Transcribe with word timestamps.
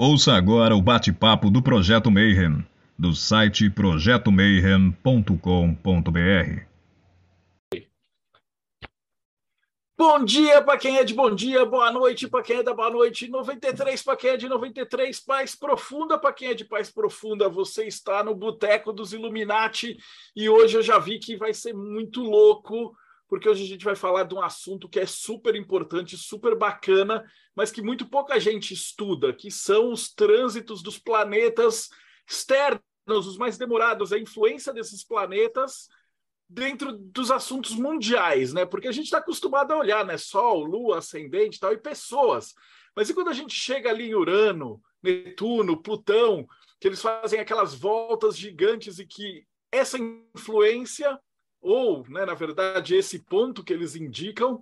Ouça 0.00 0.34
agora 0.34 0.76
o 0.76 0.80
bate-papo 0.80 1.50
do 1.50 1.60
Projeto 1.60 2.08
Mayhem, 2.08 2.64
do 2.96 3.12
site 3.12 3.68
projetomayhem.com.br. 3.68 6.62
Bom 9.98 10.24
dia 10.24 10.62
para 10.62 10.78
quem 10.78 10.98
é 10.98 11.02
de 11.02 11.12
bom 11.12 11.34
dia, 11.34 11.64
boa 11.64 11.90
noite 11.90 12.28
para 12.28 12.44
quem 12.44 12.58
é 12.58 12.62
da 12.62 12.72
boa 12.72 12.90
noite, 12.90 13.26
93 13.26 14.00
para 14.00 14.16
quem 14.16 14.30
é 14.30 14.36
de 14.36 14.48
93, 14.48 15.18
paz 15.18 15.56
profunda 15.56 16.16
para 16.16 16.32
quem 16.32 16.50
é 16.50 16.54
de 16.54 16.64
paz 16.64 16.92
profunda. 16.92 17.48
Você 17.48 17.88
está 17.88 18.22
no 18.22 18.36
Boteco 18.36 18.92
dos 18.92 19.12
Illuminati 19.12 19.98
e 20.36 20.48
hoje 20.48 20.76
eu 20.76 20.82
já 20.82 21.00
vi 21.00 21.18
que 21.18 21.36
vai 21.36 21.52
ser 21.52 21.74
muito 21.74 22.22
louco, 22.22 22.96
porque 23.28 23.48
hoje 23.48 23.62
a 23.62 23.66
gente 23.66 23.84
vai 23.84 23.94
falar 23.94 24.24
de 24.24 24.34
um 24.34 24.42
assunto 24.42 24.88
que 24.88 24.98
é 24.98 25.06
super 25.06 25.54
importante, 25.54 26.16
super 26.16 26.56
bacana, 26.56 27.24
mas 27.54 27.70
que 27.70 27.82
muito 27.82 28.08
pouca 28.08 28.40
gente 28.40 28.72
estuda, 28.72 29.32
que 29.32 29.50
são 29.50 29.92
os 29.92 30.12
trânsitos 30.12 30.82
dos 30.82 30.98
planetas 30.98 31.90
externos, 32.26 32.80
os 33.06 33.36
mais 33.36 33.58
demorados, 33.58 34.12
a 34.12 34.18
influência 34.18 34.72
desses 34.72 35.04
planetas 35.04 35.88
dentro 36.48 36.92
dos 36.92 37.30
assuntos 37.30 37.72
mundiais, 37.72 38.54
né? 38.54 38.64
Porque 38.64 38.88
a 38.88 38.92
gente 38.92 39.04
está 39.04 39.18
acostumado 39.18 39.72
a 39.72 39.78
olhar, 39.78 40.04
né? 40.06 40.16
Sol, 40.16 40.64
Lua, 40.64 40.98
ascendente, 40.98 41.60
tal, 41.60 41.74
e 41.74 41.78
pessoas. 41.78 42.54
Mas 42.96 43.10
e 43.10 43.14
quando 43.14 43.28
a 43.28 43.34
gente 43.34 43.54
chega 43.54 43.90
ali 43.90 44.08
em 44.08 44.14
Urano, 44.14 44.82
Netuno, 45.02 45.82
Plutão, 45.82 46.48
que 46.80 46.88
eles 46.88 47.02
fazem 47.02 47.38
aquelas 47.38 47.74
voltas 47.74 48.36
gigantes 48.36 48.98
e 48.98 49.06
que 49.06 49.46
essa 49.70 49.98
influência 49.98 51.20
ou, 51.60 52.06
né, 52.08 52.24
na 52.24 52.34
verdade, 52.34 52.94
esse 52.94 53.20
ponto 53.20 53.64
que 53.64 53.72
eles 53.72 53.96
indicam 53.96 54.60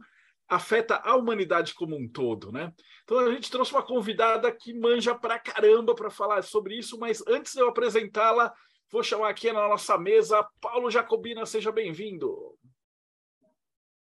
afeta 0.48 1.00
a 1.04 1.16
humanidade 1.16 1.74
como 1.74 1.96
um 1.96 2.08
todo, 2.08 2.52
né? 2.52 2.72
Então 3.02 3.18
a 3.18 3.32
gente 3.32 3.50
trouxe 3.50 3.72
uma 3.72 3.82
convidada 3.82 4.52
que 4.52 4.72
manja 4.72 5.14
pra 5.14 5.38
caramba 5.38 5.94
para 5.94 6.08
falar 6.08 6.42
sobre 6.42 6.76
isso, 6.78 6.98
mas 6.98 7.22
antes 7.26 7.52
de 7.52 7.60
eu 7.60 7.68
apresentá-la, 7.68 8.54
Vou 8.90 9.02
chamar 9.02 9.30
aqui 9.30 9.52
na 9.52 9.68
nossa 9.68 9.98
mesa 9.98 10.46
Paulo 10.60 10.90
Jacobina, 10.90 11.44
seja 11.44 11.72
bem-vindo. 11.72 12.56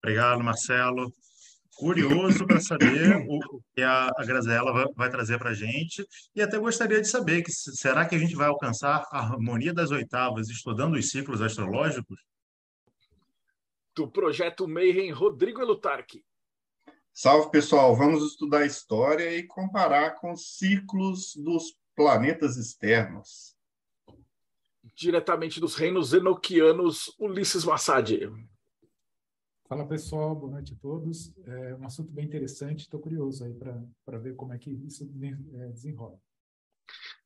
Obrigado, 0.02 0.42
Marcelo. 0.42 1.12
Curioso 1.76 2.44
para 2.46 2.60
saber 2.60 3.24
o 3.28 3.60
que 3.74 3.82
a, 3.82 4.10
Graziella 4.26 4.72
vai, 4.72 4.84
vai 4.94 5.10
trazer 5.10 5.38
para 5.38 5.50
a 5.50 5.54
gente 5.54 6.04
e 6.34 6.42
até 6.42 6.58
gostaria 6.58 7.00
de 7.00 7.08
saber 7.08 7.42
que 7.42 7.52
será 7.52 8.04
que 8.04 8.14
a 8.14 8.18
gente 8.18 8.34
vai 8.34 8.48
alcançar 8.48 9.06
a 9.10 9.20
harmonia 9.20 9.72
das 9.72 9.90
oitavas 9.90 10.50
estudando 10.50 10.96
os 10.96 11.10
ciclos 11.10 11.40
astrológicos? 11.40 12.18
Do 13.94 14.10
projeto 14.10 14.66
Mayhem, 14.66 15.10
Rodrigo 15.10 15.60
Elutarque. 15.60 16.24
Salve, 17.12 17.50
pessoal. 17.50 17.94
Vamos 17.94 18.24
estudar 18.24 18.60
a 18.60 18.66
história 18.66 19.36
e 19.36 19.42
comparar 19.42 20.12
com 20.12 20.32
os 20.32 20.56
ciclos 20.56 21.36
dos 21.36 21.76
planetas 21.94 22.56
externos 22.56 23.52
diretamente 24.94 25.60
dos 25.60 25.74
reinos 25.74 26.12
enoquianos, 26.12 27.14
Ulisses 27.18 27.64
Massad. 27.64 28.10
Fala 29.68 29.86
pessoal, 29.86 30.34
boa 30.34 30.52
noite 30.52 30.74
a 30.74 30.76
todos. 30.76 31.32
É 31.46 31.74
um 31.76 31.86
assunto 31.86 32.12
bem 32.12 32.24
interessante, 32.26 32.80
estou 32.80 33.00
curioso 33.00 33.44
aí 33.44 33.54
para 33.54 34.18
ver 34.18 34.34
como 34.34 34.52
é 34.52 34.58
que 34.58 34.70
isso 34.70 35.04
é, 35.04 35.68
desenrola. 35.68 36.18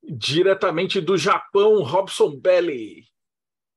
Diretamente 0.02 1.00
do 1.00 1.16
Japão, 1.16 1.82
Robson 1.82 2.38
Belli. 2.38 3.04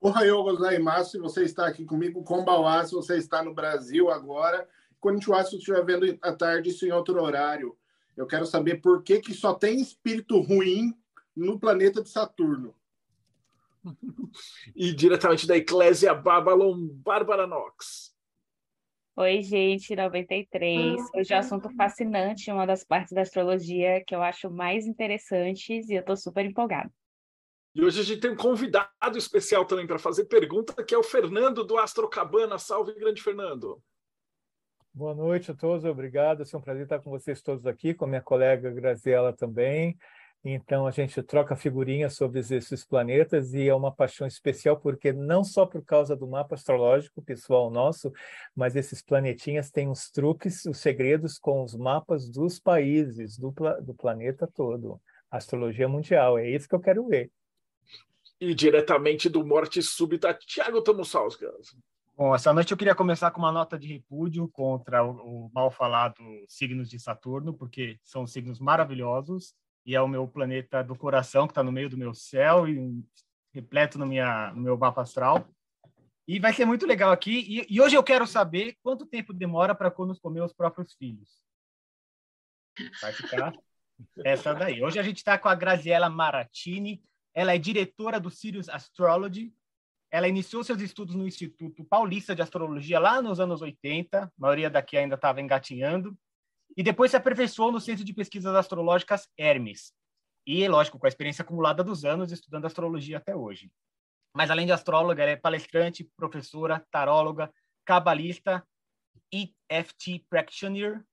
Ohayou 0.01 0.43
gozaimasu, 0.43 1.11
se 1.11 1.17
você 1.17 1.43
está 1.43 1.67
aqui 1.67 1.83
comigo, 1.83 2.23
Kombawa, 2.23 2.85
se 2.85 2.93
você 2.93 3.17
está 3.17 3.43
no 3.43 3.53
Brasil 3.53 4.09
agora, 4.09 4.67
Konnichiwa, 4.99 5.43
se 5.43 5.51
você 5.51 5.57
estiver 5.57 5.85
vendo 5.85 6.17
à 6.21 6.31
tarde 6.31 6.69
isso 6.69 6.85
em 6.85 6.91
outro 6.91 7.21
horário. 7.21 7.77
Eu 8.15 8.25
quero 8.25 8.45
saber 8.45 8.81
por 8.81 9.03
que, 9.03 9.19
que 9.19 9.33
só 9.33 9.53
tem 9.53 9.79
espírito 9.79 10.39
ruim 10.39 10.93
no 11.35 11.59
planeta 11.59 12.01
de 12.01 12.09
Saturno 12.09 12.75
e 14.75 14.93
diretamente 14.93 15.47
da 15.47 15.57
Eclésia 15.57 16.13
Babylon, 16.13 16.87
Bárbara 16.87 17.47
Knox. 17.47 18.13
Oi, 19.15 19.41
gente, 19.41 19.95
93. 19.95 21.01
Hoje 21.13 21.33
é 21.33 21.35
um 21.35 21.39
assunto 21.39 21.69
fascinante, 21.75 22.51
uma 22.51 22.65
das 22.65 22.85
partes 22.85 23.13
da 23.13 23.21
astrologia 23.21 24.01
que 24.05 24.15
eu 24.15 24.21
acho 24.21 24.49
mais 24.49 24.85
interessantes 24.87 25.89
e 25.89 25.93
eu 25.93 25.99
estou 25.99 26.15
super 26.15 26.45
empolgada. 26.45 26.89
E 27.75 27.83
hoje 27.83 27.99
a 27.99 28.03
gente 28.03 28.19
tem 28.19 28.31
um 28.31 28.35
convidado 28.35 29.15
especial 29.15 29.63
também 29.63 29.85
para 29.85 29.99
fazer 29.99 30.25
pergunta, 30.25 30.83
que 30.83 30.95
é 30.95 30.97
o 30.97 31.03
Fernando 31.03 31.63
do 31.63 31.77
Astrocabana. 31.77 32.57
Salve, 32.57 32.93
grande 32.93 33.21
Fernando. 33.21 33.81
Boa 34.91 35.13
noite 35.13 35.51
a 35.51 35.53
todos, 35.53 35.85
obrigado. 35.85 36.43
É 36.43 36.57
um 36.57 36.61
prazer 36.61 36.83
estar 36.83 36.99
com 36.99 37.11
vocês 37.11 37.41
todos 37.41 37.67
aqui, 37.67 37.93
com 37.93 38.07
minha 38.07 38.21
colega 38.21 38.71
Graziela 38.71 39.31
também. 39.31 39.95
Então 40.43 40.87
a 40.87 40.91
gente 40.91 41.21
troca 41.21 41.55
figurinhas 41.55 42.15
sobre 42.15 42.39
esses 42.39 42.85
planetas 42.85 43.53
e 43.53 43.67
é 43.67 43.75
uma 43.75 43.93
paixão 43.93 44.25
especial 44.25 44.79
porque 44.79 45.11
não 45.11 45.43
só 45.43 45.65
por 45.65 45.83
causa 45.83 46.15
do 46.15 46.27
mapa 46.27 46.55
astrológico 46.55 47.21
pessoal 47.21 47.69
nosso, 47.69 48.11
mas 48.55 48.75
esses 48.75 49.01
planetinhas 49.01 49.69
têm 49.69 49.89
os 49.89 50.09
truques, 50.09 50.65
os 50.65 50.79
segredos 50.79 51.37
com 51.37 51.61
os 51.63 51.75
mapas 51.75 52.29
dos 52.29 52.57
países 52.57 53.37
do, 53.37 53.53
do 53.81 53.93
planeta 53.93 54.47
todo. 54.47 54.99
Astrologia 55.29 55.87
mundial, 55.87 56.39
é 56.39 56.49
isso 56.49 56.67
que 56.67 56.75
eu 56.75 56.79
quero 56.79 57.05
ver. 57.05 57.29
E 58.39 58.55
diretamente 58.55 59.27
do 59.27 59.45
Morte 59.45 59.81
Súbita, 59.81 60.33
Tiago 60.33 60.81
Tomussauskas. 60.81 61.75
Bom, 62.15 62.35
essa 62.35 62.53
noite 62.53 62.71
eu 62.71 62.77
queria 62.77 62.95
começar 62.95 63.31
com 63.31 63.39
uma 63.39 63.51
nota 63.51 63.77
de 63.77 63.87
repúdio 63.87 64.47
contra 64.49 65.03
o, 65.05 65.47
o 65.47 65.51
mal 65.53 65.71
falado 65.71 66.21
signos 66.47 66.89
de 66.89 66.99
Saturno, 66.99 67.53
porque 67.53 67.97
são 68.03 68.27
signos 68.27 68.59
maravilhosos 68.59 69.53
e 69.85 69.95
é 69.95 70.01
o 70.01 70.07
meu 70.07 70.27
planeta 70.27 70.83
do 70.83 70.95
coração, 70.95 71.47
que 71.47 71.51
está 71.51 71.63
no 71.63 71.71
meio 71.71 71.89
do 71.89 71.97
meu 71.97 72.13
céu 72.13 72.67
e 72.67 73.03
repleto 73.53 73.97
no, 73.97 74.05
minha, 74.05 74.51
no 74.53 74.61
meu 74.61 74.77
mapa 74.77 75.01
astral. 75.01 75.47
E 76.27 76.39
vai 76.39 76.53
ser 76.53 76.65
muito 76.65 76.85
legal 76.85 77.11
aqui. 77.11 77.39
E, 77.39 77.73
e 77.73 77.81
hoje 77.81 77.95
eu 77.95 78.03
quero 78.03 78.27
saber 78.27 78.77
quanto 78.83 79.05
tempo 79.05 79.33
demora 79.33 79.73
para 79.73 79.91
nos 79.99 80.19
comer 80.19 80.43
os 80.43 80.53
próprios 80.53 80.93
filhos. 80.93 81.41
Vai 83.01 83.13
ficar 83.13 83.51
essa 84.23 84.53
daí. 84.53 84.83
Hoje 84.83 84.99
a 84.99 85.03
gente 85.03 85.17
está 85.17 85.39
com 85.39 85.49
a 85.49 85.55
Graziella 85.55 86.09
Maratini. 86.09 87.01
Ela 87.33 87.55
é 87.55 87.57
diretora 87.57 88.19
do 88.19 88.29
Sirius 88.29 88.69
Astrology. 88.69 89.53
Ela 90.11 90.27
iniciou 90.27 90.63
seus 90.63 90.81
estudos 90.81 91.15
no 91.15 91.27
Instituto 91.27 91.83
Paulista 91.83 92.35
de 92.35 92.41
Astrologia 92.41 92.99
lá 92.99 93.21
nos 93.21 93.39
anos 93.39 93.61
80. 93.61 94.23
A 94.23 94.31
maioria 94.37 94.69
daqui 94.69 94.97
ainda 94.97 95.15
estava 95.15 95.41
engatinhando 95.41 96.17
e 96.75 96.83
depois 96.83 97.11
se 97.11 97.17
aperfeiçoou 97.17 97.71
no 97.71 97.79
Centro 97.79 98.03
de 98.03 98.13
Pesquisas 98.13 98.55
Astrológicas 98.55 99.27
Hermes. 99.37 99.93
E, 100.45 100.67
lógico, 100.67 100.97
com 100.97 101.05
a 101.05 101.09
experiência 101.09 101.41
acumulada 101.41 101.83
dos 101.83 102.05
anos 102.05 102.31
estudando 102.31 102.65
astrologia 102.65 103.17
até 103.17 103.35
hoje. 103.35 103.71
Mas, 104.33 104.49
além 104.49 104.65
de 104.65 104.71
astróloga, 104.71 105.21
ela 105.21 105.31
é 105.31 105.35
palestrante, 105.35 106.09
professora, 106.15 106.85
taróloga, 106.91 107.51
cabalista, 107.85 108.65
EFT 109.31 110.25
practitioner 110.29 111.03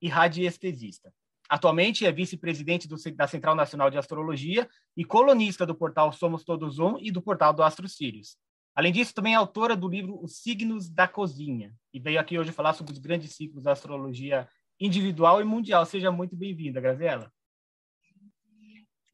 e 0.00 0.08
radiestesista. 0.08 1.12
Atualmente 1.48 2.06
é 2.06 2.12
vice-presidente 2.12 2.88
da 3.14 3.26
Central 3.26 3.54
Nacional 3.54 3.90
de 3.90 3.98
Astrologia 3.98 4.68
e 4.96 5.04
colunista 5.04 5.66
do 5.66 5.74
portal 5.74 6.12
Somos 6.12 6.42
Todos 6.42 6.78
Um 6.78 6.96
e 6.98 7.10
do 7.10 7.20
portal 7.20 7.52
do 7.52 7.62
Astro 7.62 7.88
Sirius. 7.88 8.36
Além 8.74 8.92
disso, 8.92 9.14
também 9.14 9.34
é 9.34 9.36
autora 9.36 9.76
do 9.76 9.88
livro 9.88 10.18
Os 10.22 10.38
Signos 10.38 10.88
da 10.88 11.06
Cozinha 11.06 11.72
e 11.92 12.00
veio 12.00 12.18
aqui 12.18 12.38
hoje 12.38 12.50
falar 12.50 12.72
sobre 12.72 12.92
os 12.92 12.98
grandes 12.98 13.34
ciclos 13.36 13.62
da 13.62 13.72
astrologia 13.72 14.48
individual 14.80 15.40
e 15.40 15.44
mundial. 15.44 15.86
Seja 15.86 16.10
muito 16.10 16.34
bem-vinda, 16.34 16.80
Graziela. 16.80 17.30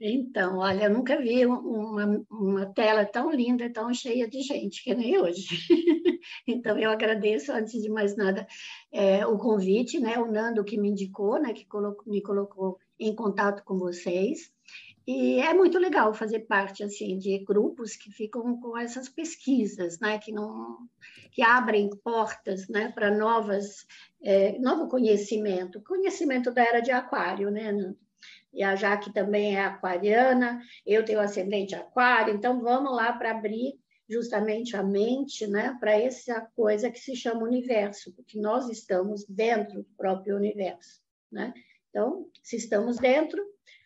Então, 0.01 0.59
olha, 0.59 0.85
eu 0.85 0.91
nunca 0.91 1.21
vi 1.21 1.45
uma, 1.45 2.25
uma 2.31 2.73
tela 2.73 3.05
tão 3.05 3.31
linda, 3.31 3.71
tão 3.71 3.93
cheia 3.93 4.27
de 4.27 4.41
gente, 4.41 4.83
que 4.83 4.95
nem 4.95 5.19
hoje. 5.19 5.47
então, 6.47 6.79
eu 6.79 6.91
agradeço, 6.91 7.53
antes 7.53 7.81
de 7.81 7.89
mais 7.89 8.17
nada, 8.17 8.47
é, 8.93 9.27
o 9.27 9.39
convite, 9.39 9.99
né? 9.99 10.19
O 10.19 10.31
Nando 10.31 10.65
que 10.65 10.79
me 10.79 10.89
indicou, 10.89 11.41
né? 11.41 11.53
Que 11.53 11.67
colocou, 11.67 12.13
me 12.13 12.23
colocou 12.23 12.79
em 12.99 13.15
contato 13.15 13.65
com 13.65 13.79
vocês. 13.79 14.53
E 15.07 15.41
é 15.41 15.53
muito 15.55 15.79
legal 15.79 16.15
fazer 16.15 16.41
parte 16.41 16.85
assim 16.85 17.19
de 17.19 17.39
grupos 17.39 17.97
que 17.97 18.13
ficam 18.13 18.61
com 18.61 18.79
essas 18.79 19.09
pesquisas, 19.09 19.99
né, 19.99 20.19
que 20.19 20.31
não 20.31 20.79
que 21.33 21.43
abrem 21.43 21.91
portas, 22.05 22.69
né, 22.69 22.93
para 22.93 23.11
novas 23.11 23.87
é, 24.23 24.59
novo 24.59 24.89
conhecimento, 24.89 25.83
conhecimento 25.83 26.53
da 26.53 26.63
era 26.63 26.81
de 26.81 26.91
Aquário, 26.91 27.51
né? 27.51 27.73
E 28.53 28.63
a 28.63 28.77
Jaque 28.77 29.13
também 29.13 29.57
é 29.57 29.65
aquariana, 29.65 30.61
eu 30.85 31.05
tenho 31.05 31.21
ascendente 31.21 31.75
aquário, 31.75 32.35
então 32.35 32.61
vamos 32.61 32.95
lá 32.95 33.13
para 33.13 33.31
abrir 33.31 33.79
justamente 34.11 34.77
a 34.77 34.83
mente, 34.83 35.47
né, 35.47 35.77
para 35.79 35.93
essa 35.93 36.41
coisa 36.57 36.91
que 36.91 36.99
se 36.99 37.15
chama 37.15 37.45
universo, 37.45 38.13
porque 38.15 38.41
nós 38.41 38.69
estamos 38.69 39.25
dentro 39.29 39.83
do 39.83 39.89
próprio 39.97 40.37
universo, 40.37 41.01
né? 41.31 41.55
Então, 41.89 42.29
se 42.43 42.57
estamos 42.57 42.97
dentro, 42.99 43.41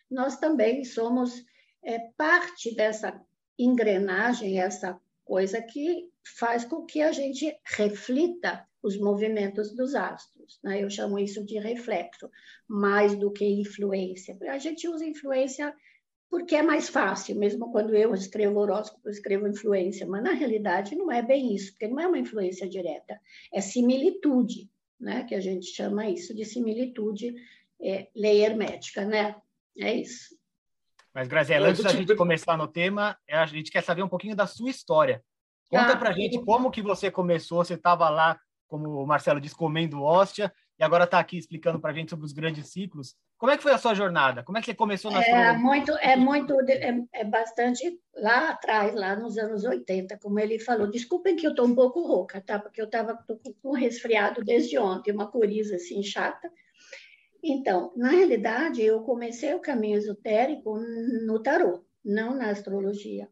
nós 0.09 0.37
também 0.37 0.83
somos 0.83 1.43
é, 1.83 1.99
parte 2.17 2.75
dessa 2.75 3.19
engrenagem, 3.57 4.59
essa 4.59 4.99
coisa 5.23 5.61
que 5.61 6.09
faz 6.37 6.65
com 6.65 6.85
que 6.85 7.01
a 7.01 7.11
gente 7.11 7.55
reflita 7.63 8.67
os 8.81 8.97
movimentos 8.99 9.75
dos 9.75 9.95
astros. 9.95 10.59
Né? 10.63 10.83
Eu 10.83 10.89
chamo 10.89 11.17
isso 11.17 11.43
de 11.43 11.57
reflexo, 11.59 12.29
mais 12.67 13.15
do 13.15 13.31
que 13.31 13.45
influência. 13.45 14.37
A 14.43 14.57
gente 14.57 14.87
usa 14.87 15.05
influência 15.05 15.73
porque 16.29 16.55
é 16.55 16.63
mais 16.63 16.89
fácil, 16.89 17.35
mesmo 17.35 17.71
quando 17.71 17.95
eu 17.95 18.13
escrevo 18.13 18.59
horóscopo, 18.59 19.07
eu 19.07 19.11
escrevo 19.11 19.47
influência, 19.47 20.05
mas 20.05 20.23
na 20.23 20.31
realidade 20.31 20.95
não 20.95 21.11
é 21.11 21.21
bem 21.21 21.53
isso, 21.55 21.71
porque 21.71 21.87
não 21.87 21.99
é 21.99 22.07
uma 22.07 22.19
influência 22.19 22.67
direta, 22.67 23.19
é 23.53 23.61
similitude, 23.61 24.69
né? 24.99 25.23
que 25.23 25.35
a 25.35 25.39
gente 25.39 25.67
chama 25.67 26.09
isso 26.09 26.33
de 26.35 26.43
similitude, 26.43 27.35
é, 27.81 28.07
lei 28.15 28.43
hermética, 28.43 29.05
né? 29.05 29.35
É 29.77 29.93
isso. 29.93 30.35
Mas, 31.13 31.27
Graziela, 31.27 31.69
antes 31.69 31.83
da 31.83 31.91
gente 31.91 32.13
começar 32.15 32.57
no 32.57 32.67
tema, 32.67 33.17
a 33.29 33.45
gente 33.45 33.71
quer 33.71 33.81
saber 33.81 34.03
um 34.03 34.09
pouquinho 34.09 34.35
da 34.35 34.45
sua 34.45 34.69
história. 34.69 35.23
Conta 35.69 35.93
ah, 35.93 35.97
pra 35.97 36.11
gente 36.11 36.43
como 36.43 36.69
que 36.69 36.81
você 36.81 37.09
começou, 37.09 37.63
você 37.63 37.75
estava 37.75 38.09
lá, 38.09 38.37
como 38.67 39.01
o 39.01 39.07
Marcelo 39.07 39.39
disse, 39.39 39.55
comendo 39.55 40.03
hóstia, 40.03 40.53
e 40.77 40.83
agora 40.83 41.05
está 41.05 41.19
aqui 41.19 41.37
explicando 41.37 41.79
para 41.79 41.91
a 41.91 41.93
gente 41.93 42.09
sobre 42.09 42.25
os 42.25 42.33
grandes 42.33 42.69
ciclos. 42.69 43.15
Como 43.37 43.51
é 43.51 43.57
que 43.57 43.63
foi 43.63 43.73
a 43.73 43.77
sua 43.77 43.93
jornada? 43.93 44.43
Como 44.43 44.57
é 44.57 44.61
que 44.61 44.67
você 44.67 44.73
começou 44.73 45.11
na 45.11 45.21
é 45.21 45.53
muito 45.57 45.91
É 45.97 46.15
muito, 46.15 46.53
é, 46.69 47.03
é, 47.13 47.23
bastante 47.25 47.99
lá 48.15 48.51
atrás, 48.51 48.95
lá 48.95 49.15
nos 49.15 49.37
anos 49.37 49.65
80, 49.65 50.17
como 50.19 50.39
ele 50.39 50.57
falou. 50.57 50.87
Desculpem 50.87 51.35
que 51.35 51.45
eu 51.45 51.51
estou 51.51 51.65
um 51.65 51.75
pouco 51.75 52.01
rouca, 52.01 52.41
tá? 52.41 52.57
Porque 52.57 52.79
eu 52.79 52.85
estava 52.85 53.17
com 53.61 53.71
um 53.71 53.73
resfriado 53.73 54.41
desde 54.43 54.77
ontem, 54.77 55.11
uma 55.11 55.29
coriza 55.29 55.75
assim 55.75 56.01
chata. 56.01 56.49
Então, 57.43 57.91
na 57.95 58.09
realidade, 58.09 58.81
eu 58.81 59.01
comecei 59.01 59.53
o 59.53 59.59
caminho 59.59 59.97
esotérico 59.97 60.79
no 60.79 61.39
tarô, 61.43 61.85
não 62.03 62.35
na 62.35 62.49
astrologia. 62.49 63.29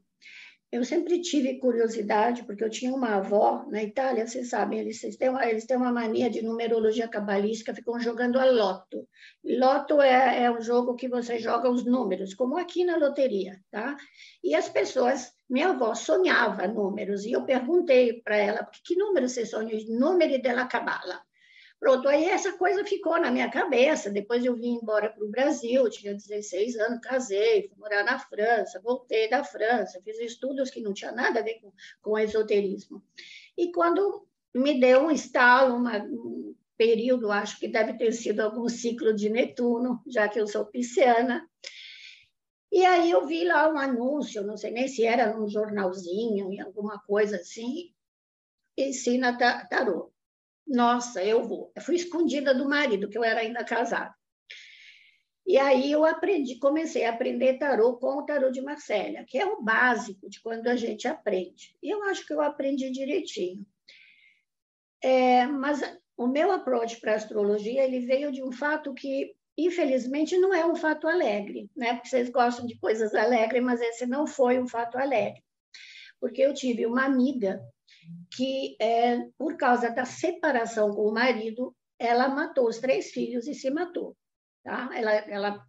Eu 0.73 0.83
sempre 0.83 1.21
tive 1.21 1.59
curiosidade, 1.59 2.43
porque 2.45 2.63
eu 2.63 2.69
tinha 2.77 2.91
uma 2.91 3.17
avó 3.17 3.63
na 3.69 3.83
Itália, 3.83 4.25
vocês 4.25 4.49
sabem, 4.49 4.79
eles 4.79 4.99
têm 5.17 5.29
uma, 5.29 5.47
eles 5.47 5.67
têm 5.67 5.77
uma 5.77 5.91
mania 5.91 6.31
de 6.31 6.41
numerologia 6.41 7.07
cabalística, 7.07 7.75
ficam 7.75 7.99
jogando 7.99 8.39
a 8.39 8.45
loto. 8.45 9.07
Loto 9.45 10.01
é, 10.01 10.45
é 10.45 10.51
um 10.51 10.59
jogo 10.59 10.95
que 10.95 11.07
você 11.07 11.37
joga 11.37 11.69
os 11.69 11.85
números, 11.85 12.33
como 12.33 12.57
aqui 12.57 12.83
na 12.83 12.97
loteria, 12.97 13.61
tá? 13.69 13.95
E 14.43 14.55
as 14.55 14.67
pessoas, 14.67 15.31
minha 15.47 15.69
avó 15.69 15.93
sonhava 15.93 16.67
números, 16.67 17.23
e 17.23 17.33
eu 17.33 17.45
perguntei 17.45 18.23
para 18.23 18.37
ela, 18.37 18.67
que 18.83 18.95
número 18.95 19.29
você 19.29 19.45
sonha? 19.45 19.77
Número 19.87 20.41
della 20.41 20.65
cabala. 20.65 21.21
Pronto, 21.83 22.07
aí 22.07 22.23
essa 22.29 22.53
coisa 22.53 22.85
ficou 22.85 23.19
na 23.19 23.29
minha 23.29 23.51
cabeça. 23.51 24.09
Depois 24.09 24.45
eu 24.45 24.55
vim 24.55 24.75
embora 24.75 25.09
para 25.09 25.21
o 25.21 25.29
Brasil, 25.29 25.89
tinha 25.89 26.13
16 26.13 26.77
anos, 26.77 27.01
casei, 27.01 27.67
fui 27.67 27.77
morar 27.77 28.05
na 28.05 28.17
França, 28.17 28.79
voltei 28.81 29.29
da 29.29 29.43
França, 29.43 30.01
fiz 30.01 30.17
estudos 30.17 30.69
que 30.69 30.79
não 30.79 30.93
tinha 30.93 31.11
nada 31.11 31.41
a 31.41 31.43
ver 31.43 31.59
com, 31.59 31.73
com 32.01 32.17
esoterismo. 32.17 33.03
E 33.57 33.69
quando 33.73 34.25
me 34.55 34.79
deu 34.79 35.01
um 35.01 35.11
estalo, 35.11 35.75
uma, 35.75 35.97
um 35.97 36.55
período, 36.77 37.29
acho 37.29 37.59
que 37.59 37.67
deve 37.67 37.97
ter 37.97 38.13
sido 38.13 38.39
algum 38.39 38.69
ciclo 38.69 39.13
de 39.13 39.29
Netuno, 39.29 40.01
já 40.07 40.29
que 40.29 40.39
eu 40.39 40.47
sou 40.47 40.65
pisciana, 40.65 41.45
e 42.71 42.85
aí 42.85 43.11
eu 43.11 43.27
vi 43.27 43.43
lá 43.43 43.69
um 43.69 43.77
anúncio, 43.77 44.41
não 44.41 44.55
sei 44.55 44.71
nem 44.71 44.87
se 44.87 45.03
era 45.03 45.37
num 45.37 45.49
jornalzinho, 45.49 46.49
em 46.49 46.61
alguma 46.61 46.97
coisa 46.99 47.35
assim, 47.35 47.93
ensina 48.77 49.37
tarô. 49.37 50.12
Nossa, 50.65 51.23
eu 51.23 51.43
vou. 51.43 51.71
Eu 51.75 51.81
fui 51.81 51.95
escondida 51.95 52.53
do 52.53 52.67
marido, 52.67 53.09
que 53.09 53.17
eu 53.17 53.23
era 53.23 53.41
ainda 53.41 53.63
casada. 53.63 54.13
E 55.45 55.57
aí 55.57 55.91
eu 55.91 56.05
aprendi, 56.05 56.57
comecei 56.57 57.03
a 57.03 57.09
aprender 57.09 57.57
tarô 57.57 57.97
com 57.97 58.17
o 58.17 58.25
tarô 58.25 58.49
de 58.49 58.61
Marcélia, 58.61 59.25
que 59.27 59.37
é 59.37 59.45
o 59.45 59.61
básico 59.61 60.29
de 60.29 60.41
quando 60.41 60.67
a 60.67 60.75
gente 60.75 61.05
aprende. 61.05 61.75
E 61.83 61.89
eu 61.89 62.03
acho 62.03 62.25
que 62.25 62.33
eu 62.33 62.39
aprendi 62.39 62.89
direitinho. 62.91 63.65
É, 65.01 65.45
mas 65.45 65.81
o 66.15 66.27
meu 66.27 66.49
approach 66.51 66.99
para 67.01 67.15
astrologia 67.15 67.83
ele 67.83 67.99
veio 67.99 68.31
de 68.31 68.41
um 68.41 68.53
fato 68.53 68.93
que, 68.93 69.35
infelizmente, 69.57 70.37
não 70.37 70.53
é 70.53 70.65
um 70.65 70.77
fato 70.77 71.09
alegre, 71.09 71.69
né? 71.75 71.95
Porque 71.95 72.07
vocês 72.07 72.29
gostam 72.29 72.65
de 72.65 72.79
coisas 72.79 73.13
alegres, 73.13 73.61
mas 73.61 73.81
esse 73.81 74.05
não 74.05 74.25
foi 74.25 74.59
um 74.61 74.67
fato 74.67 74.97
alegre. 74.97 75.43
Porque 76.21 76.41
eu 76.41 76.53
tive 76.53 76.85
uma 76.85 77.03
amiga 77.03 77.61
que, 78.35 78.75
é, 78.79 79.27
por 79.37 79.57
causa 79.57 79.89
da 79.89 80.05
separação 80.05 80.91
com 80.91 81.07
o 81.07 81.13
marido, 81.13 81.75
ela 81.99 82.27
matou 82.27 82.67
os 82.67 82.79
três 82.79 83.11
filhos 83.11 83.47
e 83.47 83.53
se 83.53 83.69
matou. 83.69 84.15
Tá? 84.63 84.89
Ela, 84.93 85.11
ela 85.11 85.65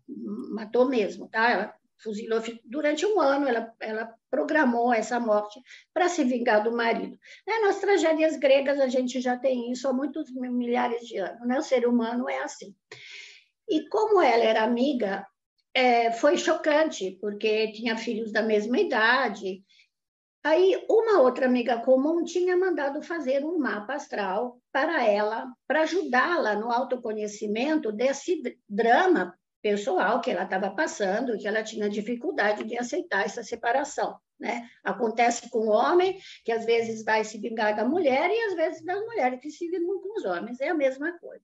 matou 0.52 0.88
mesmo, 0.88 1.28
tá? 1.28 1.50
Ela 1.50 1.74
fuzilou 2.02 2.42
durante 2.64 3.06
um 3.06 3.20
ano, 3.20 3.48
ela, 3.48 3.72
ela 3.80 4.14
programou 4.30 4.92
essa 4.92 5.18
morte 5.18 5.60
para 5.92 6.08
se 6.08 6.24
vingar 6.24 6.62
do 6.62 6.72
marido. 6.72 7.18
Né? 7.46 7.58
Nas 7.60 7.80
tragédias 7.80 8.36
gregas 8.36 8.80
a 8.80 8.88
gente 8.88 9.20
já 9.20 9.36
tem 9.36 9.70
isso 9.70 9.88
há 9.88 9.92
muitos 9.92 10.30
milhares 10.32 11.06
de 11.06 11.18
anos, 11.18 11.46
né? 11.46 11.58
O 11.58 11.62
ser 11.62 11.86
humano 11.86 12.28
é 12.28 12.42
assim. 12.42 12.74
E 13.68 13.88
como 13.88 14.20
ela 14.20 14.44
era 14.44 14.62
amiga, 14.62 15.26
é, 15.72 16.12
foi 16.12 16.36
chocante, 16.36 17.18
porque 17.20 17.72
tinha 17.72 17.96
filhos 17.96 18.30
da 18.30 18.42
mesma 18.42 18.78
idade, 18.78 19.64
Aí, 20.44 20.84
uma 20.90 21.22
outra 21.22 21.46
amiga 21.46 21.80
comum 21.80 22.22
tinha 22.22 22.54
mandado 22.54 23.00
fazer 23.00 23.42
um 23.42 23.58
mapa 23.58 23.94
astral 23.94 24.60
para 24.70 25.02
ela, 25.02 25.50
para 25.66 25.80
ajudá-la 25.80 26.54
no 26.54 26.70
autoconhecimento 26.70 27.90
desse 27.90 28.42
drama 28.68 29.34
pessoal 29.62 30.20
que 30.20 30.30
ela 30.30 30.44
estava 30.44 30.70
passando, 30.70 31.38
que 31.38 31.48
ela 31.48 31.62
tinha 31.62 31.88
dificuldade 31.88 32.62
de 32.64 32.76
aceitar 32.76 33.24
essa 33.24 33.42
separação. 33.42 34.18
Né? 34.38 34.68
Acontece 34.84 35.48
com 35.48 35.60
o 35.60 35.70
homem, 35.70 36.20
que 36.44 36.52
às 36.52 36.66
vezes 36.66 37.02
vai 37.02 37.24
se 37.24 37.38
vingar 37.38 37.74
da 37.74 37.86
mulher, 37.86 38.28
e 38.30 38.42
às 38.42 38.54
vezes 38.54 38.84
das 38.84 39.00
mulheres 39.00 39.40
que 39.40 39.50
se 39.50 39.66
vingam 39.70 39.98
com 39.98 40.18
os 40.18 40.26
homens, 40.26 40.60
é 40.60 40.68
a 40.68 40.74
mesma 40.74 41.18
coisa. 41.18 41.42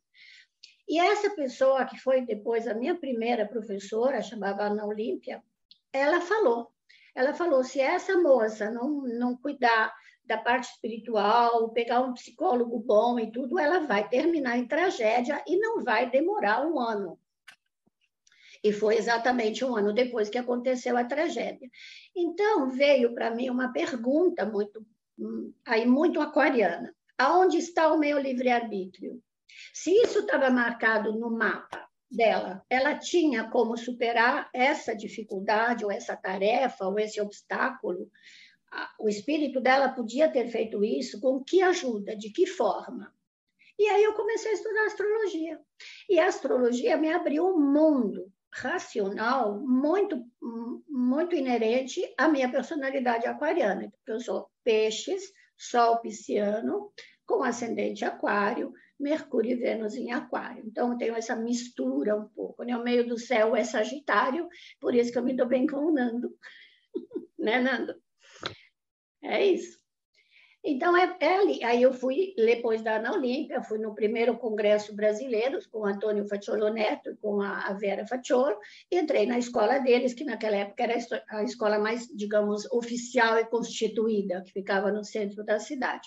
E 0.86 0.98
essa 0.98 1.30
pessoa, 1.30 1.86
que 1.86 1.98
foi 1.98 2.26
depois 2.26 2.68
a 2.68 2.74
minha 2.74 2.94
primeira 2.94 3.48
professora, 3.48 4.20
chamava 4.20 4.64
Ana 4.64 4.84
Olímpia, 4.84 5.42
ela 5.90 6.20
falou 6.20 6.70
ela 7.14 7.34
falou: 7.34 7.62
se 7.64 7.80
essa 7.80 8.16
moça 8.16 8.70
não, 8.70 9.02
não 9.02 9.36
cuidar 9.36 9.92
da 10.24 10.38
parte 10.38 10.70
espiritual, 10.70 11.70
pegar 11.70 12.00
um 12.00 12.14
psicólogo 12.14 12.78
bom 12.78 13.18
e 13.18 13.32
tudo, 13.32 13.58
ela 13.58 13.80
vai 13.80 14.08
terminar 14.08 14.56
em 14.56 14.66
tragédia 14.66 15.42
e 15.46 15.58
não 15.58 15.82
vai 15.82 16.08
demorar 16.08 16.64
um 16.64 16.78
ano. 16.78 17.18
E 18.62 18.72
foi 18.72 18.96
exatamente 18.96 19.64
um 19.64 19.74
ano 19.74 19.92
depois 19.92 20.28
que 20.28 20.38
aconteceu 20.38 20.96
a 20.96 21.04
tragédia. 21.04 21.68
Então, 22.14 22.68
veio 22.68 23.14
para 23.14 23.30
mim 23.30 23.50
uma 23.50 23.72
pergunta 23.72 24.44
muito, 24.44 24.86
aí 25.66 25.86
muito 25.86 26.20
aquariana. 26.20 26.94
Aonde 27.18 27.56
está 27.56 27.92
o 27.92 27.98
meu 27.98 28.18
livre-arbítrio? 28.18 29.20
Se 29.74 29.90
isso 29.90 30.20
estava 30.20 30.48
marcado 30.50 31.12
no 31.18 31.30
mapa, 31.30 31.89
dela. 32.10 32.64
Ela 32.68 32.98
tinha 32.98 33.48
como 33.50 33.76
superar 33.76 34.50
essa 34.52 34.94
dificuldade, 34.94 35.84
ou 35.84 35.90
essa 35.90 36.16
tarefa, 36.16 36.86
ou 36.86 36.98
esse 36.98 37.20
obstáculo. 37.20 38.10
O 38.98 39.08
espírito 39.08 39.60
dela 39.60 39.88
podia 39.88 40.30
ter 40.30 40.48
feito 40.48 40.84
isso 40.84 41.20
com 41.20 41.42
que 41.42 41.62
ajuda, 41.62 42.16
de 42.16 42.30
que 42.30 42.46
forma? 42.46 43.12
E 43.78 43.88
aí 43.88 44.04
eu 44.04 44.14
comecei 44.14 44.50
a 44.50 44.54
estudar 44.54 44.84
astrologia. 44.84 45.60
E 46.08 46.18
a 46.18 46.26
astrologia 46.26 46.96
me 46.96 47.10
abriu 47.12 47.46
um 47.46 47.58
mundo 47.58 48.30
racional 48.52 49.60
muito 49.60 50.24
muito 50.88 51.36
inerente 51.36 52.02
à 52.18 52.28
minha 52.28 52.50
personalidade 52.50 53.26
aquariana, 53.26 53.88
porque 53.90 54.12
eu 54.12 54.20
sou 54.20 54.50
peixes, 54.64 55.32
sol 55.56 56.00
pisciano, 56.00 56.92
com 57.24 57.42
ascendente 57.42 58.04
aquário, 58.04 58.72
Mercúrio 59.00 59.52
e 59.52 59.56
Vênus 59.56 59.94
em 59.96 60.12
Aquário. 60.12 60.62
Então, 60.66 60.92
eu 60.92 60.98
tenho 60.98 61.14
essa 61.14 61.34
mistura 61.34 62.16
um 62.16 62.28
pouco. 62.28 62.62
Né? 62.64 62.76
O 62.76 62.84
meio 62.84 63.06
do 63.06 63.18
céu 63.18 63.56
é 63.56 63.64
Sagitário, 63.64 64.48
por 64.80 64.94
isso 64.94 65.10
que 65.10 65.18
eu 65.18 65.24
me 65.24 65.34
dou 65.34 65.46
bem 65.46 65.66
com 65.66 65.76
o 65.76 65.92
Nando. 65.92 66.36
né, 67.38 67.60
Nando? 67.60 67.94
É 69.22 69.44
isso. 69.44 69.80
Então, 70.62 70.94
é, 70.94 71.16
é, 71.20 71.36
ali. 71.38 71.64
Aí 71.64 71.82
eu 71.82 71.92
fui, 71.92 72.34
depois 72.36 72.82
da 72.82 72.96
Ana 72.96 73.14
Olímpia, 73.14 73.62
fui 73.62 73.78
no 73.78 73.94
primeiro 73.94 74.36
congresso 74.36 74.94
brasileiro 74.94 75.58
com 75.70 75.86
Antônio 75.86 76.28
Facciolo 76.28 76.68
Neto 76.68 77.10
e 77.10 77.16
com 77.16 77.40
a, 77.40 77.66
a 77.68 77.72
Vera 77.72 78.06
Facciolo, 78.06 78.58
entrei 78.92 79.24
na 79.24 79.38
escola 79.38 79.78
deles, 79.78 80.12
que 80.12 80.22
naquela 80.22 80.56
época 80.56 80.82
era 80.82 80.96
a 81.30 81.42
escola 81.42 81.78
mais, 81.78 82.06
digamos, 82.08 82.70
oficial 82.70 83.38
e 83.38 83.46
constituída, 83.46 84.42
que 84.42 84.52
ficava 84.52 84.92
no 84.92 85.02
centro 85.02 85.42
da 85.44 85.58
cidade 85.58 86.06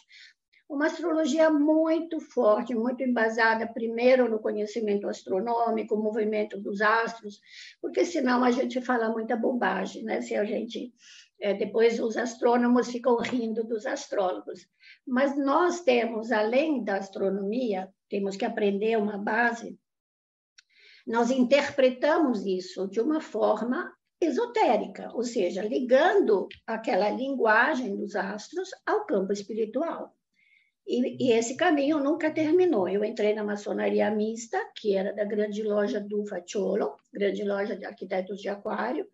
uma 0.74 0.88
astrologia 0.88 1.52
muito 1.52 2.20
forte, 2.20 2.74
muito 2.74 3.04
embasada, 3.04 3.72
primeiro 3.72 4.28
no 4.28 4.40
conhecimento 4.40 5.08
astronômico, 5.08 5.96
movimento 5.96 6.60
dos 6.60 6.82
astros, 6.82 7.40
porque 7.80 8.04
senão 8.04 8.44
a 8.44 8.50
gente 8.50 8.82
fala 8.82 9.10
muita 9.10 9.36
bobagem, 9.36 10.04
né? 10.04 10.22
Se 10.22 10.36
a 10.36 10.44
gente. 10.44 10.92
É, 11.40 11.54
depois 11.54 12.00
os 12.00 12.18
astrônomos 12.18 12.90
ficam 12.90 13.18
rindo 13.18 13.64
dos 13.66 13.86
astrólogos. 13.86 14.66
Mas 15.06 15.38
nós 15.38 15.82
temos, 15.82 16.32
além 16.32 16.84
da 16.84 16.98
astronomia, 16.98 17.90
temos 18.10 18.36
que 18.36 18.46
aprender 18.46 18.98
uma 18.98 19.18
base, 19.18 19.78
nós 21.06 21.30
interpretamos 21.30 22.46
isso 22.46 22.88
de 22.88 23.02
uma 23.02 23.20
forma 23.20 23.94
esotérica, 24.22 25.12
ou 25.14 25.24
seja, 25.24 25.62
ligando 25.64 26.48
aquela 26.66 27.10
linguagem 27.10 27.96
dos 27.96 28.16
astros 28.16 28.70
ao 28.86 29.06
campo 29.06 29.34
espiritual. 29.34 30.16
E, 30.86 31.28
e, 31.28 31.32
esse 31.32 31.56
caminho 31.56 32.00
nunca 32.00 32.32
terminou. 32.32 32.90
Eu 32.90 33.04
entrei 33.04 33.34
na 33.34 33.44
maçonaria 33.44 34.12
mista, 34.12 34.60
que 34.76 34.96
era 34.96 35.14
da 35.14 35.24
grande 35.24 35.64
loja 35.64 36.00
do 36.00 36.26
Facciolo, 36.26 36.96
grande 37.12 37.44
loja 37.44 37.76
de 37.76 37.86
arquitetos 37.86 38.40
de 38.40 38.50
aquário. 38.50 39.08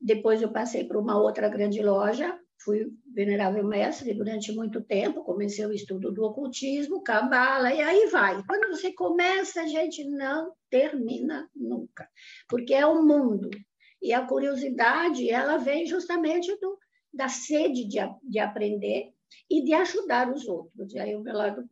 Depois 0.00 0.40
eu 0.40 0.50
passei 0.50 0.84
para 0.84 0.98
uma 0.98 1.20
outra 1.20 1.48
grande 1.48 1.82
loja, 1.82 2.36
fui 2.64 2.90
venerável 3.14 3.64
mestre 3.64 4.14
durante 4.14 4.52
muito 4.52 4.80
tempo, 4.80 5.24
comecei 5.24 5.66
o 5.66 5.72
estudo 5.72 6.10
do 6.10 6.24
ocultismo, 6.24 7.02
cabala, 7.02 7.72
e 7.72 7.80
aí 7.80 8.06
vai. 8.06 8.42
Quando 8.46 8.68
você 8.68 8.92
começa, 8.92 9.62
a 9.62 9.66
gente 9.66 10.04
não 10.04 10.52
termina 10.70 11.48
nunca, 11.54 12.08
porque 12.48 12.74
é 12.74 12.86
o 12.86 13.02
mundo. 13.02 13.50
E 14.00 14.12
a 14.12 14.26
curiosidade, 14.26 15.30
ela 15.30 15.58
vem 15.58 15.86
justamente 15.86 16.52
do, 16.60 16.76
da 17.12 17.28
sede 17.28 17.86
de, 17.86 17.98
de 18.24 18.38
aprender 18.38 19.12
e 19.50 19.62
de 19.64 19.72
ajudar 19.74 20.30
os 20.30 20.46
outros. 20.46 20.92
E 20.92 20.98
aí 20.98 21.14
o 21.14 21.20
meu 21.20 21.34
lado, 21.34 21.68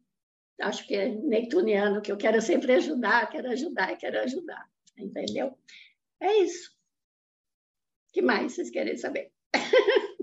acho 0.61 0.87
que 0.87 0.95
é 0.95 1.09
neituniano, 1.09 2.03
que 2.03 2.13
eu 2.13 2.17
quero 2.17 2.41
sempre 2.41 2.73
ajudar, 2.75 3.29
quero 3.31 3.51
ajudar, 3.51 3.97
quero 3.97 4.21
ajudar. 4.21 4.67
Entendeu? 4.99 5.57
É 6.21 6.39
isso. 6.39 6.71
O 8.09 8.13
que 8.13 8.23
mais 8.23 8.53
vocês 8.53 8.71
querem 8.71 8.97
saber? 8.97 9.33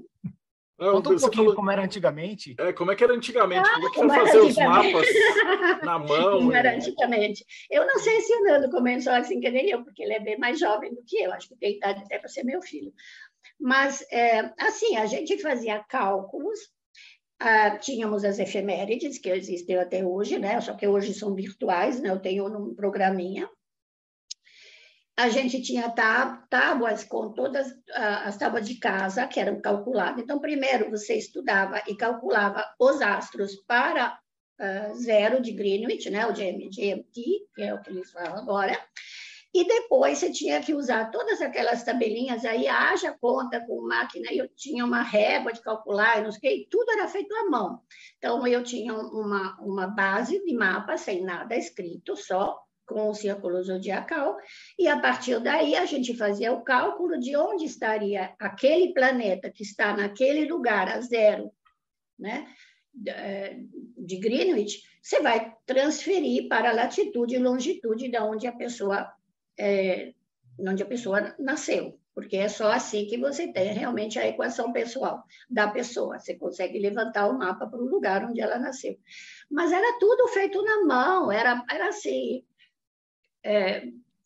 Não, 0.79 0.93
Conta 0.93 1.09
um 1.09 1.17
pouquinho 1.17 1.43
falou... 1.43 1.55
como 1.55 1.71
era 1.71 1.83
antigamente. 1.83 2.55
É, 2.59 2.71
como 2.71 2.91
é 2.91 2.95
que 2.95 3.03
era 3.03 3.13
antigamente? 3.13 3.67
Ah, 3.67 3.73
como 3.73 3.87
é 3.87 3.89
que 3.89 3.99
era 3.99 4.25
fazer 4.25 4.39
os 4.41 4.55
mapas 4.57 5.07
na 5.83 5.97
mão? 5.97 6.37
Como 6.37 6.53
era 6.53 6.75
antigamente. 6.75 7.43
Eu 7.71 7.87
não 7.87 7.97
sei 7.97 8.21
se 8.21 8.31
o 8.35 8.43
Nando 8.43 8.69
começou 8.69 9.13
assim 9.13 9.39
que 9.39 9.49
nem 9.49 9.71
eu, 9.71 9.83
porque 9.83 10.03
ele 10.03 10.13
é 10.13 10.19
bem 10.19 10.37
mais 10.37 10.59
jovem 10.59 10.93
do 10.93 11.03
que 11.03 11.17
eu. 11.17 11.33
Acho 11.33 11.49
que 11.49 11.55
tem 11.55 11.77
idade 11.77 12.03
até 12.03 12.19
para 12.19 12.29
ser 12.29 12.43
meu 12.43 12.61
filho. 12.61 12.93
Mas, 13.59 14.05
é, 14.11 14.53
assim, 14.59 14.97
a 14.97 15.07
gente 15.07 15.41
fazia 15.41 15.83
cálculos 15.83 16.59
ah, 17.39 17.77
tínhamos 17.77 18.23
as 18.23 18.39
efemérides, 18.39 19.19
que 19.19 19.29
existem 19.29 19.77
até 19.77 20.03
hoje, 20.05 20.39
né? 20.39 20.59
só 20.59 20.73
que 20.73 20.87
hoje 20.87 21.13
são 21.13 21.35
virtuais, 21.35 22.01
né? 22.01 22.09
eu 22.09 22.19
tenho 22.19 22.49
num 22.49 22.73
programinha. 22.73 23.49
A 25.19 25.29
gente 25.29 25.61
tinha 25.63 25.89
tábuas 25.89 27.03
com 27.03 27.33
todas 27.33 27.67
as 27.95 28.37
tábuas 28.37 28.67
de 28.67 28.77
casa 28.77 29.25
que 29.25 29.39
eram 29.39 29.59
calculadas. 29.59 30.21
Então, 30.21 30.39
primeiro 30.39 30.91
você 30.91 31.15
estudava 31.15 31.81
e 31.87 31.95
calculava 31.95 32.63
os 32.79 33.01
astros 33.01 33.55
para 33.67 34.19
uh, 34.61 34.95
zero 34.95 35.41
de 35.41 35.53
Greenwich, 35.53 36.07
né? 36.11 36.27
o 36.27 36.33
GMT, 36.33 37.47
que 37.55 37.63
é 37.63 37.73
o 37.73 37.81
que 37.81 37.89
eles 37.89 38.11
falam 38.11 38.37
agora. 38.37 38.79
E 39.57 39.63
depois 39.63 40.19
você 40.19 40.31
tinha 40.31 40.61
que 40.61 40.75
usar 40.75 41.09
todas 41.09 41.41
aquelas 41.41 41.83
tabelinhas 41.83 42.45
aí, 42.45 42.67
haja 42.67 43.11
conta 43.19 43.59
com 43.65 43.87
máquina, 43.87 44.31
eu 44.31 44.47
tinha 44.49 44.85
uma 44.85 45.01
régua 45.01 45.51
de 45.51 45.61
calcular, 45.61 46.21
não 46.21 46.31
sei 46.31 46.61
o 46.61 46.69
tudo 46.69 46.91
era 46.91 47.07
feito 47.07 47.33
à 47.33 47.49
mão. 47.49 47.81
Então, 48.19 48.45
eu 48.45 48.63
tinha 48.63 48.93
uma, 48.93 49.59
uma 49.59 49.87
base 49.87 50.45
de 50.45 50.53
mapa 50.53 50.95
sem 50.95 51.23
nada 51.23 51.55
escrito, 51.55 52.15
só 52.15 52.55
com 52.85 53.09
o 53.09 53.15
círculo 53.15 53.63
zodiacal, 53.63 54.37
e 54.77 54.87
a 54.87 54.99
partir 54.99 55.39
daí 55.39 55.75
a 55.75 55.87
gente 55.87 56.15
fazia 56.15 56.53
o 56.53 56.61
cálculo 56.61 57.19
de 57.19 57.35
onde 57.35 57.65
estaria 57.65 58.35
aquele 58.39 58.93
planeta 58.93 59.49
que 59.49 59.63
está 59.63 59.97
naquele 59.97 60.45
lugar 60.45 60.87
a 60.87 61.01
zero, 61.01 61.51
né? 62.17 62.47
de 62.93 64.17
Greenwich, 64.17 64.81
você 65.01 65.21
vai 65.21 65.53
transferir 65.65 66.47
para 66.47 66.69
a 66.69 66.73
latitude 66.73 67.35
e 67.35 67.39
longitude 67.39 68.09
de 68.09 68.19
onde 68.19 68.47
a 68.47 68.51
pessoa 68.51 69.11
é, 69.57 70.13
onde 70.59 70.83
a 70.83 70.85
pessoa 70.85 71.35
nasceu, 71.39 71.99
porque 72.13 72.37
é 72.37 72.47
só 72.47 72.71
assim 72.71 73.05
que 73.05 73.17
você 73.17 73.51
tem 73.51 73.73
realmente 73.73 74.17
a 74.17 74.27
equação 74.27 74.73
pessoal 74.73 75.23
da 75.49 75.67
pessoa. 75.67 76.19
Você 76.19 76.35
consegue 76.35 76.79
levantar 76.79 77.27
o 77.27 77.37
mapa 77.37 77.67
para 77.67 77.79
o 77.79 77.85
lugar 77.85 78.25
onde 78.25 78.41
ela 78.41 78.57
nasceu. 78.57 78.97
Mas 79.49 79.71
era 79.71 79.99
tudo 79.99 80.27
feito 80.29 80.61
na 80.63 80.85
mão, 80.85 81.31
era, 81.31 81.63
era 81.69 81.89
assim. 81.89 82.43
É, 83.43 83.83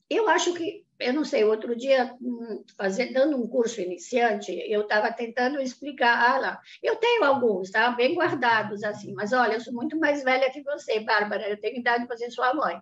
eu 0.10 0.28
acho 0.30 0.54
que, 0.54 0.86
eu 1.00 1.14
não 1.14 1.24
sei, 1.24 1.44
outro 1.44 1.76
dia, 1.76 2.16
hum, 2.22 2.64
fazer, 2.78 3.14
dando 3.14 3.38
um 3.38 3.48
curso 3.48 3.80
iniciante, 3.82 4.52
eu 4.70 4.82
estava 4.82 5.12
tentando 5.12 5.62
explicar, 5.62 6.18
ah 6.18 6.38
lá, 6.40 6.60
eu 6.82 6.96
tenho 6.98 7.24
alguns, 7.24 7.72
tá? 7.72 7.92
Bem 7.92 8.16
guardados, 8.16 8.84
assim, 8.84 9.14
mas 9.14 9.32
olha, 9.32 9.54
eu 9.54 9.62
sou 9.62 9.74
muito 9.74 9.98
mais 9.98 10.24
velha 10.24 10.52
que 10.52 10.64
você, 10.64 11.00
Bárbara, 11.00 11.50
eu 11.50 11.60
tenho 11.60 11.78
idade 11.80 12.08
para 12.08 12.18
ser 12.18 12.32
sua 12.32 12.54
mãe. 12.54 12.82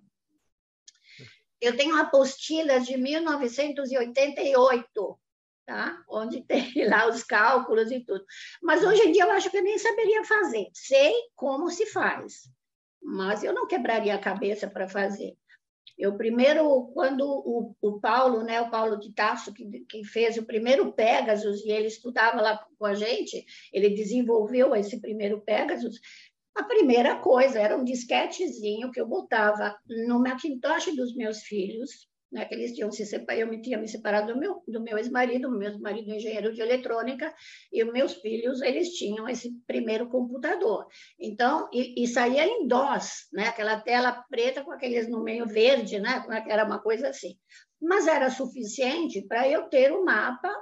Eu 1.61 1.75
tenho 1.75 1.95
apostilas 1.95 2.85
de 2.85 2.97
1988, 2.97 5.19
tá? 5.65 6.01
onde 6.09 6.41
tem 6.47 6.87
lá 6.87 7.07
os 7.07 7.23
cálculos 7.23 7.91
e 7.91 7.99
tudo. 7.99 8.23
Mas 8.61 8.83
hoje 8.83 9.03
em 9.03 9.11
dia 9.11 9.23
eu 9.23 9.31
acho 9.31 9.49
que 9.49 9.57
eu 9.57 9.63
nem 9.63 9.77
saberia 9.77 10.23
fazer. 10.23 10.67
Sei 10.73 11.13
como 11.35 11.69
se 11.69 11.85
faz, 11.85 12.49
mas 13.01 13.43
eu 13.43 13.53
não 13.53 13.67
quebraria 13.67 14.15
a 14.15 14.19
cabeça 14.19 14.67
para 14.67 14.87
fazer. 14.87 15.35
Eu 15.99 16.15
primeiro, 16.15 16.89
quando 16.93 17.25
o, 17.25 17.75
o 17.81 17.99
Paulo, 17.99 18.41
né, 18.41 18.61
o 18.61 18.69
Paulo 18.69 18.97
de 18.97 19.13
Tarso, 19.13 19.53
que, 19.53 19.65
que 19.81 20.05
fez 20.05 20.37
o 20.37 20.45
primeiro 20.45 20.93
Pegasus, 20.93 21.61
e 21.65 21.69
ele 21.69 21.87
estudava 21.87 22.41
lá 22.41 22.65
com 22.77 22.85
a 22.85 22.93
gente, 22.93 23.45
ele 23.73 23.89
desenvolveu 23.89 24.73
esse 24.73 25.01
primeiro 25.01 25.41
Pegasus, 25.41 25.99
a 26.59 26.63
primeira 26.63 27.15
coisa 27.15 27.57
era 27.57 27.77
um 27.77 27.85
disquetezinho 27.85 28.91
que 28.91 28.99
eu 28.99 29.07
botava 29.07 29.77
no 30.05 30.19
Macintosh 30.19 30.93
dos 30.93 31.15
meus 31.15 31.41
filhos, 31.43 32.09
né, 32.29 32.43
que 32.43 32.53
eles 32.53 32.73
tinham 32.73 32.91
se 32.91 33.05
separado, 33.05 33.39
eu 33.39 33.47
me 33.47 33.61
tinha 33.61 33.77
me 33.77 33.87
separado 33.87 34.33
do 34.33 34.39
meu, 34.39 34.61
do 34.67 34.83
meu 34.83 34.97
ex-marido, 34.97 35.49
meu 35.49 35.69
ex-marido 35.69 36.11
é 36.11 36.17
engenheiro 36.17 36.53
de 36.53 36.61
eletrônica, 36.61 37.33
e 37.71 37.81
os 37.81 37.91
meus 37.93 38.13
filhos, 38.15 38.61
eles 38.61 38.89
tinham 38.89 39.27
esse 39.29 39.53
primeiro 39.65 40.09
computador. 40.09 40.85
Então, 41.17 41.69
e, 41.71 42.03
e 42.03 42.05
saía 42.07 42.45
em 42.45 42.67
DOS, 42.67 43.29
né, 43.31 43.47
aquela 43.47 43.79
tela 43.79 44.11
preta 44.29 44.61
com 44.61 44.71
aqueles 44.71 45.09
no 45.09 45.23
meio 45.23 45.45
verde, 45.47 45.97
né, 45.97 46.25
era 46.49 46.65
uma 46.65 46.79
coisa 46.79 47.07
assim. 47.07 47.37
Mas 47.81 48.05
era 48.05 48.29
suficiente 48.29 49.25
para 49.25 49.47
eu 49.47 49.69
ter 49.69 49.93
o 49.93 50.03
mapa 50.03 50.53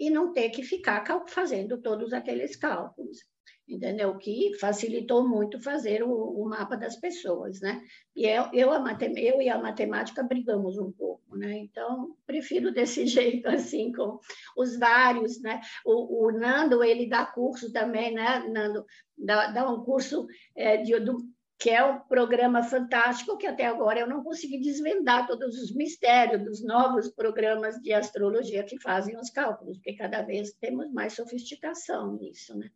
e 0.00 0.08
não 0.08 0.32
ter 0.32 0.48
que 0.48 0.62
ficar 0.62 1.04
fazendo 1.28 1.82
todos 1.82 2.14
aqueles 2.14 2.56
cálculos 2.56 3.18
entendeu? 3.68 4.16
Que 4.18 4.56
facilitou 4.58 5.26
muito 5.26 5.60
fazer 5.60 6.02
o, 6.02 6.12
o 6.12 6.48
mapa 6.48 6.76
das 6.76 6.96
pessoas, 6.96 7.60
né? 7.60 7.82
E 8.14 8.26
eu, 8.26 8.44
eu, 8.52 8.70
a 8.72 8.84
eu 9.16 9.40
e 9.40 9.48
a 9.48 9.58
matemática 9.58 10.22
brigamos 10.22 10.78
um 10.78 10.92
pouco, 10.92 11.36
né? 11.36 11.56
Então, 11.58 12.14
prefiro 12.26 12.72
desse 12.72 13.06
jeito, 13.08 13.48
assim, 13.48 13.92
com 13.92 14.18
os 14.56 14.78
vários, 14.78 15.40
né? 15.40 15.60
O, 15.84 16.26
o 16.26 16.32
Nando, 16.32 16.84
ele 16.84 17.08
dá 17.08 17.24
curso 17.24 17.72
também, 17.72 18.12
né, 18.12 18.46
Nando? 18.48 18.84
Dá, 19.16 19.50
dá 19.50 19.70
um 19.70 19.84
curso 19.84 20.26
é, 20.54 20.76
de, 20.78 20.98
do, 21.00 21.18
que 21.58 21.70
é 21.70 21.82
um 21.82 22.00
programa 22.00 22.62
fantástico 22.62 23.38
que 23.38 23.46
até 23.46 23.64
agora 23.64 24.00
eu 24.00 24.06
não 24.06 24.22
consegui 24.22 24.60
desvendar 24.60 25.26
todos 25.26 25.56
os 25.56 25.74
mistérios 25.74 26.44
dos 26.44 26.62
novos 26.62 27.08
programas 27.08 27.76
de 27.80 27.92
astrologia 27.92 28.64
que 28.64 28.80
fazem 28.80 29.16
os 29.16 29.30
cálculos, 29.30 29.78
porque 29.78 29.94
cada 29.94 30.20
vez 30.22 30.52
temos 30.60 30.92
mais 30.92 31.14
sofisticação 31.14 32.16
nisso, 32.18 32.54
né? 32.58 32.68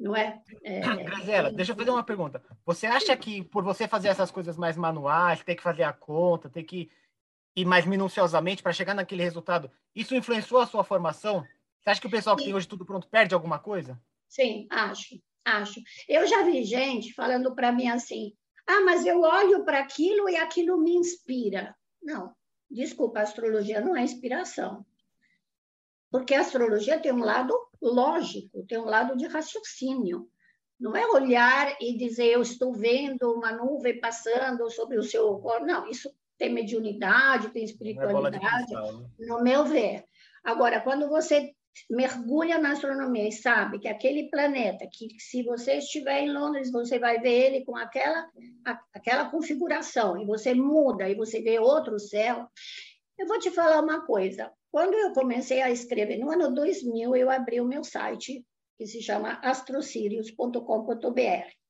Não 0.00 0.16
é? 0.16 0.40
é... 0.64 0.80
Graziela, 0.80 1.52
deixa 1.52 1.72
eu 1.72 1.76
fazer 1.76 1.90
uma 1.90 2.02
pergunta. 2.02 2.42
Você 2.64 2.86
acha 2.86 3.14
que 3.16 3.44
por 3.44 3.62
você 3.62 3.86
fazer 3.86 4.08
essas 4.08 4.30
coisas 4.30 4.56
mais 4.56 4.76
manuais, 4.76 5.44
ter 5.44 5.54
que 5.54 5.62
fazer 5.62 5.82
a 5.82 5.92
conta, 5.92 6.48
ter 6.48 6.64
que 6.64 6.90
ir 7.54 7.66
mais 7.66 7.84
minuciosamente 7.84 8.62
para 8.62 8.72
chegar 8.72 8.94
naquele 8.94 9.22
resultado, 9.22 9.70
isso 9.94 10.14
influenciou 10.14 10.60
a 10.60 10.66
sua 10.66 10.82
formação? 10.82 11.44
Você 11.80 11.90
acha 11.90 12.00
que 12.00 12.06
o 12.06 12.10
pessoal 12.10 12.34
que 12.34 12.44
tem 12.44 12.54
hoje 12.54 12.66
tudo 12.66 12.86
pronto 12.86 13.06
perde 13.08 13.34
alguma 13.34 13.58
coisa? 13.58 14.00
Sim, 14.26 14.66
acho, 14.70 15.20
acho. 15.44 15.80
Eu 16.08 16.26
já 16.26 16.44
vi 16.44 16.64
gente 16.64 17.12
falando 17.12 17.54
para 17.54 17.70
mim 17.70 17.88
assim: 17.88 18.32
ah, 18.66 18.80
mas 18.80 19.04
eu 19.04 19.20
olho 19.20 19.64
para 19.64 19.80
aquilo 19.80 20.30
e 20.30 20.36
aquilo 20.36 20.78
me 20.78 20.94
inspira. 20.94 21.76
Não, 22.02 22.34
desculpa, 22.70 23.18
a 23.18 23.22
astrologia 23.22 23.82
não 23.82 23.94
é 23.94 24.02
inspiração. 24.02 24.84
Porque 26.10 26.34
a 26.34 26.40
astrologia 26.40 26.98
tem 26.98 27.12
um 27.12 27.24
lado 27.24 27.54
lógico, 27.80 28.64
tem 28.66 28.78
um 28.78 28.84
lado 28.84 29.16
de 29.16 29.26
raciocínio. 29.26 30.28
Não 30.78 30.96
é 30.96 31.06
olhar 31.06 31.76
e 31.80 31.96
dizer 31.96 32.26
eu 32.26 32.42
estou 32.42 32.72
vendo 32.72 33.32
uma 33.32 33.52
nuvem 33.52 34.00
passando 34.00 34.68
sobre 34.70 34.98
o 34.98 35.02
seu 35.02 35.38
corpo. 35.38 35.66
Não, 35.66 35.88
isso 35.88 36.10
tem 36.38 36.52
mediunidade, 36.52 37.50
tem 37.50 37.62
é 37.62 37.64
espiritualidade, 37.66 38.74
é 38.74 39.26
no 39.26 39.42
meu 39.42 39.64
ver. 39.64 40.04
Agora, 40.42 40.80
quando 40.80 41.08
você 41.08 41.52
mergulha 41.88 42.58
na 42.58 42.72
astronomia 42.72 43.28
e 43.28 43.32
sabe 43.32 43.78
que 43.78 43.88
aquele 43.88 44.28
planeta, 44.30 44.88
que 44.90 45.08
se 45.20 45.42
você 45.42 45.74
estiver 45.74 46.22
em 46.22 46.32
Londres, 46.32 46.72
você 46.72 46.98
vai 46.98 47.20
ver 47.20 47.54
ele 47.54 47.64
com 47.64 47.76
aquela, 47.76 48.28
aquela 48.92 49.30
configuração, 49.30 50.20
e 50.20 50.26
você 50.26 50.54
muda 50.54 51.08
e 51.08 51.14
você 51.14 51.40
vê 51.40 51.58
outro 51.58 51.98
céu. 51.98 52.48
Eu 53.18 53.26
vou 53.26 53.38
te 53.38 53.50
falar 53.50 53.80
uma 53.82 54.04
coisa: 54.06 54.50
quando 54.70 54.94
eu 54.94 55.12
comecei 55.12 55.62
a 55.62 55.70
escrever, 55.70 56.18
no 56.18 56.30
ano 56.30 56.54
2000, 56.54 57.16
eu 57.16 57.30
abri 57.30 57.60
o 57.60 57.66
meu 57.66 57.82
site, 57.82 58.44
que 58.76 58.86
se 58.86 59.02
chama 59.02 59.40
astrocírios.com.br. 59.42 61.60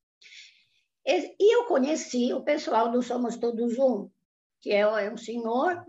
E 1.06 1.56
eu 1.56 1.64
conheci 1.64 2.32
o 2.32 2.42
pessoal 2.42 2.90
do 2.90 3.02
Somos 3.02 3.36
Todos 3.36 3.78
Um, 3.78 4.10
que 4.60 4.70
é, 4.70 4.80
é 4.80 5.12
um 5.12 5.16
senhor 5.16 5.84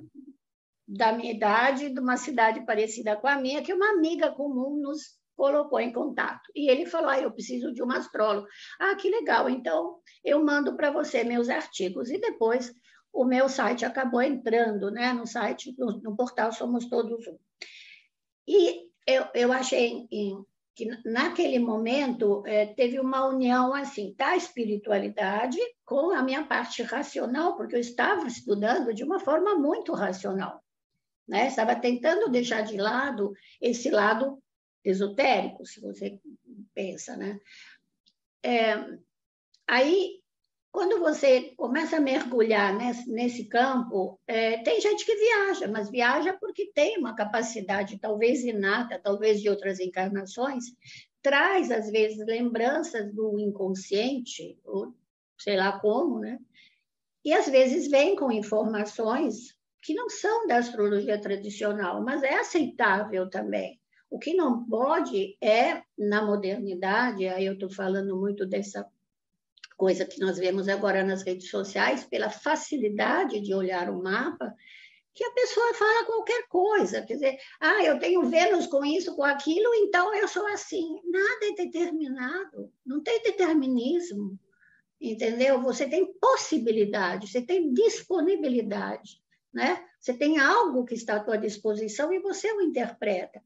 da 0.87 1.13
minha 1.13 1.31
idade, 1.31 1.89
de 1.89 1.99
uma 1.99 2.17
cidade 2.17 2.65
parecida 2.65 3.15
com 3.15 3.27
a 3.27 3.37
minha, 3.37 3.61
que 3.61 3.73
uma 3.73 3.91
amiga 3.91 4.31
comum 4.31 4.81
nos 4.81 5.19
colocou 5.35 5.79
em 5.79 5.91
contato. 5.91 6.49
E 6.55 6.69
ele 6.69 6.85
falou: 6.85 7.09
ah, 7.09 7.19
eu 7.19 7.31
preciso 7.31 7.73
de 7.73 7.83
um 7.83 7.91
astrólogo. 7.91 8.47
Ah, 8.79 8.95
que 8.95 9.09
legal, 9.09 9.49
então 9.49 9.99
eu 10.23 10.43
mando 10.43 10.75
para 10.75 10.91
você 10.91 11.23
meus 11.23 11.49
artigos. 11.49 12.09
E 12.09 12.19
depois 12.19 12.73
o 13.13 13.25
meu 13.25 13.49
site 13.49 13.85
acabou 13.85 14.21
entrando 14.21 14.89
né, 14.89 15.13
no 15.13 15.27
site, 15.27 15.75
no, 15.77 15.99
no 16.01 16.15
portal 16.15 16.51
Somos 16.51 16.85
Todos 16.87 17.27
Um. 17.27 17.37
E 18.47 18.89
eu, 19.05 19.25
eu 19.33 19.51
achei 19.51 20.07
em, 20.11 20.45
que 20.73 20.85
naquele 21.05 21.59
momento 21.59 22.43
é, 22.45 22.65
teve 22.65 22.99
uma 22.99 23.27
união 23.27 23.73
assim 23.73 24.15
da 24.17 24.35
espiritualidade 24.35 25.59
com 25.85 26.11
a 26.11 26.23
minha 26.23 26.45
parte 26.45 26.81
racional, 26.81 27.55
porque 27.55 27.75
eu 27.75 27.79
estava 27.79 28.25
estudando 28.27 28.93
de 28.93 29.03
uma 29.03 29.19
forma 29.19 29.55
muito 29.55 29.93
racional, 29.93 30.63
né? 31.27 31.47
Estava 31.47 31.75
tentando 31.75 32.29
deixar 32.29 32.61
de 32.61 32.77
lado 32.77 33.33
esse 33.59 33.89
lado 33.89 34.41
esotérico, 34.83 35.65
se 35.65 35.81
você 35.81 36.19
pensa, 36.73 37.17
né? 37.17 37.39
É, 38.43 38.97
aí 39.67 40.20
quando 40.71 40.99
você 40.99 41.53
começa 41.57 41.97
a 41.97 42.01
mergulhar 42.01 42.73
nesse, 42.73 43.11
nesse 43.11 43.45
campo, 43.45 44.19
é, 44.25 44.57
tem 44.63 44.79
gente 44.79 45.05
que 45.05 45.15
viaja, 45.15 45.67
mas 45.67 45.89
viaja 45.89 46.33
porque 46.39 46.71
tem 46.73 46.97
uma 46.97 47.13
capacidade, 47.13 47.99
talvez 47.99 48.43
inata, 48.43 48.97
talvez 48.97 49.41
de 49.41 49.49
outras 49.49 49.79
encarnações, 49.79 50.65
traz, 51.21 51.69
às 51.71 51.91
vezes, 51.91 52.25
lembranças 52.25 53.13
do 53.13 53.37
inconsciente, 53.37 54.57
ou 54.63 54.93
sei 55.37 55.57
lá 55.57 55.77
como, 55.79 56.19
né? 56.19 56.39
E, 57.23 57.33
às 57.33 57.47
vezes, 57.47 57.89
vem 57.89 58.15
com 58.15 58.31
informações 58.31 59.55
que 59.81 59.93
não 59.93 60.09
são 60.09 60.47
da 60.47 60.57
astrologia 60.57 61.19
tradicional, 61.19 62.01
mas 62.01 62.23
é 62.23 62.35
aceitável 62.35 63.29
também. 63.29 63.79
O 64.09 64.17
que 64.17 64.33
não 64.33 64.65
pode 64.65 65.37
é, 65.41 65.83
na 65.97 66.25
modernidade, 66.25 67.27
aí 67.27 67.45
eu 67.45 67.53
estou 67.53 67.69
falando 67.69 68.17
muito 68.17 68.45
dessa 68.45 68.89
coisa 69.81 70.05
que 70.05 70.19
nós 70.19 70.37
vemos 70.37 70.69
agora 70.69 71.03
nas 71.03 71.23
redes 71.23 71.49
sociais, 71.49 72.05
pela 72.05 72.29
facilidade 72.29 73.41
de 73.41 73.51
olhar 73.51 73.89
o 73.89 73.99
mapa, 73.99 74.53
que 75.11 75.23
a 75.23 75.31
pessoa 75.31 75.73
fala 75.73 76.05
qualquer 76.05 76.47
coisa, 76.47 77.01
quer 77.01 77.15
dizer, 77.15 77.39
ah, 77.59 77.83
eu 77.83 77.97
tenho 77.97 78.29
Vênus 78.29 78.67
com 78.67 78.85
isso, 78.85 79.15
com 79.15 79.23
aquilo, 79.23 79.73
então 79.73 80.13
eu 80.13 80.27
sou 80.27 80.45
assim. 80.45 81.01
Nada 81.09 81.47
é 81.47 81.65
determinado, 81.65 82.71
não 82.85 83.01
tem 83.01 83.23
determinismo, 83.23 84.39
entendeu? 85.01 85.59
Você 85.63 85.89
tem 85.89 86.13
possibilidade, 86.19 87.27
você 87.27 87.41
tem 87.41 87.73
disponibilidade, 87.73 89.19
né? 89.51 89.83
Você 89.99 90.13
tem 90.13 90.37
algo 90.37 90.85
que 90.85 90.93
está 90.93 91.15
à 91.15 91.23
tua 91.23 91.39
disposição 91.39 92.13
e 92.13 92.19
você 92.19 92.51
o 92.51 92.61
interpreta. 92.61 93.41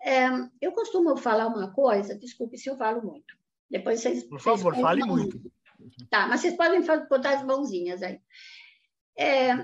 É, 0.00 0.28
eu 0.60 0.70
costumo 0.70 1.16
falar 1.16 1.48
uma 1.48 1.72
coisa, 1.72 2.16
desculpe 2.16 2.56
se 2.56 2.70
eu 2.70 2.76
falo 2.76 3.02
muito. 3.02 3.34
Depois 3.68 4.00
vocês. 4.00 4.22
Por 4.22 4.40
favor, 4.40 4.72
vocês 4.72 4.82
fale 4.82 5.02
muito. 5.02 5.40
Tá, 6.10 6.26
mas 6.26 6.40
vocês 6.40 6.56
podem 6.56 6.80
botar 7.08 7.36
as 7.36 7.44
mãozinhas 7.44 8.02
aí. 8.02 8.20
É, 9.16 9.54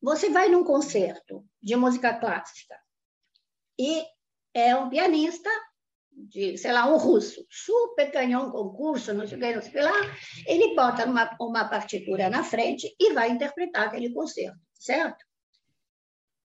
você 0.00 0.30
vai 0.30 0.48
num 0.48 0.64
concerto 0.64 1.44
de 1.62 1.76
música 1.76 2.14
clássica 2.14 2.76
e 3.78 4.04
é 4.54 4.74
um 4.74 4.88
pianista 4.88 5.50
de, 6.12 6.58
sei 6.58 6.72
lá, 6.72 6.86
um 6.86 6.96
russo, 6.96 7.46
super 7.48 8.10
canhão 8.10 8.50
concurso, 8.50 9.14
não 9.14 9.26
sei 9.26 9.38
o 9.38 9.40
que, 9.40 9.54
não 9.54 9.62
sei 9.62 9.70
o 9.70 9.74
que 9.74 9.80
lá, 9.80 10.16
ele 10.46 10.74
bota 10.74 11.06
uma, 11.06 11.36
uma 11.40 11.68
partitura 11.68 12.28
na 12.28 12.42
frente 12.42 12.94
e 12.98 13.12
vai 13.12 13.30
interpretar 13.30 13.86
aquele 13.86 14.12
concerto, 14.12 14.58
certo? 14.74 15.24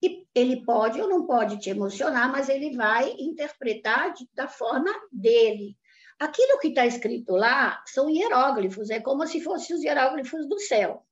E 0.01 0.25
ele 0.35 0.63
pode 0.63 1.01
ou 1.01 1.09
não 1.09 1.25
pode 1.25 1.59
te 1.59 1.69
emocionar, 1.69 2.31
mas 2.31 2.47
ele 2.47 2.75
vai 2.75 3.11
interpretar 3.17 4.13
de, 4.13 4.29
da 4.33 4.47
forma 4.47 4.91
dele. 5.11 5.77
Aquilo 6.19 6.59
que 6.59 6.69
está 6.69 6.85
escrito 6.85 7.33
lá 7.33 7.83
são 7.85 8.09
hieróglifos, 8.09 8.89
é 8.89 9.01
como 9.01 9.27
se 9.27 9.41
fossem 9.41 9.75
os 9.75 9.83
hieróglifos 9.83 10.47
do 10.47 10.57
céu. 10.59 11.05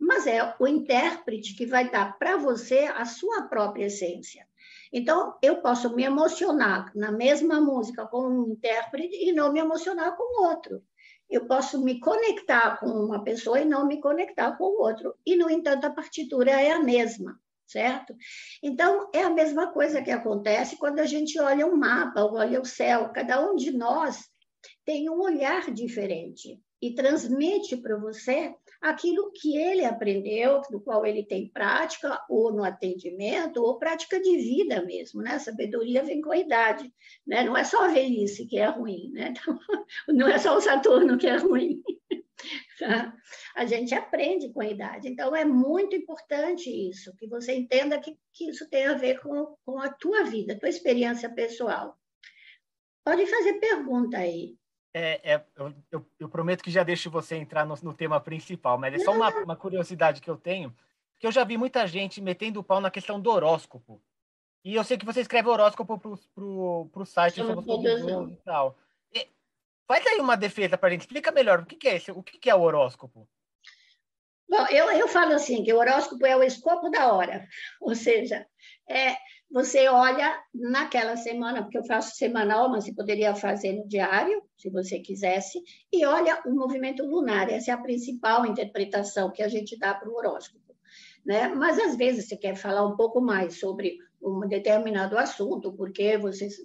Mas 0.00 0.26
é 0.26 0.54
o 0.58 0.66
intérprete 0.66 1.54
que 1.54 1.64
vai 1.64 1.90
dar 1.90 2.18
para 2.18 2.36
você 2.36 2.80
a 2.94 3.04
sua 3.04 3.42
própria 3.42 3.86
essência. 3.86 4.46
Então, 4.92 5.36
eu 5.42 5.60
posso 5.60 5.94
me 5.94 6.02
emocionar 6.02 6.90
na 6.94 7.12
mesma 7.12 7.60
música 7.60 8.06
com 8.06 8.26
um 8.26 8.52
intérprete 8.52 9.16
e 9.16 9.32
não 9.32 9.52
me 9.52 9.60
emocionar 9.60 10.16
com 10.16 10.46
outro. 10.46 10.82
Eu 11.30 11.46
posso 11.46 11.84
me 11.84 12.00
conectar 12.00 12.80
com 12.80 12.86
uma 12.86 13.22
pessoa 13.22 13.60
e 13.60 13.64
não 13.64 13.86
me 13.86 14.00
conectar 14.00 14.56
com 14.56 14.64
o 14.64 14.82
outro. 14.82 15.14
E, 15.24 15.36
no 15.36 15.50
entanto, 15.50 15.84
a 15.84 15.90
partitura 15.90 16.50
é 16.50 16.72
a 16.72 16.82
mesma, 16.82 17.38
certo? 17.66 18.16
Então, 18.62 19.08
é 19.12 19.22
a 19.22 19.30
mesma 19.30 19.70
coisa 19.72 20.02
que 20.02 20.10
acontece 20.10 20.78
quando 20.78 21.00
a 21.00 21.06
gente 21.06 21.38
olha 21.38 21.66
um 21.66 21.76
mapa, 21.76 22.24
olha 22.24 22.60
o 22.60 22.64
céu. 22.64 23.10
Cada 23.10 23.40
um 23.40 23.54
de 23.54 23.70
nós 23.70 24.28
tem 24.84 25.08
um 25.08 25.20
olhar 25.20 25.70
diferente 25.72 26.60
e 26.80 26.94
transmite 26.94 27.76
para 27.76 27.96
você 27.96 28.54
aquilo 28.80 29.32
que 29.32 29.56
ele 29.56 29.84
aprendeu, 29.84 30.60
do 30.70 30.80
qual 30.80 31.04
ele 31.04 31.24
tem 31.24 31.48
prática, 31.48 32.24
ou 32.28 32.52
no 32.52 32.62
atendimento, 32.62 33.62
ou 33.62 33.78
prática 33.78 34.20
de 34.20 34.36
vida 34.36 34.82
mesmo, 34.84 35.20
né? 35.20 35.32
A 35.32 35.40
sabedoria 35.40 36.04
vem 36.04 36.20
com 36.20 36.30
a 36.30 36.38
idade, 36.38 36.92
né? 37.26 37.42
Não 37.42 37.56
é 37.56 37.64
só 37.64 37.84
a 37.84 37.88
velhice 37.88 38.46
que 38.46 38.58
é 38.58 38.66
ruim, 38.66 39.10
né? 39.12 39.32
Então, 39.32 39.58
não 40.08 40.28
é 40.28 40.38
só 40.38 40.56
o 40.56 40.60
Saturno 40.60 41.18
que 41.18 41.26
é 41.26 41.36
ruim. 41.36 41.82
Tá? 42.78 43.12
A 43.56 43.66
gente 43.66 43.92
aprende 43.92 44.52
com 44.52 44.60
a 44.60 44.68
idade. 44.68 45.08
Então, 45.08 45.34
é 45.34 45.44
muito 45.44 45.96
importante 45.96 46.70
isso, 46.70 47.12
que 47.16 47.26
você 47.26 47.52
entenda 47.52 47.98
que, 47.98 48.16
que 48.32 48.48
isso 48.48 48.70
tem 48.70 48.86
a 48.86 48.94
ver 48.94 49.20
com, 49.20 49.56
com 49.66 49.80
a 49.80 49.88
tua 49.88 50.22
vida, 50.22 50.56
tua 50.56 50.68
experiência 50.68 51.28
pessoal. 51.28 51.97
Pode 53.08 53.26
fazer 53.26 53.54
pergunta 53.54 54.18
aí. 54.18 54.54
É, 54.92 55.32
é 55.32 55.44
eu, 55.56 55.74
eu, 55.90 56.06
eu, 56.20 56.28
prometo 56.28 56.62
que 56.62 56.70
já 56.70 56.82
deixo 56.82 57.10
você 57.10 57.36
entrar 57.36 57.64
no, 57.64 57.74
no 57.82 57.94
tema 57.94 58.20
principal, 58.20 58.76
mas 58.76 58.92
é 58.92 58.98
só 58.98 59.12
uma, 59.12 59.30
uma, 59.30 59.56
curiosidade 59.56 60.20
que 60.20 60.28
eu 60.28 60.36
tenho, 60.36 60.76
que 61.18 61.26
eu 61.26 61.32
já 61.32 61.42
vi 61.42 61.56
muita 61.56 61.86
gente 61.86 62.20
metendo 62.20 62.60
o 62.60 62.62
pau 62.62 62.82
na 62.82 62.90
questão 62.90 63.18
do 63.18 63.30
horóscopo. 63.30 63.98
E 64.62 64.74
eu 64.74 64.84
sei 64.84 64.98
que 64.98 65.06
você 65.06 65.22
escreve 65.22 65.48
horóscopo 65.48 65.98
pro, 65.98 66.90
pro 66.92 67.06
site 67.06 67.40
Todos 67.42 68.30
e 68.30 68.36
tal. 68.44 68.76
E, 69.14 69.26
faz 69.86 70.06
aí 70.06 70.20
uma 70.20 70.36
defesa 70.36 70.76
para 70.76 70.88
a 70.88 70.92
gente, 70.92 71.02
explica 71.02 71.32
melhor 71.32 71.60
o 71.60 71.66
que, 71.66 71.76
que 71.76 71.88
é 71.88 71.96
esse, 71.96 72.12
o 72.12 72.22
que, 72.22 72.36
que 72.36 72.50
é 72.50 72.54
o 72.54 72.60
horóscopo. 72.60 73.26
Bom, 74.48 74.66
eu, 74.70 74.90
eu 74.92 75.08
falo 75.08 75.34
assim, 75.34 75.62
que 75.62 75.72
o 75.72 75.78
horóscopo 75.78 76.24
é 76.24 76.34
o 76.36 76.42
escopo 76.42 76.88
da 76.88 77.12
hora, 77.12 77.46
ou 77.80 77.94
seja, 77.94 78.46
é, 78.88 79.14
você 79.50 79.88
olha 79.88 80.38
naquela 80.54 81.16
semana, 81.16 81.62
porque 81.62 81.78
eu 81.78 81.84
faço 81.84 82.16
semanal, 82.16 82.68
mas 82.70 82.84
você 82.84 82.94
poderia 82.94 83.34
fazer 83.34 83.72
no 83.74 83.86
diário, 83.86 84.42
se 84.56 84.70
você 84.70 84.98
quisesse, 85.00 85.62
e 85.92 86.04
olha 86.04 86.40
o 86.46 86.50
movimento 86.50 87.04
lunar. 87.04 87.50
Essa 87.50 87.70
é 87.70 87.74
a 87.74 87.78
principal 87.78 88.44
interpretação 88.46 89.30
que 89.30 89.42
a 89.42 89.48
gente 89.48 89.78
dá 89.78 89.94
para 89.94 90.08
o 90.08 90.14
horóscopo. 90.14 90.74
Né? 91.24 91.48
Mas 91.48 91.78
às 91.78 91.96
vezes 91.96 92.28
você 92.28 92.36
quer 92.36 92.56
falar 92.56 92.86
um 92.86 92.96
pouco 92.96 93.20
mais 93.20 93.58
sobre 93.58 93.98
um 94.20 94.40
determinado 94.46 95.16
assunto, 95.16 95.72
porque 95.72 96.16
vocês 96.18 96.56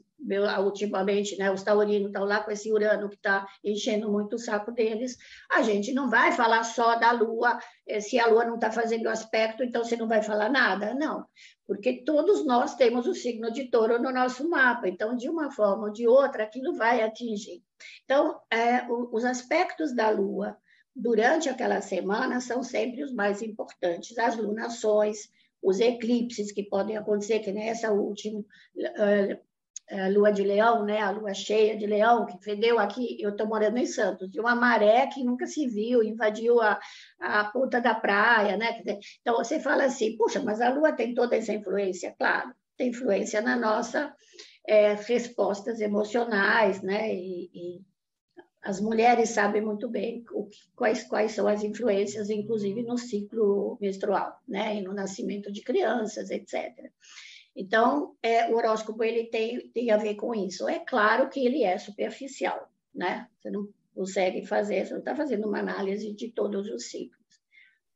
ultimamente, 0.62 1.38
né, 1.38 1.52
os 1.52 1.64
taurinos 1.64 2.08
estão 2.08 2.24
lá 2.24 2.42
com 2.42 2.52
esse 2.52 2.72
Urano 2.72 3.10
que 3.10 3.16
está 3.16 3.46
enchendo 3.64 4.10
muito 4.10 4.36
o 4.36 4.40
saco 4.40 4.72
deles. 4.72 5.18
A 5.52 5.62
gente 5.62 5.94
não 5.94 6.10
vai 6.10 6.32
falar 6.32 6.64
só 6.64 6.96
da 6.96 7.12
Lua, 7.12 7.60
eh, 7.86 8.00
se 8.00 8.18
a 8.18 8.28
Lua 8.28 8.46
não 8.46 8.56
está 8.56 8.72
fazendo 8.72 9.08
aspecto, 9.10 9.64
então 9.64 9.84
você 9.84 9.98
não 9.98 10.08
vai 10.08 10.24
falar 10.24 10.50
nada. 10.50 10.94
Não, 10.94 11.26
porque 11.68 12.04
todos 12.04 12.46
nós 12.46 12.76
temos 12.76 13.06
o 13.06 13.14
signo 13.14 13.52
de 13.52 13.70
touro 13.70 14.02
no 14.02 14.12
nosso 14.12 14.50
mapa, 14.50 14.88
então, 14.88 15.16
de 15.16 15.30
uma 15.30 15.52
forma 15.52 15.88
ou 15.88 15.92
de 15.92 16.08
outra, 16.08 16.44
aquilo 16.44 16.74
vai 16.74 17.02
atingir. 17.02 17.62
Então, 18.06 18.40
é, 18.50 18.86
os 19.12 19.26
aspectos 19.26 19.94
da 19.94 20.10
Lua 20.10 20.58
durante 20.96 21.50
aquela 21.50 21.82
semana 21.82 22.40
são 22.40 22.64
sempre 22.64 23.04
os 23.04 23.12
mais 23.12 23.42
importantes, 23.42 24.18
as 24.18 24.38
lunações, 24.38 25.30
os 25.64 25.80
eclipses 25.80 26.52
que 26.52 26.64
podem 26.64 26.98
acontecer, 26.98 27.40
que 27.40 27.52
nessa 27.52 27.92
última 27.92 28.44
a 29.90 30.08
lua 30.08 30.32
de 30.32 30.44
leão, 30.44 30.86
né, 30.86 31.02
a 31.02 31.12
lua 31.12 31.34
cheia 31.34 31.78
de 31.78 31.86
leão, 31.86 32.26
que 32.26 32.42
fedeu 32.44 32.80
aqui, 32.80 33.18
eu 33.20 33.32
estou 33.32 33.46
morando 33.46 33.78
em 33.78 33.86
Santos, 33.86 34.32
de 34.32 34.40
uma 34.40 34.56
maré 34.56 35.08
que 35.08 35.24
nunca 35.24 35.46
se 35.46 35.68
viu, 35.68 36.02
invadiu 36.02 36.62
a, 36.62 36.80
a 37.20 37.46
ponta 37.46 37.82
da 37.82 37.94
praia, 37.94 38.58
né? 38.58 38.82
Então, 39.22 39.36
você 39.38 39.60
fala 39.60 39.84
assim, 39.86 40.16
puxa, 40.18 40.42
mas 40.42 40.62
a 40.62 40.70
lua 40.70 40.94
tem 40.94 41.14
toda 41.14 41.36
essa 41.36 41.54
influência? 41.54 42.16
Claro, 42.18 42.52
tem 42.78 42.90
influência 42.90 43.42
na 43.42 43.56
nossa 43.56 44.14
é, 44.68 44.94
respostas 44.94 45.82
emocionais, 45.82 46.82
né? 46.82 47.14
E, 47.14 47.50
e, 47.54 47.82
as 48.64 48.80
mulheres 48.80 49.30
sabem 49.30 49.62
muito 49.62 49.90
bem 49.90 50.24
o, 50.32 50.48
quais, 50.76 51.04
quais 51.04 51.34
são 51.34 51.48
as 51.48 51.64
influências, 51.64 52.30
inclusive 52.30 52.82
no 52.84 52.98
ciclo 52.98 53.78
menstrual, 53.82 54.40
né? 54.48 54.78
E 54.78 54.82
no 54.82 54.94
nascimento 54.94 55.52
de 55.52 55.62
crianças, 55.62 56.30
etc. 56.30 56.90
Então, 57.56 58.16
é, 58.24 58.50
o 58.50 58.56
horóscopo 58.56 59.04
ele 59.04 59.26
tem, 59.26 59.70
tem 59.70 59.92
a 59.92 59.98
ver 59.98 60.16
com 60.16 60.34
isso. 60.34 60.68
É 60.68 60.80
claro 60.80 61.30
que 61.30 61.46
ele 61.46 61.64
é 61.64 61.78
superficial, 61.78 62.72
né? 62.96 63.28
Você 63.38 63.52
não 63.52 63.68
consegue 63.94 64.46
fazer, 64.46 64.86
você 64.86 64.94
não 64.94 65.00
está 65.00 65.16
fazendo 65.16 65.48
uma 65.48 65.60
análise 65.60 66.14
de 66.14 66.32
todos 66.32 66.68
os 66.70 66.90
ciclos. 66.90 67.22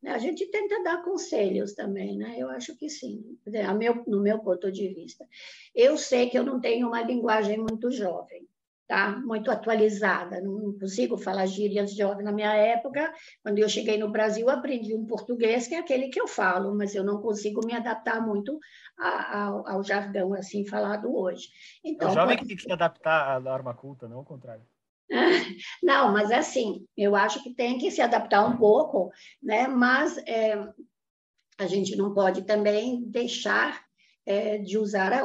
A 0.05 0.17
gente 0.19 0.45
tenta 0.51 0.83
dar 0.83 1.03
conselhos 1.03 1.73
também, 1.73 2.17
né? 2.17 2.35
Eu 2.37 2.49
acho 2.49 2.75
que 2.77 2.89
sim, 2.89 3.37
meu, 3.77 4.03
no 4.05 4.21
meu 4.21 4.39
ponto 4.39 4.71
de 4.71 4.89
vista. 4.89 5.25
Eu 5.73 5.97
sei 5.97 6.29
que 6.29 6.37
eu 6.37 6.43
não 6.43 6.61
tenho 6.61 6.87
uma 6.87 7.01
linguagem 7.01 7.57
muito 7.57 7.89
jovem, 7.89 8.47
tá? 8.87 9.11
Muito 9.19 9.51
atualizada, 9.51 10.41
não 10.41 10.77
consigo 10.79 11.17
falar 11.17 11.45
gírias 11.45 11.93
jovens. 11.93 12.23
Na 12.23 12.31
minha 12.31 12.53
época, 12.53 13.13
quando 13.43 13.59
eu 13.59 13.67
cheguei 13.67 13.97
no 13.97 14.09
Brasil, 14.09 14.49
aprendi 14.49 14.95
um 14.95 15.05
português 15.05 15.67
que 15.67 15.75
é 15.75 15.79
aquele 15.79 16.07
que 16.07 16.19
eu 16.19 16.27
falo, 16.27 16.75
mas 16.75 16.95
eu 16.95 17.03
não 17.03 17.21
consigo 17.21 17.65
me 17.65 17.73
adaptar 17.73 18.25
muito 18.25 18.57
ao, 18.97 19.67
ao 19.67 19.83
jargão 19.83 20.33
assim 20.33 20.65
falado 20.65 21.13
hoje. 21.13 21.49
Então, 21.83 22.09
o 22.09 22.13
jovem 22.13 22.37
pode... 22.37 22.41
que 22.41 22.47
tem 22.47 22.57
que 22.57 22.63
se 22.63 22.71
adaptar 22.71 23.35
à 23.35 23.39
norma 23.39 23.73
culta, 23.73 24.07
não 24.07 24.21
o 24.21 24.25
contrário. 24.25 24.63
Não, 25.81 26.11
mas 26.11 26.31
assim, 26.31 26.85
eu 26.97 27.15
acho 27.15 27.41
que 27.41 27.53
tem 27.53 27.77
que 27.77 27.89
se 27.89 28.01
adaptar 28.01 28.45
um 28.45 28.57
pouco, 28.57 29.09
né? 29.41 29.65
Mas 29.65 30.17
é, 30.27 30.61
a 31.57 31.65
gente 31.65 31.95
não 31.95 32.13
pode 32.13 32.43
também 32.43 33.03
deixar 33.09 33.81
é, 34.25 34.57
de 34.57 34.77
usar 34.77 35.13
a, 35.13 35.23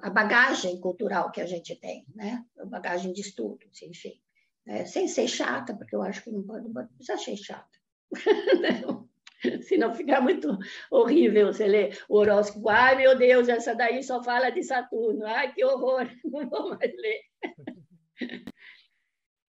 a, 0.00 0.10
bagagem 0.10 0.80
cultural 0.80 1.30
que 1.30 1.40
a 1.40 1.46
gente 1.46 1.74
tem, 1.76 2.04
né? 2.14 2.44
A 2.58 2.64
bagagem 2.64 3.12
de 3.12 3.20
estudos, 3.20 3.82
enfim. 3.82 4.20
É, 4.66 4.84
sem 4.84 5.08
ser 5.08 5.28
chata, 5.28 5.74
porque 5.74 5.96
eu 5.96 6.02
acho 6.02 6.22
que 6.22 6.30
não 6.30 6.42
pode, 6.42 6.68
não 6.68 6.86
precisa 6.88 7.16
ser 7.16 7.36
chata. 7.36 7.78
Senão 9.62 9.94
fica 9.94 10.20
muito 10.20 10.58
horrível 10.90 11.52
você 11.52 11.66
ler 11.66 11.98
o 12.08 12.18
horóscopo. 12.18 12.68
Ai, 12.68 12.96
meu 12.96 13.16
Deus, 13.16 13.48
essa 13.48 13.74
daí 13.74 14.02
só 14.02 14.22
fala 14.22 14.50
de 14.50 14.62
Saturno. 14.62 15.24
Ai, 15.24 15.52
que 15.52 15.64
horror, 15.64 16.08
não 16.24 16.48
vou 16.48 16.70
mais 16.70 16.92
ler. 16.96 17.20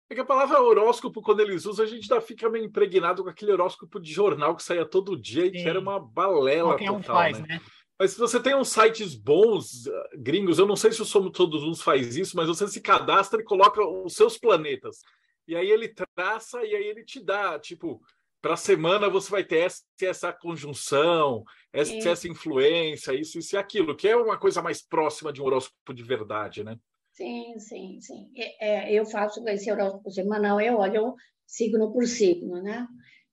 É 0.09 0.13
que 0.13 0.21
a 0.21 0.25
palavra 0.25 0.61
horóscopo, 0.61 1.21
quando 1.21 1.39
eles 1.39 1.65
usam, 1.65 1.85
a 1.85 1.87
gente 1.87 2.05
já 2.05 2.19
fica 2.19 2.49
meio 2.49 2.65
impregnado 2.65 3.23
com 3.23 3.29
aquele 3.29 3.53
horóscopo 3.53 3.99
de 3.99 4.11
jornal 4.11 4.55
que 4.55 4.63
saía 4.63 4.85
todo 4.85 5.19
dia 5.19 5.45
e 5.45 5.51
que 5.51 5.67
era 5.67 5.79
uma 5.79 5.99
balela 5.99 6.71
Qualquer 6.71 6.87
total, 6.87 6.99
um 6.99 7.03
faz, 7.03 7.39
né? 7.39 7.45
né? 7.47 7.61
Mas 8.01 8.13
se 8.13 8.17
você 8.17 8.41
tem 8.41 8.55
uns 8.55 8.69
sites 8.69 9.13
bons, 9.13 9.85
uh, 9.85 9.91
gringos, 10.17 10.57
eu 10.57 10.65
não 10.65 10.75
sei 10.75 10.91
se 10.91 11.03
o 11.03 11.05
Somos 11.05 11.33
Todos 11.33 11.61
Uns 11.61 11.83
faz 11.83 12.15
isso, 12.17 12.35
mas 12.35 12.47
você 12.47 12.67
se 12.67 12.81
cadastra 12.81 13.39
e 13.39 13.43
coloca 13.43 13.79
os 13.79 14.15
seus 14.15 14.39
planetas. 14.39 15.01
E 15.47 15.55
aí 15.55 15.69
ele 15.69 15.87
traça 15.87 16.65
e 16.65 16.75
aí 16.75 16.83
ele 16.83 17.05
te 17.05 17.23
dá, 17.23 17.59
tipo, 17.59 18.01
para 18.41 18.55
a 18.55 18.57
semana 18.57 19.07
você 19.07 19.29
vai 19.29 19.43
ter 19.43 19.59
essa, 19.59 19.83
essa 20.01 20.33
conjunção, 20.33 21.43
essa, 21.71 21.93
essa 22.09 22.27
influência, 22.27 23.13
isso, 23.13 23.37
isso 23.37 23.55
e 23.55 23.59
aquilo, 23.59 23.95
que 23.95 24.07
é 24.07 24.15
uma 24.15 24.39
coisa 24.39 24.63
mais 24.63 24.81
próxima 24.81 25.31
de 25.31 25.39
um 25.39 25.45
horóscopo 25.45 25.93
de 25.93 26.01
verdade, 26.01 26.63
né? 26.63 26.79
Sim, 27.11 27.59
sim, 27.59 28.01
sim. 28.01 28.31
É, 28.59 28.91
eu 28.91 29.05
faço 29.05 29.47
esse 29.47 29.71
horóscopo 29.71 30.09
semanal, 30.09 30.59
eu 30.59 30.79
olho 30.79 31.13
signo 31.45 31.93
por 31.93 32.07
signo, 32.07 32.63
né? 32.63 32.87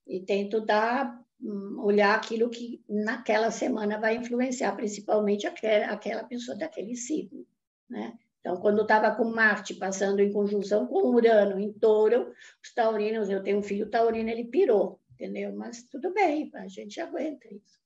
E 0.06 0.20
tento 0.26 0.60
dar, 0.60 1.10
olhar 1.40 2.16
aquilo 2.16 2.50
que 2.50 2.82
naquela 2.88 3.50
semana 3.50 3.98
vai 3.98 4.16
influenciar, 4.16 4.74
principalmente 4.74 5.46
aquela, 5.46 5.86
aquela 5.86 6.24
pessoa 6.24 6.56
daquele 6.56 6.96
signo, 6.96 7.46
né? 7.88 8.18
Então, 8.40 8.60
quando 8.60 8.82
estava 8.82 9.14
com 9.14 9.24
Marte 9.24 9.74
passando 9.74 10.20
em 10.20 10.32
conjunção 10.32 10.86
com 10.86 11.14
Urano 11.14 11.58
em 11.58 11.72
touro, 11.72 12.32
os 12.62 12.72
taurinos, 12.72 13.28
eu 13.28 13.42
tenho 13.42 13.58
um 13.58 13.62
filho 13.62 13.90
taurino, 13.90 14.30
ele 14.30 14.44
pirou, 14.44 15.00
entendeu? 15.10 15.54
Mas 15.54 15.82
tudo 15.84 16.12
bem, 16.14 16.50
a 16.54 16.68
gente 16.68 17.00
aguenta 17.00 17.46
isso. 17.52 17.80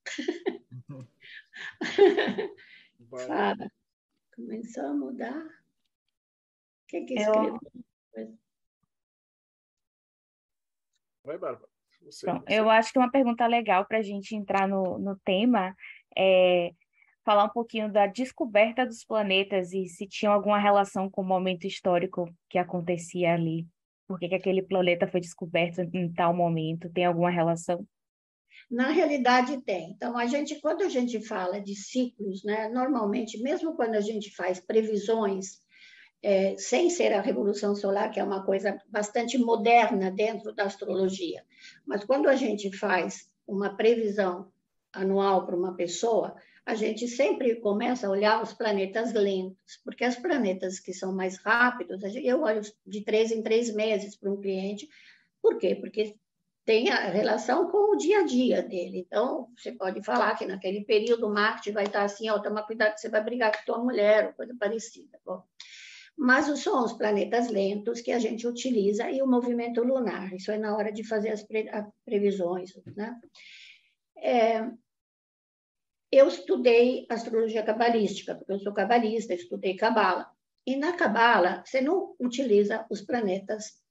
Fala. 3.26 3.70
Começou 4.34 4.84
a 4.86 4.94
mudar. 4.94 5.46
Quem 6.88 7.06
que 7.06 7.14
escreveu? 7.14 7.58
Eu... 8.14 8.38
Vai, 11.24 11.38
Bárbara. 11.38 11.71
Você, 12.04 12.26
Bom, 12.26 12.40
você... 12.40 12.58
Eu 12.60 12.70
acho 12.70 12.92
que 12.92 12.98
uma 12.98 13.10
pergunta 13.10 13.46
legal 13.46 13.86
para 13.86 13.98
a 13.98 14.02
gente 14.02 14.34
entrar 14.34 14.68
no, 14.68 14.98
no 14.98 15.16
tema 15.24 15.74
é 16.16 16.72
falar 17.24 17.44
um 17.44 17.50
pouquinho 17.50 17.90
da 17.90 18.06
descoberta 18.06 18.84
dos 18.84 19.04
planetas 19.04 19.72
e 19.72 19.86
se 19.86 20.06
tinha 20.06 20.30
alguma 20.30 20.58
relação 20.58 21.08
com 21.08 21.22
o 21.22 21.24
momento 21.24 21.66
histórico 21.66 22.28
que 22.48 22.58
acontecia 22.58 23.34
ali. 23.34 23.66
Por 24.06 24.18
que, 24.18 24.28
que 24.28 24.34
aquele 24.34 24.62
planeta 24.62 25.06
foi 25.06 25.20
descoberto 25.20 25.80
em 25.80 26.12
tal 26.12 26.34
momento? 26.34 26.90
Tem 26.90 27.04
alguma 27.04 27.30
relação? 27.30 27.86
Na 28.70 28.90
realidade 28.90 29.60
tem. 29.62 29.90
Então 29.90 30.18
a 30.18 30.26
gente, 30.26 30.60
quando 30.60 30.82
a 30.82 30.88
gente 30.88 31.24
fala 31.26 31.60
de 31.60 31.74
ciclos, 31.74 32.44
né, 32.44 32.68
normalmente, 32.68 33.40
mesmo 33.42 33.74
quando 33.76 33.94
a 33.94 34.00
gente 34.00 34.34
faz 34.34 34.60
previsões 34.60 35.60
é, 36.22 36.56
sem 36.56 36.88
ser 36.88 37.12
a 37.12 37.20
Revolução 37.20 37.74
Solar, 37.74 38.10
que 38.10 38.20
é 38.20 38.24
uma 38.24 38.44
coisa 38.44 38.78
bastante 38.88 39.36
moderna 39.36 40.10
dentro 40.10 40.52
da 40.54 40.64
astrologia. 40.64 41.44
Mas 41.84 42.04
quando 42.04 42.28
a 42.28 42.36
gente 42.36 42.70
faz 42.76 43.28
uma 43.46 43.76
previsão 43.76 44.52
anual 44.92 45.44
para 45.44 45.56
uma 45.56 45.74
pessoa, 45.74 46.36
a 46.64 46.74
gente 46.74 47.08
sempre 47.08 47.56
começa 47.56 48.06
a 48.06 48.10
olhar 48.10 48.40
os 48.40 48.52
planetas 48.52 49.12
lentos, 49.12 49.80
porque 49.84 50.06
os 50.06 50.16
planetas 50.16 50.78
que 50.78 50.92
são 50.92 51.12
mais 51.12 51.38
rápidos, 51.38 52.02
eu 52.14 52.42
olho 52.42 52.60
de 52.86 53.00
três 53.00 53.32
em 53.32 53.42
três 53.42 53.74
meses 53.74 54.16
para 54.16 54.30
um 54.30 54.40
cliente. 54.40 54.88
Por 55.40 55.58
quê? 55.58 55.74
Porque 55.74 56.14
tem 56.64 56.90
a 56.90 57.08
relação 57.08 57.68
com 57.68 57.92
o 57.92 57.96
dia 57.96 58.20
a 58.20 58.22
dia 58.22 58.62
dele. 58.62 59.00
Então, 59.00 59.48
você 59.56 59.72
pode 59.72 60.04
falar 60.04 60.36
que 60.36 60.46
naquele 60.46 60.84
período 60.84 61.28
Marte 61.28 61.72
vai 61.72 61.84
estar 61.84 62.04
assim, 62.04 62.30
ó, 62.30 62.38
toma 62.38 62.62
cuidado 62.64 62.94
que 62.94 63.00
você 63.00 63.08
vai 63.08 63.24
brigar 63.24 63.50
com 63.50 63.64
tua 63.64 63.82
mulher, 63.82 64.28
ou 64.28 64.32
coisa 64.34 64.54
parecida. 64.56 65.18
Bom, 65.24 65.42
mas 66.16 66.46
são 66.60 66.84
os 66.84 66.92
planetas 66.92 67.48
lentos 67.48 68.00
que 68.00 68.12
a 68.12 68.18
gente 68.18 68.46
utiliza 68.46 69.10
e 69.10 69.22
o 69.22 69.26
movimento 69.26 69.82
lunar. 69.82 70.32
Isso 70.32 70.50
é 70.50 70.58
na 70.58 70.76
hora 70.76 70.92
de 70.92 71.02
fazer 71.04 71.30
as 71.30 71.42
pre, 71.42 71.68
previsões, 72.04 72.72
né? 72.96 73.18
É, 74.16 74.70
eu 76.10 76.28
estudei 76.28 77.06
astrologia 77.08 77.62
cabalística, 77.62 78.34
porque 78.34 78.52
eu 78.52 78.60
sou 78.60 78.72
cabalista, 78.72 79.32
estudei 79.32 79.74
cabala. 79.74 80.30
E 80.66 80.76
na 80.76 80.92
cabala, 80.92 81.64
você 81.64 81.80
não 81.80 82.14
utiliza 82.20 82.86
os 82.90 83.00
planetas 83.00 83.82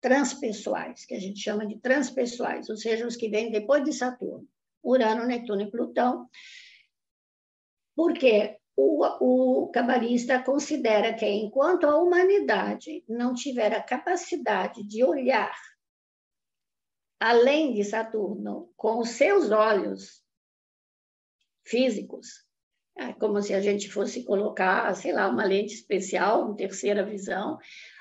transpessoais, 0.00 1.04
que 1.04 1.14
a 1.14 1.20
gente 1.20 1.40
chama 1.40 1.66
de 1.66 1.78
transpessoais, 1.80 2.70
ou 2.70 2.76
seja, 2.76 3.06
os 3.06 3.16
que 3.16 3.28
vêm 3.28 3.50
depois 3.50 3.82
de 3.82 3.92
Saturno, 3.92 4.48
Urano, 4.82 5.26
Netuno 5.26 5.62
e 5.62 5.70
Plutão, 5.70 6.28
porque 7.96 8.57
o, 8.80 9.64
o 9.64 9.68
cabalista 9.72 10.40
considera 10.40 11.12
que 11.12 11.26
enquanto 11.26 11.84
a 11.84 12.00
humanidade 12.00 13.04
não 13.08 13.34
tiver 13.34 13.74
a 13.74 13.82
capacidade 13.82 14.84
de 14.84 15.02
olhar 15.02 15.52
além 17.18 17.74
de 17.74 17.82
Saturno 17.82 18.72
com 18.76 19.00
os 19.00 19.10
seus 19.10 19.50
olhos 19.50 20.22
físicos, 21.66 22.46
é 22.96 23.12
como 23.12 23.42
se 23.42 23.52
a 23.52 23.60
gente 23.60 23.90
fosse 23.90 24.24
colocar, 24.24 24.94
sei 24.94 25.12
lá, 25.12 25.28
uma 25.28 25.44
lente 25.44 25.74
especial, 25.74 26.44
uma 26.44 26.56
terceira 26.56 27.04
visão, 27.04 27.58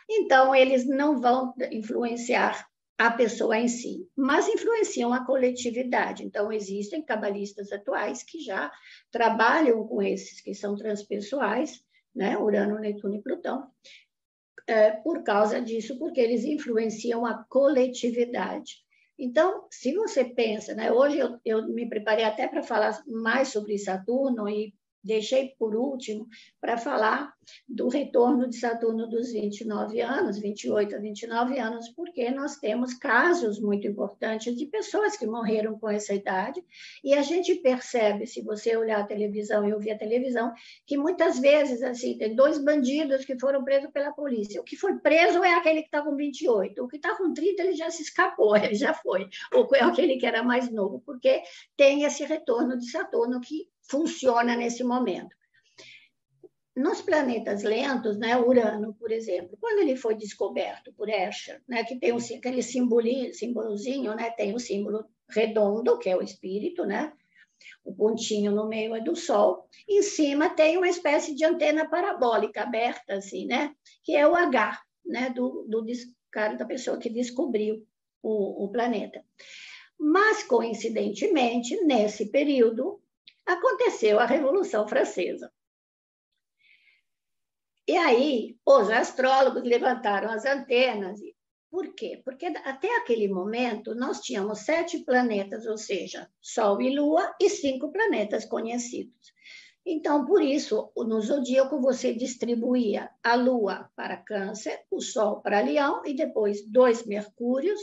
então 0.08 0.54
eles 0.54 0.88
não 0.88 1.20
vão 1.20 1.56
influenciar 1.72 2.67
a 2.98 3.12
pessoa 3.12 3.58
em 3.58 3.68
si, 3.68 4.10
mas 4.16 4.48
influenciam 4.48 5.14
a 5.14 5.24
coletividade. 5.24 6.24
Então, 6.24 6.52
existem 6.52 7.04
cabalistas 7.04 7.72
atuais 7.72 8.24
que 8.24 8.40
já 8.40 8.72
trabalham 9.12 9.86
com 9.88 10.02
esses 10.02 10.42
que 10.42 10.54
são 10.56 10.76
transpessoais, 10.76 11.80
né? 12.16 12.38
Urano, 12.38 12.80
Netuno 12.80 13.16
e 13.16 13.22
Plutão, 13.22 13.70
é, 14.66 14.92
por 14.92 15.24
causa 15.24 15.62
disso, 15.62 15.98
porque 16.00 16.20
eles 16.20 16.44
influenciam 16.44 17.26
a 17.26 17.46
coletividade. 17.48 18.78
Então, 19.20 19.66
se 19.72 19.94
você 19.94 20.26
pensa, 20.26 20.76
né, 20.76 20.92
hoje 20.92 21.18
eu, 21.18 21.40
eu 21.44 21.68
me 21.68 21.88
preparei 21.88 22.26
até 22.26 22.48
para 22.48 22.62
falar 22.62 23.02
mais 23.08 23.48
sobre 23.48 23.78
Saturno 23.78 24.48
e 24.48 24.74
deixei 25.08 25.56
por 25.58 25.76
último 25.76 26.28
para 26.62 26.78
falar 26.78 27.34
do 27.68 27.88
retorno 27.88 28.50
de 28.50 28.58
Saturno 28.58 29.08
dos 29.08 29.32
29 29.32 30.02
anos, 30.02 30.38
28 30.38 30.96
a 30.96 31.00
29 31.00 31.60
anos, 31.60 31.90
porque 31.90 32.30
nós 32.30 32.58
temos 32.58 32.94
casos 32.94 33.60
muito 33.60 33.88
importantes 33.88 34.56
de 34.56 34.66
pessoas 34.66 35.16
que 35.16 35.26
morreram 35.26 35.80
com 35.80 35.90
essa 35.90 36.14
idade, 36.14 36.64
e 37.04 37.14
a 37.14 37.22
gente 37.22 37.56
percebe, 37.56 38.28
se 38.28 38.42
você 38.42 38.76
olhar 38.76 39.00
a 39.00 39.08
televisão 39.08 39.68
e 39.68 39.74
ouvir 39.74 39.92
a 39.92 39.98
televisão, 39.98 40.54
que 40.86 40.98
muitas 40.98 41.40
vezes, 41.40 41.82
assim, 41.82 42.18
tem 42.18 42.36
dois 42.36 42.58
bandidos 42.64 43.26
que 43.26 43.40
foram 43.40 43.64
presos 43.64 43.92
pela 43.92 44.12
polícia. 44.12 44.60
O 44.60 44.64
que 44.64 44.76
foi 44.76 44.98
preso 45.00 45.44
é 45.44 45.54
aquele 45.54 45.82
que 45.82 45.88
está 45.88 46.02
com 46.02 46.16
28, 46.16 46.84
o 46.84 46.88
que 46.88 46.98
está 46.98 47.16
com 47.16 47.34
30 47.34 47.62
ele 47.62 47.74
já 47.74 47.90
se 47.90 48.04
escapou, 48.04 48.56
ele 48.58 48.76
já 48.76 48.94
foi, 48.94 49.28
ou 49.54 49.68
é 49.74 49.82
aquele 49.82 50.18
que 50.18 50.26
era 50.26 50.44
mais 50.44 50.70
novo, 50.70 51.02
porque 51.06 51.42
tem 51.76 52.04
esse 52.04 52.24
retorno 52.26 52.78
de 52.78 52.90
Saturno 52.90 53.40
que 53.40 53.70
funciona 53.90 54.56
nesse 54.56 54.84
momento. 54.84 55.36
Nos 56.76 57.02
planetas 57.02 57.64
lentos, 57.64 58.20
né, 58.20 58.38
Urano, 58.38 58.94
por 58.94 59.12
exemplo, 59.12 59.58
quando 59.60 59.80
ele 59.80 59.96
foi 59.96 60.14
descoberto 60.16 60.94
por 60.94 61.10
Escher, 61.10 61.62
né, 61.68 61.84
que 61.84 62.00
tem 62.00 62.14
um, 62.14 62.18
aquele 62.18 62.62
simbolinho, 62.62 63.34
simbolozinho, 63.34 64.16
né, 64.16 64.30
tem 64.30 64.54
o 64.54 64.60
símbolo 64.60 65.04
redondo, 65.28 65.98
que 65.98 66.08
é 66.08 66.16
o 66.16 66.22
espírito, 66.22 66.86
né, 66.86 67.12
o 67.84 67.96
pontinho 67.96 68.52
no 68.52 68.68
meio 68.68 68.94
é 68.94 69.02
do 69.02 69.16
Sol, 69.16 69.68
em 69.90 70.04
cima 70.04 70.52
tem 70.52 70.78
uma 70.78 70.88
espécie 70.88 71.34
de 71.34 71.44
antena 71.44 71.90
parabólica 71.90 72.62
aberta, 72.62 73.16
assim, 73.16 73.48
né, 73.48 73.74
que 74.04 74.16
é 74.16 74.28
o 74.28 74.36
H, 74.36 74.80
né, 75.04 75.32
do, 75.32 75.66
do 75.68 75.84
cara 76.30 76.56
da 76.56 76.66
pessoa 76.66 77.00
que 77.00 77.10
descobriu 77.10 77.84
o, 78.22 78.66
o 78.66 78.72
planeta. 78.72 79.26
Mas, 80.00 80.44
coincidentemente, 80.44 81.76
nesse 81.84 82.30
período, 82.30 83.02
aconteceu 83.48 84.20
a 84.20 84.26
Revolução 84.26 84.88
Francesa. 84.88 85.52
E 87.88 87.96
aí, 87.96 88.58
os 88.66 88.90
astrólogos 88.90 89.64
levantaram 89.64 90.30
as 90.30 90.46
antenas. 90.46 91.20
Por 91.72 91.94
quê? 91.94 92.22
Porque 92.24 92.46
até 92.46 92.98
aquele 92.98 93.30
momento 93.30 93.96
nós 93.96 94.20
tínhamos 94.20 94.60
sete 94.60 95.00
planetas, 95.00 95.66
ou 95.66 95.78
seja, 95.78 96.30
Sol 96.42 96.82
e 96.82 96.94
Lua, 96.94 97.34
e 97.42 97.50
cinco 97.50 97.92
planetas 97.92 98.44
conhecidos. 98.46 99.34
Então, 99.86 100.26
por 100.26 100.42
isso, 100.42 100.92
no 100.98 101.22
zodíaco 101.22 101.80
você 101.80 102.14
distribuía 102.14 103.10
a 103.24 103.36
Lua 103.36 103.90
para 103.96 104.18
Câncer, 104.18 104.82
o 104.92 105.00
Sol 105.00 105.42
para 105.42 105.62
Leão, 105.62 106.02
e 106.06 106.14
depois 106.14 106.68
dois 106.70 107.06
Mercúrios, 107.06 107.80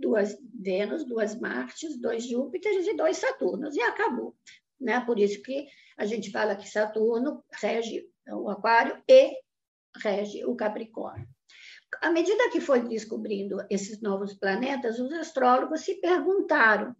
duas 0.00 0.36
Vênus, 0.52 1.04
duas 1.04 1.38
Martes, 1.38 2.00
dois 2.00 2.26
Júpiteres 2.26 2.88
e 2.88 2.96
dois 2.96 3.18
Saturnos, 3.18 3.76
e 3.76 3.80
acabou. 3.80 4.34
Né? 4.80 5.00
Por 5.00 5.18
isso 5.18 5.42
que 5.42 5.66
a 5.96 6.04
gente 6.04 6.30
fala 6.30 6.56
que 6.56 6.68
Saturno 6.68 7.42
rege 7.60 8.06
o 8.28 8.50
Aquário 8.50 9.02
e 9.08 9.32
rege 10.02 10.44
o 10.44 10.54
Capricórnio. 10.54 11.26
À 12.02 12.10
medida 12.10 12.50
que 12.50 12.60
foi 12.60 12.80
descobrindo 12.80 13.64
esses 13.70 14.00
novos 14.00 14.34
planetas, 14.34 14.98
os 14.98 15.12
astrólogos 15.12 15.80
se 15.80 15.94
perguntaram, 15.94 16.94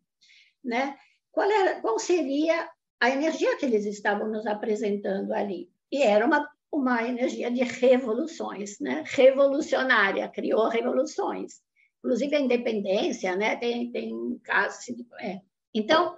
né, 0.65 0.97
qual, 1.31 1.51
era, 1.51 1.81
qual 1.81 1.99
seria 1.99 2.69
a 3.01 3.11
energia 3.11 3.57
que 3.59 3.67
eles 3.67 3.85
estavam 3.85 4.29
nos 4.29 4.47
apresentando 4.47 5.33
ali. 5.33 5.71
E 5.93 6.03
era 6.03 6.25
uma, 6.25 6.49
uma 6.73 7.07
energia 7.07 7.51
de 7.51 7.63
revoluções, 7.63 8.79
né, 8.81 9.05
revolucionária, 9.07 10.29
criou 10.29 10.69
revoluções. 10.69 11.61
Inclusive 11.99 12.37
a 12.37 12.41
independência, 12.41 13.37
né, 13.37 13.57
tem, 13.57 13.91
tem 13.91 14.41
casos. 14.45 14.87
É. 15.21 15.41
Então, 15.75 16.17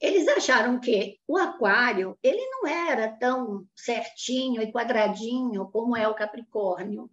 eles 0.00 0.28
acharam 0.28 0.78
que 0.78 1.18
o 1.26 1.36
aquário 1.36 2.18
ele 2.22 2.44
não 2.50 2.66
era 2.66 3.08
tão 3.08 3.66
certinho 3.74 4.62
e 4.62 4.72
quadradinho 4.72 5.70
como 5.70 5.96
é 5.96 6.06
o 6.06 6.14
capricórnio. 6.14 7.10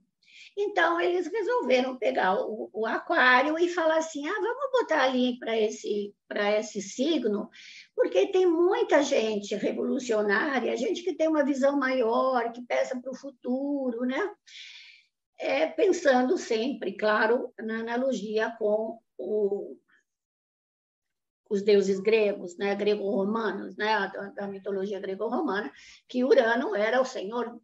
Então, 0.55 1.01
eles 1.01 1.27
resolveram 1.27 1.97
pegar 1.97 2.39
o, 2.39 2.69
o 2.71 2.85
aquário 2.85 3.57
e 3.57 3.69
falar 3.69 3.97
assim: 3.97 4.27
ah, 4.27 4.33
vamos 4.33 4.71
botar 4.71 5.03
ali 5.03 5.39
para 5.39 5.57
esse, 5.57 6.13
esse 6.59 6.81
signo, 6.81 7.49
porque 7.95 8.27
tem 8.27 8.45
muita 8.45 9.01
gente 9.01 9.55
revolucionária, 9.55 10.77
gente 10.77 11.01
que 11.03 11.15
tem 11.15 11.27
uma 11.27 11.43
visão 11.43 11.77
maior, 11.77 12.51
que 12.51 12.61
pensa 12.61 12.99
para 12.99 13.11
o 13.11 13.15
futuro, 13.15 14.01
né? 14.05 14.31
É, 15.39 15.67
pensando 15.67 16.37
sempre, 16.37 16.95
claro, 16.95 17.51
na 17.57 17.79
analogia 17.79 18.55
com 18.59 18.99
o, 19.17 19.75
os 21.53 21.61
deuses 21.61 21.99
gregos, 21.99 22.57
né, 22.57 22.73
grego-romanos, 22.73 23.77
né, 23.77 24.11
da, 24.11 24.29
da 24.29 24.47
mitologia 24.47 24.99
grego-romana, 24.99 25.71
que 26.07 26.23
Urano 26.23 26.75
era 26.75 26.99
o 26.99 27.05
senhor 27.05 27.61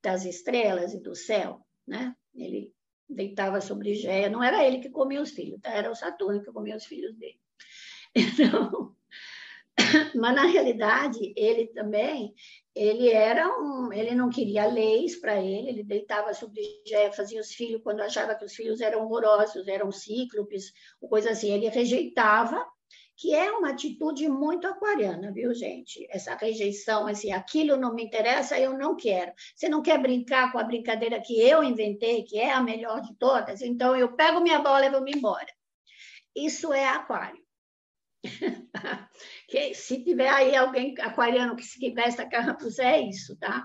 das 0.00 0.24
estrelas 0.24 0.94
e 0.94 1.00
do 1.00 1.16
céu, 1.16 1.60
né? 1.84 2.14
Ele 2.32 2.72
deitava 3.08 3.60
sobre 3.60 3.94
Géia, 3.94 4.30
não 4.30 4.42
era 4.42 4.64
ele 4.64 4.78
que 4.78 4.88
comia 4.88 5.20
os 5.20 5.30
filhos, 5.30 5.60
tá? 5.60 5.70
era 5.70 5.90
o 5.90 5.96
Saturno 5.96 6.42
que 6.44 6.52
comia 6.52 6.76
os 6.76 6.84
filhos 6.84 7.14
dele. 7.16 7.40
Então, 8.16 8.94
mas 10.14 10.34
na 10.36 10.46
realidade 10.46 11.32
ele 11.36 11.66
também 11.66 12.32
ele 12.72 13.08
era 13.08 13.48
um, 13.48 13.92
ele 13.92 14.14
não 14.14 14.30
queria 14.30 14.66
leis 14.66 15.16
para 15.16 15.42
ele, 15.42 15.68
ele 15.68 15.82
deitava 15.82 16.32
sobre 16.32 16.62
Géia, 16.86 17.12
fazia 17.12 17.40
os 17.40 17.52
filhos 17.52 17.82
quando 17.82 18.00
achava 18.00 18.36
que 18.36 18.44
os 18.44 18.54
filhos 18.54 18.80
eram 18.80 19.04
horrorosos, 19.04 19.66
eram 19.66 19.90
cíclopes, 19.90 20.72
coisa 21.08 21.30
assim, 21.30 21.50
ele 21.50 21.68
rejeitava 21.68 22.64
que 23.16 23.34
é 23.34 23.50
uma 23.52 23.70
atitude 23.70 24.28
muito 24.28 24.66
aquariana, 24.66 25.32
viu, 25.32 25.54
gente? 25.54 26.06
Essa 26.10 26.34
rejeição, 26.34 27.06
assim, 27.06 27.32
aquilo 27.32 27.76
não 27.76 27.94
me 27.94 28.04
interessa, 28.04 28.58
eu 28.58 28.76
não 28.76 28.96
quero. 28.96 29.32
Você 29.54 29.68
não 29.68 29.82
quer 29.82 30.00
brincar 30.00 30.50
com 30.50 30.58
a 30.58 30.64
brincadeira 30.64 31.20
que 31.20 31.40
eu 31.40 31.62
inventei, 31.62 32.24
que 32.24 32.38
é 32.38 32.52
a 32.52 32.62
melhor 32.62 33.00
de 33.00 33.14
todas, 33.16 33.62
então 33.62 33.96
eu 33.96 34.14
pego 34.16 34.40
minha 34.40 34.58
bola 34.60 34.86
e 34.86 34.90
vou 34.90 35.02
me 35.02 35.12
embora. 35.12 35.52
Isso 36.34 36.72
é 36.72 36.88
aquário. 36.88 37.42
se 39.74 40.02
tiver 40.02 40.28
aí 40.28 40.56
alguém 40.56 40.94
aquariano 41.00 41.54
que 41.54 41.62
se 41.62 41.90
vesta 41.90 42.28
carrampus, 42.28 42.78
é 42.78 43.00
isso, 43.00 43.36
tá? 43.38 43.64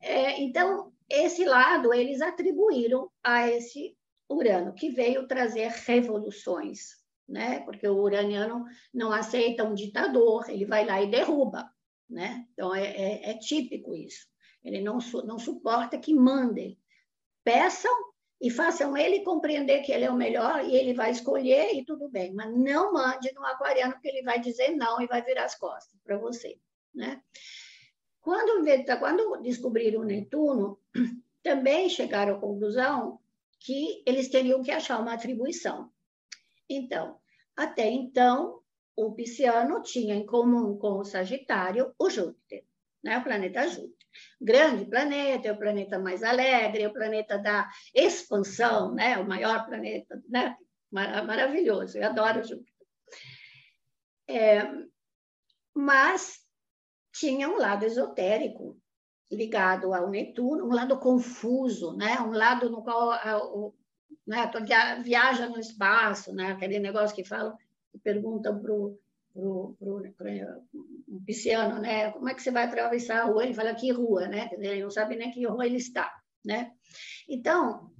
É, 0.00 0.40
então, 0.40 0.92
esse 1.10 1.44
lado 1.44 1.92
eles 1.92 2.20
atribuíram 2.20 3.10
a 3.24 3.48
esse 3.48 3.96
Urano, 4.28 4.74
que 4.74 4.90
veio 4.90 5.26
trazer 5.26 5.68
revoluções, 5.86 6.96
né? 7.28 7.60
Porque 7.60 7.86
o 7.88 7.96
uraniano 7.96 8.64
não 8.92 9.12
aceita 9.12 9.64
um 9.64 9.74
ditador, 9.74 10.48
ele 10.48 10.64
vai 10.64 10.84
lá 10.84 11.02
e 11.02 11.10
derruba, 11.10 11.70
né? 12.08 12.46
Então 12.52 12.74
é, 12.74 12.84
é, 12.84 13.30
é 13.30 13.38
típico 13.38 13.94
isso. 13.94 14.26
Ele 14.62 14.80
não, 14.80 14.98
não 15.24 15.38
suporta 15.38 15.98
que 15.98 16.14
mandem. 16.14 16.78
Peçam 17.44 17.92
e 18.40 18.50
façam 18.50 18.96
ele 18.96 19.24
compreender 19.24 19.80
que 19.82 19.92
ele 19.92 20.04
é 20.04 20.10
o 20.10 20.16
melhor 20.16 20.64
e 20.64 20.74
ele 20.74 20.92
vai 20.92 21.10
escolher 21.10 21.72
e 21.74 21.84
tudo 21.84 22.08
bem, 22.08 22.34
mas 22.34 22.52
não 22.52 22.92
mande 22.92 23.32
no 23.32 23.44
aquariano 23.44 23.94
porque 23.94 24.08
ele 24.08 24.22
vai 24.22 24.40
dizer 24.40 24.70
não 24.76 25.00
e 25.00 25.06
vai 25.06 25.22
virar 25.22 25.44
as 25.44 25.54
costas 25.54 25.98
para 26.04 26.18
você, 26.18 26.58
né? 26.94 27.22
Quando, 28.20 28.64
quando 28.98 29.40
descobriram 29.40 30.02
Netuno, 30.02 30.80
também 31.42 31.88
chegaram 31.88 32.36
à 32.36 32.40
conclusão 32.40 33.20
que 33.60 34.02
eles 34.04 34.28
teriam 34.28 34.62
que 34.62 34.72
achar 34.72 35.00
uma 35.00 35.14
atribuição. 35.14 35.90
Então, 36.68 37.18
até 37.56 37.88
então, 37.88 38.60
o 38.96 39.12
pisciano 39.12 39.82
tinha 39.82 40.14
em 40.14 40.24
comum 40.24 40.78
com 40.78 40.98
o 40.98 41.04
Sagitário 41.04 41.94
o 41.98 42.10
Júpiter, 42.10 42.64
né? 43.04 43.18
o 43.18 43.24
planeta 43.24 43.68
Júpiter. 43.68 43.94
Grande 44.40 44.86
planeta, 44.86 45.48
é 45.48 45.52
o 45.52 45.58
planeta 45.58 45.98
mais 45.98 46.22
alegre, 46.22 46.82
é 46.82 46.88
o 46.88 46.92
planeta 46.92 47.38
da 47.38 47.68
expansão, 47.94 48.94
né? 48.94 49.18
o 49.18 49.28
maior 49.28 49.66
planeta, 49.66 50.22
né? 50.28 50.56
maravilhoso, 50.90 51.98
eu 51.98 52.06
adoro 52.06 52.42
Júpiter. 52.42 52.72
É, 54.28 54.62
mas 55.74 56.40
tinha 57.12 57.48
um 57.48 57.58
lado 57.58 57.84
esotérico 57.84 58.80
ligado 59.30 59.92
ao 59.92 60.08
Netuno, 60.08 60.66
um 60.66 60.72
lado 60.72 60.98
confuso, 60.98 61.94
né? 61.96 62.18
um 62.20 62.30
lado 62.30 62.70
no 62.70 62.82
qual 62.82 63.12
né? 64.26 64.50
Viaja 65.02 65.48
no 65.48 65.58
espaço, 65.58 66.34
né? 66.34 66.52
Aquele 66.52 66.78
negócio 66.78 67.14
que 67.14 67.24
falam, 67.24 67.56
que 67.92 67.98
perguntam 67.98 68.60
para 68.60 68.72
o 68.72 68.98
um 71.08 71.22
pisciano, 71.24 71.80
né? 71.80 72.10
Como 72.12 72.28
é 72.28 72.34
que 72.34 72.42
você 72.42 72.50
vai 72.50 72.64
atravessar 72.64 73.20
a 73.20 73.24
rua? 73.24 73.44
Ele 73.44 73.54
fala 73.54 73.74
que 73.74 73.92
rua, 73.92 74.26
né? 74.28 74.48
Ele 74.52 74.82
não 74.82 74.90
sabe 74.90 75.16
nem 75.16 75.30
que 75.30 75.46
rua 75.46 75.66
ele 75.66 75.76
está, 75.76 76.10
né? 76.44 76.72
Então, 77.28 77.90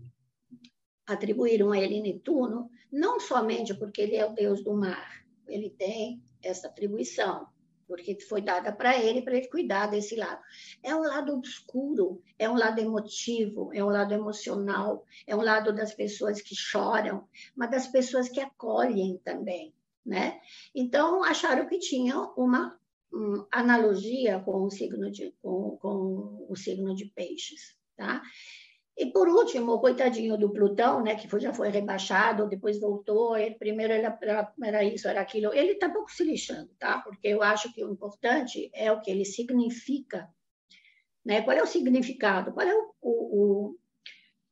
atribuíram 1.06 1.72
a 1.72 1.78
ele 1.78 2.00
Netuno, 2.00 2.70
não 2.90 3.20
somente 3.20 3.74
porque 3.74 4.02
ele 4.02 4.16
é 4.16 4.26
o 4.26 4.32
deus 4.32 4.62
do 4.64 4.74
mar, 4.74 5.24
ele 5.46 5.70
tem 5.70 6.22
essa 6.42 6.68
atribuição, 6.68 7.46
porque 7.86 8.18
foi 8.20 8.42
dada 8.42 8.72
para 8.72 8.96
ele, 8.96 9.22
para 9.22 9.36
ele 9.36 9.48
cuidar 9.48 9.86
desse 9.86 10.16
lado. 10.16 10.40
É 10.82 10.94
um 10.94 11.02
lado 11.02 11.34
obscuro, 11.34 12.22
é 12.38 12.48
um 12.48 12.56
lado 12.56 12.80
emotivo, 12.80 13.70
é 13.72 13.84
um 13.84 13.88
lado 13.88 14.12
emocional, 14.12 15.04
é 15.26 15.34
um 15.34 15.42
lado 15.42 15.72
das 15.74 15.94
pessoas 15.94 16.40
que 16.40 16.54
choram, 16.54 17.26
mas 17.54 17.70
das 17.70 17.86
pessoas 17.86 18.28
que 18.28 18.40
acolhem 18.40 19.20
também, 19.24 19.72
né? 20.04 20.40
Então, 20.74 21.22
acharam 21.22 21.66
que 21.68 21.78
tinha 21.78 22.18
uma 22.36 22.78
um, 23.12 23.46
analogia 23.50 24.40
com 24.40 24.64
o 24.64 24.70
signo 24.70 25.10
de, 25.10 25.32
com, 25.42 25.76
com 25.80 26.46
o 26.48 26.56
signo 26.56 26.94
de 26.94 27.06
peixes, 27.06 27.76
tá? 27.96 28.22
E 28.98 29.06
por 29.12 29.28
último, 29.28 29.72
o 29.72 29.80
coitadinho 29.80 30.38
do 30.38 30.50
Plutão, 30.50 31.02
né, 31.02 31.14
que 31.16 31.28
foi, 31.28 31.38
já 31.38 31.52
foi 31.52 31.68
rebaixado, 31.68 32.48
depois 32.48 32.80
voltou, 32.80 33.36
ele 33.36 33.54
primeiro 33.54 33.92
era, 33.92 34.18
era 34.62 34.84
isso, 34.84 35.06
era 35.06 35.20
aquilo. 35.20 35.52
Ele 35.52 35.72
está 35.72 35.90
pouco 35.90 36.10
se 36.10 36.24
lixando, 36.24 36.70
tá? 36.78 37.00
Porque 37.00 37.28
eu 37.28 37.42
acho 37.42 37.70
que 37.74 37.84
o 37.84 37.92
importante 37.92 38.70
é 38.72 38.90
o 38.90 39.00
que 39.02 39.10
ele 39.10 39.26
significa. 39.26 40.26
Né? 41.22 41.42
Qual 41.42 41.54
é 41.54 41.62
o 41.62 41.66
significado? 41.66 42.52
Qual 42.52 42.66
é 42.66 42.74
o, 42.74 42.94
o, 43.02 43.76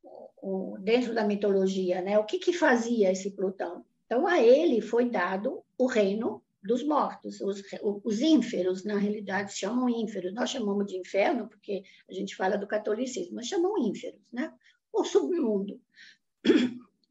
o, 0.03 0.73
o 0.73 0.77
dentro 0.79 1.15
da 1.15 1.23
mitologia, 1.23 2.03
né? 2.03 2.19
O 2.19 2.25
que, 2.25 2.37
que 2.37 2.53
fazia 2.53 3.11
esse 3.11 3.31
Plutão? 3.35 3.83
Então, 4.05 4.27
a 4.27 4.39
ele 4.39 4.79
foi 4.79 5.09
dado 5.09 5.63
o 5.75 5.87
reino 5.87 6.44
dos 6.65 6.83
mortos. 6.83 7.39
Os, 7.41 7.63
os 8.03 8.21
ínferos, 8.21 8.83
na 8.83 8.97
realidade, 8.97 9.57
chamam 9.57 9.89
ínferos. 9.89 10.33
Nós 10.33 10.49
chamamos 10.49 10.85
de 10.87 10.97
inferno 10.97 11.47
porque 11.47 11.83
a 12.09 12.13
gente 12.13 12.35
fala 12.35 12.57
do 12.57 12.67
catolicismo, 12.67 13.35
mas 13.35 13.47
chamam 13.47 13.77
ínferos, 13.77 14.21
né? 14.31 14.51
O 14.91 15.03
submundo. 15.03 15.79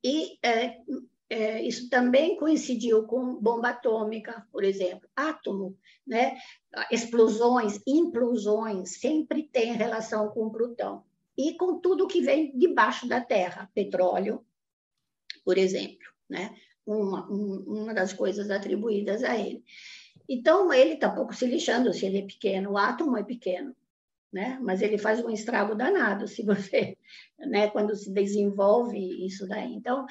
E 0.02 0.38
é, 0.42 0.80
é, 1.30 1.62
isso 1.62 1.88
também 1.88 2.36
coincidiu 2.36 3.04
com 3.04 3.36
bomba 3.36 3.70
atômica, 3.70 4.46
por 4.52 4.64
exemplo, 4.64 5.08
átomo, 5.16 5.78
né? 6.06 6.36
Explosões, 6.90 7.80
implosões, 7.86 9.00
sempre 9.00 9.44
tem 9.44 9.72
relação 9.72 10.28
com 10.28 10.50
Plutão. 10.50 11.04
E 11.36 11.54
com 11.54 11.78
tudo 11.80 12.06
que 12.06 12.20
vem 12.20 12.56
debaixo 12.56 13.08
da 13.08 13.20
Terra, 13.20 13.70
petróleo, 13.74 14.44
por 15.44 15.58
exemplo, 15.58 16.06
né? 16.28 16.54
Uma, 16.86 17.26
uma 17.28 17.94
das 17.94 18.12
coisas 18.12 18.50
atribuídas 18.50 19.22
a 19.24 19.36
ele. 19.36 19.62
Então, 20.28 20.72
ele 20.72 20.94
está 20.94 21.10
pouco 21.10 21.34
se 21.34 21.46
lixando 21.46 21.92
se 21.92 22.06
ele 22.06 22.18
é 22.18 22.22
pequeno, 22.22 22.72
o 22.72 22.78
átomo 22.78 23.16
é 23.16 23.22
pequeno, 23.22 23.74
né? 24.32 24.58
mas 24.62 24.82
ele 24.82 24.98
faz 24.98 25.22
um 25.22 25.30
estrago 25.30 25.74
danado 25.74 26.26
se 26.26 26.42
você, 26.42 26.96
né, 27.38 27.68
quando 27.70 27.94
se 27.94 28.10
desenvolve 28.10 29.26
isso 29.26 29.46
daí. 29.46 29.74
Então, 29.74 30.06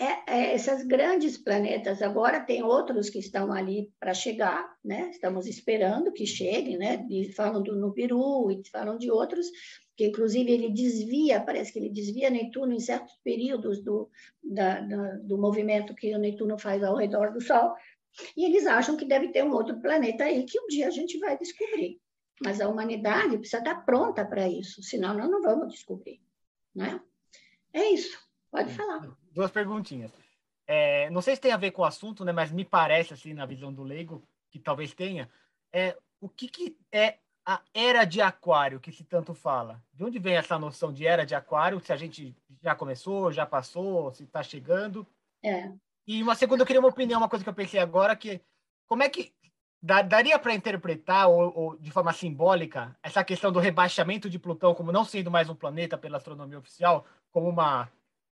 é, 0.00 0.32
é, 0.32 0.54
esses 0.54 0.86
grandes 0.86 1.36
planetas, 1.36 2.02
agora 2.02 2.40
tem 2.40 2.62
outros 2.62 3.10
que 3.10 3.18
estão 3.18 3.52
ali 3.52 3.90
para 3.98 4.14
chegar, 4.14 4.64
né? 4.84 5.10
estamos 5.10 5.46
esperando 5.46 6.12
que 6.12 6.24
cheguem, 6.24 6.78
né? 6.78 7.04
E 7.10 7.32
falam 7.32 7.60
do 7.62 7.74
Nubiru 7.74 8.48
e 8.52 8.62
falam 8.70 8.96
de 8.96 9.10
outros, 9.10 9.48
que 9.98 10.06
inclusive 10.06 10.48
ele 10.48 10.70
desvia, 10.70 11.40
parece 11.40 11.72
que 11.72 11.78
ele 11.80 11.90
desvia 11.90 12.30
Netuno 12.30 12.72
em 12.72 12.78
certos 12.78 13.18
períodos 13.24 13.82
do, 13.82 14.08
da, 14.40 14.80
da, 14.80 15.16
do 15.16 15.36
movimento 15.36 15.92
que 15.92 16.14
o 16.14 16.18
Netuno 16.20 16.56
faz 16.56 16.84
ao 16.84 16.94
redor 16.94 17.32
do 17.32 17.40
Sol, 17.40 17.74
e 18.36 18.44
eles 18.44 18.64
acham 18.64 18.96
que 18.96 19.04
deve 19.04 19.32
ter 19.32 19.42
um 19.42 19.52
outro 19.52 19.80
planeta 19.80 20.22
aí 20.22 20.44
que 20.44 20.60
um 20.60 20.68
dia 20.68 20.86
a 20.86 20.90
gente 20.90 21.18
vai 21.18 21.36
descobrir. 21.36 22.00
Mas 22.40 22.60
a 22.60 22.68
humanidade 22.68 23.38
precisa 23.38 23.58
estar 23.58 23.84
pronta 23.84 24.24
para 24.24 24.48
isso, 24.48 24.80
senão 24.84 25.14
nós 25.14 25.28
não 25.28 25.42
vamos 25.42 25.72
descobrir. 25.72 26.20
Né? 26.72 27.00
É 27.72 27.90
isso, 27.90 28.16
pode 28.52 28.72
falar. 28.74 29.16
Duas 29.32 29.50
perguntinhas. 29.50 30.12
É, 30.64 31.10
não 31.10 31.20
sei 31.20 31.34
se 31.34 31.40
tem 31.40 31.50
a 31.50 31.56
ver 31.56 31.72
com 31.72 31.82
o 31.82 31.84
assunto, 31.84 32.24
né, 32.24 32.30
mas 32.30 32.52
me 32.52 32.64
parece, 32.64 33.14
assim, 33.14 33.34
na 33.34 33.46
visão 33.46 33.74
do 33.74 33.82
leigo, 33.82 34.22
que 34.48 34.60
talvez 34.60 34.94
tenha, 34.94 35.28
é, 35.72 35.98
o 36.20 36.28
que, 36.28 36.46
que 36.46 36.76
é 36.92 37.18
a 37.48 37.62
era 37.72 38.04
de 38.04 38.20
aquário 38.20 38.78
que 38.78 38.92
se 38.92 39.02
tanto 39.02 39.32
fala? 39.32 39.82
De 39.94 40.04
onde 40.04 40.18
vem 40.18 40.36
essa 40.36 40.58
noção 40.58 40.92
de 40.92 41.06
era 41.06 41.24
de 41.24 41.34
aquário? 41.34 41.80
Se 41.80 41.90
a 41.90 41.96
gente 41.96 42.36
já 42.60 42.74
começou, 42.74 43.32
já 43.32 43.46
passou, 43.46 44.12
se 44.12 44.24
está 44.24 44.42
chegando? 44.42 45.06
É. 45.42 45.72
E 46.06 46.22
uma 46.22 46.34
segunda, 46.34 46.62
eu 46.62 46.66
queria 46.66 46.78
uma 46.78 46.90
opinião, 46.90 47.18
uma 47.18 47.28
coisa 47.28 47.42
que 47.42 47.48
eu 47.48 47.54
pensei 47.54 47.80
agora, 47.80 48.14
que 48.14 48.42
como 48.86 49.02
é 49.02 49.08
que 49.08 49.32
daria 49.80 50.38
para 50.38 50.52
interpretar, 50.54 51.30
ou, 51.30 51.58
ou, 51.58 51.78
de 51.78 51.90
forma 51.90 52.12
simbólica, 52.12 52.94
essa 53.02 53.24
questão 53.24 53.50
do 53.50 53.60
rebaixamento 53.60 54.28
de 54.28 54.38
Plutão 54.38 54.74
como 54.74 54.92
não 54.92 55.04
sendo 55.04 55.30
mais 55.30 55.48
um 55.48 55.54
planeta 55.54 55.96
pela 55.96 56.18
astronomia 56.18 56.58
oficial, 56.58 57.06
como 57.32 57.48
uma, 57.48 57.90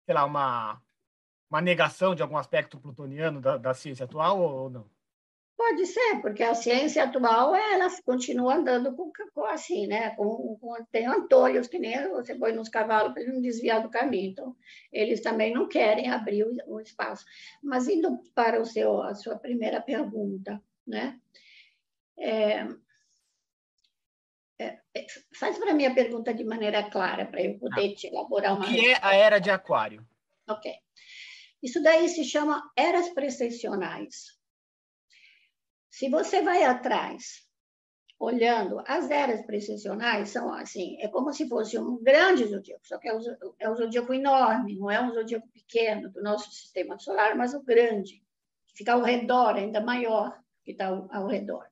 sei 0.06 0.16
lá, 0.16 0.24
uma, 0.24 0.82
uma 1.50 1.60
negação 1.60 2.16
de 2.16 2.22
algum 2.22 2.38
aspecto 2.38 2.80
plutoniano 2.80 3.42
da, 3.42 3.58
da 3.58 3.74
ciência 3.74 4.06
atual 4.06 4.40
ou 4.40 4.70
não? 4.70 4.90
Pode 5.62 5.86
ser, 5.86 6.22
porque 6.24 6.42
a 6.42 6.56
ciência 6.56 7.04
atual 7.04 7.54
ela 7.56 7.88
continua 8.04 8.56
andando 8.56 8.96
com, 8.96 9.12
com 9.32 9.46
assim, 9.46 9.86
né? 9.86 10.10
Com, 10.16 10.58
com, 10.60 10.74
tem 10.92 11.06
antolhos 11.06 11.68
que 11.68 11.78
nem 11.78 12.10
você 12.10 12.34
põe 12.34 12.52
nos 12.52 12.68
cavalos 12.68 13.14
para 13.14 13.22
ele 13.22 13.34
não 13.34 13.42
desviar 13.42 13.80
do 13.80 13.88
caminho. 13.88 14.32
Então, 14.32 14.56
eles 14.92 15.22
também 15.22 15.54
não 15.54 15.68
querem 15.68 16.10
abrir 16.10 16.46
o, 16.46 16.58
o 16.66 16.82
espaço. 16.82 17.24
Mas 17.62 17.88
indo 17.88 18.18
para 18.34 18.60
o 18.60 18.66
seu, 18.66 19.04
a 19.04 19.14
sua 19.14 19.38
primeira 19.38 19.80
pergunta, 19.80 20.60
né? 20.86 21.20
É, 22.18 22.68
é, 24.58 24.80
é 24.96 25.06
faz 25.40 25.60
para 25.60 25.76
mim 25.76 25.86
a 25.86 25.94
pergunta 25.94 26.34
de 26.34 26.44
maneira 26.44 26.90
clara 26.90 27.28
para 27.28 27.44
eu 27.44 27.60
poder 27.60 27.92
ah. 27.92 27.96
te 27.96 28.08
elaborar 28.08 28.56
uma. 28.56 28.66
O 28.66 28.68
que 28.68 28.90
é 28.90 28.98
a 29.00 29.14
era 29.14 29.38
de 29.38 29.52
Aquário? 29.52 30.04
Ok. 30.50 30.74
Isso 31.62 31.84
daí 31.84 32.10
se 32.10 32.24
chama 32.24 32.64
eras 32.76 33.10
precessionais. 33.10 34.41
Se 35.92 36.10
você 36.10 36.42
vai 36.42 36.64
atrás, 36.64 37.46
olhando, 38.18 38.82
as 38.88 39.12
eras 39.12 39.46
precessionais 39.46 40.30
são 40.30 40.54
assim, 40.54 40.96
é 41.02 41.08
como 41.10 41.34
se 41.34 41.50
fosse 41.50 41.78
um 41.78 42.02
grande 42.02 42.46
zodíaco, 42.46 42.88
só 42.88 42.98
que 42.98 43.10
é 43.10 43.16
um, 43.16 43.20
é 43.60 43.70
um 43.70 43.76
zodíaco 43.76 44.14
enorme, 44.14 44.78
não 44.78 44.90
é 44.90 45.02
um 45.02 45.14
zodíaco 45.14 45.48
pequeno 45.50 46.10
do 46.10 46.24
nosso 46.24 46.50
sistema 46.50 46.98
solar, 46.98 47.36
mas 47.36 47.54
o 47.54 47.62
grande, 47.62 48.24
que 48.68 48.78
fica 48.78 48.94
ao 48.94 49.02
redor, 49.02 49.56
ainda 49.56 49.82
maior 49.82 50.40
que 50.64 50.72
está 50.72 50.88
ao, 50.88 51.10
ao 51.12 51.28
redor. 51.28 51.68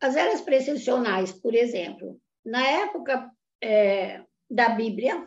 As 0.00 0.16
eras 0.16 0.40
precessionais, 0.40 1.30
por 1.32 1.54
exemplo, 1.54 2.20
na 2.44 2.66
época 2.66 3.30
é, 3.62 4.24
da 4.50 4.70
Bíblia, 4.70 5.26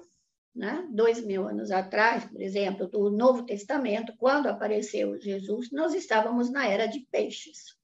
né? 0.56 0.88
dois 0.92 1.24
mil 1.26 1.48
anos 1.48 1.72
atrás, 1.72 2.26
por 2.26 2.42
exemplo, 2.42 2.88
do 2.88 3.10
Novo 3.10 3.46
Testamento, 3.46 4.14
quando 4.18 4.48
apareceu 4.48 5.20
Jesus, 5.20 5.72
nós 5.72 5.94
estávamos 5.94 6.52
na 6.52 6.68
era 6.68 6.88
de 6.88 7.00
peixes. 7.12 7.78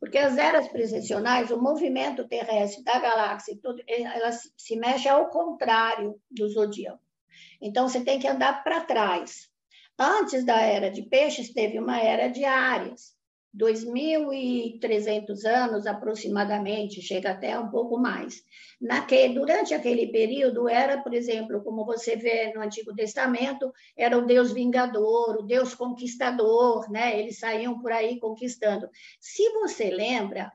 Porque 0.00 0.18
as 0.18 0.38
eras 0.38 0.68
precessionais, 0.68 1.50
o 1.50 1.60
movimento 1.60 2.26
terrestre 2.28 2.84
da 2.84 2.98
galáxia, 2.98 3.58
tudo, 3.60 3.82
ela 3.86 4.30
se 4.32 4.76
mexe 4.76 5.08
ao 5.08 5.28
contrário 5.28 6.20
do 6.30 6.48
zodíaco. 6.48 7.02
Então, 7.60 7.88
você 7.88 8.04
tem 8.04 8.18
que 8.18 8.28
andar 8.28 8.62
para 8.62 8.84
trás. 8.84 9.50
Antes 9.98 10.44
da 10.44 10.60
era 10.60 10.90
de 10.90 11.02
peixes, 11.02 11.52
teve 11.52 11.78
uma 11.78 12.00
era 12.00 12.28
de 12.28 12.44
áreas. 12.44 13.17
2.300 13.58 15.44
anos 15.44 15.86
aproximadamente, 15.86 17.02
chega 17.02 17.32
até 17.32 17.58
um 17.58 17.68
pouco 17.68 17.98
mais. 17.98 18.44
Naquele, 18.80 19.34
durante 19.34 19.74
aquele 19.74 20.06
período, 20.12 20.68
era, 20.68 21.02
por 21.02 21.12
exemplo, 21.12 21.62
como 21.64 21.84
você 21.84 22.14
vê 22.14 22.52
no 22.54 22.60
Antigo 22.60 22.94
Testamento, 22.94 23.72
era 23.96 24.16
o 24.16 24.24
Deus 24.24 24.52
vingador, 24.52 25.38
o 25.38 25.42
Deus 25.42 25.74
conquistador, 25.74 26.88
né? 26.88 27.18
eles 27.18 27.40
saíam 27.40 27.80
por 27.80 27.90
aí 27.90 28.20
conquistando. 28.20 28.88
Se 29.18 29.50
você 29.54 29.90
lembra, 29.90 30.52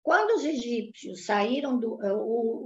quando 0.00 0.36
os 0.36 0.44
egípcios 0.44 1.26
saíram 1.26 1.78
do, 1.78 1.98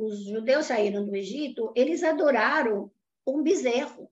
os 0.04 0.26
judeus 0.26 0.66
saíram 0.66 1.06
do 1.06 1.16
Egito, 1.16 1.72
eles 1.74 2.02
adoraram 2.02 2.90
um 3.26 3.42
bezerro. 3.42 4.10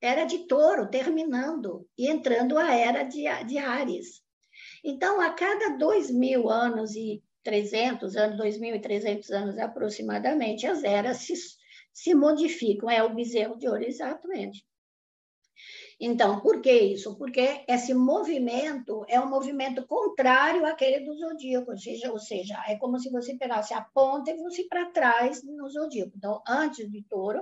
Era 0.00 0.24
de 0.24 0.38
touro, 0.46 0.88
terminando, 0.88 1.86
e 1.96 2.08
entrando 2.08 2.58
a 2.58 2.74
era 2.74 3.02
de, 3.02 3.24
de 3.46 3.58
Ares. 3.58 4.23
Então, 4.84 5.18
a 5.20 5.30
cada 5.30 5.70
dois 5.78 6.10
mil 6.10 6.50
anos 6.50 6.94
e 6.94 7.22
300 7.42 8.16
anos, 8.16 8.38
2.300 8.38 9.30
anos 9.30 9.58
aproximadamente, 9.58 10.66
as 10.66 10.84
eras 10.84 11.18
se, 11.18 11.34
se 11.92 12.14
modificam. 12.14 12.90
É 12.90 13.02
o 13.02 13.14
bezerro 13.14 13.56
de 13.56 13.66
ouro, 13.66 13.82
exatamente. 13.82 14.62
Então, 15.98 16.40
por 16.40 16.60
que 16.60 16.72
isso? 16.72 17.16
Porque 17.16 17.64
esse 17.68 17.94
movimento 17.94 19.04
é 19.08 19.18
um 19.20 19.28
movimento 19.28 19.86
contrário 19.86 20.66
àquele 20.66 21.00
do 21.00 21.14
zodíaco, 21.14 21.70
ou 21.70 21.78
seja, 21.78 22.12
ou 22.12 22.18
seja 22.18 22.62
é 22.66 22.76
como 22.76 22.98
se 22.98 23.10
você 23.10 23.36
pegasse 23.36 23.72
a 23.72 23.80
ponta 23.80 24.30
e 24.30 24.36
fosse 24.36 24.68
para 24.68 24.90
trás 24.90 25.42
no 25.44 25.68
zodíaco. 25.68 26.12
Então, 26.16 26.42
antes 26.46 26.90
de 26.90 27.02
touro, 27.04 27.40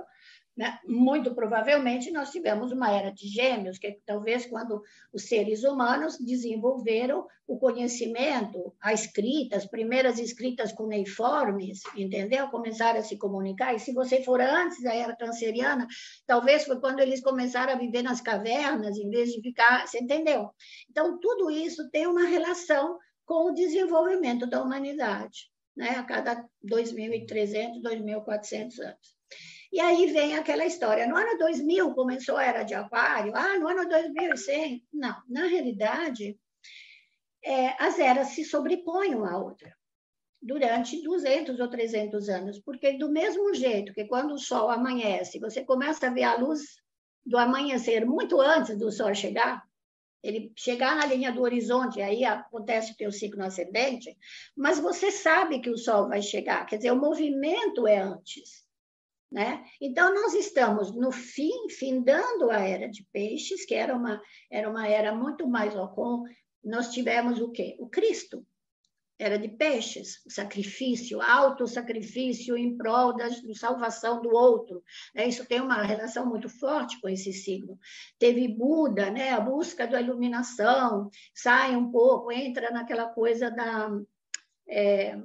né? 0.55 0.79
Muito 0.87 1.33
provavelmente 1.33 2.11
nós 2.11 2.29
tivemos 2.29 2.71
uma 2.71 2.91
era 2.91 3.11
de 3.11 3.27
gêmeos, 3.27 3.79
que 3.79 3.99
talvez 4.05 4.45
quando 4.45 4.81
os 5.11 5.23
seres 5.27 5.63
humanos 5.63 6.17
desenvolveram 6.19 7.25
o 7.47 7.57
conhecimento, 7.57 8.73
a 8.79 8.93
escrita, 8.93 9.57
as 9.57 9.65
primeiras 9.65 10.19
escritas 10.19 10.71
cuneiformes, 10.71 11.81
entendeu? 11.95 12.47
Começaram 12.49 12.99
a 12.99 13.03
se 13.03 13.17
comunicar. 13.17 13.73
E 13.73 13.79
se 13.79 13.93
você 13.93 14.23
for 14.23 14.39
antes 14.39 14.81
da 14.81 14.93
era 14.93 15.15
canceriana, 15.15 15.87
talvez 16.25 16.65
foi 16.65 16.79
quando 16.79 16.99
eles 16.99 17.21
começaram 17.21 17.73
a 17.73 17.77
viver 17.77 18.03
nas 18.03 18.21
cavernas, 18.21 18.97
em 18.97 19.09
vez 19.09 19.31
de 19.31 19.41
ficar. 19.41 19.87
Você 19.87 19.99
entendeu? 19.99 20.51
Então, 20.89 21.19
tudo 21.19 21.49
isso 21.49 21.89
tem 21.89 22.07
uma 22.07 22.25
relação 22.25 22.97
com 23.25 23.49
o 23.49 23.53
desenvolvimento 23.53 24.45
da 24.45 24.61
humanidade, 24.61 25.49
né? 25.75 25.91
a 25.91 26.03
cada 26.03 26.47
2.300, 26.63 27.81
2.400 27.81 28.79
anos. 28.79 29.17
E 29.73 29.79
aí 29.79 30.05
vem 30.13 30.35
aquela 30.35 30.67
história. 30.67 31.07
No 31.07 31.17
ano 31.17 31.35
2000 31.35 31.95
começou 31.95 32.37
a 32.37 32.43
era 32.43 32.61
de 32.61 32.75
aquário. 32.75 33.35
Ah, 33.35 33.57
no 33.57 33.67
ano 33.67 33.89
2100. 33.89 34.85
Não, 34.93 35.19
na 35.27 35.47
realidade, 35.47 36.39
é, 37.43 37.83
as 37.83 37.97
eras 37.97 38.27
se 38.27 38.45
sobrepõem 38.45 39.15
uma 39.15 39.31
à 39.31 39.37
outra 39.39 39.75
durante 40.39 41.01
200 41.01 41.59
ou 41.59 41.67
300 41.67 42.29
anos, 42.29 42.59
porque 42.59 42.99
do 42.99 43.11
mesmo 43.11 43.51
jeito 43.55 43.95
que 43.95 44.05
quando 44.05 44.35
o 44.35 44.37
sol 44.37 44.69
amanhece, 44.69 45.39
você 45.39 45.63
começa 45.63 46.05
a 46.05 46.13
ver 46.13 46.23
a 46.23 46.35
luz 46.37 46.61
do 47.25 47.35
amanhecer 47.35 48.05
muito 48.05 48.39
antes 48.39 48.77
do 48.77 48.91
sol 48.91 49.15
chegar, 49.15 49.63
ele 50.21 50.53
chegar 50.55 50.95
na 50.95 51.05
linha 51.07 51.31
do 51.31 51.41
horizonte, 51.41 51.99
aí 51.99 52.23
acontece 52.23 52.91
o 52.91 52.97
teu 52.97 53.11
ciclo 53.11 53.43
ascendente, 53.43 54.15
mas 54.55 54.79
você 54.79 55.09
sabe 55.09 55.61
que 55.61 55.69
o 55.71 55.77
sol 55.77 56.09
vai 56.09 56.21
chegar, 56.21 56.63
quer 56.67 56.77
dizer, 56.77 56.91
o 56.91 56.99
movimento 56.99 57.87
é 57.87 57.97
antes. 57.97 58.62
Né? 59.33 59.65
Então, 59.81 60.13
nós 60.13 60.35
estamos 60.35 60.95
no 60.95 61.11
fim, 61.11 61.67
findando 61.67 62.51
a 62.51 62.59
era 62.59 62.87
de 62.87 63.03
peixes, 63.11 63.65
que 63.65 63.73
era 63.73 63.95
uma, 63.95 64.21
era 64.51 64.69
uma 64.69 64.87
era 64.87 65.15
muito 65.15 65.47
mais 65.47 65.73
com 65.95 66.23
Nós 66.63 66.91
tivemos 66.91 67.41
o 67.41 67.51
quê? 67.51 67.75
O 67.79 67.89
Cristo, 67.89 68.45
era 69.17 69.39
de 69.39 69.47
peixes, 69.47 70.21
sacrifício, 70.27 71.19
auto-sacrifício 71.19 72.55
em 72.55 72.77
prol 72.77 73.15
da 73.15 73.27
salvação 73.55 74.21
do 74.21 74.29
outro. 74.29 74.83
Né? 75.15 75.27
Isso 75.27 75.45
tem 75.47 75.61
uma 75.61 75.81
relação 75.81 76.27
muito 76.27 76.47
forte 76.47 77.01
com 77.01 77.09
esse 77.09 77.33
signo. 77.33 77.79
Teve 78.19 78.47
Buda, 78.47 79.09
né? 79.09 79.31
a 79.31 79.39
busca 79.39 79.87
da 79.87 79.99
iluminação, 79.99 81.09
sai 81.33 81.75
um 81.75 81.91
pouco, 81.91 82.31
entra 82.31 82.69
naquela 82.69 83.07
coisa 83.07 83.49
da. 83.49 83.89
É, 84.67 85.17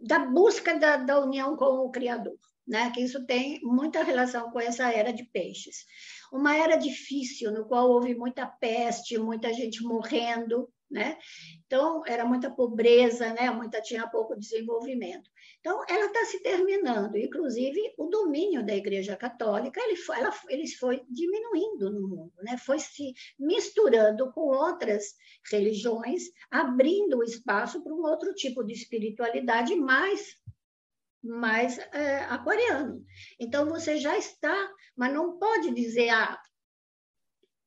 da 0.00 0.18
busca 0.18 0.78
da, 0.78 0.96
da 0.96 1.20
união 1.20 1.56
com 1.56 1.64
o 1.86 1.90
Criador. 1.90 2.38
né? 2.66 2.90
Que 2.90 3.00
isso 3.00 3.26
tem 3.26 3.60
muita 3.62 4.02
relação 4.02 4.50
com 4.50 4.60
essa 4.60 4.90
era 4.92 5.12
de 5.12 5.24
peixes. 5.24 5.84
Uma 6.32 6.56
era 6.56 6.76
difícil, 6.76 7.50
no 7.52 7.66
qual 7.66 7.90
houve 7.90 8.14
muita 8.14 8.46
peste, 8.46 9.18
muita 9.18 9.52
gente 9.52 9.82
morrendo, 9.82 10.72
né? 10.88 11.18
Então, 11.66 12.02
era 12.06 12.24
muita 12.24 12.50
pobreza, 12.50 13.32
né? 13.32 13.50
Muita 13.50 13.80
tinha 13.80 14.06
pouco 14.08 14.38
desenvolvimento. 14.38 15.28
Então, 15.60 15.84
ela 15.88 16.06
está 16.06 16.24
se 16.24 16.42
terminando. 16.42 17.16
Inclusive, 17.16 17.94
o 17.98 18.06
domínio 18.06 18.64
da 18.64 18.74
Igreja 18.74 19.16
Católica 19.16 19.80
ele 19.80 19.96
foi, 19.96 20.18
ela, 20.18 20.34
ele 20.48 20.66
foi 20.66 21.04
diminuindo 21.08 21.90
no 21.90 22.08
mundo, 22.08 22.32
né? 22.42 22.56
foi 22.56 22.78
se 22.78 23.12
misturando 23.38 24.32
com 24.32 24.40
outras 24.40 25.14
religiões, 25.50 26.24
abrindo 26.50 27.18
o 27.18 27.22
espaço 27.22 27.82
para 27.82 27.92
um 27.92 28.02
outro 28.02 28.34
tipo 28.34 28.64
de 28.64 28.72
espiritualidade 28.72 29.74
mais 29.76 30.38
mais 31.22 31.76
é, 31.92 32.20
aquariano. 32.30 33.04
Então, 33.38 33.68
você 33.68 33.98
já 33.98 34.16
está, 34.16 34.72
mas 34.96 35.12
não 35.12 35.38
pode 35.38 35.70
dizer, 35.74 36.08
ah, 36.08 36.40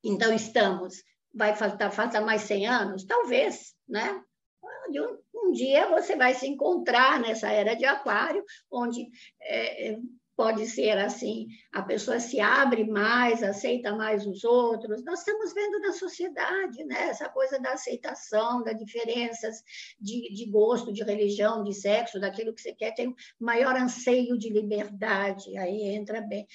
então 0.04 0.34
estamos 0.34 1.04
vai 1.34 1.56
faltar, 1.56 1.91
falta 1.91 2.22
mais 2.22 2.44
100 2.44 2.68
anos? 2.68 3.06
Talvez, 3.06 3.76
né? 3.88 4.24
Um, 4.64 5.02
um, 5.02 5.22
dia 5.54 5.88
você 5.88 6.16
vai 6.16 6.34
se 6.34 6.47
encontrar 6.47 7.20
nessa 7.20 7.49
era 7.49 7.76
de 7.76 7.86
aquário, 7.86 8.43
onde 8.70 9.08
é, 9.41 9.91
é, 9.91 9.99
pode 10.36 10.66
ser 10.66 10.97
assim, 10.97 11.47
a 11.72 11.82
pessoa 11.82 12.20
se 12.20 12.39
abre 12.39 12.84
mais, 12.84 13.43
aceita 13.43 13.95
mais 13.95 14.26
os 14.26 14.43
outros. 14.43 15.04
Nós 15.06 15.20
estamos 15.20 15.54
vendo 15.54 15.80
na 15.80 15.93
sociedade, 15.93 16.84
né? 16.86 17.10
Essa 17.10 17.30
coisa 17.30 17.60
da 17.60 17.74
aceitação, 17.74 18.64
das 18.64 18.78
diferenças 18.78 19.64
de, 19.99 20.34
de 20.34 20.45
gosto, 20.49 20.91
de 20.91 21.04
religião, 21.04 21.64
de 21.64 21.74
sexo, 21.74 22.20
daquilo 22.20 22.54
que 22.54 22.62
você 22.62 22.74
quer, 22.74 22.93
tem 22.93 23.10
um 23.10 23.16
maior 23.39 23.76
anseio 23.76 24.38
de 24.38 24.49
liberdade, 24.49 25.56
aí 25.58 25.84
entra 25.84 26.22
bem. 26.22 26.47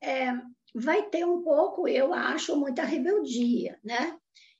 É, 0.00 0.32
vai 0.74 1.08
ter 1.08 1.24
um 1.24 1.42
pouco, 1.42 1.88
eu 1.88 2.12
acho, 2.12 2.56
muita 2.56 2.84
rebeldia, 2.84 3.78
né? 3.82 4.16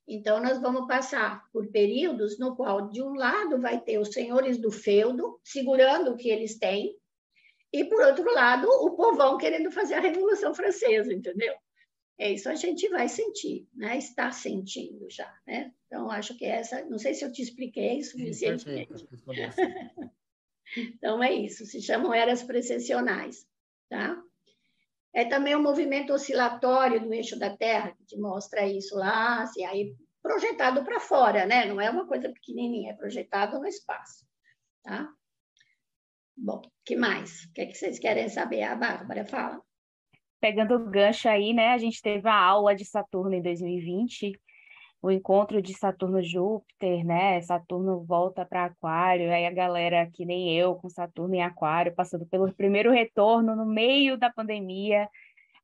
Então, 0.07 0.41
nós 0.41 0.61
vamos 0.61 0.87
passar 0.87 1.49
por 1.51 1.67
períodos 1.69 2.39
no 2.39 2.55
qual, 2.55 2.91
de 2.91 3.03
um 3.03 3.15
lado, 3.15 3.61
vai 3.61 3.81
ter 3.81 3.99
os 3.99 4.13
senhores 4.13 4.59
do 4.59 4.71
feudo 4.71 5.41
segurando 5.43 6.11
o 6.13 6.17
que 6.17 6.29
eles 6.29 6.59
têm, 6.59 6.95
e, 7.75 7.85
por 7.85 8.01
outro 8.03 8.33
lado, 8.33 8.69
o 8.69 8.93
povão 8.93 9.37
querendo 9.37 9.69
fazer 9.73 9.95
a 9.95 10.01
Revolução 10.01 10.55
Francesa, 10.55 11.13
entendeu? 11.13 11.53
É 12.17 12.31
isso 12.31 12.49
a 12.49 12.55
gente 12.55 12.89
vai 12.89 13.09
sentir, 13.09 13.67
né? 13.75 13.99
Está 13.99 14.31
sentindo 14.31 15.11
já, 15.11 15.37
né? 15.45 15.73
Então, 15.87 16.09
acho 16.09 16.37
que 16.39 16.45
essa... 16.45 16.85
Não 16.85 16.99
sei 16.99 17.15
se 17.15 17.25
eu 17.25 17.33
te 17.33 17.43
expliquei 17.43 18.01
suficientemente. 18.05 18.93
então, 20.77 21.21
é 21.21 21.33
isso. 21.33 21.67
Se 21.67 21.83
chamam 21.83 22.15
eras 22.15 22.45
precessionais, 22.45 23.45
tá? 23.89 24.24
É 25.15 25.25
também 25.25 25.55
o 25.55 25.59
um 25.59 25.63
movimento 25.63 26.13
oscilatório 26.13 27.01
do 27.01 27.15
eixo 27.15 27.39
da 27.39 27.57
Terra, 27.57 27.93
que 27.93 28.05
te 28.05 28.19
mostra 28.19 28.67
isso 28.67 28.97
lá, 28.97 29.43
assim, 29.43 29.65
aí 29.65 29.95
projetado 30.21 30.85
para 30.85 30.99
fora, 30.99 31.47
né? 31.47 31.67
Não 31.67 31.81
é 31.81 31.89
uma 31.89 32.07
coisa 32.07 32.29
pequenininha, 32.31 32.93
é 32.93 32.97
projetado 32.97 33.61
no 33.61 33.67
espaço, 33.67 34.27
tá? 34.83 35.09
Bom, 36.37 36.63
que 36.85 36.97
mais? 36.97 37.45
O 37.45 37.53
que, 37.53 37.61
é 37.61 37.67
que 37.67 37.75
vocês 37.75 37.99
querem 37.99 38.29
saber? 38.29 38.63
A 38.63 38.75
Bárbara 38.75 39.25
fala. 39.25 39.63
Pegando 40.41 40.75
o 40.75 40.91
gancho 40.91 41.29
aí, 41.29 41.53
né? 41.53 41.69
A 41.69 41.79
gente 41.79 42.03
teve 42.03 42.29
a 42.29 42.35
aula 42.35 42.75
de 42.75 42.85
Saturno 42.85 43.35
em 43.35 43.43
2020, 43.43 44.33
o 45.05 45.11
encontro 45.11 45.61
de 45.61 45.75
Saturno-Júpiter, 45.75 47.05
né? 47.05 47.39
Saturno 47.43 48.03
volta 48.03 48.43
para 48.43 48.65
Aquário, 48.65 49.31
aí 49.31 49.45
a 49.45 49.51
galera 49.51 50.11
que 50.11 50.25
nem 50.25 50.57
eu, 50.57 50.77
com 50.77 50.89
Saturno 50.89 51.35
em 51.35 51.43
Aquário, 51.43 51.95
passando 51.95 52.25
pelo 52.25 52.51
primeiro 52.55 52.91
retorno 52.91 53.55
no 53.55 53.67
meio 53.67 54.17
da 54.17 54.33
pandemia. 54.33 55.07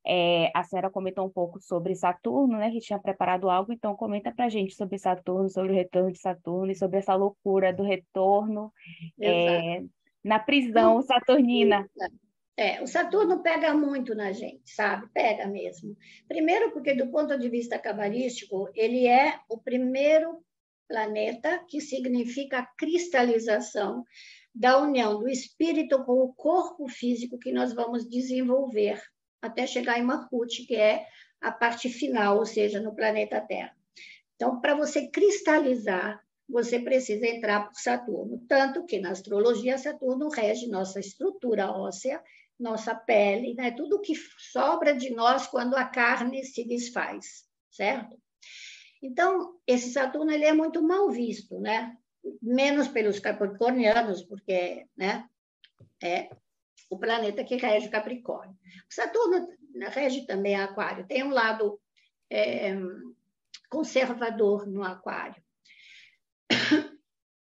É, 0.07 0.51
a 0.55 0.63
senhora 0.63 0.91
comentou 0.91 1.27
um 1.27 1.31
pouco 1.31 1.59
sobre 1.59 1.95
Saturno, 1.95 2.59
né? 2.59 2.71
Que 2.71 2.81
tinha 2.81 2.99
preparado 2.99 3.49
algo, 3.49 3.73
então 3.73 3.97
comenta 3.97 4.31
para 4.31 4.45
a 4.45 4.51
gente 4.51 4.75
sobre 4.75 4.99
Saturno, 4.99 5.49
sobre 5.49 5.73
o 5.73 5.75
retorno 5.75 6.13
de 6.13 6.19
Saturno 6.19 6.71
e 6.71 6.77
sobre 6.77 6.99
essa 6.99 7.15
loucura 7.15 7.73
do 7.73 7.83
retorno 7.83 8.71
é, 9.19 9.83
na 10.23 10.39
prisão 10.39 11.01
saturnina. 11.01 11.89
É, 12.61 12.83
o 12.83 12.87
Saturno 12.87 13.43
pega 13.43 13.73
muito 13.73 14.15
na 14.15 14.33
gente, 14.33 14.71
sabe? 14.71 15.09
Pega 15.15 15.47
mesmo. 15.47 15.97
Primeiro, 16.29 16.71
porque 16.73 16.93
do 16.93 17.11
ponto 17.11 17.39
de 17.39 17.49
vista 17.49 17.79
cabalístico, 17.79 18.69
ele 18.75 19.07
é 19.07 19.41
o 19.49 19.57
primeiro 19.57 20.45
planeta 20.87 21.65
que 21.67 21.81
significa 21.81 22.59
a 22.59 22.67
cristalização 22.67 24.05
da 24.55 24.79
união 24.79 25.19
do 25.19 25.27
espírito 25.27 26.05
com 26.05 26.21
o 26.21 26.35
corpo 26.35 26.87
físico 26.87 27.39
que 27.39 27.51
nós 27.51 27.73
vamos 27.73 28.07
desenvolver 28.07 29.01
até 29.41 29.67
chegar 29.67 29.99
em 29.99 30.03
Makut, 30.03 30.67
que 30.67 30.77
é 30.77 31.07
a 31.41 31.51
parte 31.51 31.89
final, 31.89 32.37
ou 32.37 32.45
seja, 32.45 32.79
no 32.79 32.95
planeta 32.95 33.41
Terra. 33.41 33.75
Então, 34.35 34.61
para 34.61 34.75
você 34.75 35.09
cristalizar, 35.09 36.21
você 36.47 36.79
precisa 36.79 37.27
entrar 37.27 37.69
por 37.69 37.77
Saturno. 37.77 38.45
Tanto 38.47 38.85
que 38.85 38.99
na 38.99 39.13
astrologia, 39.13 39.79
Saturno 39.79 40.29
rege 40.29 40.67
nossa 40.67 41.01
estrutura 41.01 41.71
óssea 41.71 42.23
nossa 42.61 42.95
pele, 42.95 43.55
né? 43.55 43.71
tudo 43.71 44.01
que 44.01 44.15
sobra 44.15 44.95
de 44.95 45.11
nós 45.11 45.47
quando 45.47 45.75
a 45.75 45.85
carne 45.85 46.45
se 46.45 46.65
desfaz, 46.65 47.45
certo? 47.71 48.21
Então, 49.03 49.59
esse 49.67 49.93
Saturno 49.93 50.31
ele 50.31 50.45
é 50.45 50.53
muito 50.53 50.83
mal 50.83 51.11
visto, 51.11 51.59
né? 51.59 51.97
menos 52.41 52.89
pelos 52.89 53.19
capricornianos, 53.19 54.23
porque 54.23 54.87
né, 54.97 55.29
é 56.03 56.31
o 56.89 56.99
planeta 56.99 57.45
que 57.45 57.57
rege 57.57 57.89
Capricórnio. 57.89 58.57
Saturno 58.89 59.49
rege 59.91 60.27
também 60.27 60.57
Aquário, 60.57 61.07
tem 61.07 61.23
um 61.23 61.31
lado 61.31 61.81
é, 62.29 62.75
conservador 63.69 64.67
no 64.67 64.83
Aquário. 64.83 65.43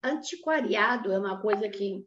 Antiquariado 0.03 1.13
é 1.13 1.19
uma 1.19 1.41
coisa 1.41 1.69
que 1.69 2.07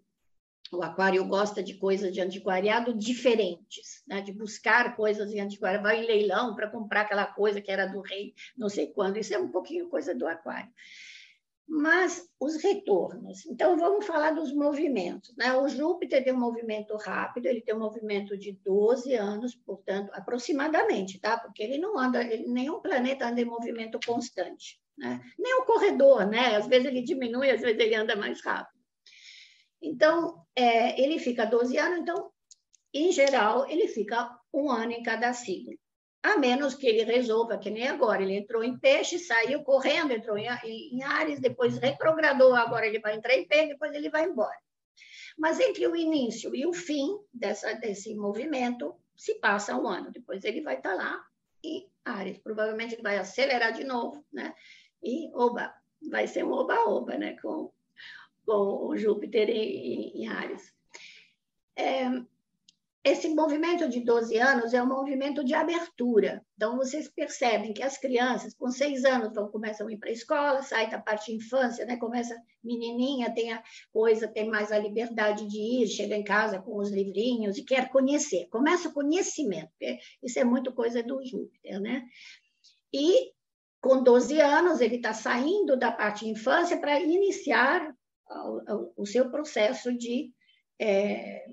o 0.72 0.82
aquário 0.82 1.26
gosta 1.26 1.62
de 1.62 1.74
coisas 1.76 2.14
de 2.14 2.22
antiquariado 2.22 2.94
diferentes, 2.94 4.04
né? 4.08 4.22
de 4.22 4.32
buscar 4.32 4.96
coisas 4.96 5.32
em 5.34 5.40
antiquariado, 5.40 5.84
vai 5.84 6.04
em 6.04 6.08
leilão 6.08 6.56
para 6.56 6.70
comprar 6.70 7.02
aquela 7.02 7.26
coisa 7.26 7.62
que 7.62 7.72
era 7.72 7.86
do 7.86 8.02
rei, 8.02 8.34
não 8.58 8.70
sei 8.70 8.88
quando, 8.88 9.18
isso 9.18 9.34
é 9.34 9.38
um 9.38 9.52
pouquinho 9.52 9.90
coisa 9.90 10.16
do 10.16 10.28
aquário. 10.28 10.72
Mas 11.74 12.28
os 12.38 12.62
retornos, 12.62 13.46
então 13.46 13.78
vamos 13.78 14.06
falar 14.06 14.32
dos 14.32 14.54
movimentos. 14.54 15.34
Né? 15.38 15.54
O 15.56 15.70
Júpiter 15.70 16.22
tem 16.22 16.34
um 16.34 16.40
movimento 16.40 16.98
rápido, 16.98 17.46
ele 17.46 17.62
tem 17.62 17.74
um 17.74 17.80
movimento 17.80 18.38
de 18.38 18.52
12 18.66 19.14
anos, 19.16 19.56
portanto, 19.56 20.12
aproximadamente, 20.14 21.18
tá? 21.18 21.40
Porque 21.40 21.64
ele 21.64 21.78
não 21.78 21.98
anda, 21.98 22.22
ele, 22.22 22.46
nenhum 22.48 22.82
planeta 22.82 23.26
anda 23.26 23.40
em 23.40 23.46
movimento 23.46 23.98
constante. 24.06 24.82
Né? 24.98 25.22
Nem 25.40 25.62
o 25.62 25.66
corredor, 25.66 26.28
né? 26.28 26.58
Às 26.58 26.68
vezes 26.68 26.88
ele 26.88 27.02
diminui, 27.02 27.50
às 27.50 27.62
vezes 27.62 27.80
ele 27.80 27.96
anda 27.96 28.18
mais 28.18 28.44
rápido. 28.44 28.81
Então, 29.82 30.46
é, 30.56 31.02
ele 31.02 31.18
fica 31.18 31.46
12 31.46 31.78
anos, 31.78 32.00
então, 32.00 32.32
em 32.94 33.12
geral, 33.12 33.68
ele 33.70 33.88
fica 33.88 34.38
um 34.54 34.70
ano 34.70 34.92
em 34.92 35.02
cada 35.02 35.34
signo. 35.34 35.78
A 36.24 36.38
menos 36.38 36.76
que 36.76 36.86
ele 36.86 37.04
resolva, 37.04 37.58
que 37.58 37.72
nem 37.72 37.88
agora, 37.88 38.22
ele 38.22 38.36
entrou 38.36 38.64
em 38.64 38.78
peixe, 38.78 39.18
saiu 39.18 39.64
correndo, 39.64 40.12
entrou 40.12 40.38
em, 40.38 40.48
em 40.64 41.04
Ares, 41.04 41.40
depois 41.40 41.78
retrogradou, 41.78 42.54
agora 42.54 42.86
ele 42.86 43.00
vai 43.00 43.16
entrar 43.16 43.34
em 43.34 43.48
peixe, 43.48 43.70
depois 43.70 43.92
ele 43.94 44.10
vai 44.10 44.26
embora. 44.26 44.58
Mas 45.38 45.60
entre 45.60 45.88
o 45.88 45.96
início 45.96 46.56
e 46.56 46.66
o 46.66 46.74
fim 46.74 47.18
dessa, 47.34 47.74
desse 47.74 48.14
movimento, 48.14 48.96
se 49.16 49.36
passa 49.36 49.76
um 49.76 49.88
ano. 49.88 50.12
Depois 50.12 50.44
ele 50.44 50.62
vai 50.62 50.78
estar 50.78 50.94
lá 50.94 51.24
e 51.64 51.88
Ares. 52.04 52.38
Provavelmente 52.40 52.96
ele 52.96 53.02
vai 53.02 53.18
acelerar 53.18 53.72
de 53.72 53.84
novo, 53.84 54.26
né? 54.32 54.54
E, 55.02 55.32
oba, 55.34 55.74
vai 56.10 56.28
ser 56.28 56.44
um 56.44 56.52
oba-oba, 56.52 57.18
né? 57.18 57.38
Com 57.42 57.72
com 58.46 58.96
Júpiter 58.96 59.50
em, 59.50 60.24
em 60.24 60.28
Ares. 60.28 60.74
É, 61.76 62.10
esse 63.04 63.30
movimento 63.30 63.90
de 63.90 64.02
12 64.02 64.38
anos 64.38 64.76
é 64.76 64.84
um 64.84 64.88
movimento 64.88 65.44
de 65.44 65.56
abertura. 65.56 66.46
Então, 66.56 66.78
vocês 66.78 67.08
percebem 67.08 67.74
que 67.74 67.82
as 67.82 67.98
crianças, 67.98 68.54
com 68.54 68.70
seis 68.70 69.04
anos, 69.04 69.34
vão, 69.34 69.50
começam 69.50 69.88
a 69.88 69.92
ir 69.92 69.98
para 69.98 70.10
a 70.10 70.14
escola, 70.14 70.62
sai 70.62 70.88
da 70.88 71.00
parte 71.00 71.32
de 71.32 71.38
infância, 71.38 71.84
né? 71.84 71.98
começa 71.98 72.40
menininha, 72.64 73.34
tem 73.34 73.52
a 73.52 73.64
coisa, 73.92 74.28
tem 74.28 74.48
mais 74.48 74.72
a 74.72 74.78
liberdade 74.78 75.48
de 75.48 75.58
ir, 75.58 75.88
chega 75.88 76.16
em 76.16 76.24
casa 76.24 76.62
com 76.62 76.78
os 76.78 76.92
livrinhos 76.92 77.58
e 77.58 77.64
quer 77.64 77.90
conhecer. 77.90 78.48
Começa 78.50 78.90
o 78.90 78.94
conhecimento, 78.94 79.72
isso 80.22 80.38
é 80.38 80.44
muito 80.44 80.72
coisa 80.72 81.02
do 81.02 81.26
Júpiter. 81.26 81.82
Né? 81.82 82.04
E, 82.94 83.32
com 83.82 84.04
12 84.04 84.40
anos, 84.40 84.80
ele 84.80 84.98
está 84.98 85.12
saindo 85.12 85.76
da 85.76 85.92
parte 85.92 86.26
de 86.26 86.32
infância 86.32 86.78
para 86.78 87.00
iniciar 87.00 87.96
o 88.96 89.06
seu 89.06 89.30
processo 89.30 89.96
de, 89.96 90.32
é, 90.80 91.46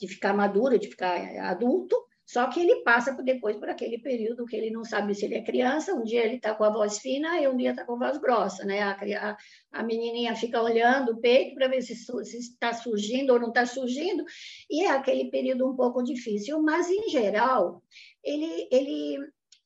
de 0.00 0.08
ficar 0.08 0.34
maduro, 0.34 0.78
de 0.78 0.88
ficar 0.88 1.16
adulto, 1.38 1.96
Só 2.26 2.48
que 2.48 2.58
ele 2.58 2.82
passa 2.82 3.12
depois 3.22 3.56
por 3.56 3.68
aquele 3.68 3.98
período 3.98 4.46
que 4.46 4.56
ele 4.56 4.70
não 4.70 4.82
sabe 4.82 5.14
se 5.14 5.26
ele 5.26 5.34
é 5.34 5.42
criança, 5.42 5.94
um 5.94 6.02
dia 6.02 6.24
ele 6.24 6.36
está 6.36 6.54
com 6.54 6.64
a 6.64 6.70
voz 6.70 6.98
fina 6.98 7.38
e 7.38 7.46
um 7.46 7.56
dia 7.56 7.70
está 7.70 7.84
com 7.84 7.94
a 7.94 7.98
voz 7.98 8.16
grossa, 8.18 8.64
né? 8.64 8.80
A, 8.80 8.92
a, 8.92 9.36
a 9.72 9.82
menininha 9.82 10.34
fica 10.34 10.62
olhando 10.62 11.12
o 11.12 11.20
peito 11.20 11.54
para 11.54 11.68
ver 11.68 11.82
se 11.82 11.92
está 11.92 12.72
surgindo 12.72 13.34
ou 13.34 13.38
não 13.38 13.48
está 13.48 13.66
surgindo, 13.66 14.24
e 14.70 14.84
é 14.84 14.90
aquele 14.90 15.30
período 15.30 15.70
um 15.70 15.76
pouco 15.76 16.02
difícil, 16.02 16.62
mas, 16.62 16.88
em 16.88 17.10
geral, 17.10 17.82
ele, 18.22 18.68
ele 18.72 19.18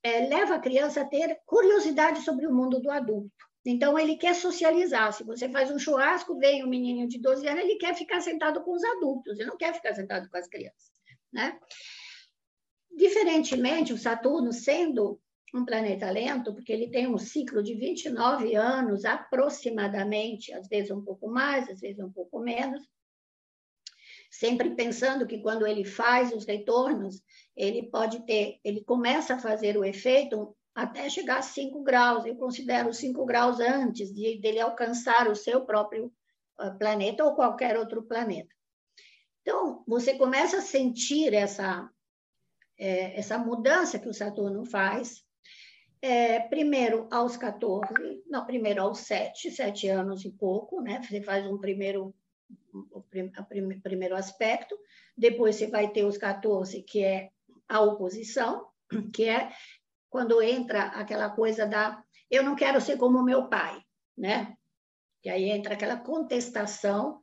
é, 0.03 0.26
leva 0.26 0.57
a 0.57 0.61
criança 0.61 1.03
a 1.03 1.09
ter 1.09 1.39
curiosidade 1.47 2.22
sobre 2.22 2.45
o 2.47 2.53
mundo 2.53 2.81
do 2.81 2.91
adulto. 2.91 3.48
Então, 3.71 3.99
ele 3.99 4.16
quer 4.16 4.35
socializar. 4.35 5.12
Se 5.12 5.23
você 5.23 5.47
faz 5.47 5.71
um 5.71 5.79
churrasco, 5.79 6.39
vem 6.39 6.64
um 6.64 6.69
menininho 6.69 7.07
de 7.07 7.19
12 7.19 7.47
anos, 7.47 7.62
ele 7.62 7.77
quer 7.77 7.95
ficar 7.95 8.23
sentado 8.23 8.62
com 8.62 8.73
os 8.73 8.83
adultos, 8.83 9.39
ele 9.39 9.51
não 9.51 9.59
quer 9.59 9.75
ficar 9.75 9.95
sentado 9.95 10.27
com 10.31 10.39
as 10.39 10.49
crianças, 10.49 10.91
né? 11.31 11.61
Diferentemente, 12.91 13.93
o 13.93 13.99
Saturno, 13.99 14.55
sendo 14.55 15.21
um 15.55 15.66
planeta 15.66 16.11
lento, 16.11 16.55
porque 16.55 16.73
ele 16.73 16.89
tem 16.89 17.07
um 17.07 17.19
ciclo 17.19 17.62
de 17.62 17.75
29 17.75 18.55
anos 18.55 19.05
aproximadamente, 19.05 20.51
às 20.55 20.66
vezes 20.66 20.91
um 20.91 21.05
pouco 21.05 21.29
mais, 21.29 21.69
às 21.69 21.79
vezes 21.79 22.03
um 22.03 22.11
pouco 22.11 22.41
menos, 22.41 22.83
sempre 24.31 24.75
pensando 24.75 25.27
que 25.27 25.43
quando 25.43 25.66
ele 25.66 25.85
faz 25.85 26.33
os 26.33 26.47
retornos, 26.47 27.23
ele 27.55 27.91
pode 27.91 28.25
ter, 28.25 28.61
ele 28.64 28.83
começa 28.83 29.35
a 29.35 29.39
fazer 29.39 29.77
o 29.77 29.85
efeito 29.85 30.57
até 30.79 31.11
chegar 31.11 31.39
a 31.39 31.43
5 31.43 31.83
graus. 31.83 32.24
Eu 32.24 32.37
considero 32.37 32.95
5 32.95 33.24
graus 33.26 33.59
antes 33.59 34.14
de 34.14 34.39
dele 34.39 34.61
alcançar 34.61 35.29
o 35.29 35.35
seu 35.35 35.62
próprio 35.64 36.12
ah, 36.57 36.70
planeta 36.70 37.24
ou 37.24 37.35
qualquer 37.35 37.76
outro 37.76 38.01
planeta. 38.05 38.55
Então, 39.43 39.83
você 39.89 40.14
começa 40.14 40.59
a 40.59 40.62
sentir 40.62 41.35
essa 41.35 41.91
é, 42.79 43.18
essa 43.18 43.37
mudança 43.37 43.99
que 43.99 44.09
o 44.09 44.14
Saturno 44.14 44.64
faz, 44.64 45.24
é, 46.01 46.39
primeiro 46.39 47.09
aos 47.11 47.37
14, 47.37 48.22
não, 48.29 48.47
primeiro 48.47 48.83
aos 48.83 48.99
7, 49.01 49.51
7 49.51 49.89
anos 49.89 50.24
e 50.24 50.31
pouco, 50.31 50.81
né? 50.81 51.03
Você 51.03 51.20
faz 51.20 51.45
um 51.45 51.59
primeiro, 51.59 52.14
o 52.93 53.03
prim, 53.03 53.33
primeiro 53.83 54.14
aspecto, 54.14 54.79
depois 55.16 55.57
você 55.57 55.66
vai 55.66 55.91
ter 55.91 56.05
os 56.05 56.16
14, 56.16 56.81
que 56.85 57.03
é 57.03 57.31
a 57.68 57.81
oposição, 57.81 58.68
que 59.12 59.24
é 59.24 59.51
quando 60.11 60.43
entra 60.43 60.85
aquela 60.85 61.31
coisa 61.31 61.67
da 61.67 62.03
eu 62.31 62.43
não 62.43 62.55
quero 62.55 62.81
ser 62.81 62.97
como 62.99 63.23
meu 63.23 63.49
pai, 63.49 63.81
né? 64.17 64.55
E 65.25 65.31
aí 65.31 65.51
entra 65.51 65.75
aquela 65.75 65.97
contestação 65.97 67.21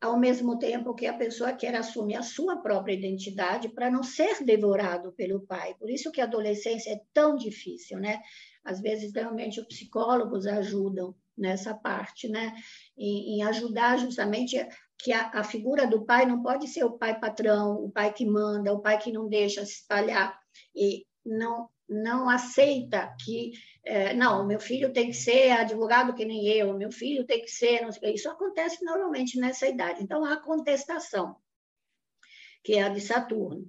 ao 0.00 0.18
mesmo 0.18 0.58
tempo 0.58 0.94
que 0.94 1.06
a 1.06 1.16
pessoa 1.16 1.52
quer 1.52 1.74
assumir 1.74 2.16
a 2.16 2.22
sua 2.22 2.56
própria 2.56 2.94
identidade 2.94 3.68
para 3.68 3.90
não 3.90 4.02
ser 4.02 4.42
devorado 4.42 5.12
pelo 5.12 5.46
pai. 5.46 5.74
Por 5.74 5.90
isso 5.90 6.10
que 6.10 6.20
a 6.20 6.24
adolescência 6.24 6.90
é 6.90 7.00
tão 7.12 7.36
difícil, 7.36 7.98
né? 7.98 8.20
Às 8.64 8.80
vezes, 8.80 9.12
realmente, 9.12 9.60
os 9.60 9.66
psicólogos 9.66 10.46
ajudam 10.46 11.14
nessa 11.36 11.74
parte, 11.74 12.28
né? 12.28 12.54
Em, 12.96 13.36
em 13.36 13.42
ajudar 13.42 13.98
justamente 13.98 14.56
que 14.98 15.12
a, 15.12 15.30
a, 15.34 15.44
figura 15.44 15.86
do 15.86 16.04
pai 16.04 16.26
não 16.26 16.42
pode 16.42 16.66
ser 16.66 16.84
o 16.84 16.98
pai 16.98 17.18
patrão, 17.18 17.84
o 17.84 17.90
pai 17.90 18.12
que 18.12 18.26
manda, 18.26 18.72
o 18.72 18.80
pai 18.80 18.98
que 18.98 19.12
não 19.12 19.28
deixa 19.28 19.64
se 19.64 19.72
espalhar 19.72 20.38
e 20.74 21.06
não 21.24 21.68
não 21.90 22.28
aceita 22.28 23.14
que, 23.24 23.52
é, 23.84 24.14
não, 24.14 24.46
meu 24.46 24.60
filho 24.60 24.92
tem 24.92 25.08
que 25.08 25.16
ser 25.16 25.50
advogado 25.50 26.14
que 26.14 26.24
nem 26.24 26.46
eu, 26.46 26.72
meu 26.72 26.92
filho 26.92 27.26
tem 27.26 27.42
que 27.42 27.50
ser, 27.50 27.82
não 27.82 27.90
sei, 27.90 28.14
isso 28.14 28.30
acontece 28.30 28.84
normalmente 28.84 29.38
nessa 29.38 29.66
idade. 29.68 30.02
Então, 30.02 30.24
há 30.24 30.36
contestação, 30.36 31.36
que 32.62 32.74
é 32.74 32.82
a 32.82 32.88
de 32.88 33.00
Saturno. 33.00 33.68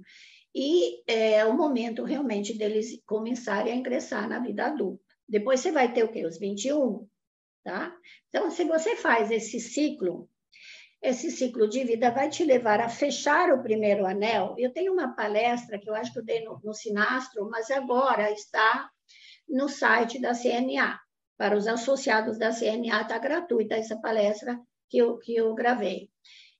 E 0.53 1.01
é 1.07 1.43
o 1.45 1.55
momento 1.55 2.03
realmente 2.03 2.57
deles 2.57 3.01
começarem 3.05 3.73
a 3.73 3.75
ingressar 3.75 4.29
na 4.29 4.39
vida 4.39 4.65
adulta. 4.65 5.03
Depois 5.27 5.61
você 5.61 5.71
vai 5.71 5.91
ter 5.91 6.03
o 6.03 6.11
quê? 6.11 6.25
Os 6.25 6.37
21, 6.37 7.07
tá? 7.63 7.95
Então, 8.27 8.51
se 8.51 8.65
você 8.65 8.95
faz 8.97 9.31
esse 9.31 9.59
ciclo 9.59 10.29
esse 11.01 11.31
ciclo 11.31 11.67
de 11.67 11.83
vida 11.83 12.11
vai 12.11 12.29
te 12.29 12.43
levar 12.43 12.79
a 12.79 12.87
fechar 12.87 13.51
o 13.51 13.63
primeiro 13.63 14.05
anel. 14.05 14.53
Eu 14.57 14.71
tenho 14.71 14.93
uma 14.93 15.15
palestra 15.15 15.79
que 15.79 15.89
eu 15.89 15.95
acho 15.95 16.13
que 16.13 16.19
eu 16.19 16.25
dei 16.25 16.43
no, 16.43 16.59
no 16.63 16.73
Sinastro, 16.73 17.49
mas 17.49 17.71
agora 17.71 18.31
está 18.31 18.89
no 19.49 19.67
site 19.67 20.21
da 20.21 20.33
CNA. 20.33 20.99
Para 21.37 21.57
os 21.57 21.67
associados 21.67 22.37
da 22.37 22.51
CNA 22.51 23.01
está 23.01 23.17
gratuita 23.17 23.75
essa 23.75 23.99
palestra 23.99 24.59
que 24.87 24.99
eu, 24.99 25.17
que 25.17 25.35
eu 25.35 25.55
gravei. 25.55 26.09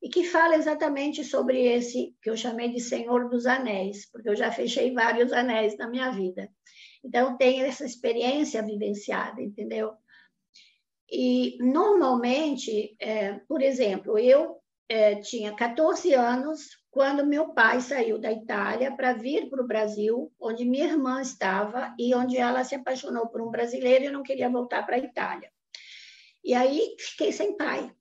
E 0.01 0.09
que 0.09 0.23
fala 0.23 0.55
exatamente 0.55 1.23
sobre 1.23 1.61
esse 1.61 2.15
que 2.23 2.29
eu 2.31 2.35
chamei 2.35 2.69
de 2.69 2.79
Senhor 2.79 3.29
dos 3.29 3.45
Anéis, 3.45 4.09
porque 4.09 4.29
eu 4.29 4.35
já 4.35 4.51
fechei 4.51 4.91
vários 4.91 5.31
anéis 5.31 5.77
na 5.77 5.87
minha 5.87 6.09
vida. 6.09 6.49
Então, 7.03 7.37
tenho 7.37 7.63
essa 7.63 7.85
experiência 7.85 8.63
vivenciada, 8.63 9.39
entendeu? 9.39 9.93
E, 11.11 11.57
normalmente, 11.59 12.95
é, 12.99 13.33
por 13.47 13.61
exemplo, 13.61 14.17
eu 14.17 14.61
é, 14.87 15.15
tinha 15.15 15.53
14 15.53 16.13
anos 16.13 16.81
quando 16.89 17.25
meu 17.25 17.53
pai 17.53 17.81
saiu 17.81 18.17
da 18.17 18.31
Itália 18.31 18.95
para 18.95 19.13
vir 19.13 19.49
para 19.49 19.61
o 19.61 19.67
Brasil, 19.67 20.31
onde 20.39 20.65
minha 20.65 20.85
irmã 20.85 21.21
estava 21.21 21.93
e 21.97 22.13
onde 22.15 22.37
ela 22.37 22.63
se 22.63 22.75
apaixonou 22.75 23.27
por 23.27 23.41
um 23.41 23.49
brasileiro 23.49 24.05
e 24.05 24.09
não 24.09 24.23
queria 24.23 24.49
voltar 24.49 24.85
para 24.85 24.95
a 24.95 24.99
Itália. 24.99 25.51
E 26.43 26.53
aí 26.53 26.95
fiquei 26.97 27.31
sem 27.31 27.55
pai. 27.55 27.93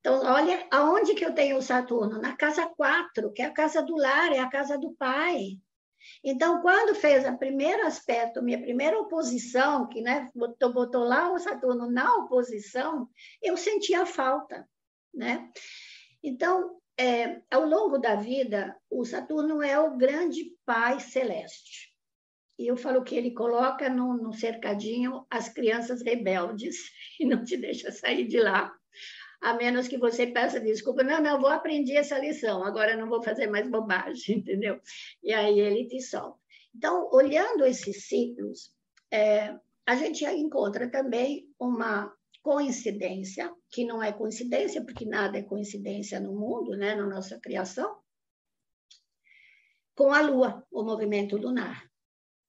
Então, 0.00 0.22
olha 0.24 0.66
aonde 0.70 1.14
que 1.14 1.24
eu 1.24 1.34
tenho 1.34 1.58
o 1.58 1.62
Saturno? 1.62 2.20
Na 2.20 2.34
casa 2.34 2.66
4, 2.66 3.32
que 3.32 3.42
é 3.42 3.46
a 3.46 3.52
casa 3.52 3.82
do 3.82 3.96
lar, 3.96 4.32
é 4.32 4.38
a 4.38 4.48
casa 4.48 4.78
do 4.78 4.92
pai. 4.92 5.58
Então, 6.22 6.60
quando 6.60 6.94
fez 6.94 7.26
o 7.26 7.38
primeiro 7.38 7.86
aspecto, 7.86 8.42
minha 8.42 8.60
primeira 8.60 8.98
oposição, 8.98 9.88
que 9.88 10.00
né, 10.00 10.28
botou, 10.34 10.72
botou 10.72 11.04
lá 11.04 11.32
o 11.32 11.38
Saturno 11.38 11.90
na 11.90 12.16
oposição, 12.16 13.08
eu 13.42 13.56
sentia 13.56 14.04
falta. 14.04 14.68
Né? 15.14 15.50
Então, 16.22 16.78
é, 16.98 17.40
ao 17.50 17.64
longo 17.64 17.98
da 17.98 18.16
vida, 18.16 18.76
o 18.90 19.04
Saturno 19.04 19.62
é 19.62 19.78
o 19.78 19.96
grande 19.96 20.54
pai 20.66 21.00
celeste. 21.00 21.90
E 22.58 22.66
eu 22.66 22.76
falo 22.76 23.02
que 23.02 23.16
ele 23.16 23.32
coloca 23.32 23.88
no 23.88 24.32
cercadinho 24.34 25.24
as 25.30 25.48
crianças 25.48 26.02
rebeldes 26.02 26.76
e 27.18 27.24
não 27.24 27.42
te 27.42 27.56
deixa 27.56 27.90
sair 27.90 28.26
de 28.26 28.38
lá 28.38 28.70
a 29.40 29.54
menos 29.54 29.88
que 29.88 29.96
você 29.96 30.26
peça 30.26 30.60
desculpa, 30.60 31.02
não, 31.02 31.20
não, 31.20 31.40
vou 31.40 31.50
aprender 31.50 31.94
essa 31.94 32.18
lição, 32.18 32.62
agora 32.62 32.96
não 32.96 33.08
vou 33.08 33.22
fazer 33.22 33.46
mais 33.46 33.68
bobagem, 33.68 34.38
entendeu? 34.38 34.80
E 35.22 35.32
aí 35.32 35.58
ele 35.58 35.86
te 35.86 36.00
solta. 36.00 36.38
Então, 36.74 37.08
olhando 37.12 37.64
esses 37.64 38.06
ciclos, 38.06 38.72
é, 39.10 39.56
a 39.86 39.96
gente 39.96 40.24
encontra 40.24 40.88
também 40.90 41.48
uma 41.58 42.14
coincidência, 42.42 43.52
que 43.70 43.84
não 43.84 44.02
é 44.02 44.12
coincidência, 44.12 44.84
porque 44.84 45.04
nada 45.04 45.38
é 45.38 45.42
coincidência 45.42 46.20
no 46.20 46.34
mundo, 46.34 46.76
né, 46.76 46.94
na 46.94 47.06
nossa 47.06 47.38
criação, 47.38 47.98
com 49.94 50.12
a 50.12 50.20
Lua, 50.20 50.64
o 50.70 50.82
movimento 50.82 51.36
lunar. 51.36 51.90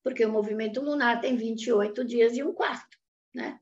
Porque 0.03 0.25
o 0.25 0.31
movimento 0.31 0.81
lunar 0.81 1.19
tem 1.19 1.35
28 1.35 2.05
dias 2.05 2.37
e 2.37 2.43
um 2.43 2.53
quarto, 2.53 2.97
né? 3.33 3.59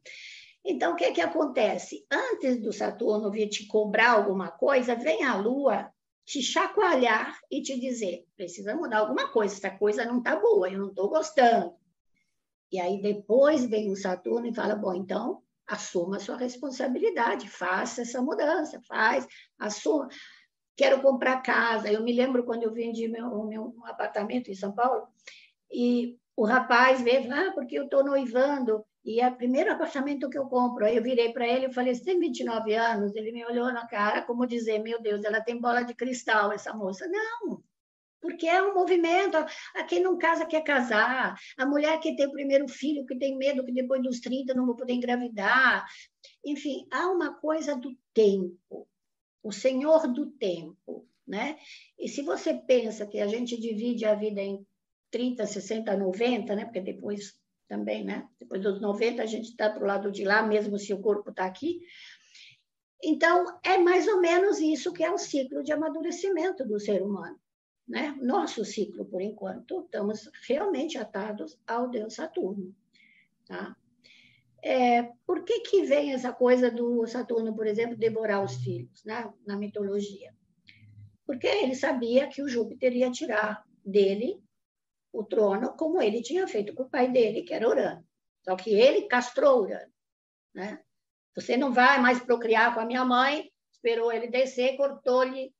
Então, 0.66 0.94
o 0.94 0.96
que, 0.96 1.12
que 1.12 1.22
acontece? 1.22 2.06
Antes 2.12 2.62
do 2.62 2.74
Saturno 2.74 3.32
vir 3.32 3.48
te 3.50 3.66
cobrar 3.68 4.12
alguma 4.12 4.52
coisa, 4.52 4.96
vem 4.96 5.24
a 5.24 5.36
Lua 5.36 5.92
te 6.26 6.42
chacoalhar 6.42 7.40
e 7.50 7.62
te 7.62 7.80
dizer: 7.80 8.26
precisa 8.36 8.76
mudar 8.76 9.00
alguma 9.00 9.30
coisa, 9.30 9.56
essa 9.56 9.76
coisa 9.78 10.06
não 10.06 10.20
está 10.20 10.36
boa, 10.36 10.70
eu 10.70 10.80
não 10.80 10.90
estou 10.90 11.10
gostando. 11.10 11.74
E 12.72 12.80
aí 12.80 13.02
depois 13.02 13.66
vem 13.66 13.92
o 13.92 13.96
Saturno 13.96 14.48
e 14.48 14.54
fala: 14.54 14.76
bom, 14.76 14.94
então 14.94 15.42
assuma 15.66 16.18
a 16.18 16.20
sua 16.20 16.38
responsabilidade, 16.38 17.50
faça 17.50 18.02
essa 18.02 18.22
mudança, 18.22 18.82
faz, 18.88 19.28
assuma. 19.58 20.08
Quero 20.76 21.02
comprar 21.02 21.42
casa. 21.42 21.92
Eu 21.92 22.04
me 22.04 22.14
lembro 22.14 22.46
quando 22.46 22.64
eu 22.64 22.74
vendi 22.74 23.08
meu, 23.08 23.44
meu 23.46 23.76
apartamento 23.86 24.50
em 24.50 24.56
São 24.56 24.72
Paulo 24.72 25.08
e 25.72 26.18
o 26.36 26.46
rapaz 26.46 27.02
veio, 27.02 27.32
ah, 27.34 27.52
porque 27.54 27.78
eu 27.78 27.84
estou 27.84 28.04
noivando 28.04 28.86
e 29.04 29.26
o 29.26 29.36
primeiro 29.36 29.72
apartamento 29.72 30.30
que 30.30 30.38
eu 30.38 30.46
compro. 30.46 30.86
Aí 30.86 30.96
eu 30.96 31.04
virei 31.04 31.32
para 31.32 31.48
ele 31.48 31.68
e 31.68 31.74
falei: 31.74 31.96
Você 31.96 32.04
tem 32.04 32.20
29 32.20 32.74
anos? 32.76 33.16
Ele 33.16 33.32
me 33.32 33.46
olhou 33.46 33.72
na 33.72 33.88
cara, 33.88 34.22
como 34.22 34.46
dizer: 34.46 34.80
Meu 34.80 35.02
Deus, 35.02 35.24
ela 35.24 35.42
tem 35.42 35.60
bola 35.60 35.84
de 35.84 35.94
cristal, 35.94 36.52
essa 36.52 36.74
moça. 36.74 37.08
Não, 37.08 37.64
porque 38.22 38.48
é 38.48 38.62
um 38.62 38.74
movimento. 38.74 39.38
A 39.76 39.84
quem 39.84 40.02
não 40.02 40.18
casa 40.18 40.46
quer 40.46 40.64
casar. 40.64 41.36
A 41.58 41.66
mulher 41.66 42.00
que 42.00 42.16
tem 42.16 42.28
o 42.28 42.32
primeiro 42.32 42.68
filho, 42.68 43.06
que 43.06 43.18
tem 43.18 43.38
medo 43.38 43.66
que 43.66 43.72
depois 43.72 44.02
dos 44.02 44.20
30 44.20 44.54
não 44.54 44.66
vou 44.66 44.76
poder 44.76 44.94
engravidar. 44.94 45.86
Enfim, 46.46 46.86
há 46.92 47.10
uma 47.10 47.34
coisa 47.40 47.76
do 47.76 47.98
tempo, 48.14 48.88
o 49.42 49.52
senhor 49.52 50.12
do 50.12 50.28
tempo. 50.32 51.08
Né? 51.28 51.58
E 51.98 52.08
se 52.08 52.24
você 52.24 52.56
pensa 52.56 53.06
que 53.06 53.20
a 53.20 53.28
gente 53.28 53.60
divide 53.60 54.04
a 54.04 54.16
vida 54.16 54.42
em 54.42 54.66
30, 55.12 55.46
60, 55.46 55.96
90, 55.96 56.56
né? 56.56 56.66
porque 56.66 56.82
depois 56.82 57.39
também, 57.70 58.04
né? 58.04 58.28
Depois 58.40 58.62
dos 58.62 58.82
90, 58.82 59.22
a 59.22 59.26
gente 59.26 59.52
está 59.52 59.70
para 59.70 59.84
o 59.84 59.88
lado 59.88 60.12
de 60.12 60.26
lá, 60.26 60.42
mesmo 60.42 60.78
se 60.78 60.92
o 60.92 61.00
corpo 61.00 61.30
está 61.30 61.46
aqui. 61.46 61.80
Então, 63.02 63.46
é 63.64 63.78
mais 63.78 64.08
ou 64.08 64.20
menos 64.20 64.60
isso 64.60 64.92
que 64.92 65.04
é 65.04 65.12
o 65.12 65.18
ciclo 65.18 65.64
de 65.64 65.72
amadurecimento 65.72 66.68
do 66.68 66.80
ser 66.80 67.02
humano. 67.02 67.40
né? 67.88 68.16
Nosso 68.22 68.66
ciclo, 68.66 69.06
por 69.06 69.22
enquanto, 69.22 69.82
estamos 69.82 70.30
realmente 70.48 70.98
atados 70.98 71.58
ao 71.66 71.90
Deus 71.90 72.16
Saturno, 72.16 72.76
tá? 73.48 73.76
É, 74.62 75.04
por 75.26 75.46
que, 75.46 75.62
que 75.62 75.84
vem 75.84 76.12
essa 76.12 76.34
coisa 76.34 76.70
do 76.70 77.08
Saturno, 77.08 77.56
por 77.56 77.66
exemplo, 77.66 77.96
devorar 77.96 78.44
os 78.44 78.56
filhos, 78.56 79.04
né? 79.06 79.32
na 79.48 79.56
mitologia? 79.56 80.34
Porque 81.26 81.48
ele 81.48 81.76
sabia 81.76 82.28
que 82.28 82.42
o 82.42 82.50
Júpiter 82.50 82.94
ia 82.94 83.10
tirar 83.10 83.64
dele 83.86 84.44
o 85.12 85.24
trono, 85.24 85.76
como 85.76 86.02
ele 86.02 86.22
tinha 86.22 86.48
feito 86.48 86.74
com 86.74 86.84
o 86.84 86.90
pai 86.90 87.12
dele, 87.12 87.44
que 87.44 87.54
era 87.54 87.68
Urano. 87.68 88.06
Só 88.44 88.56
que 88.56 88.74
ele 88.74 89.08
castrou 89.08 89.62
Urano. 89.62 89.92
Né? 90.54 90.80
Você 91.36 91.58
não 91.58 91.74
vai 91.74 92.00
mais 92.00 92.20
procriar 92.20 92.74
com 92.74 92.80
a 92.80 92.86
minha 92.86 93.06
mãe, 93.06 93.50
esperou 93.72 94.12
ele 94.12 94.28
descer, 94.28 94.76
cortou-lhe 94.78 95.54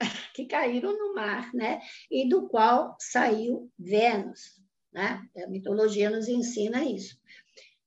que 0.34 0.46
caíram 0.46 0.96
no 0.96 1.14
mar, 1.14 1.52
né? 1.54 1.80
E 2.10 2.28
do 2.28 2.48
qual 2.48 2.96
saiu 2.98 3.70
Vênus, 3.78 4.60
né? 4.92 5.20
A 5.44 5.48
mitologia 5.48 6.10
nos 6.10 6.28
ensina 6.28 6.84
isso. 6.84 7.16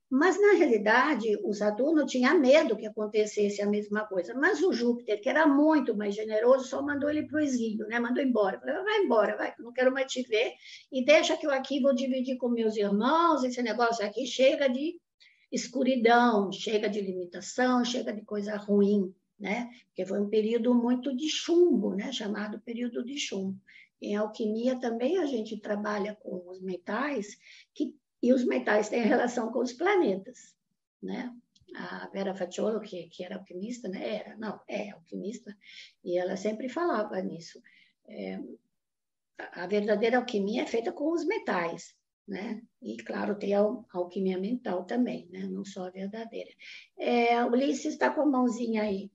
Mas, 0.10 0.40
na 0.40 0.54
realidade, 0.54 1.38
o 1.44 1.54
Saturno 1.54 2.06
tinha 2.06 2.34
medo 2.34 2.78
que 2.78 2.86
acontecesse 2.86 3.62
a 3.62 3.70
mesma 3.70 4.06
coisa. 4.06 4.34
Mas 4.34 4.64
o 4.64 4.72
Júpiter, 4.72 5.20
que 5.22 5.28
era 5.28 5.46
muito 5.46 5.96
mais 5.98 6.16
generoso, 6.16 6.66
só 6.66 6.82
mandou 6.82 7.10
ele 7.10 7.28
para 7.28 7.38
o 7.38 7.42
exílio, 7.42 7.86
né? 7.88 8.00
mandou 8.00 8.24
embora. 8.24 8.58
Falou, 8.58 8.84
vai 8.86 9.00
embora, 9.00 9.36
vai, 9.36 9.54
não 9.60 9.74
quero 9.74 9.92
mais 9.92 10.10
te 10.10 10.22
ver. 10.22 10.54
E 10.92 11.04
deixa 11.04 11.36
que 11.36 11.46
eu 11.46 11.52
aqui 11.52 11.82
vou 11.82 11.94
dividir 11.94 12.38
com 12.38 12.48
meus 12.48 12.78
irmãos. 12.78 13.44
Esse 13.44 13.62
negócio 13.62 14.06
aqui 14.06 14.26
chega 14.26 14.70
de 14.70 14.98
escuridão, 15.52 16.54
chega 16.54 16.88
de 16.88 17.02
limitação, 17.02 17.84
chega 17.84 18.14
de 18.14 18.24
coisa 18.24 18.56
ruim. 18.56 19.14
Né? 19.38 19.70
Porque 19.88 20.06
foi 20.06 20.22
um 20.22 20.30
período 20.30 20.74
muito 20.74 21.16
de 21.16 21.28
chumbo, 21.28 21.94
né? 21.94 22.14
chamado 22.14 22.62
período 22.62 23.04
de 23.04 23.18
chumbo. 23.20 23.60
Em 24.02 24.16
alquimia 24.16 24.80
também 24.80 25.18
a 25.18 25.26
gente 25.26 25.58
trabalha 25.58 26.16
com 26.16 26.50
os 26.50 26.62
metais 26.62 27.38
que 27.74 27.94
e 28.22 28.34
os 28.34 28.46
metais 28.46 28.90
têm 28.90 29.02
relação 29.04 29.52
com 29.52 29.60
os 29.60 29.74
planetas, 29.74 30.56
né? 31.02 31.34
A 31.76 32.08
Vera 32.08 32.34
Facciolo, 32.34 32.80
que, 32.80 33.08
que 33.10 33.24
era 33.24 33.36
alquimista, 33.36 33.88
né? 33.88 34.16
Era, 34.16 34.38
não, 34.38 34.60
é 34.68 34.92
alquimista, 34.92 35.56
e 36.04 36.18
ela 36.18 36.36
sempre 36.38 36.70
falava 36.70 37.22
nisso. 37.22 37.62
É, 38.08 38.40
a 39.38 39.68
verdadeira 39.68 40.18
alquimia 40.18 40.64
é 40.64 40.66
feita 40.66 40.92
com 40.92 41.12
os 41.14 41.26
metais, 41.26 41.96
né? 42.28 42.62
E, 42.82 42.98
claro, 42.98 43.38
tem 43.38 43.54
a 43.54 43.66
alquimia 43.94 44.38
mental 44.38 44.86
também, 44.86 45.28
né? 45.30 45.48
Não 45.48 45.64
só 45.64 45.88
a 45.88 45.92
verdadeira. 45.92 46.50
É, 46.98 47.44
Ulisses 47.46 47.94
está 47.94 48.10
com 48.10 48.22
a 48.22 48.26
mãozinha 48.26 48.84
aí. 48.84 49.12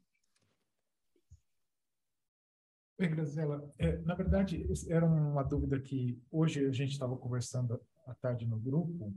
Oi, 3.00 3.08
Graziela. 3.08 3.72
É, 3.78 3.98
na 3.98 4.14
verdade, 4.14 4.64
era 4.88 5.04
uma 5.04 5.42
dúvida 5.42 5.80
que 5.80 6.22
hoje 6.30 6.64
a 6.64 6.70
gente 6.70 6.92
estava 6.92 7.16
conversando 7.16 7.80
à 8.06 8.14
tarde 8.14 8.46
no 8.46 8.58
grupo 8.58 9.14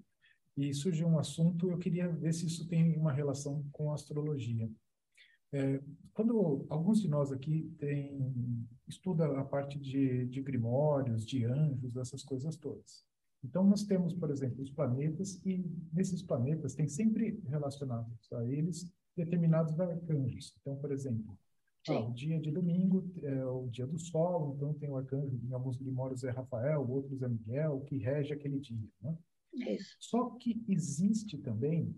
e 0.57 0.73
surgiu 0.73 1.07
um 1.07 1.19
assunto, 1.19 1.69
eu 1.69 1.77
queria 1.77 2.07
ver 2.07 2.33
se 2.33 2.45
isso 2.45 2.67
tem 2.67 2.97
uma 2.97 3.11
relação 3.11 3.65
com 3.71 3.91
a 3.91 3.95
astrologia. 3.95 4.69
É, 5.51 5.81
quando 6.13 6.65
alguns 6.69 7.01
de 7.01 7.07
nós 7.07 7.31
aqui 7.31 7.73
tem, 7.77 8.67
estuda 8.87 9.39
a 9.39 9.43
parte 9.43 9.79
de, 9.79 10.25
de 10.27 10.41
grimórios, 10.41 11.25
de 11.25 11.45
anjos, 11.45 11.95
essas 11.97 12.23
coisas 12.23 12.55
todas. 12.55 13.05
Então, 13.43 13.63
nós 13.63 13.83
temos, 13.83 14.13
por 14.13 14.31
exemplo, 14.31 14.63
os 14.63 14.71
planetas, 14.71 15.39
e 15.45 15.63
nesses 15.93 16.23
planetas 16.23 16.73
tem 16.73 16.87
sempre 16.87 17.39
relacionados 17.47 18.31
a 18.33 18.43
eles 18.45 18.91
determinados 19.15 19.79
arcanjos. 19.79 20.55
Então, 20.59 20.75
por 20.77 20.91
exemplo, 20.91 21.37
ah, 21.87 21.99
o 21.99 22.13
dia 22.13 22.39
de 22.39 22.51
domingo 22.51 23.07
é 23.21 23.45
o 23.45 23.67
dia 23.69 23.85
do 23.85 23.99
sol, 23.99 24.55
então 24.55 24.73
tem 24.73 24.89
o 24.89 24.97
arcanjo, 24.97 25.39
em 25.43 25.53
alguns 25.53 25.77
grimórios 25.77 26.23
é 26.23 26.31
Rafael, 26.31 26.89
outros 26.89 27.21
é 27.21 27.27
Miguel, 27.27 27.81
que 27.81 27.97
rege 27.97 28.33
aquele 28.33 28.59
dia. 28.59 28.89
Né? 29.01 29.17
Isso. 29.53 29.95
Só 29.99 30.31
que 30.31 30.63
existe 30.67 31.37
também, 31.37 31.95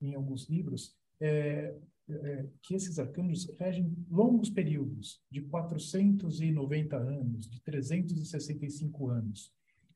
em 0.00 0.14
alguns 0.14 0.48
livros, 0.48 0.94
é, 1.20 1.74
é, 2.08 2.46
que 2.62 2.74
esses 2.74 2.98
arcanjos 2.98 3.50
regem 3.58 3.96
longos 4.10 4.50
períodos, 4.50 5.22
de 5.30 5.40
490 5.42 6.96
anos, 6.96 7.48
de 7.48 7.62
365 7.62 9.08
anos. 9.08 9.52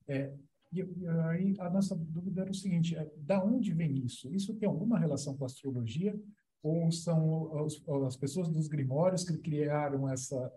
É, 0.07 0.33
e, 0.72 0.81
e 0.81 1.09
aí 1.26 1.55
a 1.59 1.68
nossa 1.68 1.95
dúvida 1.95 2.43
era 2.43 2.51
o 2.51 2.55
seguinte: 2.55 2.97
é, 2.97 3.11
da 3.18 3.45
onde 3.45 3.72
vem 3.74 4.05
isso? 4.05 4.33
Isso 4.35 4.55
tem 4.55 4.68
alguma 4.68 4.99
relação 4.99 5.37
com 5.37 5.45
a 5.45 5.47
astrologia? 5.47 6.18
Ou 6.62 6.90
são 6.90 7.64
as, 7.64 7.80
as 8.06 8.16
pessoas 8.16 8.48
dos 8.48 8.68
grimórios 8.68 9.24
que 9.24 9.38
criaram 9.38 10.09
essa 10.09 10.52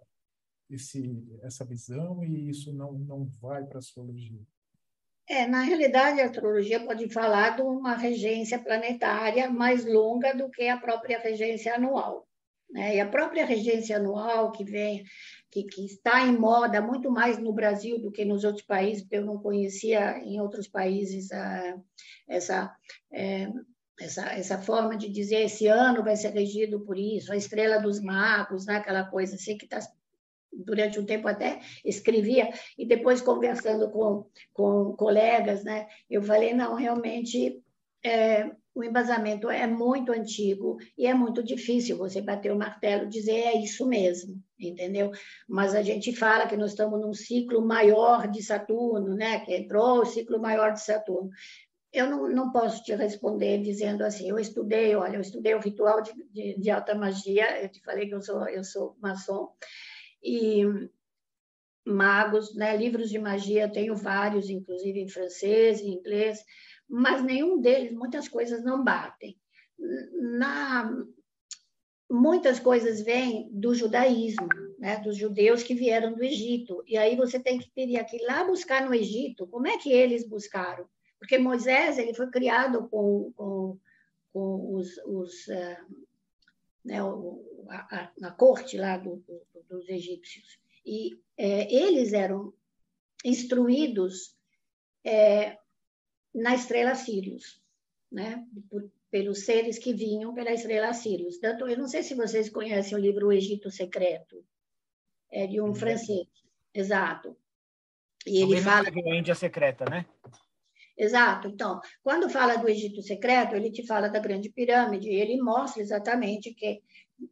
esse, 0.71 1.21
essa 1.43 1.65
visão 1.65 2.23
e 2.23 2.49
isso 2.49 2.73
não, 2.73 2.93
não 2.93 3.25
vai 3.41 3.63
para 3.65 3.77
a 3.77 3.79
astrologia? 3.79 4.39
É, 5.27 5.45
na 5.45 5.61
realidade, 5.61 6.19
a 6.19 6.25
astrologia 6.25 6.83
pode 6.83 7.09
falar 7.09 7.55
de 7.55 7.61
uma 7.61 7.95
regência 7.95 8.57
planetária 8.57 9.49
mais 9.49 9.85
longa 9.85 10.33
do 10.33 10.49
que 10.49 10.67
a 10.67 10.77
própria 10.77 11.19
regência 11.19 11.75
anual. 11.75 12.27
Né? 12.69 12.95
E 12.95 12.99
a 12.99 13.07
própria 13.07 13.45
regência 13.45 13.97
anual, 13.97 14.51
que 14.51 14.63
vem, 14.63 15.03
que, 15.49 15.63
que 15.63 15.85
está 15.85 16.25
em 16.25 16.37
moda 16.37 16.81
muito 16.81 17.11
mais 17.11 17.37
no 17.37 17.53
Brasil 17.53 17.99
do 17.99 18.11
que 18.11 18.25
nos 18.25 18.43
outros 18.43 18.65
países, 18.65 19.03
porque 19.03 19.17
eu 19.17 19.25
não 19.25 19.37
conhecia 19.37 20.17
em 20.19 20.39
outros 20.39 20.67
países 20.67 21.31
a, 21.31 21.77
essa 22.27 22.75
é, 23.11 23.49
essa, 24.01 24.33
essa 24.33 24.57
forma 24.57 24.97
de 24.97 25.09
dizer 25.09 25.41
esse 25.41 25.67
ano 25.67 26.03
vai 26.03 26.15
ser 26.15 26.29
regido 26.29 26.79
por 26.81 26.97
isso, 26.97 27.31
a 27.31 27.37
estrela 27.37 27.79
dos 27.79 28.01
magos, 28.01 28.65
né? 28.65 28.77
aquela 28.77 29.03
coisa 29.03 29.35
assim 29.35 29.57
que 29.57 29.65
está 29.65 29.79
durante 30.51 30.99
um 30.99 31.05
tempo 31.05 31.27
até 31.27 31.59
escrevia 31.85 32.49
e 32.77 32.85
depois 32.85 33.21
conversando 33.21 33.89
com, 33.89 34.25
com 34.53 34.93
colegas, 34.97 35.63
né, 35.63 35.87
eu 36.09 36.21
falei 36.21 36.53
não 36.53 36.75
realmente 36.75 37.63
é, 38.03 38.51
o 38.73 38.83
embasamento 38.83 39.49
é 39.49 39.65
muito 39.67 40.11
antigo 40.11 40.77
e 40.97 41.05
é 41.05 41.13
muito 41.13 41.43
difícil 41.43 41.97
você 41.97 42.21
bater 42.21 42.51
o 42.51 42.57
martelo 42.57 43.07
dizer 43.07 43.31
é 43.31 43.57
isso 43.57 43.85
mesmo, 43.87 44.41
entendeu? 44.59 45.11
Mas 45.47 45.75
a 45.75 45.81
gente 45.81 46.13
fala 46.15 46.47
que 46.47 46.57
nós 46.57 46.71
estamos 46.71 46.99
num 46.99 47.13
ciclo 47.13 47.61
maior 47.61 48.27
de 48.27 48.41
Saturno, 48.41 49.13
né? 49.13 49.41
Que 49.41 49.55
entrou 49.55 49.99
o 49.99 50.05
ciclo 50.05 50.39
maior 50.39 50.71
de 50.71 50.81
Saturno 50.81 51.29
eu 51.93 52.09
não, 52.09 52.29
não 52.29 52.51
posso 52.51 52.83
te 52.83 52.95
responder 52.95 53.61
dizendo 53.61 54.03
assim, 54.03 54.29
eu 54.29 54.39
estudei, 54.39 54.95
olha, 54.95 55.17
eu 55.17 55.21
estudei 55.21 55.53
o 55.53 55.59
ritual 55.59 56.01
de, 56.01 56.13
de, 56.31 56.57
de 56.57 56.69
alta 56.69 56.95
magia, 56.95 57.61
eu 57.61 57.69
te 57.69 57.81
falei 57.81 58.07
que 58.07 58.15
eu 58.15 58.21
sou, 58.21 58.47
eu 58.47 58.63
sou 58.63 58.95
maçom, 59.01 59.53
e 60.23 60.63
magos, 61.85 62.55
né, 62.55 62.77
livros 62.77 63.09
de 63.09 63.19
magia, 63.19 63.71
tenho 63.71 63.95
vários, 63.95 64.49
inclusive 64.49 64.99
em 64.99 65.09
francês, 65.09 65.81
em 65.81 65.93
inglês, 65.93 66.39
mas 66.87 67.23
nenhum 67.23 67.59
deles, 67.59 67.91
muitas 67.91 68.27
coisas 68.27 68.63
não 68.63 68.83
batem. 68.83 69.37
Na, 70.37 70.93
muitas 72.09 72.59
coisas 72.59 73.01
vêm 73.01 73.49
do 73.51 73.73
judaísmo, 73.73 74.47
né, 74.77 74.99
dos 74.99 75.17
judeus 75.17 75.63
que 75.63 75.73
vieram 75.73 76.13
do 76.13 76.23
Egito, 76.23 76.83
e 76.85 76.97
aí 76.97 77.15
você 77.15 77.39
tem 77.39 77.59
que 77.59 77.71
teria 77.71 78.03
que 78.03 78.17
ir 78.17 78.25
lá 78.25 78.43
buscar 78.43 78.85
no 78.85 78.93
Egito, 78.93 79.47
como 79.47 79.67
é 79.67 79.77
que 79.77 79.91
eles 79.91 80.27
buscaram? 80.27 80.87
Porque 81.21 81.37
Moisés 81.37 81.99
ele 81.99 82.15
foi 82.15 82.31
criado 82.31 82.89
com, 82.89 83.31
com, 83.33 83.77
com 84.33 84.73
os, 84.73 84.97
os 85.05 85.47
uh, 85.49 86.05
né, 86.83 87.03
o, 87.03 87.45
a, 87.69 88.11
a, 88.23 88.31
corte 88.31 88.75
lá 88.75 88.97
do, 88.97 89.17
do, 89.17 89.63
dos 89.69 89.87
egípcios. 89.87 90.57
E 90.83 91.21
é, 91.37 91.71
eles 91.71 92.11
eram 92.11 92.51
instruídos 93.23 94.35
é, 95.05 95.59
na 96.33 96.55
estrela 96.55 96.95
Sirius, 96.95 97.61
né? 98.11 98.43
Por, 98.67 98.91
pelos 99.11 99.45
seres 99.45 99.77
que 99.77 99.93
vinham 99.93 100.33
pela 100.33 100.51
estrela 100.51 100.91
Sirius. 100.91 101.37
Tanto, 101.37 101.67
eu 101.67 101.77
não 101.77 101.87
sei 101.87 102.01
se 102.01 102.15
vocês 102.15 102.49
conhecem 102.49 102.97
o 102.97 102.99
livro 102.99 103.27
O 103.27 103.31
Egito 103.31 103.69
Secreto, 103.69 104.43
é 105.29 105.45
de 105.45 105.61
um 105.61 105.67
uhum. 105.67 105.75
francês, 105.75 106.27
exato. 106.73 107.37
E 108.25 108.41
ele 108.41 108.59
fala 108.59 108.91
que 108.91 108.99
é 108.99 109.11
a 109.11 109.15
Índia 109.15 109.35
secreta, 109.35 109.85
né? 109.85 110.07
Exato. 110.97 111.47
Então, 111.47 111.79
quando 112.03 112.29
fala 112.29 112.57
do 112.57 112.69
Egito 112.69 113.01
secreto, 113.01 113.55
ele 113.55 113.71
te 113.71 113.85
fala 113.85 114.09
da 114.09 114.19
Grande 114.19 114.49
Pirâmide, 114.49 115.09
e 115.09 115.15
ele 115.15 115.41
mostra 115.41 115.81
exatamente 115.81 116.53
que 116.53 116.81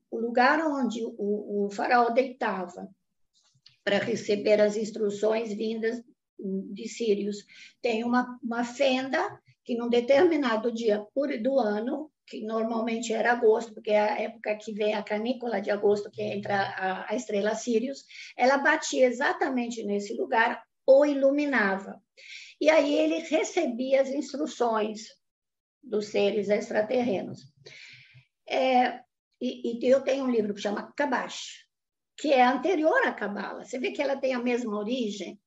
o 0.10 0.20
lugar 0.20 0.60
onde 0.66 1.03
o, 1.03 1.66
o 1.66 1.70
faraó 1.72 2.10
deitava 2.10 2.89
para 3.84 3.97
receber 3.97 4.62
as 4.62 4.78
instruções 4.78 5.53
vindas 5.53 6.03
de 6.39 6.88
Sírios 6.88 7.38
tem 7.82 8.03
uma, 8.03 8.39
uma 8.41 8.64
fenda 8.64 9.20
que, 9.64 9.76
num 9.76 9.89
determinado 9.89 10.72
dia 10.72 11.05
do 11.41 11.60
ano, 11.60 12.10
que 12.26 12.41
normalmente 12.41 13.12
era 13.12 13.32
agosto, 13.32 13.74
porque 13.74 13.91
é 13.91 13.99
a 13.99 14.22
época 14.22 14.55
que 14.55 14.72
vem 14.72 14.93
a 14.93 15.03
canícula 15.03 15.60
de 15.60 15.72
agosto, 15.72 16.12
que 16.12 16.22
entra 16.22 16.55
a, 16.55 17.12
a 17.12 17.16
estrela 17.16 17.55
Sírios, 17.55 18.05
ela 18.38 18.57
batia 18.57 19.07
exatamente 19.07 19.84
nesse 19.84 20.14
lugar 20.14 20.64
ou 20.86 21.05
iluminava. 21.05 22.01
E 22.60 22.70
aí 22.70 22.93
ele 22.93 23.20
recebia 23.20 24.01
as 24.01 24.10
instruções 24.10 25.07
dos 25.82 26.07
seres 26.07 26.49
extraterrenos. 26.49 27.41
É, 28.47 28.99
e, 29.39 29.80
e, 29.80 29.89
eu 29.89 30.01
tenho 30.01 30.26
um 30.26 30.32
livro 30.32 30.53
que 30.53 30.62
chama 30.62 30.91
Kabash, 30.95 31.66
que 32.18 32.34
é 32.34 32.43
anterior 32.43 33.07
à 33.07 33.14
Cabala. 33.14 33.64
Você 33.64 33.80
vê 33.80 33.91
que 33.91 34.01
ela 34.01 34.18
tem 34.18 34.34
a 34.34 34.39
mesma 34.39 34.78
origem. 34.78 35.39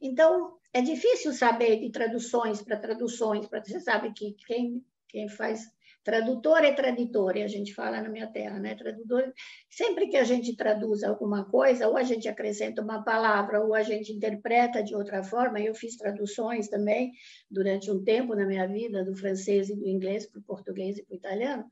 Então, 0.00 0.58
é 0.72 0.80
difícil 0.80 1.32
saber 1.32 1.78
de 1.80 1.90
traduções 1.90 2.62
para 2.62 2.78
traduções, 2.78 3.46
para 3.46 3.62
você 3.62 3.80
sabe 3.80 4.12
que 4.12 4.34
quem, 4.46 4.84
quem 5.08 5.28
faz 5.28 5.66
tradutor 6.06 6.62
é 6.62 6.72
traditor, 6.72 7.36
e 7.36 7.42
a 7.42 7.48
gente 7.48 7.74
fala 7.74 8.00
na 8.00 8.08
minha 8.08 8.28
terra, 8.28 8.60
né? 8.60 8.76
Tradutor, 8.76 9.32
sempre 9.68 10.06
que 10.06 10.16
a 10.16 10.22
gente 10.22 10.54
traduz 10.54 11.02
alguma 11.02 11.44
coisa, 11.50 11.88
ou 11.88 11.96
a 11.96 12.04
gente 12.04 12.28
acrescenta 12.28 12.80
uma 12.80 13.02
palavra, 13.02 13.60
ou 13.60 13.74
a 13.74 13.82
gente 13.82 14.12
interpreta 14.12 14.84
de 14.84 14.94
outra 14.94 15.24
forma. 15.24 15.60
Eu 15.60 15.74
fiz 15.74 15.96
traduções 15.96 16.68
também 16.68 17.10
durante 17.50 17.90
um 17.90 18.04
tempo 18.04 18.36
na 18.36 18.46
minha 18.46 18.68
vida, 18.68 19.04
do 19.04 19.16
francês 19.16 19.68
e 19.68 19.74
do 19.74 19.88
inglês 19.88 20.30
para 20.30 20.38
o 20.38 20.44
português 20.44 20.96
e 20.96 21.04
para 21.04 21.14
o 21.14 21.16
italiano. 21.16 21.64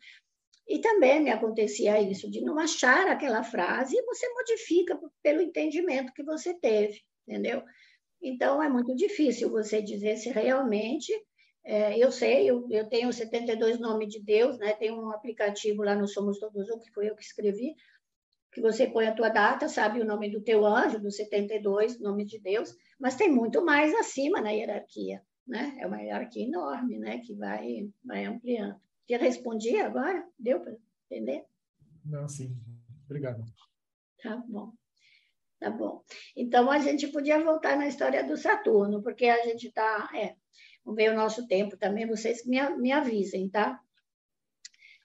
E 0.67 0.81
também 0.81 1.23
me 1.23 1.31
acontecia 1.31 2.01
isso, 2.03 2.29
de 2.29 2.41
não 2.41 2.59
achar 2.59 3.07
aquela 3.07 3.45
frase 3.45 3.97
e 3.97 4.03
você 4.03 4.29
modifica 4.35 4.99
pelo 5.23 5.43
entendimento 5.43 6.13
que 6.13 6.25
você 6.25 6.55
teve, 6.55 7.01
entendeu? 7.29 7.63
Então, 8.21 8.61
é 8.61 8.69
muito 8.69 8.97
difícil 8.97 9.49
você 9.49 9.81
dizer 9.81 10.17
se 10.17 10.29
realmente. 10.31 11.13
É, 11.65 11.99
eu 11.99 12.13
sei, 12.13 12.51
eu, 12.51 12.67
eu 12.71 12.87
tenho 12.89 13.11
72 13.11 13.81
nomes 13.81 14.09
de 14.09 14.21
Deus, 14.21 14.59
né? 14.59 14.75
tem 14.75 14.93
um 14.93 15.11
aplicativo 15.11 15.83
lá 15.83 15.95
no 15.95 16.07
Somos 16.07 16.39
Todos 16.39 16.69
Um, 16.69 16.79
que 16.79 16.93
foi 16.93 17.09
eu 17.09 17.17
que 17.17 17.23
escrevi, 17.23 17.75
que 18.53 18.61
você 18.61 18.87
põe 18.87 19.07
a 19.07 19.15
tua 19.15 19.31
data, 19.31 19.69
sabe 19.69 20.01
o 20.01 20.05
nome 20.05 20.31
do 20.31 20.43
teu 20.43 20.65
anjo, 20.65 21.01
dos 21.01 21.17
72 21.17 21.99
nomes 22.01 22.29
de 22.29 22.39
Deus, 22.39 22.77
mas 23.01 23.17
tem 23.17 23.31
muito 23.31 23.65
mais 23.65 23.95
acima 23.95 24.41
na 24.41 24.51
hierarquia, 24.51 25.23
né? 25.47 25.77
É 25.81 25.87
uma 25.87 26.01
hierarquia 26.01 26.47
enorme, 26.47 26.99
né? 26.99 27.19
Que 27.19 27.35
vai, 27.35 27.91
vai 28.05 28.25
ampliando. 28.25 28.79
Te 29.07 29.17
respondi 29.17 29.77
agora? 29.79 30.27
Deu 30.39 30.61
para 30.61 30.77
entender? 31.11 31.45
Não, 32.05 32.29
sim. 32.29 32.57
Obrigado. 33.07 33.45
Tá 34.23 34.37
bom. 34.49 34.73
Tá 35.59 35.71
bom. 35.71 36.03
Então, 36.37 36.71
a 36.71 36.79
gente 36.79 37.09
podia 37.09 37.43
voltar 37.43 37.77
na 37.77 37.89
história 37.89 38.23
do 38.23 38.37
Saturno, 38.37 39.03
porque 39.03 39.27
a 39.27 39.45
gente 39.45 39.69
está. 39.69 40.11
É, 40.15 40.37
vamos 40.85 40.97
ver 40.97 41.13
o 41.13 41.17
nosso 41.17 41.47
tempo 41.47 41.77
também, 41.77 42.07
vocês 42.07 42.45
me, 42.47 42.61
me 42.77 42.93
avisem, 42.93 43.49
tá? 43.49 43.81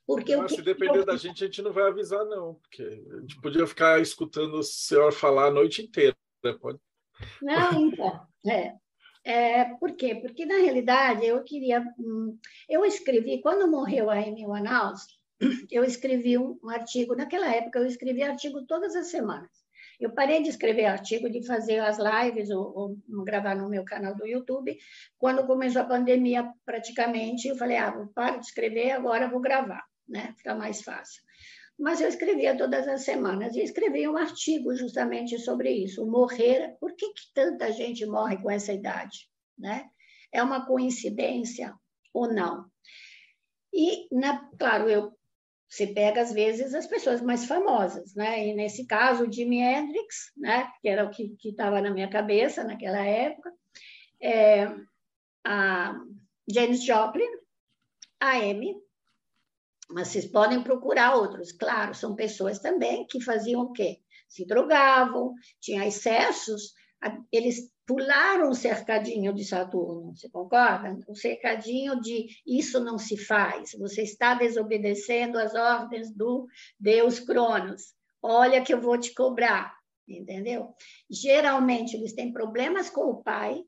Porque 0.06 0.36
Mas, 0.36 0.54
se 0.54 0.62
depender 0.64 1.06
da 1.06 1.16
gente, 1.16 1.44
a 1.44 1.48
gente 1.48 1.62
não 1.62 1.72
vai 1.72 1.84
avisar, 1.84 2.26
não, 2.26 2.56
porque 2.56 2.82
a 3.12 3.20
gente 3.22 3.40
podia 3.40 3.68
ficar 3.68 4.02
escutando 4.02 4.56
o 4.56 4.64
senhor 4.64 5.12
falar 5.12 5.46
a 5.46 5.52
noite 5.52 5.84
inteira. 5.84 6.18
Né? 6.44 6.52
Pode... 6.60 6.80
Não, 7.40 7.74
então. 7.80 8.28
É. 8.48 8.74
É, 9.24 9.66
por 9.76 9.96
quê? 9.96 10.16
Porque, 10.16 10.48
na 10.48 10.56
realidade, 10.56 11.26
eu 11.26 11.44
queria. 11.44 11.86
Hum, 12.00 12.36
eu 12.68 12.84
escrevi, 12.86 13.40
quando 13.42 13.70
morreu 13.70 14.10
a 14.10 14.16
Amy 14.16 14.48
Winehouse, 14.48 15.06
eu 15.70 15.84
escrevi 15.84 16.40
um, 16.40 16.58
um 16.64 16.70
artigo. 16.70 17.16
Naquela 17.16 17.54
época, 17.54 17.78
eu 17.78 17.86
escrevi 17.86 18.24
artigo 18.24 18.66
todas 18.66 18.96
as 18.96 19.08
semanas. 19.12 19.52
Eu 20.00 20.12
parei 20.12 20.42
de 20.42 20.50
escrever 20.50 20.86
artigo, 20.86 21.30
de 21.30 21.46
fazer 21.46 21.80
as 21.80 21.98
lives 21.98 22.50
ou, 22.50 22.98
ou, 23.10 23.24
gravar 23.24 23.56
no 23.56 23.70
meu 23.70 23.84
canal 23.84 24.16
do 24.16 24.26
YouTube. 24.26 24.78
Quando 25.18 25.46
começou 25.46 25.82
a 25.82 25.86
pandemia, 25.86 26.50
praticamente, 26.66 27.48
eu 27.48 27.58
falei: 27.58 27.78
ah, 27.78 27.92
vou 27.92 28.08
parar 28.08 28.38
de 28.38 28.46
escrever, 28.46 28.92
agora 28.92 29.28
vou 29.28 29.42
gravar, 29.42 29.84
né? 30.08 30.34
Fica 30.38 30.56
mais 30.56 30.82
fácil 30.82 31.22
mas 31.80 32.02
eu 32.02 32.10
escrevia 32.10 32.58
todas 32.58 32.86
as 32.90 33.04
semanas 33.04 33.56
e 33.56 33.62
escrevi 33.62 34.06
um 34.06 34.18
artigo 34.18 34.76
justamente 34.76 35.40
sobre 35.40 35.72
isso, 35.72 36.06
morrer, 36.06 36.76
por 36.78 36.94
que, 36.94 37.14
que 37.14 37.34
tanta 37.34 37.72
gente 37.72 38.06
morre 38.06 38.36
com 38.38 38.52
essa 38.52 38.74
idade, 38.74 39.30
né? 39.58 39.90
É 40.32 40.44
uma 40.44 40.66
coincidência 40.66 41.74
ou 42.14 42.32
não? 42.32 42.66
E, 43.74 44.14
na, 44.14 44.46
claro, 44.60 44.90
eu 44.90 45.18
você 45.70 45.86
pega 45.88 46.22
às 46.22 46.34
vezes 46.34 46.74
as 46.74 46.88
pessoas 46.88 47.22
mais 47.22 47.46
famosas, 47.46 48.16
né? 48.16 48.48
E 48.48 48.54
nesse 48.56 48.88
caso, 48.88 49.26
o 49.26 49.32
Jimi 49.32 49.60
Hendrix, 49.62 50.32
né? 50.36 50.68
Que 50.82 50.90
era 50.90 51.06
o 51.06 51.12
que 51.12 51.36
estava 51.44 51.80
na 51.80 51.92
minha 51.92 52.10
cabeça 52.10 52.64
naquela 52.64 53.06
época, 53.06 53.54
é, 54.22 54.68
a 55.46 55.96
James 56.52 56.84
Joplin, 56.84 57.30
a 58.20 58.32
Amy, 58.32 58.76
mas 59.92 60.08
vocês 60.08 60.26
podem 60.26 60.64
procurar 60.64 61.16
outros. 61.16 61.52
Claro, 61.52 61.94
são 61.94 62.16
pessoas 62.16 62.60
também 62.60 63.06
que 63.08 63.24
faziam 63.24 63.62
o 63.62 63.72
quê? 63.72 64.00
Se 64.28 64.46
drogavam, 64.46 65.34
tinham 65.60 65.84
excessos, 65.86 66.74
eles 67.32 67.72
pularam 67.90 68.52
o 68.52 68.56
cercadinho 68.56 69.34
de 69.34 69.44
Saturno, 69.44 70.16
você 70.16 70.30
concorda? 70.30 70.96
O 71.08 71.16
cercadinho 71.16 72.00
de 72.00 72.28
isso 72.46 72.80
não 72.80 73.00
se 73.00 73.18
faz, 73.18 73.72
você 73.80 74.04
está 74.04 74.36
desobedecendo 74.36 75.40
as 75.40 75.56
ordens 75.56 76.14
do 76.14 76.48
Deus 76.80 77.20
Cronos. 77.20 77.96
Olha 78.22 78.62
que 78.62 78.72
eu 78.72 78.80
vou 78.80 78.96
te 78.96 79.12
cobrar, 79.12 79.76
entendeu? 80.08 80.76
Geralmente 81.10 81.98
eles 81.98 82.14
têm 82.14 82.32
problemas 82.32 82.92
com 82.92 83.10
o 83.10 83.24
pai, 83.24 83.64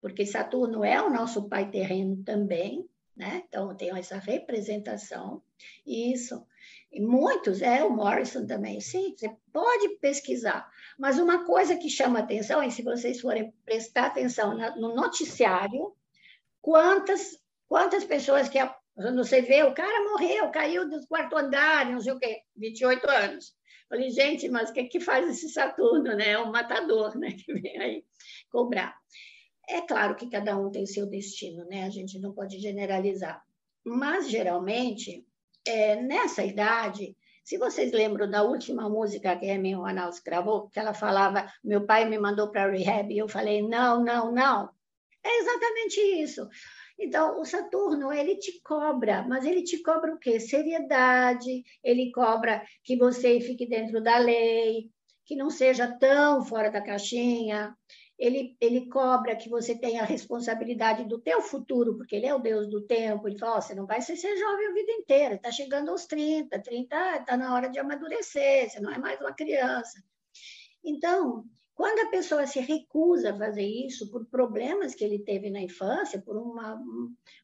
porque 0.00 0.24
Saturno 0.24 0.82
é 0.82 1.02
o 1.02 1.10
nosso 1.10 1.46
pai 1.46 1.70
terreno 1.70 2.22
também, 2.24 2.88
né? 3.14 3.42
Então, 3.46 3.76
tem 3.76 3.90
essa 3.90 4.16
representação, 4.16 5.42
isso. 5.86 6.46
Muitos, 7.00 7.62
é 7.62 7.84
o 7.84 7.90
Morrison 7.90 8.46
também, 8.46 8.80
sim, 8.80 9.14
você 9.16 9.34
pode 9.52 9.96
pesquisar. 9.98 10.68
Mas 10.98 11.18
uma 11.18 11.44
coisa 11.44 11.76
que 11.76 11.90
chama 11.90 12.20
atenção, 12.20 12.62
e 12.62 12.70
se 12.70 12.82
vocês 12.82 13.20
forem 13.20 13.52
prestar 13.64 14.06
atenção 14.06 14.56
no 14.76 14.94
noticiário, 14.94 15.94
quantas, 16.60 17.38
quantas 17.68 18.04
pessoas 18.04 18.48
que 18.48 18.58
você 19.14 19.42
vê, 19.42 19.62
o 19.62 19.74
cara 19.74 20.10
morreu, 20.10 20.50
caiu 20.50 20.88
do 20.88 21.06
quarto 21.06 21.36
andar, 21.36 21.90
não 21.90 22.00
sei 22.00 22.12
o 22.12 22.18
quê, 22.18 22.40
28 22.56 23.10
anos. 23.10 23.54
Falei, 23.88 24.10
gente, 24.10 24.48
mas 24.48 24.70
o 24.70 24.72
que, 24.72 24.84
que 24.84 25.00
faz 25.00 25.28
esse 25.28 25.48
Saturno, 25.48 26.16
né? 26.16 26.30
É 26.30 26.38
um 26.38 26.50
matador, 26.50 27.16
né? 27.16 27.28
Que 27.38 27.54
vem 27.54 27.78
aí 27.78 28.04
cobrar. 28.50 28.96
É 29.68 29.80
claro 29.80 30.16
que 30.16 30.28
cada 30.28 30.56
um 30.56 30.70
tem 30.70 30.86
seu 30.86 31.06
destino, 31.06 31.64
né? 31.66 31.84
A 31.84 31.90
gente 31.90 32.18
não 32.18 32.32
pode 32.32 32.58
generalizar. 32.58 33.42
Mas, 33.84 34.28
geralmente, 34.28 35.24
é, 35.66 35.96
nessa 35.96 36.44
idade, 36.44 37.16
se 37.44 37.58
vocês 37.58 37.92
lembram 37.92 38.28
da 38.28 38.42
última 38.42 38.88
música 38.88 39.36
que 39.36 39.48
a 39.48 39.54
Amy 39.54 39.76
Winehouse 39.76 40.20
gravou, 40.24 40.68
que 40.68 40.78
ela 40.78 40.92
falava, 40.92 41.46
meu 41.62 41.86
pai 41.86 42.04
me 42.04 42.18
mandou 42.18 42.50
para 42.50 42.70
rehab, 42.70 43.12
e 43.12 43.18
eu 43.18 43.28
falei, 43.28 43.62
não, 43.62 44.02
não, 44.02 44.32
não. 44.32 44.68
É 45.24 45.38
exatamente 45.40 46.00
isso. 46.00 46.48
Então, 46.98 47.40
o 47.40 47.44
Saturno, 47.44 48.12
ele 48.12 48.36
te 48.36 48.60
cobra, 48.62 49.22
mas 49.28 49.44
ele 49.44 49.62
te 49.62 49.82
cobra 49.82 50.14
o 50.14 50.18
quê? 50.18 50.40
Seriedade, 50.40 51.62
ele 51.84 52.10
cobra 52.10 52.64
que 52.82 52.96
você 52.96 53.38
fique 53.40 53.66
dentro 53.66 54.02
da 54.02 54.18
lei, 54.18 54.90
que 55.24 55.36
não 55.36 55.50
seja 55.50 55.86
tão 55.98 56.44
fora 56.44 56.70
da 56.70 56.80
caixinha, 56.80 57.76
ele, 58.18 58.56
ele 58.60 58.88
cobra 58.88 59.36
que 59.36 59.48
você 59.48 59.74
tenha 59.78 60.02
a 60.02 60.06
responsabilidade 60.06 61.04
do 61.04 61.18
teu 61.18 61.42
futuro, 61.42 61.96
porque 61.96 62.16
ele 62.16 62.26
é 62.26 62.34
o 62.34 62.38
Deus 62.38 62.68
do 62.68 62.80
tempo. 62.80 63.28
Ele 63.28 63.38
fala: 63.38 63.58
oh, 63.58 63.62
você 63.62 63.74
não 63.74 63.86
vai 63.86 64.00
ser, 64.00 64.16
ser 64.16 64.36
jovem 64.36 64.68
a 64.68 64.72
vida 64.72 64.92
inteira, 64.92 65.34
está 65.34 65.50
chegando 65.50 65.90
aos 65.90 66.06
30, 66.06 66.58
30 66.62 67.16
está 67.16 67.36
na 67.36 67.54
hora 67.54 67.68
de 67.68 67.78
amadurecer, 67.78 68.70
você 68.70 68.80
não 68.80 68.90
é 68.90 68.98
mais 68.98 69.20
uma 69.20 69.34
criança. 69.34 70.02
Então, 70.82 71.44
quando 71.74 72.06
a 72.06 72.10
pessoa 72.10 72.46
se 72.46 72.58
recusa 72.58 73.32
a 73.32 73.36
fazer 73.36 73.66
isso 73.66 74.10
por 74.10 74.24
problemas 74.26 74.94
que 74.94 75.04
ele 75.04 75.18
teve 75.18 75.50
na 75.50 75.60
infância, 75.60 76.22
por 76.22 76.38
uma, 76.38 76.82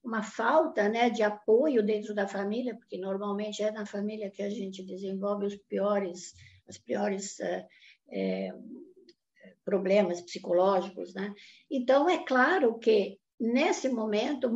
uma 0.03 0.23
falta 0.23 0.89
né, 0.89 1.11
de 1.11 1.23
apoio 1.23 1.85
dentro 1.85 2.15
da 2.15 2.27
família, 2.27 2.75
porque 2.75 2.97
normalmente 2.97 3.63
é 3.63 3.71
na 3.71 3.85
família 3.85 4.31
que 4.31 4.43
a 4.43 4.49
gente 4.49 4.83
desenvolve 4.83 5.45
os 5.45 5.57
piores, 5.57 6.33
as 6.67 6.79
piores. 6.79 7.37
É, 8.09 8.55
problemas 9.65 10.21
psicológicos, 10.21 11.15
né? 11.15 11.33
Então, 11.71 12.09
é 12.09 12.25
claro 12.25 12.79
que, 12.79 13.19
nesse 13.39 13.89
momento, 13.89 14.51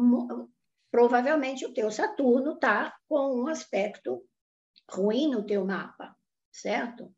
provavelmente 0.91 1.65
o 1.67 1.73
teu 1.73 1.91
Saturno 1.91 2.55
está 2.55 2.95
com 3.09 3.43
um 3.43 3.49
aspecto 3.49 4.23
ruim 4.91 5.31
no 5.31 5.45
teu 5.45 5.65
mapa, 5.65 6.17
certo? 6.53 7.13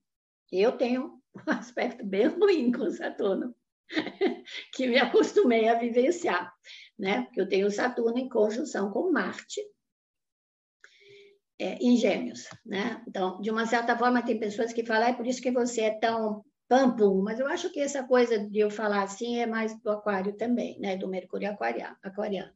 Eu 0.51 0.77
tenho 0.77 1.21
um 1.35 1.41
aspecto 1.51 2.05
bem 2.05 2.27
ruim 2.29 2.73
com 2.73 2.91
Saturno, 2.91 3.55
que 4.75 4.87
me 4.87 4.99
acostumei 4.99 5.69
a 5.69 5.79
vivenciar, 5.79 6.53
né? 6.99 7.23
Porque 7.23 7.41
eu 7.41 7.49
tenho 7.49 7.71
Saturno 7.71 8.19
em 8.19 8.29
conjunção 8.29 8.91
com 8.91 9.11
Marte, 9.11 9.61
é, 11.61 11.75
em 11.75 11.97
gêmeos, 11.97 12.49
né? 12.65 13.03
Então, 13.07 13.41
de 13.41 13.51
uma 13.51 13.67
certa 13.67 13.99
forma, 13.99 14.25
tem 14.25 14.39
pessoas 14.39 14.73
que 14.73 14.85
falam, 14.85 15.09
é 15.09 15.13
por 15.13 15.27
isso 15.27 15.43
que 15.43 15.51
você 15.51 15.83
é 15.83 15.99
tão 15.99 16.45
pampum, 16.69 17.23
mas 17.23 17.41
eu 17.41 17.47
acho 17.47 17.71
que 17.71 17.81
essa 17.81 18.05
coisa 18.05 18.39
de 18.39 18.59
eu 18.59 18.71
falar 18.71 19.03
assim 19.03 19.39
é 19.39 19.47
mais 19.47 19.81
do 19.81 19.91
aquário 19.91 20.37
também, 20.37 20.79
né? 20.79 20.97
Do 20.97 21.09
Mercúrio 21.09 21.51
aquariano. 21.51 22.53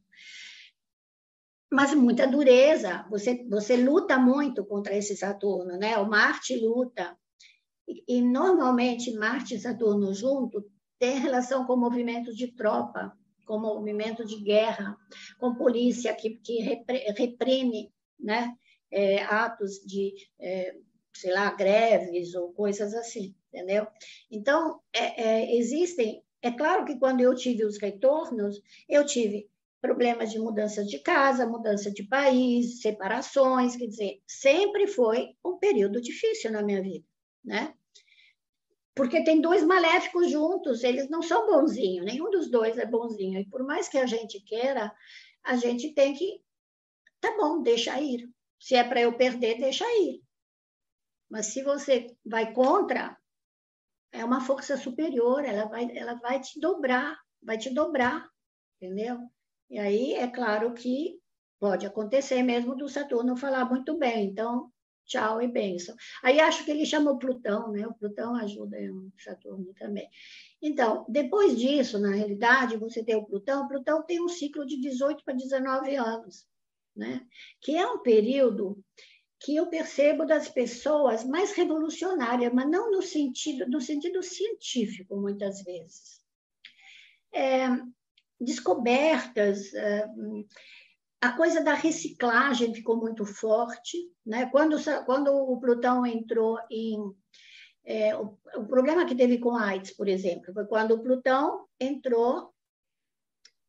Mas 1.71 1.93
muita 1.95 2.27
dureza, 2.27 3.05
você, 3.09 3.43
você 3.49 3.75
luta 3.75 4.19
muito 4.19 4.63
contra 4.63 4.95
esse 4.95 5.17
Saturno, 5.17 5.77
né? 5.77 5.97
O 5.97 6.07
Marte 6.07 6.55
luta. 6.55 7.17
E, 7.87 8.17
e 8.19 8.21
normalmente 8.21 9.11
Marte 9.15 9.55
e 9.55 9.59
Saturno 9.59 10.13
junto 10.13 10.63
tem 10.99 11.17
relação 11.17 11.65
com 11.65 11.75
movimentos 11.75 12.35
de 12.35 12.53
tropa, 12.53 13.17
com 13.45 13.59
movimento 13.59 14.23
de 14.23 14.39
guerra, 14.39 14.95
com 15.39 15.55
polícia 15.55 16.13
que, 16.13 16.37
que 16.37 16.59
reprime 17.17 17.91
né? 18.19 18.55
É, 18.91 19.23
atos 19.23 19.79
de 19.85 20.13
é, 20.39 20.75
sei 21.13 21.31
lá, 21.31 21.51
greves 21.51 22.33
ou 22.35 22.53
coisas 22.53 22.93
assim, 22.93 23.35
entendeu? 23.47 23.87
Então, 24.31 24.81
é, 24.93 25.21
é, 25.21 25.55
existem. 25.55 26.23
É 26.41 26.51
claro 26.51 26.85
que 26.85 26.99
quando 26.99 27.21
eu 27.21 27.33
tive 27.35 27.63
os 27.63 27.79
retornos, 27.79 28.61
eu 28.89 29.05
tive 29.05 29.49
problemas 29.81 30.31
de 30.31 30.39
mudança 30.39 30.83
de 30.83 30.99
casa, 30.99 31.45
mudança 31.45 31.91
de 31.91 32.03
país, 32.03 32.81
separações, 32.81 33.75
quer 33.75 33.87
dizer, 33.87 34.21
sempre 34.25 34.87
foi 34.87 35.35
um 35.45 35.57
período 35.57 36.01
difícil 36.01 36.51
na 36.51 36.63
minha 36.63 36.81
vida, 36.81 37.05
né? 37.43 37.73
Porque 38.95 39.23
tem 39.23 39.41
dois 39.41 39.63
maléficos 39.63 40.29
juntos, 40.29 40.83
eles 40.83 41.09
não 41.09 41.21
são 41.21 41.47
bonzinhos, 41.47 42.05
nenhum 42.05 42.29
dos 42.29 42.49
dois 42.49 42.77
é 42.77 42.85
bonzinho. 42.85 43.39
E 43.39 43.45
por 43.45 43.63
mais 43.65 43.89
que 43.89 43.97
a 43.97 44.05
gente 44.05 44.39
queira, 44.41 44.93
a 45.43 45.55
gente 45.57 45.93
tem 45.93 46.13
que. 46.13 46.41
Tá 47.19 47.35
bom, 47.35 47.61
deixa 47.61 47.99
ir. 47.99 48.29
Se 48.59 48.75
é 48.75 48.83
para 48.83 49.01
eu 49.01 49.17
perder, 49.17 49.59
deixa 49.59 49.85
ir. 49.99 50.21
Mas 51.29 51.47
se 51.47 51.63
você 51.63 52.15
vai 52.25 52.53
contra, 52.53 53.17
é 54.11 54.23
uma 54.23 54.41
força 54.41 54.77
superior, 54.77 55.43
ela 55.43 55.65
vai, 55.65 55.89
ela 55.97 56.13
vai 56.15 56.39
te 56.39 56.59
dobrar, 56.59 57.17
vai 57.41 57.57
te 57.57 57.73
dobrar, 57.73 58.29
entendeu? 58.77 59.19
E 59.69 59.79
aí 59.79 60.13
é 60.13 60.27
claro 60.27 60.73
que 60.73 61.19
pode 61.59 61.85
acontecer 61.85 62.43
mesmo 62.43 62.75
do 62.75 62.87
Saturno 62.87 63.35
falar 63.35 63.65
muito 63.65 63.97
bem, 63.97 64.27
então 64.27 64.71
tchau 65.05 65.41
e 65.41 65.47
benção. 65.47 65.95
Aí 66.23 66.39
acho 66.39 66.63
que 66.63 66.71
ele 66.71 66.85
chamou 66.85 67.17
Plutão, 67.17 67.71
né? 67.71 67.85
O 67.87 67.93
Plutão 67.93 68.35
ajuda 68.35 68.77
o 68.91 69.11
Saturno 69.17 69.73
também. 69.73 70.07
Então, 70.61 71.05
depois 71.09 71.57
disso, 71.57 71.99
na 71.99 72.11
realidade, 72.11 72.77
você 72.77 73.03
tem 73.03 73.15
o 73.15 73.25
Plutão, 73.25 73.65
o 73.65 73.67
Plutão 73.67 74.03
tem 74.03 74.21
um 74.21 74.29
ciclo 74.29 74.65
de 74.65 74.79
18 74.79 75.23
para 75.23 75.33
19 75.33 75.95
anos, 75.95 76.47
né? 76.95 77.25
Que 77.61 77.75
é 77.75 77.85
um 77.85 77.99
período 77.99 78.81
que 79.43 79.57
eu 79.57 79.67
percebo 79.67 80.25
das 80.25 80.47
pessoas 80.47 81.25
mais 81.25 81.51
revolucionárias, 81.51 82.53
mas 82.53 82.69
não 82.69 82.89
no 82.89 83.01
sentido, 83.01 83.69
no 83.69 83.81
sentido 83.81 84.23
científico, 84.23 85.17
muitas 85.17 85.61
vezes. 85.63 86.21
É, 87.33 87.67
descobertas, 88.39 89.73
é, 89.73 90.07
a 91.19 91.33
coisa 91.33 91.61
da 91.61 91.73
reciclagem 91.73 92.73
ficou 92.73 92.95
muito 92.95 93.25
forte. 93.25 93.97
Né? 94.25 94.45
Quando, 94.45 94.77
quando 95.05 95.33
o 95.33 95.59
Plutão 95.59 96.05
entrou 96.05 96.57
em. 96.71 96.97
É, 97.85 98.15
o, 98.15 98.39
o, 98.55 98.65
problema 98.65 99.05
que 99.05 99.13
teve 99.13 99.39
com 99.39 99.53
a 99.57 99.65
AIDS, 99.65 99.91
por 99.91 100.07
exemplo, 100.07 100.53
foi 100.53 100.65
quando 100.65 100.91
o 100.91 101.03
Plutão 101.03 101.67
entrou 101.77 102.53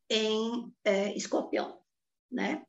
em 0.09 0.73
é, 0.85 1.13
Escorpião. 1.17 1.77
Né? 2.31 2.65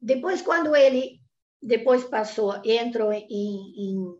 Depois, 0.00 0.40
quando 0.40 0.76
ele 0.76 1.17
depois 1.62 2.04
passou, 2.04 2.60
entrou 2.64 3.12
em, 3.12 3.26
em, 3.30 4.18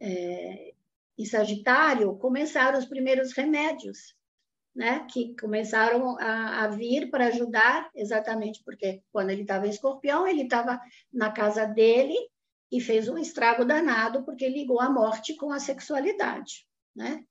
é, 0.00 0.74
em 1.18 1.24
Sagitário, 1.24 2.16
começaram 2.16 2.78
os 2.78 2.84
primeiros 2.84 3.32
remédios, 3.32 4.14
né? 4.74 5.06
Que 5.10 5.34
começaram 5.36 6.18
a, 6.18 6.64
a 6.64 6.68
vir 6.68 7.10
para 7.10 7.26
ajudar, 7.26 7.90
exatamente 7.94 8.62
porque 8.64 9.02
quando 9.10 9.30
ele 9.30 9.42
estava 9.42 9.66
em 9.66 9.70
Escorpião, 9.70 10.26
ele 10.26 10.42
estava 10.42 10.80
na 11.12 11.30
casa 11.32 11.66
dele 11.66 12.16
e 12.70 12.80
fez 12.80 13.08
um 13.08 13.18
estrago 13.18 13.64
danado 13.64 14.24
porque 14.24 14.48
ligou 14.48 14.80
a 14.80 14.90
morte 14.90 15.34
com 15.34 15.50
a 15.50 15.58
sexualidade, 15.58 16.66
né? 16.94 17.24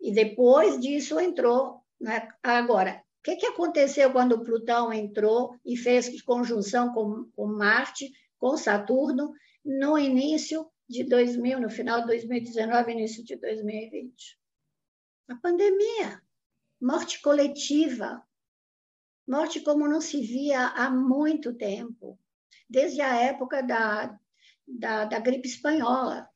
E 0.00 0.12
depois 0.12 0.80
disso 0.80 1.18
entrou, 1.20 1.82
né? 2.00 2.28
Agora, 2.42 3.02
o 3.20 3.22
que, 3.22 3.36
que 3.36 3.46
aconteceu 3.46 4.10
quando 4.12 4.42
Plutão 4.42 4.92
entrou 4.92 5.54
e 5.64 5.76
fez 5.76 6.22
conjunção 6.22 6.92
com, 6.94 7.28
com 7.36 7.46
Marte? 7.46 8.10
Com 8.40 8.56
Saturno 8.56 9.32
no 9.64 9.96
início 9.98 10.68
de 10.88 11.04
2000, 11.04 11.60
no 11.60 11.70
final 11.70 12.00
de 12.00 12.06
2019, 12.08 12.90
início 12.90 13.22
de 13.22 13.36
2020. 13.36 14.40
A 15.28 15.36
pandemia, 15.36 16.20
morte 16.80 17.20
coletiva, 17.20 18.26
morte 19.28 19.60
como 19.60 19.86
não 19.86 20.00
se 20.00 20.20
via 20.22 20.68
há 20.68 20.90
muito 20.90 21.54
tempo, 21.54 22.18
desde 22.68 23.00
a 23.02 23.14
época 23.14 23.62
da, 23.62 24.18
da, 24.66 25.04
da 25.04 25.20
gripe 25.20 25.46
espanhola, 25.46 26.28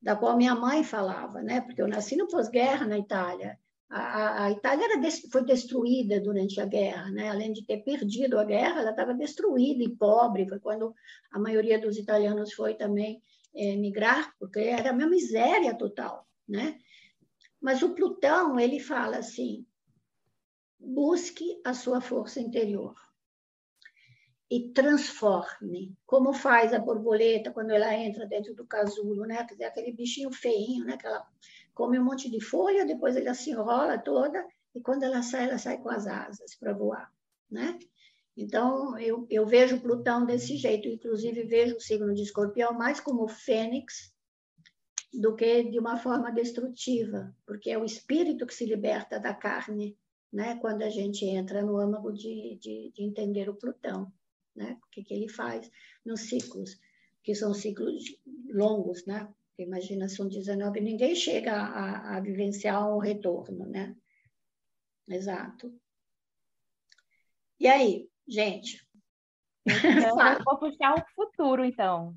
da 0.00 0.16
qual 0.16 0.36
minha 0.36 0.54
mãe 0.54 0.82
falava, 0.82 1.42
né? 1.42 1.60
Porque 1.60 1.80
eu 1.80 1.86
nasci 1.86 2.16
no 2.16 2.26
pós-guerra 2.26 2.86
na 2.86 2.98
Itália 2.98 3.60
a, 3.94 4.50
Itália 4.50 4.86
era, 4.86 5.10
foi 5.30 5.44
destruída 5.44 6.18
durante 6.18 6.58
a 6.60 6.64
guerra, 6.64 7.10
né? 7.10 7.28
além 7.28 7.52
de 7.52 7.62
ter 7.64 7.84
perdido 7.84 8.38
a 8.38 8.44
guerra, 8.44 8.80
ela 8.80 8.90
estava 8.90 9.12
destruída 9.12 9.82
e 9.84 9.94
pobre. 9.94 10.48
Foi 10.48 10.58
quando 10.58 10.94
a 11.30 11.38
maioria 11.38 11.78
dos 11.78 11.98
italianos 11.98 12.54
foi 12.54 12.74
também 12.74 13.22
é, 13.54 13.76
migrar, 13.76 14.34
porque 14.38 14.60
era 14.60 14.92
uma 14.92 15.06
miséria 15.06 15.76
total. 15.76 16.26
Né? 16.48 16.78
Mas 17.60 17.82
o 17.82 17.94
Plutão, 17.94 18.58
ele 18.58 18.80
fala 18.80 19.18
assim, 19.18 19.66
busque 20.78 21.60
a 21.62 21.74
sua 21.74 22.00
força 22.00 22.40
interior 22.40 22.94
e 24.50 24.70
transforme, 24.70 25.94
como 26.06 26.32
faz 26.32 26.74
a 26.74 26.78
borboleta 26.78 27.50
quando 27.50 27.70
ela 27.70 27.94
entra 27.94 28.26
dentro 28.26 28.54
do 28.54 28.66
casulo, 28.66 29.24
né? 29.24 29.38
Aquele 29.38 29.92
bichinho 29.92 30.30
feinho, 30.30 30.84
né? 30.84 30.98
Que 30.98 31.06
ela 31.06 31.26
come 31.74 31.98
um 31.98 32.04
monte 32.04 32.30
de 32.30 32.40
folha, 32.40 32.86
depois 32.86 33.16
ela 33.16 33.34
se 33.34 33.50
enrola 33.50 33.98
toda 33.98 34.46
e 34.74 34.80
quando 34.80 35.02
ela 35.02 35.22
sai, 35.22 35.44
ela 35.44 35.58
sai 35.58 35.78
com 35.78 35.90
as 35.90 36.06
asas 36.06 36.54
para 36.56 36.72
voar, 36.72 37.12
né? 37.50 37.78
Então, 38.36 38.98
eu, 38.98 39.26
eu 39.30 39.44
vejo 39.44 39.80
Plutão 39.80 40.24
desse 40.24 40.56
jeito, 40.56 40.88
inclusive 40.88 41.42
vejo 41.42 41.76
o 41.76 41.80
signo 41.80 42.14
de 42.14 42.22
escorpião 42.22 42.72
mais 42.72 42.98
como 42.98 43.28
fênix 43.28 44.14
do 45.12 45.36
que 45.36 45.64
de 45.64 45.78
uma 45.78 45.98
forma 45.98 46.32
destrutiva, 46.32 47.34
porque 47.46 47.70
é 47.70 47.78
o 47.78 47.84
espírito 47.84 48.46
que 48.46 48.54
se 48.54 48.64
liberta 48.64 49.20
da 49.20 49.34
carne, 49.34 49.98
né? 50.32 50.56
quando 50.56 50.82
a 50.82 50.88
gente 50.88 51.26
entra 51.26 51.60
no 51.62 51.76
âmago 51.76 52.10
de, 52.10 52.58
de, 52.58 52.90
de 52.94 53.02
entender 53.04 53.50
o 53.50 53.54
Plutão 53.54 54.10
né? 54.54 54.78
O 54.82 54.90
que, 54.90 55.02
que 55.02 55.14
ele 55.14 55.28
faz 55.28 55.70
nos 56.04 56.22
ciclos, 56.22 56.78
que 57.22 57.34
são 57.34 57.54
ciclos 57.54 58.04
longos, 58.48 59.04
né? 59.06 59.32
Imagina, 59.58 60.08
são 60.08 60.28
19, 60.28 60.80
ninguém 60.80 61.14
chega 61.14 61.52
a, 61.52 62.16
a 62.16 62.20
vivenciar 62.20 62.88
um 62.88 62.98
retorno, 62.98 63.66
né? 63.66 63.94
Exato. 65.08 65.72
E 67.60 67.68
aí, 67.68 68.08
gente? 68.26 68.84
Então, 69.66 70.20
eu 70.20 70.44
vou 70.44 70.58
puxar 70.58 70.94
o 70.94 71.04
futuro, 71.14 71.64
então. 71.64 72.16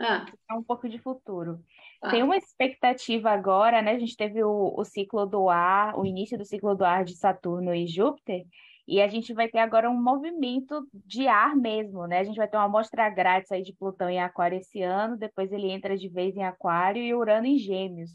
Ah. 0.00 0.24
Puxar 0.24 0.58
um 0.58 0.64
pouco 0.64 0.88
de 0.88 0.98
futuro. 0.98 1.62
Ah. 2.02 2.10
Tem 2.10 2.22
uma 2.22 2.36
expectativa 2.36 3.30
agora, 3.30 3.82
né? 3.82 3.92
A 3.92 3.98
gente 3.98 4.16
teve 4.16 4.42
o, 4.42 4.74
o 4.76 4.84
ciclo 4.84 5.26
do 5.26 5.48
ar, 5.48 5.96
o 5.98 6.06
início 6.06 6.38
do 6.38 6.44
ciclo 6.44 6.74
do 6.74 6.84
ar 6.84 7.04
de 7.04 7.14
Saturno 7.16 7.74
e 7.74 7.86
Júpiter, 7.86 8.44
e 8.86 9.00
a 9.00 9.08
gente 9.08 9.32
vai 9.32 9.48
ter 9.48 9.58
agora 9.58 9.90
um 9.90 10.02
movimento 10.02 10.86
de 10.92 11.26
ar 11.26 11.54
mesmo, 11.56 12.06
né? 12.06 12.18
A 12.18 12.24
gente 12.24 12.36
vai 12.36 12.48
ter 12.48 12.56
uma 12.56 12.64
amostra 12.64 13.08
grátis 13.10 13.52
aí 13.52 13.62
de 13.62 13.72
Plutão 13.72 14.08
em 14.08 14.20
Aquário 14.20 14.58
esse 14.58 14.82
ano, 14.82 15.16
depois 15.16 15.52
ele 15.52 15.70
entra 15.70 15.96
de 15.96 16.08
vez 16.08 16.36
em 16.36 16.44
Aquário 16.44 17.02
e 17.02 17.14
Urano 17.14 17.46
em 17.46 17.58
Gêmeos. 17.58 18.10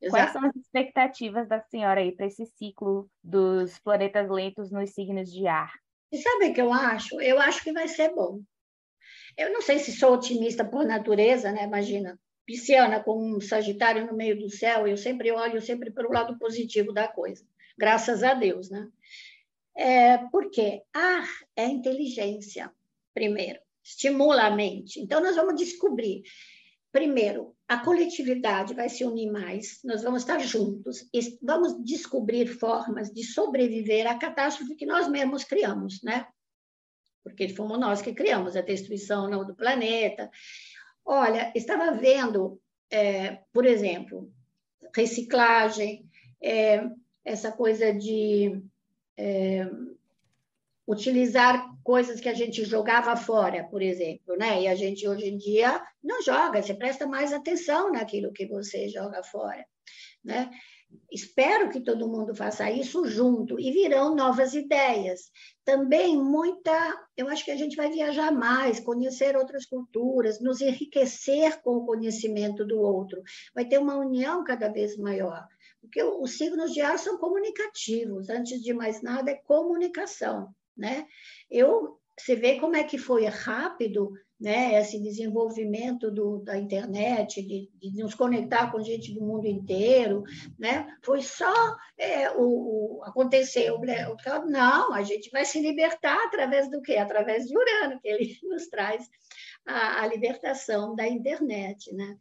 Exato. 0.00 0.10
Quais 0.10 0.32
são 0.32 0.44
as 0.44 0.56
expectativas 0.56 1.48
da 1.48 1.60
senhora 1.60 2.00
aí 2.00 2.14
para 2.14 2.26
esse 2.26 2.46
ciclo 2.46 3.10
dos 3.22 3.78
planetas 3.78 4.28
lentos 4.30 4.70
nos 4.70 4.90
signos 4.90 5.32
de 5.32 5.46
ar? 5.46 5.72
E 6.12 6.18
sabe 6.18 6.46
o 6.46 6.54
que 6.54 6.60
eu 6.60 6.72
acho? 6.72 7.20
Eu 7.20 7.40
acho 7.40 7.62
que 7.62 7.72
vai 7.72 7.88
ser 7.88 8.14
bom. 8.14 8.40
Eu 9.36 9.52
não 9.52 9.60
sei 9.60 9.78
se 9.78 9.92
sou 9.92 10.14
otimista 10.14 10.64
por 10.64 10.84
natureza, 10.84 11.52
né? 11.52 11.64
Imagina, 11.64 12.18
pisciana 12.46 13.02
com 13.02 13.36
um 13.36 13.40
Sagitário 13.40 14.06
no 14.06 14.16
meio 14.16 14.38
do 14.38 14.48
céu, 14.48 14.86
eu 14.86 14.96
sempre 14.96 15.30
olho 15.30 15.60
sempre 15.60 15.90
pelo 15.90 16.10
lado 16.10 16.38
positivo 16.38 16.92
da 16.92 17.06
coisa. 17.06 17.44
Graças 17.76 18.22
a 18.22 18.34
Deus, 18.34 18.70
né? 18.70 18.88
É, 19.80 20.18
porque 20.32 20.82
ar 20.92 21.28
é 21.54 21.64
inteligência, 21.64 22.68
primeiro, 23.14 23.60
estimula 23.80 24.46
a 24.46 24.50
mente. 24.50 24.98
Então, 24.98 25.22
nós 25.22 25.36
vamos 25.36 25.54
descobrir, 25.54 26.22
primeiro, 26.90 27.54
a 27.68 27.78
coletividade 27.78 28.74
vai 28.74 28.88
se 28.88 29.04
unir 29.04 29.30
mais, 29.30 29.78
nós 29.84 30.02
vamos 30.02 30.22
estar 30.22 30.40
juntos, 30.40 31.08
e 31.14 31.38
vamos 31.40 31.80
descobrir 31.84 32.48
formas 32.48 33.12
de 33.12 33.22
sobreviver 33.22 34.04
à 34.08 34.18
catástrofe 34.18 34.74
que 34.74 34.84
nós 34.84 35.06
mesmos 35.06 35.44
criamos, 35.44 36.02
né? 36.02 36.26
Porque 37.22 37.48
fomos 37.50 37.78
nós 37.78 38.02
que 38.02 38.12
criamos 38.12 38.56
a 38.56 38.62
destruição 38.62 39.30
do 39.46 39.54
planeta. 39.54 40.28
Olha, 41.04 41.52
estava 41.54 41.92
vendo, 41.92 42.60
é, 42.90 43.42
por 43.52 43.64
exemplo, 43.64 44.28
reciclagem, 44.92 46.04
é, 46.42 46.84
essa 47.24 47.52
coisa 47.52 47.94
de 47.94 48.60
é, 49.18 49.68
utilizar 50.86 51.68
coisas 51.84 52.20
que 52.20 52.28
a 52.28 52.34
gente 52.34 52.64
jogava 52.64 53.14
fora, 53.16 53.64
por 53.64 53.82
exemplo, 53.82 54.36
né? 54.36 54.62
E 54.62 54.68
a 54.68 54.74
gente 54.74 55.06
hoje 55.06 55.28
em 55.28 55.36
dia 55.36 55.82
não 56.02 56.22
joga, 56.22 56.62
você 56.62 56.72
presta 56.72 57.06
mais 57.06 57.32
atenção 57.32 57.92
naquilo 57.92 58.32
que 58.32 58.46
você 58.46 58.88
joga 58.88 59.22
fora. 59.22 59.66
né? 60.24 60.50
Espero 61.12 61.68
que 61.68 61.80
todo 61.80 62.08
mundo 62.08 62.34
faça 62.34 62.70
isso 62.70 63.04
junto 63.06 63.60
e 63.60 63.70
virão 63.70 64.14
novas 64.14 64.54
ideias. 64.54 65.30
Também 65.62 66.16
muita, 66.16 66.72
eu 67.14 67.28
acho 67.28 67.44
que 67.44 67.50
a 67.50 67.56
gente 67.56 67.76
vai 67.76 67.90
viajar 67.90 68.32
mais, 68.32 68.80
conhecer 68.80 69.36
outras 69.36 69.66
culturas, 69.66 70.40
nos 70.40 70.62
enriquecer 70.62 71.60
com 71.60 71.76
o 71.76 71.84
conhecimento 71.84 72.64
do 72.64 72.80
outro. 72.80 73.22
Vai 73.54 73.66
ter 73.66 73.78
uma 73.78 73.96
união 73.96 74.42
cada 74.44 74.68
vez 74.70 74.96
maior. 74.96 75.46
Porque 75.88 76.02
os 76.02 76.36
signos 76.36 76.72
de 76.72 76.82
ar 76.82 76.98
são 76.98 77.16
comunicativos, 77.16 78.28
antes 78.28 78.62
de 78.62 78.74
mais 78.74 79.00
nada 79.00 79.30
é 79.30 79.34
comunicação, 79.34 80.54
né? 80.76 81.06
Eu, 81.50 81.98
você 82.18 82.36
vê 82.36 82.60
como 82.60 82.76
é 82.76 82.84
que 82.84 82.98
foi 82.98 83.24
rápido 83.24 84.12
né, 84.38 84.80
esse 84.80 85.00
desenvolvimento 85.00 86.10
do, 86.10 86.38
da 86.38 86.56
internet, 86.56 87.42
de, 87.42 87.68
de, 87.74 88.02
nos 88.02 88.14
conectar 88.14 88.70
com 88.70 88.80
gente 88.80 89.12
do 89.12 89.20
mundo 89.20 89.46
inteiro, 89.46 90.22
né, 90.56 90.86
foi 91.02 91.22
só 91.22 91.52
é, 91.98 92.30
o, 92.30 92.98
o, 92.98 93.02
aconteceu, 93.02 93.80
né, 93.80 94.06
não, 94.46 94.92
a 94.92 95.02
gente 95.02 95.28
vai 95.30 95.44
se 95.44 95.60
libertar 95.60 96.26
através 96.26 96.70
do 96.70 96.80
quê? 96.80 96.96
Através 96.96 97.46
de 97.46 97.56
Urano, 97.56 98.00
que 98.00 98.08
ele 98.08 98.38
nos 98.44 98.68
traz 98.68 99.08
a, 99.66 100.02
a 100.02 100.06
libertação 100.06 100.94
da 100.94 101.06
internet, 101.08 101.92
né? 101.94 102.16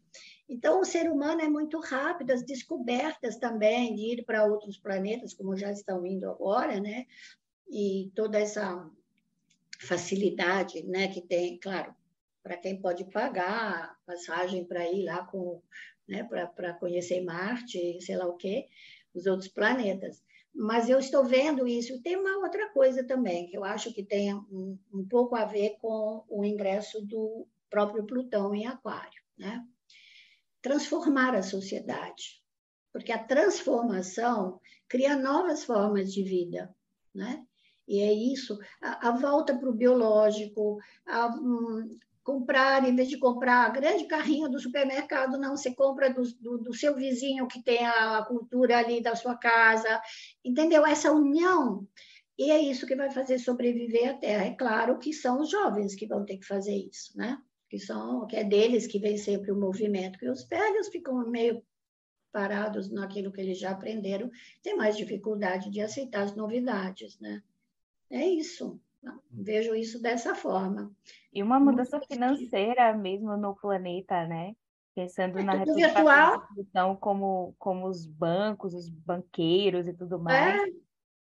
Então, 0.50 0.80
o 0.80 0.86
ser 0.86 1.12
humano 1.12 1.42
é 1.42 1.50
muito 1.50 1.80
rápido, 1.80 2.32
as 2.32 2.44
descobertas 2.44 3.36
também 3.38 3.94
de 3.96 4.14
ir 4.14 4.26
para 4.26 4.46
outros 4.46 4.78
planetas, 4.78 5.34
como 5.34 5.58
já 5.58 5.72
estão 5.72 6.06
indo 6.06 6.30
agora, 6.30 6.80
né? 6.80 7.06
E 7.70 8.12
toda 8.16 8.40
essa 8.40 8.90
facilidade, 9.80 10.84
né, 10.84 11.10
que 11.10 11.22
tem, 11.22 11.60
claro, 11.60 11.94
para 12.42 12.58
quem 12.58 12.82
pode 12.82 13.04
pagar 13.06 13.98
passagem 14.06 14.64
para 14.64 14.90
ir 14.90 15.04
lá 15.04 15.26
com, 15.26 15.62
né, 16.08 16.24
para 16.24 16.74
conhecer 16.74 17.22
Marte, 17.22 18.00
sei 18.02 18.16
lá 18.16 18.26
o 18.26 18.38
quê, 18.38 18.68
os 19.14 19.26
outros 19.26 19.50
planetas. 19.50 20.24
Mas 20.56 20.90
eu 20.90 20.98
estou 20.98 21.24
vendo 21.24 21.68
isso. 21.68 22.02
Tem 22.02 22.16
uma 22.16 22.38
outra 22.38 22.70
coisa 22.70 23.04
também, 23.04 23.48
que 23.48 23.58
eu 23.58 23.64
acho 23.64 23.94
que 23.94 24.02
tem 24.02 24.34
um, 24.34 24.80
um 24.92 25.06
pouco 25.08 25.36
a 25.36 25.46
ver 25.46 25.78
com 25.80 26.24
o 26.30 26.44
ingresso 26.44 27.06
do 27.06 27.46
próprio 27.70 28.06
Plutão 28.06 28.56
em 28.56 28.66
Aquário, 28.66 29.22
né? 29.38 29.64
Transformar 30.62 31.36
a 31.36 31.44
sociedade. 31.44 32.42
Porque 32.92 33.12
a 33.12 33.24
transformação 33.24 34.60
cria 34.88 35.16
novas 35.16 35.64
formas 35.64 36.12
de 36.14 36.24
vida, 36.24 36.74
né? 37.14 37.46
E 37.88 38.02
é 38.02 38.12
isso, 38.12 38.58
a, 38.82 39.10
a 39.10 39.12
volta 39.12 39.58
para 39.58 39.70
o 39.70 39.74
biológico, 39.74 40.78
a, 41.06 41.28
um, 41.28 41.98
comprar, 42.22 42.84
em 42.86 42.94
vez 42.94 43.08
de 43.08 43.18
comprar 43.18 43.66
a 43.66 43.70
grande 43.70 44.06
carrinho 44.06 44.50
do 44.50 44.60
supermercado, 44.60 45.38
não, 45.38 45.56
você 45.56 45.74
compra 45.74 46.14
do, 46.14 46.22
do, 46.42 46.58
do, 46.58 46.74
seu 46.74 46.94
vizinho 46.94 47.48
que 47.48 47.64
tem 47.64 47.86
a 47.86 48.26
cultura 48.26 48.80
ali 48.80 49.02
da 49.02 49.16
sua 49.16 49.38
casa, 49.38 50.02
entendeu? 50.44 50.86
Essa 50.86 51.14
união. 51.14 51.88
E 52.38 52.52
é 52.52 52.60
isso 52.60 52.86
que 52.86 52.98
vai 52.98 53.10
fazer 53.10 53.40
sobreviver 53.40 54.10
a 54.10 54.14
Terra. 54.14 54.44
É 54.44 54.54
claro 54.54 55.00
que 55.00 55.14
são 55.14 55.40
os 55.40 55.50
jovens 55.50 55.96
que 55.96 56.06
vão 56.06 56.26
ter 56.26 56.38
que 56.38 56.46
fazer 56.46 56.76
isso, 56.76 57.18
né? 57.18 57.38
Que, 57.70 57.80
são, 57.80 58.26
que 58.28 58.36
é 58.36 58.44
deles 58.44 58.88
que 58.88 59.00
vem 59.00 59.18
sempre 59.18 59.52
o 59.52 59.60
movimento, 59.60 60.20
que 60.20 60.30
os 60.30 60.48
velhos 60.48 60.88
ficam 60.88 61.28
meio 61.28 61.62
parados 62.32 62.90
naquilo 62.92 63.32
que 63.32 63.42
eles 63.42 63.58
já 63.58 63.72
aprenderam, 63.72 64.30
tem 64.62 64.76
mais 64.76 64.96
dificuldade 64.96 65.70
de 65.70 65.82
aceitar 65.82 66.22
as 66.22 66.36
novidades, 66.36 67.20
né? 67.20 67.42
É 68.10 68.26
isso. 68.26 68.80
Vejo 69.32 69.76
isso 69.76 70.02
dessa 70.02 70.36
forma. 70.36 70.92
E 71.34 71.42
uma 71.42 71.60
mudança 71.60 72.00
financeira 72.02 72.94
mesmo 72.94 73.38
no 73.38 73.56
planeta, 73.56 74.26
né? 74.28 74.54
Pensando 74.96 75.40
é 75.40 75.44
na 75.44 75.54
representação 75.54 76.96
como, 76.96 77.56
como 77.60 77.88
os 77.88 78.06
bancos, 78.06 78.74
os 78.74 78.90
banqueiros 78.90 79.88
e 79.88 79.94
tudo 79.94 80.20
mais. 80.20 80.60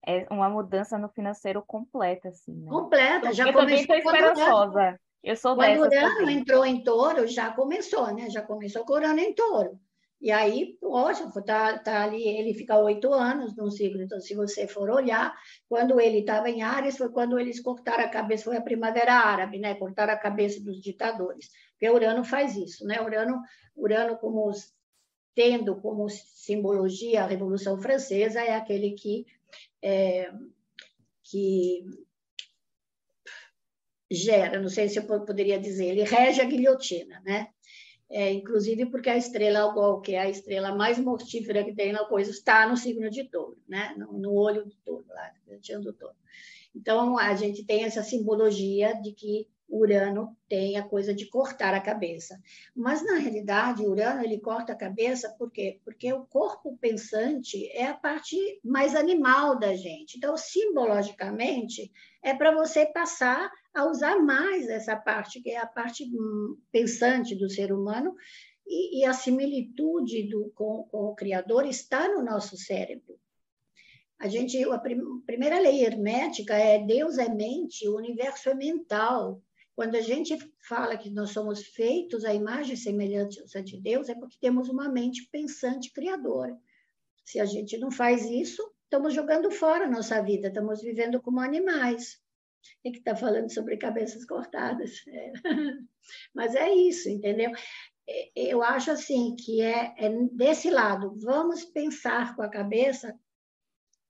É. 0.04 0.18
é 0.18 0.26
uma 0.30 0.48
mudança 0.48 0.98
no 0.98 1.08
financeiro 1.08 1.62
completa, 1.62 2.28
assim, 2.28 2.54
né? 2.54 2.68
Completa, 2.68 3.32
já. 3.32 3.46
Eu 3.46 3.52
também 3.52 3.80
estou 3.80 3.96
esperançosa. 3.96 5.00
Eu 5.22 5.36
sou 5.36 5.54
Quando 5.54 5.80
Urano 5.80 6.28
entrou 6.28 6.66
em 6.66 6.82
touro, 6.82 7.26
já 7.26 7.52
começou, 7.52 8.12
né? 8.12 8.28
Já 8.28 8.42
começou 8.42 8.84
com 8.84 8.94
o 8.94 8.96
Urano 8.96 9.20
em 9.20 9.32
touro. 9.32 9.78
E 10.20 10.30
aí, 10.30 10.76
poxa, 10.80 11.28
tá, 11.44 11.78
tá 11.78 12.04
ali, 12.04 12.22
ele 12.22 12.54
fica 12.54 12.78
oito 12.78 13.12
anos 13.12 13.56
no 13.56 13.70
ciclo. 13.70 14.00
Então, 14.00 14.20
se 14.20 14.34
você 14.34 14.68
for 14.68 14.88
olhar, 14.88 15.34
quando 15.68 16.00
ele 16.00 16.20
estava 16.20 16.48
em 16.48 16.62
Ares, 16.62 16.96
foi 16.96 17.10
quando 17.10 17.38
eles 17.38 17.60
cortaram 17.60 18.04
a 18.04 18.08
cabeça, 18.08 18.44
foi 18.44 18.56
a 18.56 18.62
Primavera 18.62 19.14
Árabe, 19.14 19.58
né? 19.58 19.74
Cortaram 19.74 20.12
a 20.12 20.16
cabeça 20.16 20.62
dos 20.62 20.80
ditadores. 20.80 21.50
Porque 21.72 21.90
Urano 21.90 22.24
faz 22.24 22.56
isso, 22.56 22.84
né? 22.84 23.00
Urano, 23.00 23.40
Urano 23.76 24.16
como 24.16 24.52
tendo 25.34 25.80
como 25.80 26.08
simbologia 26.08 27.24
a 27.24 27.26
Revolução 27.26 27.80
Francesa, 27.80 28.40
é 28.42 28.54
aquele 28.54 28.92
que, 28.92 29.26
é, 29.82 30.30
que 31.24 31.84
gera, 34.14 34.60
não 34.60 34.68
sei 34.68 34.88
se 34.88 34.98
eu 34.98 35.04
poderia 35.04 35.58
dizer, 35.58 35.86
ele 35.86 36.02
rege 36.04 36.40
a 36.40 36.44
guilhotina, 36.44 37.20
né? 37.24 37.48
é, 38.12 38.30
inclusive 38.30 38.84
porque 38.86 39.08
a 39.08 39.16
estrela 39.16 39.60
Algol, 39.60 40.02
que 40.02 40.14
é 40.14 40.20
a 40.20 40.28
estrela 40.28 40.74
mais 40.74 40.98
mortífera 40.98 41.64
que 41.64 41.74
tem 41.74 41.92
na 41.92 42.04
coisa, 42.04 42.30
está 42.30 42.68
no 42.68 42.76
signo 42.76 43.08
de 43.08 43.24
touro, 43.24 43.56
né? 43.66 43.94
no, 43.96 44.12
no 44.12 44.34
olho 44.34 44.66
do 44.66 44.74
touro, 44.84 45.06
lá, 45.08 45.32
do 45.80 45.92
touro. 45.94 46.14
Então, 46.76 47.18
a 47.18 47.34
gente 47.34 47.64
tem 47.64 47.84
essa 47.84 48.02
simbologia 48.02 48.92
de 49.00 49.12
que 49.12 49.48
Urano 49.72 50.36
tem 50.48 50.76
a 50.76 50.82
coisa 50.82 51.14
de 51.14 51.26
cortar 51.26 51.72
a 51.72 51.80
cabeça. 51.80 52.38
Mas, 52.76 53.02
na 53.02 53.14
realidade, 53.14 53.86
Urano 53.86 54.22
ele 54.22 54.38
corta 54.38 54.72
a 54.72 54.76
cabeça 54.76 55.34
por 55.38 55.50
quê? 55.50 55.80
Porque 55.84 56.12
o 56.12 56.26
corpo 56.26 56.76
pensante 56.78 57.66
é 57.72 57.86
a 57.86 57.94
parte 57.94 58.36
mais 58.62 58.94
animal 58.94 59.58
da 59.58 59.74
gente. 59.74 60.18
Então, 60.18 60.36
simbologicamente, 60.36 61.90
é 62.22 62.34
para 62.34 62.52
você 62.52 62.84
passar 62.86 63.50
a 63.72 63.86
usar 63.86 64.20
mais 64.20 64.68
essa 64.68 64.94
parte, 64.94 65.40
que 65.40 65.50
é 65.50 65.58
a 65.58 65.66
parte 65.66 66.04
hum, 66.04 66.58
pensante 66.70 67.34
do 67.34 67.48
ser 67.48 67.72
humano, 67.72 68.14
e, 68.66 69.00
e 69.00 69.04
a 69.04 69.12
similitude 69.12 70.28
do, 70.28 70.50
com, 70.54 70.84
com 70.84 71.04
o 71.06 71.14
Criador 71.14 71.66
está 71.66 72.08
no 72.08 72.22
nosso 72.22 72.56
cérebro. 72.56 73.18
A 74.18 74.28
gente, 74.28 74.62
a 74.62 74.78
primeira 75.26 75.58
lei 75.58 75.84
hermética 75.84 76.54
é 76.54 76.78
Deus 76.78 77.18
é 77.18 77.28
mente, 77.28 77.88
o 77.88 77.96
universo 77.96 78.50
é 78.50 78.54
mental. 78.54 79.42
Quando 79.74 79.94
a 79.94 80.00
gente 80.00 80.36
fala 80.68 80.96
que 80.96 81.10
nós 81.10 81.30
somos 81.30 81.66
feitos 81.68 82.24
à 82.24 82.34
imagem 82.34 82.74
e 82.74 82.78
semelhança 82.78 83.62
de 83.62 83.80
Deus, 83.80 84.08
é 84.08 84.14
porque 84.14 84.36
temos 84.40 84.68
uma 84.68 84.88
mente 84.88 85.28
pensante 85.30 85.92
criadora. 85.92 86.58
Se 87.24 87.40
a 87.40 87.44
gente 87.44 87.78
não 87.78 87.90
faz 87.90 88.24
isso, 88.24 88.62
estamos 88.84 89.14
jogando 89.14 89.50
fora 89.50 89.86
a 89.86 89.90
nossa 89.90 90.20
vida, 90.22 90.48
estamos 90.48 90.82
vivendo 90.82 91.22
como 91.22 91.40
animais. 91.40 92.20
E 92.84 92.92
que 92.92 92.98
está 92.98 93.16
falando 93.16 93.52
sobre 93.52 93.76
cabeças 93.76 94.24
cortadas. 94.24 95.02
É. 95.08 95.32
Mas 96.34 96.54
é 96.56 96.72
isso, 96.74 97.08
entendeu? 97.08 97.52
Eu 98.34 98.60
acho 98.62 98.90
assim 98.90 99.36
que 99.36 99.62
é, 99.62 99.94
é 99.96 100.08
desse 100.32 100.68
lado, 100.68 101.16
vamos 101.22 101.64
pensar 101.64 102.34
com 102.34 102.42
a 102.42 102.50
cabeça, 102.50 103.16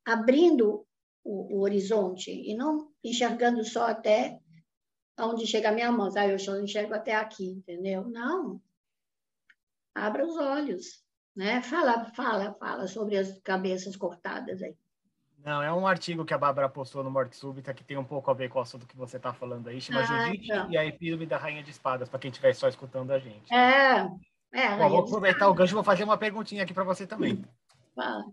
abrindo 0.04 0.86
o, 1.22 1.58
o 1.58 1.60
horizonte 1.60 2.30
e 2.30 2.54
não 2.56 2.90
enxergando 3.04 3.62
só 3.64 3.88
até 3.88 4.40
onde 5.18 5.46
chega 5.46 5.68
a 5.68 5.72
minha 5.72 5.90
mão, 5.90 6.10
sabe? 6.10 6.32
Eu 6.32 6.38
só 6.38 6.58
enxergo 6.58 6.94
até 6.94 7.14
aqui, 7.14 7.46
entendeu? 7.46 8.08
Não. 8.08 8.60
Abra 9.94 10.26
os 10.26 10.36
olhos, 10.36 11.02
né? 11.36 11.62
Fala, 11.62 12.06
fala, 12.14 12.54
fala 12.54 12.86
sobre 12.86 13.16
as 13.16 13.38
cabeças 13.40 13.96
cortadas 13.96 14.62
aí. 14.62 14.76
Não, 15.44 15.60
é 15.60 15.72
um 15.72 15.86
artigo 15.86 16.24
que 16.24 16.32
a 16.32 16.38
Bárbara 16.38 16.68
postou 16.68 17.02
no 17.02 17.10
Morte 17.10 17.36
Súbita 17.36 17.74
que 17.74 17.82
tem 17.82 17.96
um 17.96 18.04
pouco 18.04 18.30
a 18.30 18.34
ver 18.34 18.48
com 18.48 18.60
o 18.60 18.62
assunto 18.62 18.86
que 18.86 18.96
você 18.96 19.16
está 19.16 19.32
falando 19.32 19.68
aí. 19.68 19.80
Chama 19.80 20.00
ah, 20.00 20.04
Judite 20.04 20.44
então. 20.44 20.70
e 20.70 20.76
a 20.76 20.86
Epílome 20.86 21.26
da 21.26 21.36
Rainha 21.36 21.64
de 21.64 21.70
Espadas, 21.70 22.08
para 22.08 22.20
quem 22.20 22.30
estiver 22.30 22.54
só 22.54 22.68
escutando 22.68 23.10
a 23.10 23.18
gente. 23.18 23.52
É, 23.52 24.08
é. 24.52 24.76
Bom, 24.76 24.88
vou 24.88 25.00
aproveitar 25.00 25.48
o 25.48 25.54
gancho 25.54 25.72
e 25.72 25.74
vou 25.74 25.82
fazer 25.82 26.04
uma 26.04 26.16
perguntinha 26.16 26.62
aqui 26.62 26.72
para 26.72 26.84
você 26.84 27.08
também. 27.08 27.44
Fala. 27.94 28.24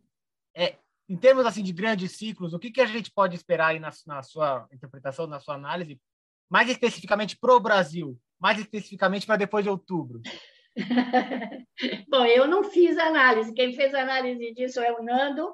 É, 0.53 0.75
em 1.09 1.17
termos 1.17 1.47
assim 1.47 1.63
de 1.63 1.73
grandes 1.73 2.11
ciclos, 2.11 2.53
o 2.53 2.59
que, 2.59 2.69
que 2.69 2.81
a 2.81 2.85
gente 2.85 3.09
pode 3.11 3.35
esperar 3.35 3.69
aí 3.69 3.79
na, 3.79 3.89
na 4.05 4.21
sua 4.21 4.67
interpretação, 4.71 5.25
na 5.25 5.39
sua 5.39 5.55
análise, 5.55 5.99
mais 6.49 6.69
especificamente 6.69 7.37
para 7.37 7.55
o 7.55 7.59
Brasil, 7.59 8.17
mais 8.39 8.59
especificamente 8.59 9.25
para 9.25 9.37
depois 9.37 9.63
de 9.63 9.69
outubro? 9.69 10.21
Bom, 12.09 12.25
eu 12.25 12.47
não 12.47 12.63
fiz 12.63 12.97
análise. 12.97 13.53
Quem 13.53 13.73
fez 13.73 13.93
análise 13.93 14.53
disso 14.53 14.79
é 14.79 14.91
o 14.91 15.03
Nando, 15.03 15.53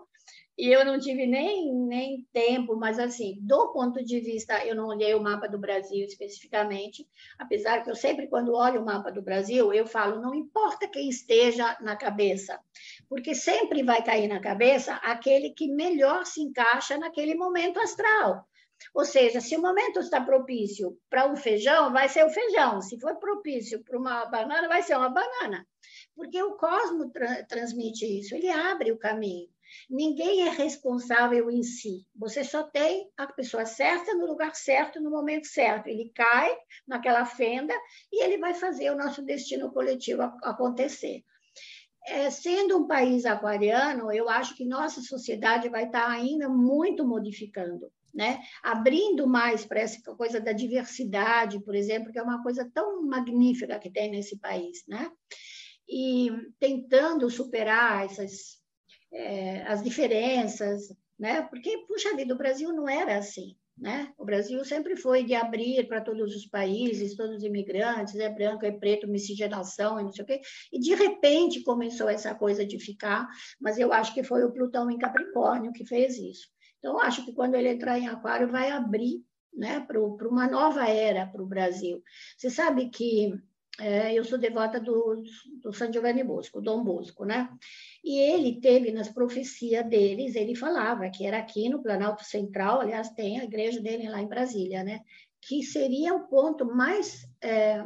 e 0.58 0.70
eu 0.70 0.86
não 0.86 0.98
tive 0.98 1.28
nem, 1.28 1.74
nem 1.74 2.26
tempo, 2.32 2.78
mas 2.78 2.98
assim, 2.98 3.38
do 3.42 3.74
ponto 3.74 4.04
de 4.04 4.22
vista, 4.22 4.66
eu 4.66 4.74
não 4.74 4.88
olhei 4.88 5.14
o 5.14 5.22
mapa 5.22 5.50
do 5.50 5.60
Brasil 5.60 6.06
especificamente, 6.06 7.06
apesar 7.38 7.84
que 7.84 7.90
eu 7.90 7.96
sempre, 7.96 8.28
quando 8.28 8.54
olho 8.54 8.82
o 8.82 8.86
mapa 8.86 9.12
do 9.12 9.22
Brasil, 9.22 9.74
eu 9.74 9.86
falo, 9.86 10.22
não 10.22 10.34
importa 10.34 10.88
quem 10.88 11.10
esteja 11.10 11.78
na 11.82 11.98
cabeça, 11.98 12.58
porque 13.10 13.36
sempre 13.36 13.84
vai 13.84 14.02
cair 14.02 14.30
na 14.30 14.40
cabeça 14.40 14.94
aquele 14.96 15.50
que 15.50 15.68
melhor 15.68 16.26
se 16.26 16.42
encaixa 16.42 16.98
naquele 16.98 17.36
momento 17.36 17.78
astral. 17.82 18.48
Ou 18.94 19.06
seja, 19.06 19.42
se 19.42 19.56
o 19.56 19.62
momento 19.62 20.00
está 20.00 20.22
propício 20.22 20.98
para 21.10 21.32
um 21.32 21.36
feijão, 21.36 21.92
vai 21.92 22.10
ser 22.10 22.26
o 22.26 22.30
feijão. 22.30 22.82
Se 22.82 23.00
for 23.00 23.18
propício 23.18 23.84
para 23.84 23.98
uma 23.98 24.26
banana, 24.26 24.68
vai 24.68 24.84
ser 24.84 24.96
uma 24.98 25.10
banana. 25.10 25.68
porque 26.16 26.42
o 26.42 26.56
cosmo 26.58 27.10
tra 27.12 27.44
transmite 27.46 28.06
isso, 28.06 28.36
ele 28.36 28.50
abre 28.50 28.92
o 28.92 28.98
caminho. 28.98 29.50
Ninguém 29.90 30.48
é 30.48 30.50
responsável 30.50 31.50
em 31.50 31.64
si. 31.64 32.06
Você 32.16 32.44
só 32.44 32.64
tem 32.64 33.10
a 33.18 33.28
pessoa 33.28 33.66
certa 33.66 34.14
no 34.14 34.26
lugar 34.26 34.56
certo, 34.56 35.02
no 35.02 35.10
momento 35.10 35.48
certo. 35.48 35.88
Ele 35.88 36.12
cai 36.14 36.56
naquela 36.88 37.26
fenda 37.26 37.74
e 38.12 38.24
ele 38.24 38.38
vai 38.38 38.54
fazer 38.54 38.92
o 38.92 38.98
nosso 38.98 39.24
destino 39.24 39.72
coletivo 39.72 40.22
acontecer. 40.44 41.24
É, 42.08 42.30
sendo 42.30 42.78
um 42.78 42.88
país 42.88 43.26
aquariano, 43.26 44.12
eu 44.12 44.30
acho 44.30 44.56
que 44.56 44.64
nossa 44.64 45.02
sociedade 45.02 45.70
vai 45.70 45.86
estar 45.86 46.08
ainda 46.08 46.48
muito 46.48 47.04
modificando, 47.06 47.92
né? 48.16 48.40
abrindo 48.64 49.28
mais 49.28 49.66
para 49.66 49.82
essa 49.82 50.02
coisa 50.16 50.40
da 50.40 50.54
diversidade, 50.54 51.60
por 51.64 51.76
exemplo, 51.76 52.12
que 52.12 52.18
é 52.18 52.24
uma 52.24 52.42
coisa 52.42 52.70
tão 52.74 53.06
magnífica 53.06 53.78
que 53.78 53.92
tem 53.92 54.10
nesse 54.10 54.40
país, 54.40 54.84
né? 54.88 55.12
e 55.88 56.32
tentando 56.60 57.30
superar 57.30 58.06
essas 58.06 58.60
é, 59.14 59.62
as 59.64 59.84
diferenças, 59.84 60.94
né? 61.18 61.42
Porque 61.44 61.86
puxa 61.88 62.16
vida, 62.16 62.34
o 62.34 62.38
Brasil 62.38 62.74
não 62.74 62.90
era 62.90 63.18
assim, 63.18 63.56
né? 63.78 64.12
O 64.18 64.26
Brasil 64.26 64.64
sempre 64.66 64.98
foi 64.98 65.24
de 65.24 65.34
abrir 65.34 65.88
para 65.88 66.02
todos 66.02 66.36
os 66.36 66.46
países, 66.48 67.16
todos 67.16 67.38
os 67.38 67.44
imigrantes, 67.44 68.16
é 68.16 68.30
branco, 68.30 68.66
é 68.66 68.72
preto, 68.72 69.08
miscigenação, 69.08 70.00
e 70.00 70.04
não 70.04 70.12
sei 70.12 70.24
o 70.24 70.28
quê. 70.28 70.42
E 70.74 70.80
de 70.80 70.94
repente 70.96 71.64
começou 71.64 72.10
essa 72.10 72.36
coisa 72.36 72.66
de 72.66 72.78
ficar, 72.80 73.28
mas 73.60 73.78
eu 73.78 73.94
acho 73.94 74.14
que 74.14 74.24
foi 74.24 74.44
o 74.44 74.52
Plutão 74.52 74.92
em 74.92 74.98
Capricórnio 74.98 75.72
que 75.72 75.86
fez 75.86 76.18
isso. 76.18 76.50
Então, 76.86 77.02
acho 77.02 77.26
que 77.26 77.34
quando 77.34 77.56
ele 77.56 77.70
entrar 77.70 77.98
em 77.98 78.08
Aquário, 78.08 78.48
vai 78.48 78.70
abrir 78.70 79.26
né, 79.52 79.80
para 79.80 80.00
uma 80.00 80.48
nova 80.48 80.88
era 80.88 81.26
para 81.26 81.42
o 81.42 81.48
Brasil. 81.48 82.04
Você 82.38 82.48
sabe 82.48 82.92
que 82.92 83.34
é, 83.80 84.14
eu 84.14 84.24
sou 84.24 84.38
devota 84.38 84.80
do, 84.80 85.24
do 85.64 85.74
San 85.74 85.92
Giovanni 85.92 86.24
Bosco, 86.24 86.62
Dom 86.62 86.84
Bosco, 86.84 87.26
né? 87.26 87.50
E 88.04 88.20
ele 88.20 88.62
teve 88.62 88.92
nas 88.92 89.10
profecias 89.10 89.84
deles, 89.90 90.36
ele 90.36 90.54
falava 90.54 91.10
que 91.10 91.26
era 91.26 91.40
aqui 91.40 91.70
no 91.70 91.82
Planalto 91.82 92.24
Central, 92.24 92.82
aliás, 92.82 93.10
tem 93.10 93.40
a 93.40 93.46
igreja 93.46 93.82
dele 93.82 94.08
lá 94.08 94.22
em 94.22 94.28
Brasília, 94.28 94.84
né? 94.84 95.02
Que 95.42 95.64
seria 95.64 96.14
o 96.14 96.28
ponto 96.28 96.66
mais 96.66 97.28
é, 97.42 97.84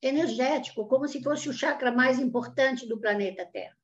energético, 0.00 0.86
como 0.86 1.08
se 1.08 1.20
fosse 1.24 1.48
o 1.48 1.52
chakra 1.52 1.90
mais 1.90 2.20
importante 2.20 2.86
do 2.86 3.00
planeta 3.00 3.44
Terra. 3.44 3.76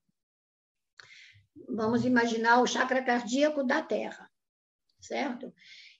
Vamos 1.68 2.04
imaginar 2.04 2.60
o 2.60 2.68
chakra 2.68 3.02
cardíaco 3.02 3.64
da 3.64 3.82
Terra, 3.82 4.23
certo? 5.04 5.52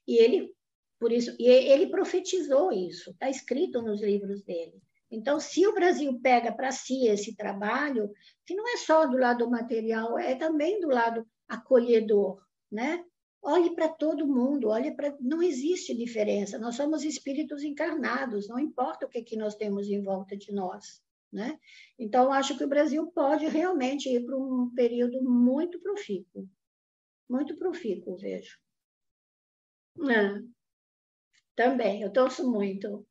E 0.06 0.16
ele, 0.16 0.52
por 0.98 1.12
isso, 1.12 1.34
e 1.38 1.46
ele 1.46 1.88
profetizou 1.88 2.72
isso, 2.72 3.10
está 3.10 3.28
escrito 3.28 3.82
nos 3.82 4.02
livros 4.02 4.42
dele. 4.42 4.80
Então, 5.10 5.38
se 5.38 5.66
o 5.66 5.74
Brasil 5.74 6.18
pega 6.20 6.52
para 6.52 6.72
si 6.72 7.06
esse 7.06 7.36
trabalho, 7.36 8.10
que 8.44 8.54
não 8.54 8.66
é 8.68 8.76
só 8.76 9.06
do 9.06 9.16
lado 9.16 9.48
material, 9.48 10.18
é 10.18 10.34
também 10.34 10.80
do 10.80 10.88
lado 10.88 11.26
acolhedor, 11.48 12.42
né? 12.70 13.04
Olhe 13.40 13.74
para 13.74 13.88
todo 13.88 14.26
mundo, 14.26 14.68
olhe 14.68 14.90
para. 14.96 15.14
Não 15.20 15.42
existe 15.42 15.94
diferença, 15.94 16.58
nós 16.58 16.74
somos 16.76 17.04
espíritos 17.04 17.62
encarnados, 17.62 18.48
não 18.48 18.58
importa 18.58 19.06
o 19.06 19.08
que, 19.08 19.22
que 19.22 19.36
nós 19.36 19.54
temos 19.54 19.86
em 19.88 20.02
volta 20.02 20.36
de 20.36 20.50
nós. 20.50 21.04
Né? 21.30 21.58
Então, 21.98 22.32
acho 22.32 22.56
que 22.56 22.62
o 22.62 22.68
Brasil 22.68 23.08
pode 23.08 23.46
realmente 23.48 24.08
ir 24.08 24.24
para 24.24 24.36
um 24.36 24.70
período 24.72 25.20
muito 25.20 25.80
profícuo. 25.80 26.48
Muito 27.28 27.56
profícuo, 27.56 28.16
vejo. 28.16 28.56
É. 30.10 30.54
Também, 31.56 32.02
eu 32.02 32.12
torço 32.12 32.50
muito. 32.50 33.06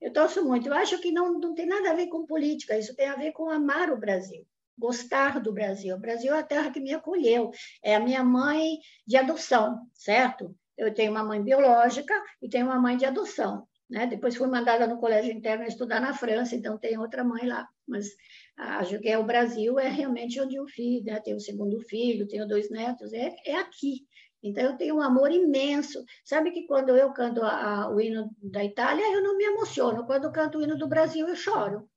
Eu 0.00 0.12
torço 0.12 0.44
muito. 0.44 0.68
Eu 0.68 0.74
acho 0.74 1.00
que 1.00 1.10
não, 1.10 1.38
não 1.38 1.54
tem 1.54 1.66
nada 1.66 1.90
a 1.90 1.94
ver 1.94 2.08
com 2.08 2.26
política, 2.26 2.78
isso 2.78 2.94
tem 2.94 3.06
a 3.06 3.16
ver 3.16 3.32
com 3.32 3.50
amar 3.50 3.90
o 3.90 3.98
Brasil, 3.98 4.46
gostar 4.76 5.40
do 5.40 5.52
Brasil. 5.52 5.96
O 5.96 6.00
Brasil 6.00 6.34
é 6.34 6.38
a 6.38 6.42
terra 6.42 6.70
que 6.70 6.80
me 6.80 6.92
acolheu, 6.92 7.50
é 7.82 7.94
a 7.94 8.00
minha 8.00 8.24
mãe 8.24 8.78
de 9.06 9.16
adoção, 9.16 9.80
certo? 9.94 10.54
Eu 10.76 10.92
tenho 10.92 11.10
uma 11.10 11.24
mãe 11.24 11.42
biológica 11.42 12.14
e 12.42 12.48
tenho 12.48 12.66
uma 12.66 12.80
mãe 12.80 12.96
de 12.96 13.04
adoção. 13.04 13.66
Né? 13.88 14.06
Depois 14.06 14.34
fui 14.36 14.48
mandada 14.48 14.86
no 14.86 14.98
colégio 14.98 15.32
interno 15.32 15.64
estudar 15.64 16.00
na 16.00 16.14
França, 16.14 16.56
então 16.56 16.78
tem 16.78 16.98
outra 16.98 17.22
mãe 17.22 17.46
lá. 17.46 17.68
Mas 17.86 18.08
acho 18.56 18.98
que 18.98 19.08
é 19.08 19.18
o 19.18 19.24
Brasil 19.24 19.78
é 19.78 19.88
realmente 19.88 20.40
onde 20.40 20.56
eu 20.56 20.66
fiz, 20.66 21.04
né? 21.04 21.20
Tenho 21.20 21.36
o 21.36 21.40
segundo 21.40 21.78
filho, 21.80 22.26
tenho 22.26 22.48
dois 22.48 22.70
netos, 22.70 23.12
é, 23.12 23.34
é 23.46 23.56
aqui. 23.56 24.06
Então, 24.44 24.62
eu 24.62 24.76
tenho 24.76 24.96
um 24.96 25.00
amor 25.00 25.32
imenso. 25.32 26.04
Sabe 26.22 26.50
que 26.50 26.66
quando 26.66 26.94
eu 26.94 27.10
canto 27.14 27.42
a, 27.42 27.84
a, 27.84 27.88
o 27.90 27.98
hino 27.98 28.30
da 28.42 28.62
Itália, 28.62 29.10
eu 29.10 29.22
não 29.22 29.38
me 29.38 29.44
emociono. 29.44 30.04
Quando 30.04 30.24
eu 30.24 30.32
canto 30.32 30.58
o 30.58 30.62
hino 30.62 30.76
do 30.76 30.86
Brasil, 30.86 31.26
eu 31.26 31.34
choro. 31.34 31.88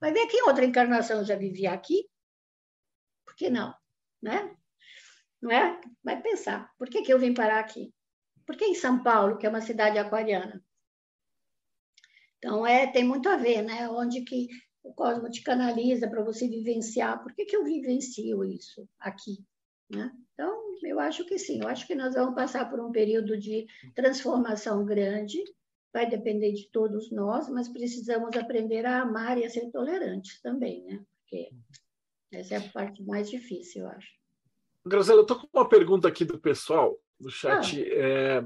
Vai 0.00 0.12
ver 0.12 0.28
que 0.28 0.36
em 0.36 0.44
outra 0.44 0.64
encarnação 0.64 1.24
já 1.24 1.34
vivi 1.34 1.66
aqui? 1.66 2.08
Por 3.26 3.34
que 3.34 3.50
não? 3.50 3.74
Né? 4.22 4.56
Não 5.42 5.50
é? 5.50 5.80
Vai 6.04 6.22
pensar. 6.22 6.72
Por 6.78 6.88
que, 6.88 7.02
que 7.02 7.12
eu 7.12 7.18
vim 7.18 7.34
parar 7.34 7.58
aqui? 7.58 7.92
Por 8.46 8.56
que 8.56 8.66
em 8.66 8.74
São 8.74 9.02
Paulo, 9.02 9.36
que 9.36 9.44
é 9.44 9.50
uma 9.50 9.60
cidade 9.60 9.98
aquariana? 9.98 10.64
Então, 12.38 12.64
é, 12.64 12.86
tem 12.86 13.02
muito 13.02 13.28
a 13.28 13.36
ver, 13.36 13.62
né? 13.62 13.88
Onde 13.88 14.22
que 14.22 14.46
o 14.84 14.94
cosmo 14.94 15.28
te 15.28 15.42
canaliza 15.42 16.08
para 16.08 16.22
você 16.22 16.46
vivenciar. 16.46 17.20
Por 17.24 17.34
que, 17.34 17.44
que 17.44 17.56
eu 17.56 17.64
vivencio 17.64 18.44
isso 18.44 18.88
aqui? 19.00 19.44
Né? 19.90 20.10
Então, 20.32 20.62
eu 20.84 21.00
acho 21.00 21.24
que 21.24 21.38
sim, 21.38 21.60
eu 21.60 21.68
acho 21.68 21.86
que 21.86 21.94
nós 21.94 22.14
vamos 22.14 22.34
passar 22.34 22.70
por 22.70 22.80
um 22.80 22.92
período 22.92 23.36
de 23.36 23.66
transformação 23.94 24.84
grande, 24.84 25.42
vai 25.92 26.08
depender 26.08 26.52
de 26.52 26.70
todos 26.70 27.10
nós, 27.10 27.48
mas 27.48 27.68
precisamos 27.68 28.36
aprender 28.36 28.86
a 28.86 29.02
amar 29.02 29.36
e 29.38 29.44
a 29.44 29.50
ser 29.50 29.70
tolerantes 29.70 30.40
também, 30.40 30.84
né? 30.84 31.02
Porque 31.20 31.50
essa 32.32 32.54
é 32.54 32.58
a 32.58 32.68
parte 32.70 33.02
mais 33.02 33.28
difícil, 33.28 33.82
eu 33.82 33.88
acho. 33.88 34.08
Graziela, 34.86 35.20
eu 35.20 35.22
estou 35.22 35.38
com 35.38 35.48
uma 35.52 35.68
pergunta 35.68 36.08
aqui 36.08 36.24
do 36.24 36.38
pessoal, 36.38 36.98
do 37.18 37.30
chat. 37.30 37.82
Ah. 37.82 37.86
É... 37.96 38.44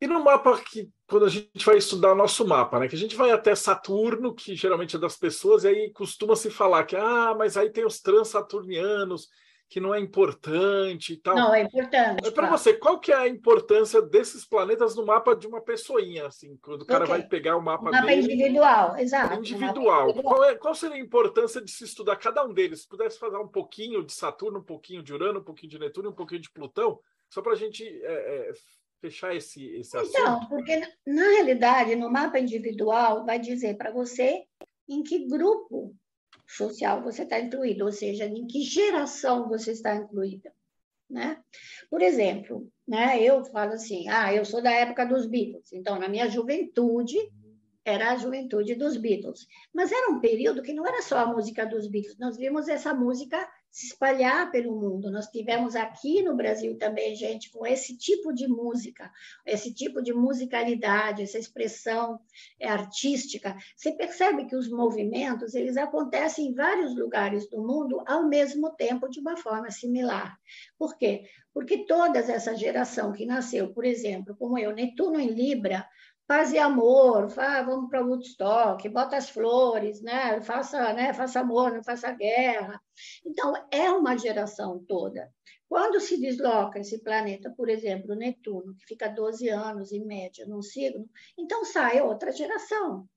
E 0.00 0.06
no 0.06 0.22
mapa 0.22 0.60
que, 0.60 0.90
quando 1.06 1.26
a 1.26 1.28
gente 1.28 1.64
vai 1.64 1.76
estudar 1.76 2.12
o 2.12 2.16
nosso 2.16 2.46
mapa, 2.46 2.78
né? 2.78 2.88
Que 2.88 2.94
a 2.94 2.98
gente 2.98 3.16
vai 3.16 3.30
até 3.30 3.54
Saturno, 3.54 4.34
que 4.34 4.54
geralmente 4.54 4.96
é 4.96 4.98
das 4.98 5.16
pessoas, 5.16 5.64
e 5.64 5.68
aí 5.68 5.92
costuma 5.92 6.36
se 6.36 6.50
falar 6.50 6.84
que, 6.84 6.96
ah, 6.96 7.34
mas 7.36 7.56
aí 7.56 7.70
tem 7.70 7.84
os 7.84 8.00
transaturnianos, 8.00 9.28
que 9.74 9.80
não 9.80 9.92
é 9.92 9.98
importante 9.98 11.14
e 11.14 11.16
tal. 11.16 11.34
Não, 11.34 11.52
é 11.52 11.62
importante. 11.62 12.30
Para 12.30 12.48
você, 12.48 12.74
qual 12.74 13.00
que 13.00 13.10
é 13.10 13.16
a 13.16 13.26
importância 13.26 14.00
desses 14.00 14.46
planetas 14.46 14.94
no 14.94 15.04
mapa 15.04 15.34
de 15.34 15.48
uma 15.48 15.60
pessoinha, 15.60 16.28
assim, 16.28 16.56
quando 16.62 16.82
o 16.82 16.86
cara 16.86 17.02
okay. 17.02 17.16
vai 17.16 17.26
pegar 17.26 17.56
o 17.56 17.60
mapa, 17.60 17.88
o 17.88 17.90
mapa 17.90 18.06
dele, 18.06 18.22
individual, 18.22 18.96
exato. 18.96 19.34
Individual. 19.34 20.10
individual. 20.10 20.22
Qual, 20.22 20.44
é, 20.44 20.54
qual 20.54 20.76
seria 20.76 20.94
a 20.94 21.00
importância 21.00 21.60
de 21.60 21.72
se 21.72 21.82
estudar 21.82 22.14
cada 22.14 22.44
um 22.44 22.54
deles? 22.54 22.82
Se 22.82 22.88
pudesse 22.88 23.18
fazer 23.18 23.36
um 23.36 23.48
pouquinho 23.48 24.04
de 24.06 24.12
Saturno, 24.12 24.60
um 24.60 24.64
pouquinho 24.64 25.02
de 25.02 25.12
Urano, 25.12 25.40
um 25.40 25.44
pouquinho 25.44 25.70
de 25.70 25.78
Netuno, 25.80 26.10
um 26.10 26.14
pouquinho 26.14 26.40
de 26.40 26.52
Plutão, 26.52 27.00
só 27.28 27.42
para 27.42 27.54
a 27.54 27.56
gente 27.56 27.82
é, 27.82 28.12
é, 28.12 28.52
fechar 29.00 29.34
esse, 29.34 29.66
esse 29.74 29.96
assunto. 29.96 30.16
Então, 30.16 30.46
porque 30.46 30.82
na 31.04 31.30
realidade, 31.30 31.96
no 31.96 32.08
mapa 32.08 32.38
individual, 32.38 33.26
vai 33.26 33.40
dizer 33.40 33.76
para 33.76 33.90
você 33.90 34.44
em 34.88 35.02
que 35.02 35.26
grupo 35.26 35.96
social 36.46 37.02
você 37.02 37.22
está 37.22 37.40
incluído, 37.40 37.84
ou 37.84 37.92
seja, 37.92 38.26
em 38.26 38.46
que 38.46 38.62
geração 38.62 39.48
você 39.48 39.72
está 39.72 39.94
incluída. 39.94 40.52
Né? 41.08 41.38
Por 41.90 42.02
exemplo, 42.02 42.68
né, 42.86 43.22
eu 43.22 43.44
falo 43.44 43.72
assim, 43.72 44.08
ah, 44.08 44.32
eu 44.32 44.44
sou 44.44 44.62
da 44.62 44.70
época 44.70 45.04
dos 45.04 45.26
Beatles, 45.26 45.72
então 45.72 45.98
na 45.98 46.08
minha 46.08 46.28
juventude 46.28 47.16
era 47.84 48.12
a 48.12 48.16
juventude 48.16 48.74
dos 48.74 48.96
Beatles, 48.96 49.46
mas 49.72 49.92
era 49.92 50.10
um 50.10 50.20
período 50.20 50.62
que 50.62 50.72
não 50.72 50.86
era 50.86 51.02
só 51.02 51.18
a 51.18 51.26
música 51.26 51.66
dos 51.66 51.86
Beatles, 51.86 52.18
nós 52.18 52.36
vimos 52.36 52.68
essa 52.68 52.94
música 52.94 53.46
se 53.74 53.86
espalhar 53.86 54.52
pelo 54.52 54.78
mundo. 54.80 55.10
Nós 55.10 55.26
tivemos 55.26 55.74
aqui 55.74 56.22
no 56.22 56.36
Brasil 56.36 56.78
também 56.78 57.16
gente 57.16 57.50
com 57.50 57.66
esse 57.66 57.98
tipo 57.98 58.32
de 58.32 58.46
música, 58.46 59.10
esse 59.44 59.74
tipo 59.74 60.00
de 60.00 60.12
musicalidade, 60.14 61.24
essa 61.24 61.40
expressão 61.40 62.20
é, 62.60 62.68
artística. 62.68 63.56
Você 63.74 63.90
percebe 63.90 64.44
que 64.44 64.54
os 64.54 64.70
movimentos 64.70 65.56
eles 65.56 65.76
acontecem 65.76 66.46
em 66.46 66.54
vários 66.54 66.94
lugares 66.94 67.50
do 67.50 67.66
mundo 67.66 68.00
ao 68.06 68.28
mesmo 68.28 68.70
tempo 68.76 69.08
de 69.08 69.18
uma 69.18 69.36
forma 69.36 69.68
similar. 69.72 70.38
Por 70.78 70.96
quê? 70.96 71.24
Porque 71.52 71.84
toda 71.84 72.20
essa 72.20 72.54
geração 72.54 73.10
que 73.10 73.26
nasceu, 73.26 73.74
por 73.74 73.84
exemplo, 73.84 74.36
como 74.36 74.56
eu, 74.56 74.72
Netuno 74.72 75.18
em 75.18 75.30
Libra, 75.30 75.84
paz 76.26 76.52
e 76.52 76.58
amor, 76.58 77.28
vamos 77.28 77.88
para 77.90 78.04
Woodstock, 78.04 78.88
bota 78.88 79.16
as 79.16 79.28
flores, 79.30 80.00
né? 80.02 80.40
Faça, 80.42 80.92
né? 80.92 81.12
Faça 81.12 81.40
amor, 81.40 81.72
não 81.72 81.82
faça 81.82 82.10
guerra. 82.12 82.80
Então, 83.24 83.52
é 83.70 83.90
uma 83.90 84.16
geração 84.16 84.82
toda. 84.86 85.30
Quando 85.68 86.00
se 86.00 86.20
desloca 86.20 86.78
esse 86.78 87.02
planeta, 87.02 87.52
por 87.56 87.68
exemplo, 87.68 88.14
Netuno, 88.14 88.74
que 88.76 88.86
fica 88.86 89.08
12 89.08 89.48
anos 89.48 89.92
em 89.92 90.04
média 90.04 90.46
num 90.46 90.62
signo, 90.62 91.08
então 91.38 91.64
sai 91.64 92.00
outra 92.00 92.30
geração. 92.32 93.08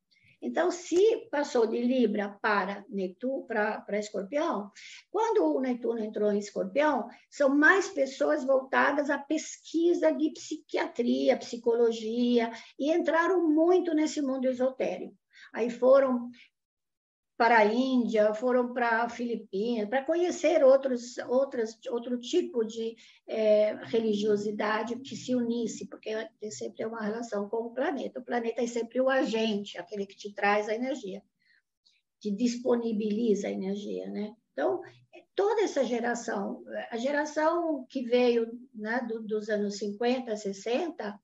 Então, 0.41 0.69
se 0.69 1.27
passou 1.31 1.65
de 1.65 1.81
Libra 1.81 2.37
para 2.41 2.85
Netuno, 2.89 3.45
para, 3.47 3.99
Escorpião, 3.99 4.71
quando 5.09 5.43
o 5.43 5.59
Netuno 5.59 5.99
entrou 5.99 6.31
em 6.31 6.37
Escorpião, 6.37 7.07
são 7.29 7.49
mais 7.49 7.89
pessoas 7.89 8.45
voltadas 8.45 9.09
à 9.09 9.17
pesquisa 9.17 10.11
de 10.11 10.31
psiquiatria, 10.31 11.37
psicologia, 11.37 12.51
e 12.77 12.91
entraram 12.91 13.49
muito 13.49 13.93
nesse 13.95 14.21
mundo 14.21 14.45
esotérico. 14.45 15.15
Aí 15.53 15.69
foram 15.69 16.29
para 17.37 17.59
a 17.59 17.65
Índia, 17.65 18.33
foram 18.33 18.73
para 18.73 19.07
Filipinas, 19.09 19.87
para 19.87 20.03
conhecer 20.03 20.63
outros, 20.63 21.17
outras, 21.19 21.77
outro 21.87 22.19
tipo 22.19 22.65
de 22.65 22.95
é, 23.27 23.75
religiosidade 23.83 24.99
que 24.99 25.15
se 25.15 25.35
unisse, 25.35 25.87
porque 25.87 26.11
tem 26.39 26.49
sempre 26.49 26.83
uma 26.83 27.01
relação 27.01 27.47
com 27.47 27.57
o 27.57 27.73
planeta. 27.73 28.19
O 28.19 28.25
planeta 28.25 28.63
é 28.63 28.67
sempre 28.67 28.99
o 28.99 29.07
agente, 29.07 29.77
aquele 29.77 30.07
que 30.07 30.15
te 30.15 30.33
traz 30.33 30.67
a 30.67 30.73
energia, 30.73 31.21
que 32.19 32.31
disponibiliza 32.31 33.47
a 33.47 33.51
energia, 33.51 34.09
né? 34.09 34.35
Então, 34.51 34.81
toda 35.35 35.61
essa 35.61 35.85
geração, 35.85 36.63
a 36.89 36.97
geração 36.97 37.85
que 37.87 38.01
veio 38.01 38.59
né, 38.73 39.05
do, 39.07 39.21
dos 39.21 39.47
anos 39.49 39.77
50, 39.77 40.35
60, 40.35 41.19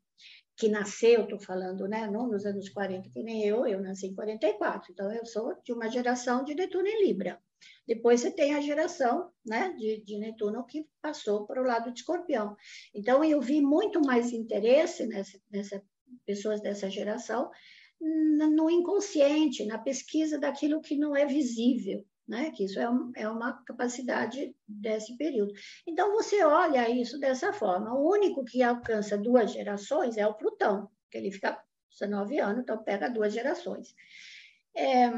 que 0.56 0.70
nasceu, 0.70 1.24
estou 1.24 1.40
falando, 1.40 1.88
né, 1.88 2.08
não 2.08 2.28
nos 2.28 2.46
anos 2.46 2.70
40, 2.70 3.10
que 3.10 3.24
nem 3.24 3.46
eu, 3.46 3.66
eu 3.66 3.82
nasci 3.82 4.08
em 4.08 4.16
44, 4.16 4.92
então 4.92 5.12
eu 5.12 5.26
sou 5.26 5.56
de 5.64 5.74
uma 5.74 5.90
geração 5.90 6.44
de 6.44 6.54
Netuno 6.54 6.88
em 6.88 7.06
Libra. 7.08 7.42
Depois 7.88 8.22
você 8.22 8.32
tem 8.32 8.54
a 8.54 8.62
geração 8.62 9.32
né, 9.46 9.74
de, 9.78 10.04
de 10.04 10.20
Netuno 10.20 10.66
que 10.66 10.86
passou 11.02 11.46
para 11.46 11.62
o 11.62 11.66
lado 11.66 11.92
de 11.92 12.00
Escorpião. 12.00 12.56
Então 12.94 13.24
eu 13.24 13.42
vi 13.42 13.62
muito 13.62 14.02
mais 14.02 14.32
interesse 14.32 15.08
nessa, 15.08 15.40
nessa 15.50 15.84
pessoas 16.26 16.62
dessa 16.62 16.90
geração 16.90 17.50
no 18.00 18.70
inconsciente, 18.70 19.66
na 19.66 19.78
pesquisa 19.78 20.38
daquilo 20.38 20.82
que 20.82 20.96
não 20.96 21.16
é 21.16 21.26
visível, 21.26 22.06
né? 22.28 22.52
que 22.52 22.64
isso 22.64 22.80
é, 22.80 22.90
um, 22.90 23.12
é 23.16 23.28
uma 23.28 23.64
capacidade 23.64 24.56
desse 24.68 25.16
período. 25.18 25.54
Então, 25.88 26.12
você 26.14 26.44
olha 26.44 26.90
isso 26.90 27.20
dessa 27.20 27.54
forma. 27.54 27.94
O 27.94 28.10
único 28.10 28.44
que 28.44 28.64
alcança 28.64 29.18
duas 29.18 29.52
gerações 29.52 30.18
é 30.18 30.26
o 30.26 30.34
Plutão, 30.34 30.90
que 31.12 31.18
ele 31.18 31.32
fica 31.32 31.62
19 31.92 32.40
anos, 32.40 32.64
então 32.64 32.84
pega 32.84 33.10
duas 33.10 33.34
gerações. 33.34 33.94
É, 34.76 35.12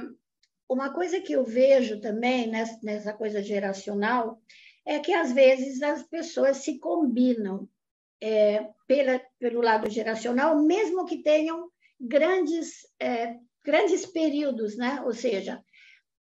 uma 0.68 0.94
coisa 0.94 1.22
que 1.22 1.34
eu 1.34 1.44
vejo 1.44 2.00
também 2.00 2.48
nessa, 2.48 2.80
nessa 2.84 3.14
coisa 3.14 3.42
geracional 3.42 4.42
é 4.86 5.00
que, 5.00 5.14
às 5.14 5.32
vezes, 5.32 5.82
as 5.82 6.04
pessoas 6.04 6.58
se 6.58 6.80
combinam 6.80 7.68
é, 8.22 8.68
pela, 8.88 9.22
pelo 9.40 9.62
lado 9.62 9.90
geracional, 9.90 10.62
mesmo 10.64 11.06
que 11.06 11.22
tenham 11.22 11.70
grandes, 12.00 12.88
é, 13.00 13.36
grandes 13.64 14.06
períodos, 14.06 14.78
né? 14.78 15.02
ou 15.04 15.14
seja, 15.14 15.64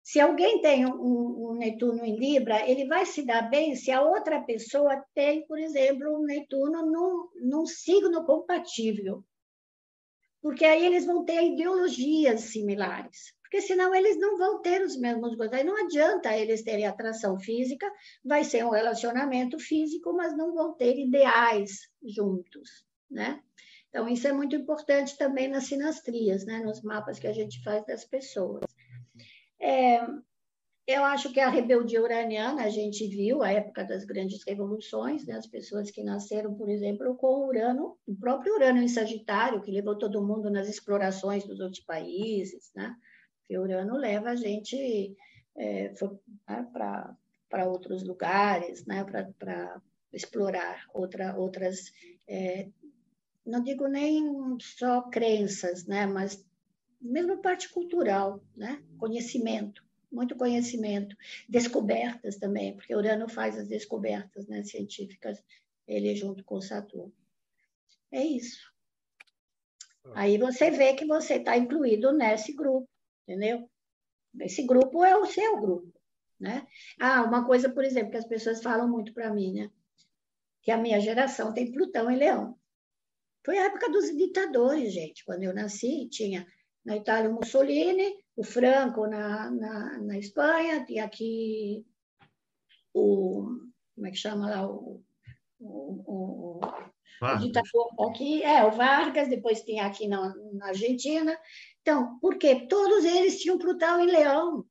se 0.05 0.21
alguém 0.21 0.61
tem 0.61 0.85
um, 0.85 1.49
um, 1.49 1.55
Netuno 1.55 2.05
em 2.05 2.15
Libra, 2.15 2.69
ele 2.69 2.87
vai 2.87 3.07
se 3.07 3.25
dar 3.25 3.49
bem 3.49 3.75
se 3.75 3.91
a 3.91 4.03
outra 4.03 4.43
pessoa 4.43 5.03
tem, 5.15 5.47
por 5.47 5.59
exemplo, 5.59 6.19
um 6.19 6.27
Netuno 6.27 6.85
num, 6.85 7.31
num 7.41 7.65
signo 7.65 8.23
compatível. 8.27 9.25
Porque 10.43 10.63
aí 10.67 10.85
eles 10.85 11.07
vão 11.07 11.25
ter 11.25 11.43
ideologias 11.43 12.43
similares. 12.43 13.33
Porque 13.41 13.63
senão 13.63 13.95
eles 13.95 14.19
não 14.19 14.37
vão 14.37 14.61
ter 14.61 14.83
os 14.83 14.95
mesmos 14.95 15.35
gostos. 15.37 15.59
Aí 15.59 15.65
não 15.65 15.83
adianta 15.83 16.37
eles 16.37 16.63
terem 16.63 16.87
atração 16.87 17.41
física, 17.41 17.91
vai 18.23 18.45
ser 18.45 18.63
um 18.63 18.71
relacionamento 18.71 19.59
físico, 19.59 20.13
mas 20.13 20.37
não 20.37 20.53
vão 20.53 20.75
ter 20.75 20.99
ideais 20.99 21.89
juntos, 22.07 22.85
né? 23.11 23.41
Então, 23.89 24.07
isso 24.07 24.29
é 24.29 24.33
muito 24.33 24.55
importante 24.55 25.17
também 25.17 25.49
nas 25.49 25.65
sinastrias, 25.65 26.45
né? 26.45 26.59
nos 26.59 26.83
mapas 26.83 27.19
que 27.19 27.29
a 27.29 27.33
gente 27.33 27.63
faz 27.63 27.87
das 27.87 28.05
pessoas. 28.05 28.65
É, 29.65 29.99
eu 30.87 31.03
acho 31.05 31.33
que 31.33 31.41
a 31.41 31.49
rebeldia 31.49 32.03
uraniana, 32.03 32.65
a 32.65 32.69
gente 32.69 33.07
viu 33.09 33.43
a 33.43 33.51
época 33.51 33.83
das 33.83 34.05
grandes 34.05 34.45
revoluções, 34.47 35.25
né? 35.25 35.37
as 35.37 35.47
pessoas 35.47 35.91
que 35.91 36.03
nasceram, 36.03 36.55
por 36.55 36.69
exemplo, 36.69 37.17
com 37.17 37.49
Urano, 37.49 37.97
o 38.07 38.15
próprio 38.15 38.55
Urano 38.55 38.83
em 38.83 38.89
Sagitário, 38.89 39.63
que 39.63 39.71
levou 39.71 39.97
todo 39.97 40.23
mundo 40.23 40.51
nas 40.51 40.69
explorações 40.69 41.47
dos 41.47 41.61
outros 41.61 41.83
países, 41.83 42.71
né? 42.75 42.95
porque 43.39 43.57
Urano 43.57 43.97
leva 43.97 44.31
a 44.31 44.37
gente 44.37 45.17
é, 45.57 45.95
né, 46.47 46.69
para 47.49 47.67
outros 47.67 48.03
lugares, 48.03 48.85
né? 48.85 49.03
para 49.39 49.81
explorar 50.13 50.85
outra, 50.93 51.35
outras, 51.39 51.91
é, 52.29 52.69
não 53.47 53.63
digo 53.63 53.89
nem 53.89 54.59
só 54.61 55.01
crenças, 55.09 55.87
né? 55.87 56.05
mas 56.05 56.45
mesmo 57.05 57.43
parte 57.43 57.69
cultural, 57.69 58.43
né? 58.57 58.83
Conhecimento, 58.99 59.85
muito 60.11 60.35
conhecimento, 60.37 61.15
descobertas 61.49 62.37
também, 62.37 62.75
porque 62.75 62.95
Urano 62.95 63.29
faz 63.29 63.59
as 63.59 63.69
descobertas 63.69 64.47
né, 64.49 64.63
científicas, 64.63 65.43
ele 65.87 66.17
junto 66.17 66.43
com 66.45 66.61
Saturno. 66.61 67.13
É 68.11 68.25
isso. 68.25 68.73
Aí 70.15 70.39
você 70.39 70.71
vê 70.71 70.95
que 70.95 71.07
você 71.07 71.35
está 71.35 71.57
incluído 71.57 72.13
nesse 72.13 72.53
grupo, 72.53 72.89
entendeu? 73.27 73.69
Esse 74.41 74.63
grupo 74.63 75.05
é 75.05 75.17
o 75.17 75.27
seu 75.27 75.61
grupo, 75.61 75.93
né? 76.39 76.67
Ah, 76.99 77.23
uma 77.23 77.47
coisa, 77.47 77.71
por 77.71 77.85
exemplo, 77.85 78.11
que 78.11 78.17
as 78.17 78.27
pessoas 78.27 78.63
falam 78.63 78.89
muito 78.89 79.13
para 79.13 79.33
mim, 79.33 79.53
né? 79.53 79.71
Que 80.63 80.71
a 80.71 80.77
minha 80.77 81.01
geração 81.01 81.53
tem 81.53 81.73
Plutão 81.73 82.11
em 82.11 82.17
Leão. 82.17 82.59
Foi 83.45 83.59
a 83.59 83.67
época 83.67 83.91
dos 83.91 84.15
ditadores, 84.17 84.93
gente. 84.93 85.25
Quando 85.25 85.43
eu 85.43 85.55
nasci, 85.55 86.09
tinha 86.09 86.47
na 86.85 86.97
Itália 86.97 87.31
o 87.31 87.35
Mussolini, 87.35 88.15
o 88.37 88.45
Franco 88.45 89.07
na, 89.07 89.51
na, 89.51 89.99
na 89.99 90.19
Espanha, 90.19 90.85
tinha 90.85 91.05
aqui 91.05 91.85
o. 92.93 93.47
Como 93.95 94.07
é 94.07 94.11
que 94.11 94.17
chama 94.17 94.51
lá? 94.51 94.67
O, 94.67 95.03
o, 95.61 96.03
o, 96.07 96.61
o 96.61 97.37
ditador 97.39 97.89
aqui, 98.11 98.43
é, 98.43 98.65
o 98.65 98.73
Vargas, 98.73 99.29
depois 99.29 99.63
tinha 99.63 99.87
aqui 99.87 100.07
na, 100.07 100.35
na 100.53 100.67
Argentina. 100.69 101.39
Então, 101.81 102.19
por 102.19 102.37
quê? 102.39 102.67
Todos 102.69 103.05
eles 103.05 103.41
tinham 103.41 103.59
Plutão 103.59 104.01
em 104.01 104.07
Leão. 104.07 104.67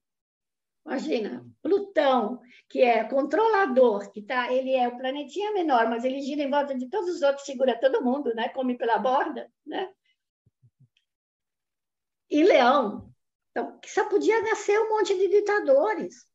Imagina, 0.85 1.45
Plutão, 1.61 2.41
que 2.69 2.81
é 2.81 3.05
controlador, 3.05 4.11
que 4.11 4.21
tá, 4.21 4.51
ele 4.51 4.73
é 4.73 4.87
o 4.87 4.97
planetinha 4.97 5.53
menor, 5.53 5.89
mas 5.89 6.03
ele 6.03 6.21
gira 6.21 6.43
em 6.43 6.49
volta 6.49 6.75
de 6.75 6.89
todos 6.89 7.15
os 7.15 7.21
outros, 7.21 7.45
segura 7.45 7.79
todo 7.79 8.03
mundo, 8.03 8.35
né? 8.35 8.49
Come 8.49 8.77
pela 8.77 8.97
borda, 8.97 9.49
né? 9.65 9.89
E 12.33 12.43
Leão. 12.43 13.13
Então, 13.51 13.79
só 13.85 14.09
podia 14.09 14.41
nascer 14.41 14.79
um 14.79 14.89
monte 14.89 15.15
de 15.15 15.27
ditadores. 15.29 16.27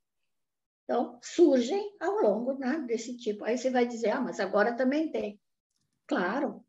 Então, 0.85 1.19
surgem 1.21 1.97
ao 2.01 2.21
longo 2.21 2.57
né, 2.57 2.79
desse 2.87 3.17
tipo. 3.17 3.45
Aí 3.45 3.59
você 3.59 3.69
vai 3.69 3.85
dizer, 3.85 4.11
ah, 4.11 4.21
mas 4.21 4.39
agora 4.39 4.77
também 4.77 5.11
tem. 5.11 5.41
Claro, 6.07 6.65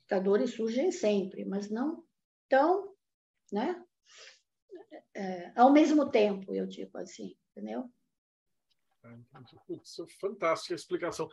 ditadores 0.00 0.54
surgem 0.54 0.90
sempre, 0.90 1.44
mas 1.44 1.70
não 1.70 2.02
tão, 2.48 2.94
né? 3.52 3.84
É, 5.14 5.52
ao 5.54 5.70
mesmo 5.70 6.10
tempo, 6.10 6.54
eu 6.54 6.66
digo 6.66 6.96
assim, 6.96 7.36
entendeu? 7.50 7.90
Putz, 9.66 9.96
fantástica 10.18 10.74
explicação. 10.74 11.28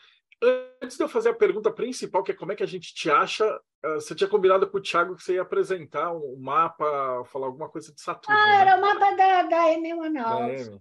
Antes 0.81 0.97
de 0.97 1.03
eu 1.03 1.09
fazer 1.09 1.29
a 1.29 1.35
pergunta 1.35 1.71
principal, 1.71 2.23
que 2.23 2.31
é 2.31 2.35
como 2.35 2.51
é 2.51 2.55
que 2.55 2.63
a 2.63 2.67
gente 2.67 2.93
te 2.93 3.09
acha, 3.09 3.45
você 3.81 4.13
tinha 4.13 4.29
combinado 4.29 4.69
com 4.69 4.77
o 4.77 4.81
Thiago 4.81 5.15
que 5.15 5.23
você 5.23 5.35
ia 5.35 5.41
apresentar 5.41 6.11
um 6.13 6.37
mapa, 6.39 7.23
falar 7.25 7.47
alguma 7.47 7.69
coisa 7.69 7.93
de 7.93 8.01
Saturno. 8.01 8.37
Ah, 8.37 8.47
né? 8.47 8.61
era 8.61 8.77
o 8.77 8.81
mapa 8.81 9.15
da, 9.15 9.43
da 9.43 9.73
M 9.73 9.93
Manaus. 9.95 10.79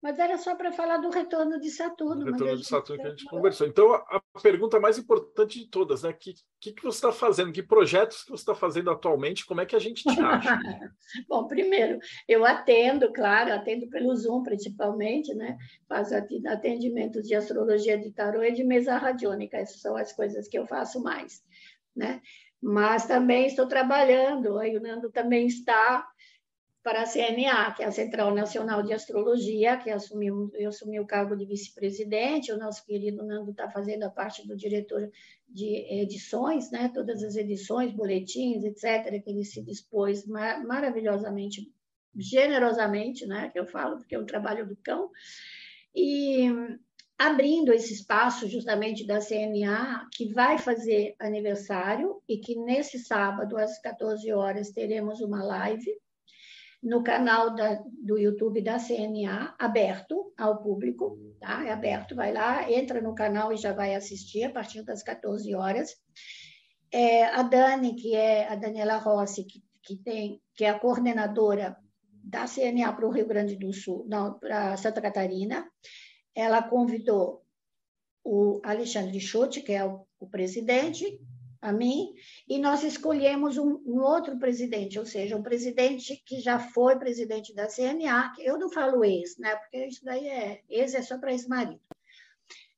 Mas 0.00 0.16
era 0.18 0.38
só 0.38 0.54
para 0.54 0.70
falar 0.70 0.98
do 0.98 1.10
retorno 1.10 1.58
de 1.58 1.70
Saturno. 1.70 2.22
O 2.22 2.32
retorno 2.32 2.56
de 2.56 2.64
Saturno 2.64 3.02
que 3.02 3.08
a 3.08 3.10
gente 3.10 3.24
conversou. 3.24 3.66
Então, 3.66 3.92
a, 3.92 4.22
a 4.32 4.40
pergunta 4.40 4.78
mais 4.78 4.96
importante 4.96 5.58
de 5.58 5.68
todas, 5.68 6.04
né? 6.04 6.10
O 6.10 6.14
que, 6.14 6.34
que, 6.60 6.72
que, 6.72 6.82
você 6.82 6.98
está 6.98 7.10
fazendo? 7.10 7.50
Que 7.50 7.64
projetos 7.64 8.22
que 8.22 8.30
você 8.30 8.42
está 8.42 8.54
fazendo 8.54 8.90
atualmente? 8.90 9.44
Como 9.44 9.60
é 9.60 9.66
que 9.66 9.74
a 9.74 9.80
gente 9.80 10.04
te 10.04 10.20
acha? 10.20 10.56
Bom, 11.28 11.48
primeiro, 11.48 11.98
eu 12.28 12.46
atendo, 12.46 13.12
claro, 13.12 13.52
atendo 13.52 13.88
pelo 13.88 14.14
Zoom 14.14 14.44
principalmente, 14.44 15.34
né? 15.34 15.58
Faço 15.88 16.14
atendimentos 16.14 17.26
de 17.26 17.34
astrologia 17.34 17.98
de 17.98 18.12
tarô 18.12 18.44
e 18.44 18.52
de 18.52 18.62
mesa 18.62 18.96
radiônica. 18.96 19.56
Essas 19.56 19.80
são 19.80 19.96
as 19.96 20.12
coisas 20.12 20.46
que 20.46 20.56
eu 20.56 20.64
faço 20.64 21.02
mais, 21.02 21.42
né? 21.98 22.22
Mas 22.62 23.06
também 23.06 23.46
estou 23.46 23.66
trabalhando, 23.66 24.58
aí 24.58 24.76
o 24.76 24.80
Nando 24.80 25.10
também 25.10 25.46
está 25.46 26.08
para 26.82 27.02
a 27.02 27.06
CNA, 27.06 27.74
que 27.74 27.82
é 27.82 27.86
a 27.86 27.92
Central 27.92 28.34
Nacional 28.34 28.82
de 28.82 28.94
Astrologia, 28.94 29.76
que 29.76 29.90
assumiu, 29.90 30.50
eu 30.54 30.70
assumi 30.70 30.98
o 30.98 31.06
cargo 31.06 31.36
de 31.36 31.44
vice-presidente, 31.44 32.52
o 32.52 32.56
nosso 32.56 32.84
querido 32.86 33.26
Nando 33.26 33.50
está 33.50 33.70
fazendo 33.70 34.04
a 34.04 34.10
parte 34.10 34.46
do 34.46 34.56
diretor 34.56 35.10
de 35.46 36.00
edições, 36.00 36.70
né, 36.70 36.90
todas 36.94 37.22
as 37.22 37.36
edições, 37.36 37.92
boletins, 37.92 38.64
etc., 38.64 39.22
que 39.22 39.30
ele 39.30 39.44
se 39.44 39.62
dispôs 39.62 40.26
mar 40.26 40.64
maravilhosamente, 40.64 41.70
generosamente, 42.16 43.26
né, 43.26 43.50
que 43.50 43.58
eu 43.58 43.66
falo, 43.66 43.98
porque 43.98 44.14
é 44.14 44.18
um 44.18 44.26
trabalho 44.26 44.66
do 44.66 44.76
cão, 44.76 45.10
e 45.94 46.48
abrindo 47.18 47.72
esse 47.72 47.92
espaço 47.92 48.48
justamente 48.48 49.04
da 49.04 49.20
CNA, 49.20 50.06
que 50.12 50.32
vai 50.32 50.56
fazer 50.56 51.16
aniversário, 51.18 52.22
e 52.28 52.38
que 52.38 52.54
nesse 52.54 52.98
sábado, 53.00 53.56
às 53.56 53.80
14 53.80 54.32
horas, 54.32 54.70
teremos 54.70 55.20
uma 55.20 55.42
live, 55.42 55.90
no 56.80 57.02
canal 57.02 57.54
da, 57.56 57.82
do 58.04 58.16
YouTube 58.16 58.62
da 58.62 58.78
CNA, 58.78 59.52
aberto 59.58 60.32
ao 60.38 60.62
público, 60.62 61.18
tá? 61.40 61.66
É 61.66 61.72
aberto, 61.72 62.14
vai 62.14 62.32
lá, 62.32 62.70
entra 62.70 63.00
no 63.00 63.16
canal 63.16 63.52
e 63.52 63.56
já 63.56 63.72
vai 63.72 63.96
assistir 63.96 64.44
a 64.44 64.50
partir 64.50 64.84
das 64.84 65.02
14 65.02 65.52
horas. 65.56 65.96
É, 66.92 67.24
a 67.24 67.42
Dani, 67.42 67.96
que 67.96 68.14
é 68.14 68.48
a 68.48 68.54
Daniela 68.54 68.96
Rossi, 68.96 69.44
que, 69.44 69.60
que, 69.82 69.96
tem, 69.96 70.40
que 70.54 70.64
é 70.64 70.70
a 70.70 70.78
coordenadora 70.78 71.76
da 72.22 72.44
CNA 72.46 72.92
para 72.92 73.06
o 73.06 73.10
Rio 73.10 73.26
Grande 73.26 73.56
do 73.56 73.72
Sul, 73.72 74.06
não, 74.08 74.38
para 74.38 74.76
Santa 74.76 75.00
Catarina. 75.00 75.66
Ela 76.38 76.62
convidou 76.62 77.44
o 78.22 78.60
Alexandre 78.62 79.18
Schutt, 79.18 79.60
que 79.60 79.72
é 79.72 79.84
o, 79.84 80.06
o 80.20 80.28
presidente, 80.28 81.20
a 81.60 81.72
mim, 81.72 82.14
e 82.48 82.60
nós 82.60 82.84
escolhemos 82.84 83.58
um, 83.58 83.82
um, 83.84 84.00
outro 84.00 84.38
presidente, 84.38 85.00
ou 85.00 85.04
seja, 85.04 85.36
um 85.36 85.42
presidente 85.42 86.22
que 86.24 86.40
já 86.40 86.60
foi 86.60 86.96
presidente 86.96 87.52
da 87.52 87.66
CNA, 87.66 88.32
que 88.36 88.44
eu 88.44 88.56
não 88.56 88.70
falo 88.70 89.04
ex, 89.04 89.36
né? 89.36 89.56
Porque 89.56 89.86
isso 89.86 90.04
daí 90.04 90.28
é 90.28 90.62
ex 90.68 90.94
é 90.94 91.02
só 91.02 91.18
para 91.18 91.32
ex-marido. 91.32 91.80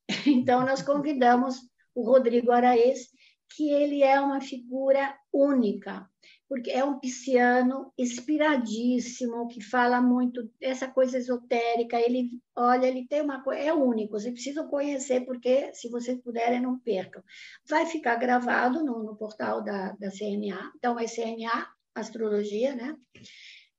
Então 0.26 0.64
nós 0.64 0.80
convidamos 0.80 1.56
o 1.94 2.02
Rodrigo 2.02 2.50
Araês, 2.50 3.10
que 3.54 3.70
ele 3.70 4.02
é 4.02 4.18
uma 4.18 4.40
figura 4.40 5.14
única, 5.30 6.08
porque 6.50 6.72
é 6.72 6.84
um 6.84 6.98
pisciano 6.98 7.92
inspiradíssimo, 7.96 9.46
que 9.46 9.62
fala 9.62 10.00
muito 10.00 10.50
essa 10.60 10.88
coisa 10.88 11.16
esotérica. 11.16 11.96
Ele, 11.96 12.28
olha, 12.56 12.88
ele 12.88 13.06
tem 13.06 13.22
uma 13.22 13.40
coisa, 13.40 13.62
é 13.62 13.72
único, 13.72 14.18
vocês 14.18 14.34
precisam 14.34 14.66
conhecer, 14.66 15.20
porque 15.20 15.72
se 15.72 15.88
vocês 15.88 16.20
puderem, 16.20 16.60
não 16.60 16.76
percam. 16.80 17.22
Vai 17.68 17.86
ficar 17.86 18.16
gravado 18.16 18.84
no, 18.84 19.00
no 19.04 19.14
portal 19.14 19.62
da, 19.62 19.92
da 19.92 20.10
CNA, 20.10 20.72
então 20.76 20.98
é 20.98 21.06
CNA 21.06 21.68
Astrologia, 21.94 22.74
né? 22.74 22.96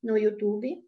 No 0.02 0.16
YouTube. 0.16 0.82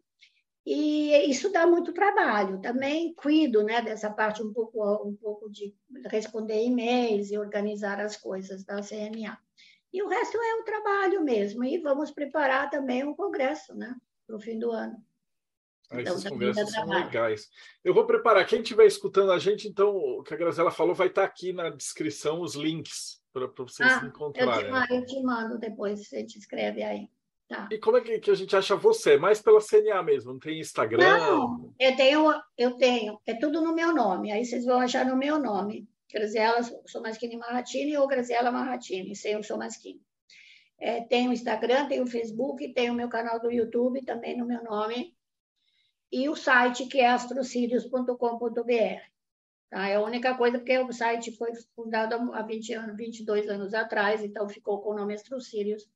E 0.65 1.29
isso 1.29 1.51
dá 1.51 1.67
muito 1.67 1.93
trabalho. 1.93 2.59
Também 2.61 3.13
cuido 3.13 3.63
né, 3.63 3.83
dessa 3.83 4.09
parte 4.09 4.41
um 4.41 4.51
pouco, 4.51 5.07
um 5.07 5.15
pouco 5.15 5.51
de 5.51 5.75
responder 6.07 6.63
e-mails 6.63 7.29
e 7.29 7.37
organizar 7.37 7.99
as 7.99 8.17
coisas 8.17 8.63
da 8.63 8.81
CNA. 8.81 9.37
E 9.95 10.03
o 10.03 10.09
resto 10.09 10.37
é 10.37 10.55
o 10.55 10.63
trabalho 10.65 11.23
mesmo. 11.23 11.63
E 11.63 11.77
vamos 11.77 12.11
preparar 12.11 12.69
também 12.69 13.05
um 13.05 13.15
congresso 13.15 13.73
né, 13.73 13.95
para 14.27 14.35
o 14.35 14.39
fim 14.41 14.59
do 14.59 14.69
ano. 14.69 15.01
Ah, 15.89 16.01
então, 16.01 16.15
esses 16.15 16.29
congressos 16.29 16.69
são 16.69 16.85
legais. 16.85 17.49
Eu 17.81 17.93
vou 17.93 18.05
preparar. 18.05 18.45
Quem 18.45 18.61
estiver 18.61 18.85
escutando 18.85 19.31
a 19.31 19.39
gente, 19.39 19.69
então, 19.69 19.95
o 19.95 20.21
que 20.21 20.33
a 20.33 20.37
Graziela 20.37 20.69
falou 20.69 20.93
vai 20.93 21.07
estar 21.07 21.23
aqui 21.23 21.53
na 21.53 21.69
descrição 21.69 22.41
os 22.41 22.55
links 22.55 23.21
para 23.31 23.47
vocês 23.47 23.89
ah, 23.89 23.99
se 24.01 24.05
encontrarem. 24.07 24.69
Eu 24.69 24.85
te, 24.85 24.93
eu 24.95 25.05
te 25.05 25.23
mando 25.23 25.57
depois, 25.57 26.05
você 26.05 26.25
te 26.25 26.37
escreve 26.37 26.83
aí. 26.83 27.09
Tá. 27.47 27.69
E 27.71 27.77
como 27.77 27.95
é 27.95 28.01
que, 28.01 28.19
que, 28.19 28.31
a 28.31 28.35
gente 28.35 28.53
acha 28.53 28.75
você? 28.75 29.15
Mais 29.15 29.41
pela 29.41 29.61
CNA 29.61 30.03
mesmo? 30.03 30.33
Não 30.33 30.39
tem 30.39 30.59
Instagram? 30.59 31.19
Não, 31.19 31.73
eu 31.79 31.95
tenho, 31.95 32.33
eu 32.57 32.71
tenho. 32.75 33.17
É 33.25 33.33
tudo 33.33 33.61
no 33.61 33.73
meu 33.73 33.93
nome. 33.93 34.29
Aí 34.33 34.43
vocês 34.43 34.65
vão 34.65 34.81
achar 34.81 35.05
no 35.05 35.15
meu 35.15 35.39
nome. 35.39 35.87
Graziela 36.11 36.61
Somaschini 36.85 37.37
Marratini 37.37 37.97
ou 37.97 38.07
Graziela 38.07 38.51
Marratini, 38.51 39.15
sem 39.15 39.37
o 39.37 39.43
Somaschini. 39.43 40.01
É, 40.77 41.01
tem 41.01 41.27
o 41.29 41.33
Instagram, 41.33 41.87
tem 41.87 42.01
o 42.01 42.07
Facebook, 42.07 42.73
tem 42.73 42.89
o 42.89 42.93
meu 42.93 43.09
canal 43.09 43.39
do 43.39 43.51
YouTube 43.51 44.03
também 44.03 44.37
no 44.37 44.45
meu 44.45 44.63
nome. 44.63 45.15
E 46.11 46.29
o 46.29 46.35
site 46.35 46.85
que 46.85 46.99
é 46.99 47.07
astrocírios.com.br. 47.07 49.01
Tá? 49.69 49.87
É 49.87 49.95
a 49.95 50.01
única 50.01 50.35
coisa, 50.37 50.59
porque 50.59 50.77
o 50.77 50.91
site 50.91 51.35
foi 51.35 51.51
fundado 51.75 52.33
há 52.33 52.41
20 52.41 52.73
anos, 52.73 52.97
22 52.97 53.49
anos 53.49 53.73
atrás, 53.73 54.23
então 54.23 54.47
ficou 54.47 54.81
com 54.81 54.91
o 54.91 54.95
nome 54.95 55.13
Astrocírios 55.13 55.89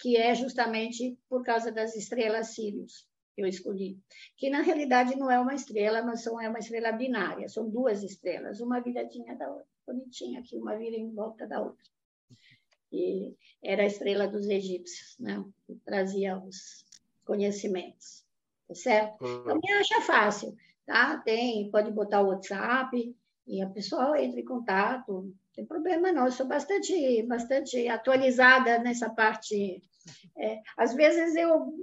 que 0.00 0.16
é 0.16 0.34
justamente 0.34 1.18
por 1.28 1.44
causa 1.44 1.70
das 1.70 1.94
estrelas 1.94 2.54
Sirius 2.54 3.06
eu 3.40 3.46
escolhi, 3.46 3.98
que 4.36 4.50
na 4.50 4.60
realidade 4.60 5.16
não 5.16 5.30
é 5.30 5.38
uma 5.38 5.54
estrela, 5.54 6.02
mas 6.02 6.22
são, 6.22 6.40
é 6.40 6.48
uma 6.48 6.58
estrela 6.58 6.92
binária, 6.92 7.48
são 7.48 7.68
duas 7.68 8.02
estrelas, 8.02 8.60
uma 8.60 8.80
viradinha 8.80 9.34
da 9.36 9.48
outra, 9.48 9.66
bonitinha 9.86 10.40
aqui, 10.40 10.56
uma 10.56 10.76
vira 10.76 10.96
em 10.96 11.10
volta 11.12 11.46
da 11.46 11.60
outra. 11.60 11.84
E 12.92 13.34
era 13.62 13.82
a 13.82 13.86
estrela 13.86 14.26
dos 14.26 14.48
egípcios, 14.48 15.16
né? 15.18 15.44
que 15.66 15.74
trazia 15.84 16.38
os 16.38 16.84
conhecimentos, 17.24 18.24
tá 18.66 18.74
certo? 18.74 19.24
Então, 19.24 19.60
me 19.62 19.72
acha 19.72 20.00
fácil, 20.00 20.56
tá? 20.84 21.18
Tem, 21.18 21.70
pode 21.70 21.90
botar 21.92 22.22
o 22.22 22.28
WhatsApp 22.28 23.16
e 23.46 23.62
a 23.62 23.68
pessoa 23.68 24.20
entra 24.20 24.40
em 24.40 24.44
contato, 24.44 25.12
não 25.12 25.34
tem 25.54 25.64
problema 25.64 26.12
não, 26.12 26.26
eu 26.26 26.32
sou 26.32 26.46
bastante, 26.46 27.22
bastante 27.24 27.88
atualizada 27.88 28.78
nessa 28.78 29.10
parte 29.10 29.82
é, 30.36 30.60
às 30.76 30.94
vezes 30.94 31.34
eu 31.36 31.74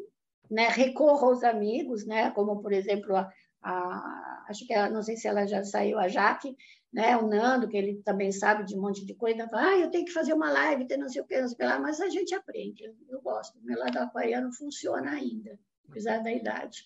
né, 0.49 0.68
recorro 0.68 1.28
aos 1.28 1.44
amigos, 1.44 2.06
né, 2.06 2.32
como, 2.32 2.61
por 2.61 2.72
exemplo, 2.72 3.15
a, 3.15 3.30
a, 3.61 4.45
acho 4.49 4.65
que 4.65 4.74
ela, 4.74 4.90
não 4.90 5.02
sei 5.02 5.15
se 5.15 5.28
ela 5.28 5.45
já 5.45 5.64
saiu, 5.64 5.99
a 5.99 6.07
Jaque, 6.07 6.56
né, 6.91 7.18
o 7.18 7.28
Nando, 7.28 7.68
que 7.68 7.78
ele 7.78 8.02
também 8.03 8.32
sabe 8.32 8.64
de 8.64 8.76
um 8.76 8.82
monte 8.82 9.06
de 9.06 9.14
coisa, 9.14 9.48
fala, 9.48 9.69
ah, 9.69 9.80
eu 9.80 9.91
tenho 9.91 10.06
que 10.06 10.14
fazer 10.14 10.34
uma 10.34 10.52
live, 10.52 10.88
tem 10.88 10.98
não 10.98 11.10
sei 11.10 11.22
o 11.22 11.26
que, 11.26 11.40
não 11.40 11.48
sei 11.48 11.56
o 11.56 11.57
que 11.57 11.65
lá, 11.65 11.80
mas 11.80 11.99
a 11.99 12.10
gente 12.10 12.34
aprende, 12.34 12.84
eu, 12.84 12.95
eu 13.10 13.22
gosto. 13.22 13.57
Meu 13.61 13.78
lado 13.78 13.98
aquariano 13.98 14.52
funciona 14.53 15.11
ainda, 15.11 15.60
apesar 15.90 16.24
da 16.24 16.32
idade. 16.32 16.86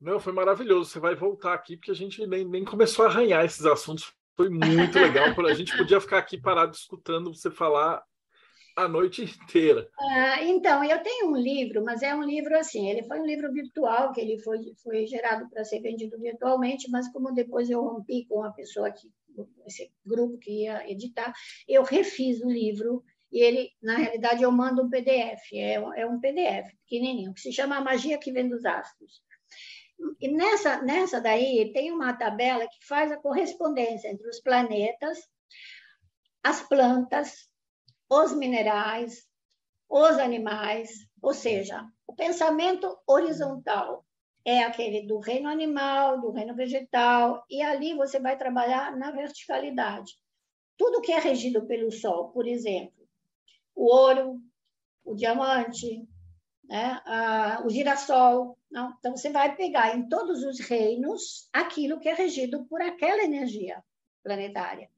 Não, 0.00 0.20
foi 0.20 0.34
maravilhoso. 0.34 0.90
Você 0.90 1.00
vai 1.00 1.14
voltar 1.14 1.54
aqui, 1.54 1.78
porque 1.78 1.90
a 1.90 1.94
gente 1.94 2.26
nem, 2.26 2.44
nem 2.44 2.62
começou 2.62 3.06
a 3.06 3.08
arranhar 3.08 3.42
esses 3.42 3.64
assuntos. 3.64 4.12
Foi 4.36 4.50
muito 4.50 4.98
legal. 4.98 5.28
A 5.46 5.54
gente 5.54 5.74
podia 5.74 5.98
ficar 5.98 6.18
aqui 6.18 6.36
parado 6.36 6.74
escutando 6.74 7.34
você 7.34 7.50
falar 7.50 8.04
a 8.76 8.88
noite 8.88 9.22
inteira. 9.22 9.88
Ah, 9.98 10.42
então, 10.42 10.82
eu 10.82 11.02
tenho 11.02 11.30
um 11.30 11.36
livro, 11.36 11.84
mas 11.84 12.02
é 12.02 12.14
um 12.14 12.22
livro 12.22 12.56
assim, 12.58 12.88
ele 12.88 13.02
foi 13.04 13.20
um 13.20 13.26
livro 13.26 13.52
virtual, 13.52 14.12
que 14.12 14.20
ele 14.20 14.38
foi, 14.38 14.58
foi 14.82 15.06
gerado 15.06 15.48
para 15.48 15.64
ser 15.64 15.80
vendido 15.80 16.18
virtualmente, 16.18 16.90
mas 16.90 17.10
como 17.12 17.32
depois 17.32 17.70
eu 17.70 17.82
rompi 17.82 18.26
com 18.26 18.42
a 18.42 18.52
pessoa 18.52 18.90
que, 18.90 19.08
esse 19.66 19.92
grupo 20.04 20.38
que 20.38 20.64
ia 20.64 20.90
editar, 20.90 21.32
eu 21.68 21.82
refiz 21.82 22.40
o 22.40 22.48
livro 22.48 23.04
e 23.32 23.42
ele, 23.42 23.70
na 23.82 23.96
realidade, 23.96 24.42
eu 24.42 24.52
mando 24.52 24.82
um 24.84 24.90
PDF, 24.90 25.52
é, 25.52 25.74
é 25.74 26.06
um 26.06 26.20
PDF 26.20 26.72
pequenininho, 26.82 27.34
que 27.34 27.40
se 27.40 27.52
chama 27.52 27.80
Magia 27.80 28.18
que 28.18 28.30
Vem 28.30 28.48
dos 28.48 28.64
Astros. 28.64 29.22
E 30.20 30.28
nessa, 30.28 30.82
nessa 30.82 31.20
daí 31.20 31.72
tem 31.72 31.90
uma 31.90 32.12
tabela 32.12 32.66
que 32.66 32.86
faz 32.86 33.10
a 33.10 33.16
correspondência 33.16 34.08
entre 34.08 34.28
os 34.28 34.40
planetas, 34.40 35.18
as 36.42 36.60
plantas, 36.62 37.48
os 38.08 38.34
minerais, 38.34 39.26
os 39.88 40.18
animais, 40.18 40.90
ou 41.20 41.32
seja, 41.32 41.86
o 42.06 42.14
pensamento 42.14 42.98
horizontal 43.06 44.04
é 44.44 44.62
aquele 44.62 45.06
do 45.06 45.18
reino 45.18 45.48
animal, 45.48 46.20
do 46.20 46.30
reino 46.30 46.54
vegetal, 46.54 47.44
e 47.48 47.62
ali 47.62 47.94
você 47.94 48.20
vai 48.20 48.36
trabalhar 48.36 48.94
na 48.96 49.10
verticalidade. 49.10 50.12
Tudo 50.76 51.00
que 51.00 51.12
é 51.12 51.18
regido 51.18 51.66
pelo 51.66 51.90
Sol, 51.90 52.28
por 52.30 52.46
exemplo, 52.46 53.08
o 53.74 53.86
ouro, 53.86 54.40
o 55.04 55.14
diamante, 55.14 56.06
né? 56.64 57.00
o 57.64 57.70
girassol. 57.70 58.58
Não? 58.70 58.94
Então, 58.98 59.16
você 59.16 59.30
vai 59.30 59.54
pegar 59.54 59.96
em 59.96 60.08
todos 60.08 60.42
os 60.42 60.58
reinos 60.60 61.48
aquilo 61.52 62.00
que 62.00 62.08
é 62.08 62.14
regido 62.14 62.64
por 62.66 62.82
aquela 62.82 63.22
energia 63.22 63.82
planetária. 64.22 64.90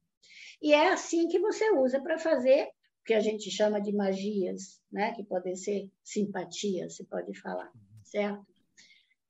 E 0.62 0.72
é 0.72 0.88
assim 0.88 1.28
que 1.28 1.38
você 1.38 1.70
usa 1.72 2.00
para 2.00 2.18
fazer 2.18 2.70
que 3.06 3.14
a 3.14 3.20
gente 3.20 3.48
chama 3.50 3.80
de 3.80 3.92
magias, 3.92 4.82
né? 4.90 5.12
que 5.12 5.22
podem 5.22 5.54
ser 5.54 5.88
simpatia, 6.02 6.90
se 6.90 7.04
pode 7.04 7.32
falar, 7.40 7.70
certo? 8.02 8.44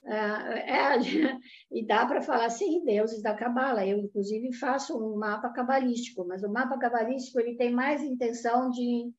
É, 0.02 0.14
é, 0.14 0.98
e 1.70 1.86
dá 1.86 2.06
para 2.06 2.22
falar 2.22 2.48
sim, 2.48 2.82
deuses 2.84 3.20
da 3.20 3.34
cabala. 3.34 3.86
Eu, 3.86 3.98
inclusive, 3.98 4.52
faço 4.54 4.96
um 4.96 5.18
mapa 5.18 5.50
cabalístico, 5.50 6.24
mas 6.26 6.42
o 6.42 6.48
mapa 6.48 6.78
cabalístico 6.78 7.38
ele 7.38 7.56
tem 7.56 7.70
mais 7.70 8.02
intenção 8.02 8.70
de 8.70 9.12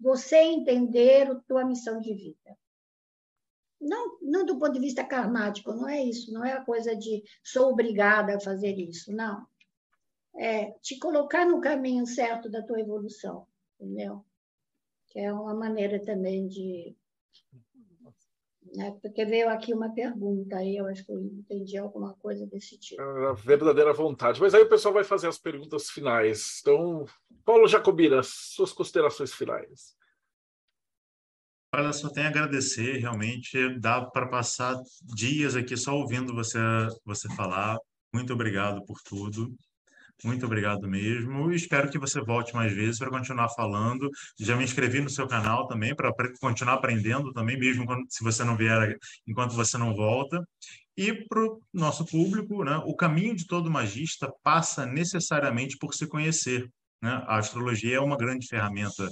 você 0.00 0.36
entender 0.36 1.30
a 1.30 1.34
tua 1.46 1.64
missão 1.64 2.00
de 2.00 2.14
vida. 2.14 2.56
Não, 3.78 4.18
não 4.22 4.46
do 4.46 4.58
ponto 4.58 4.72
de 4.72 4.80
vista 4.80 5.04
karmático, 5.04 5.72
não 5.72 5.88
é 5.88 6.02
isso, 6.02 6.32
não 6.32 6.44
é 6.44 6.52
a 6.52 6.64
coisa 6.64 6.94
de 6.96 7.22
sou 7.42 7.72
obrigada 7.72 8.36
a 8.36 8.40
fazer 8.40 8.76
isso, 8.78 9.12
não. 9.12 9.46
É 10.36 10.70
te 10.80 10.98
colocar 10.98 11.44
no 11.44 11.60
caminho 11.60 12.06
certo 12.06 12.48
da 12.48 12.62
tua 12.62 12.80
evolução 12.80 13.46
entendeu? 13.80 14.24
Que 15.08 15.20
é 15.20 15.32
uma 15.32 15.54
maneira 15.54 16.00
também 16.04 16.46
de. 16.46 16.94
Né? 18.74 18.96
Porque 19.02 19.24
veio 19.24 19.48
aqui 19.48 19.72
uma 19.72 19.92
pergunta 19.92 20.56
aí, 20.56 20.76
eu 20.76 20.86
acho 20.86 21.04
que 21.04 21.10
eu 21.10 21.20
entendi 21.20 21.76
alguma 21.76 22.14
coisa 22.14 22.46
desse 22.46 22.78
tipo. 22.78 23.00
A 23.00 23.32
verdadeira 23.32 23.92
vontade. 23.92 24.40
Mas 24.40 24.54
aí 24.54 24.62
o 24.62 24.68
pessoal 24.68 24.94
vai 24.94 25.02
fazer 25.02 25.26
as 25.26 25.38
perguntas 25.38 25.90
finais. 25.90 26.60
Então, 26.60 27.04
Paulo 27.44 27.66
Jacobina, 27.66 28.20
suas 28.22 28.72
considerações 28.72 29.32
finais. 29.32 29.96
Olha, 31.74 31.92
só 31.92 32.10
tenho 32.10 32.26
a 32.26 32.30
agradecer, 32.30 32.98
realmente 32.98 33.78
dá 33.78 34.04
para 34.04 34.26
passar 34.28 34.76
dias 35.02 35.54
aqui 35.54 35.76
só 35.76 35.96
ouvindo 35.96 36.34
você 36.34 36.58
você 37.04 37.28
falar. 37.34 37.78
Muito 38.12 38.32
obrigado 38.32 38.84
por 38.84 39.00
tudo. 39.02 39.56
Muito 40.24 40.44
obrigado 40.44 40.86
mesmo. 40.88 41.50
Espero 41.52 41.90
que 41.90 41.98
você 41.98 42.20
volte 42.20 42.54
mais 42.54 42.72
vezes 42.72 42.98
para 42.98 43.10
continuar 43.10 43.48
falando. 43.50 44.10
Já 44.38 44.56
me 44.56 44.64
inscrevi 44.64 45.00
no 45.00 45.08
seu 45.08 45.26
canal 45.26 45.66
também 45.66 45.94
para 45.94 46.12
continuar 46.40 46.74
aprendendo 46.74 47.32
também, 47.32 47.58
mesmo 47.58 47.86
quando, 47.86 48.04
se 48.08 48.22
você 48.22 48.44
não 48.44 48.56
vier 48.56 48.96
enquanto 49.26 49.54
você 49.54 49.78
não 49.78 49.94
volta. 49.94 50.42
E 50.96 51.12
para 51.26 51.42
o 51.42 51.62
nosso 51.72 52.04
público, 52.04 52.62
né, 52.64 52.76
o 52.84 52.94
caminho 52.94 53.34
de 53.34 53.46
todo 53.46 53.70
magista 53.70 54.30
passa 54.42 54.84
necessariamente 54.84 55.78
por 55.78 55.94
se 55.94 56.06
conhecer. 56.06 56.68
Né? 57.02 57.10
A 57.26 57.38
astrologia 57.38 57.96
é 57.96 58.00
uma 58.00 58.16
grande 58.16 58.46
ferramenta 58.46 59.08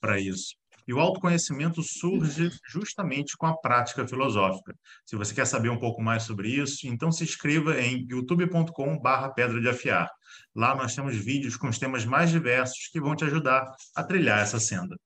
para 0.00 0.18
isso. 0.18 0.59
E 0.90 0.92
o 0.92 0.98
autoconhecimento 0.98 1.84
surge 1.84 2.50
justamente 2.66 3.36
com 3.36 3.46
a 3.46 3.56
prática 3.56 4.08
filosófica. 4.08 4.74
Se 5.06 5.14
você 5.14 5.32
quer 5.32 5.44
saber 5.44 5.68
um 5.68 5.78
pouco 5.78 6.02
mais 6.02 6.24
sobre 6.24 6.48
isso, 6.48 6.88
então 6.88 7.12
se 7.12 7.22
inscreva 7.22 7.80
em 7.80 8.08
youtube.com/pedra 8.10 9.60
de 9.60 9.68
afiar. 9.68 10.10
Lá 10.52 10.74
nós 10.74 10.92
temos 10.92 11.14
vídeos 11.14 11.56
com 11.56 11.68
os 11.68 11.78
temas 11.78 12.04
mais 12.04 12.30
diversos 12.30 12.88
que 12.88 13.00
vão 13.00 13.14
te 13.14 13.22
ajudar 13.22 13.72
a 13.94 14.02
trilhar 14.02 14.40
essa 14.40 14.58
senda. 14.58 14.96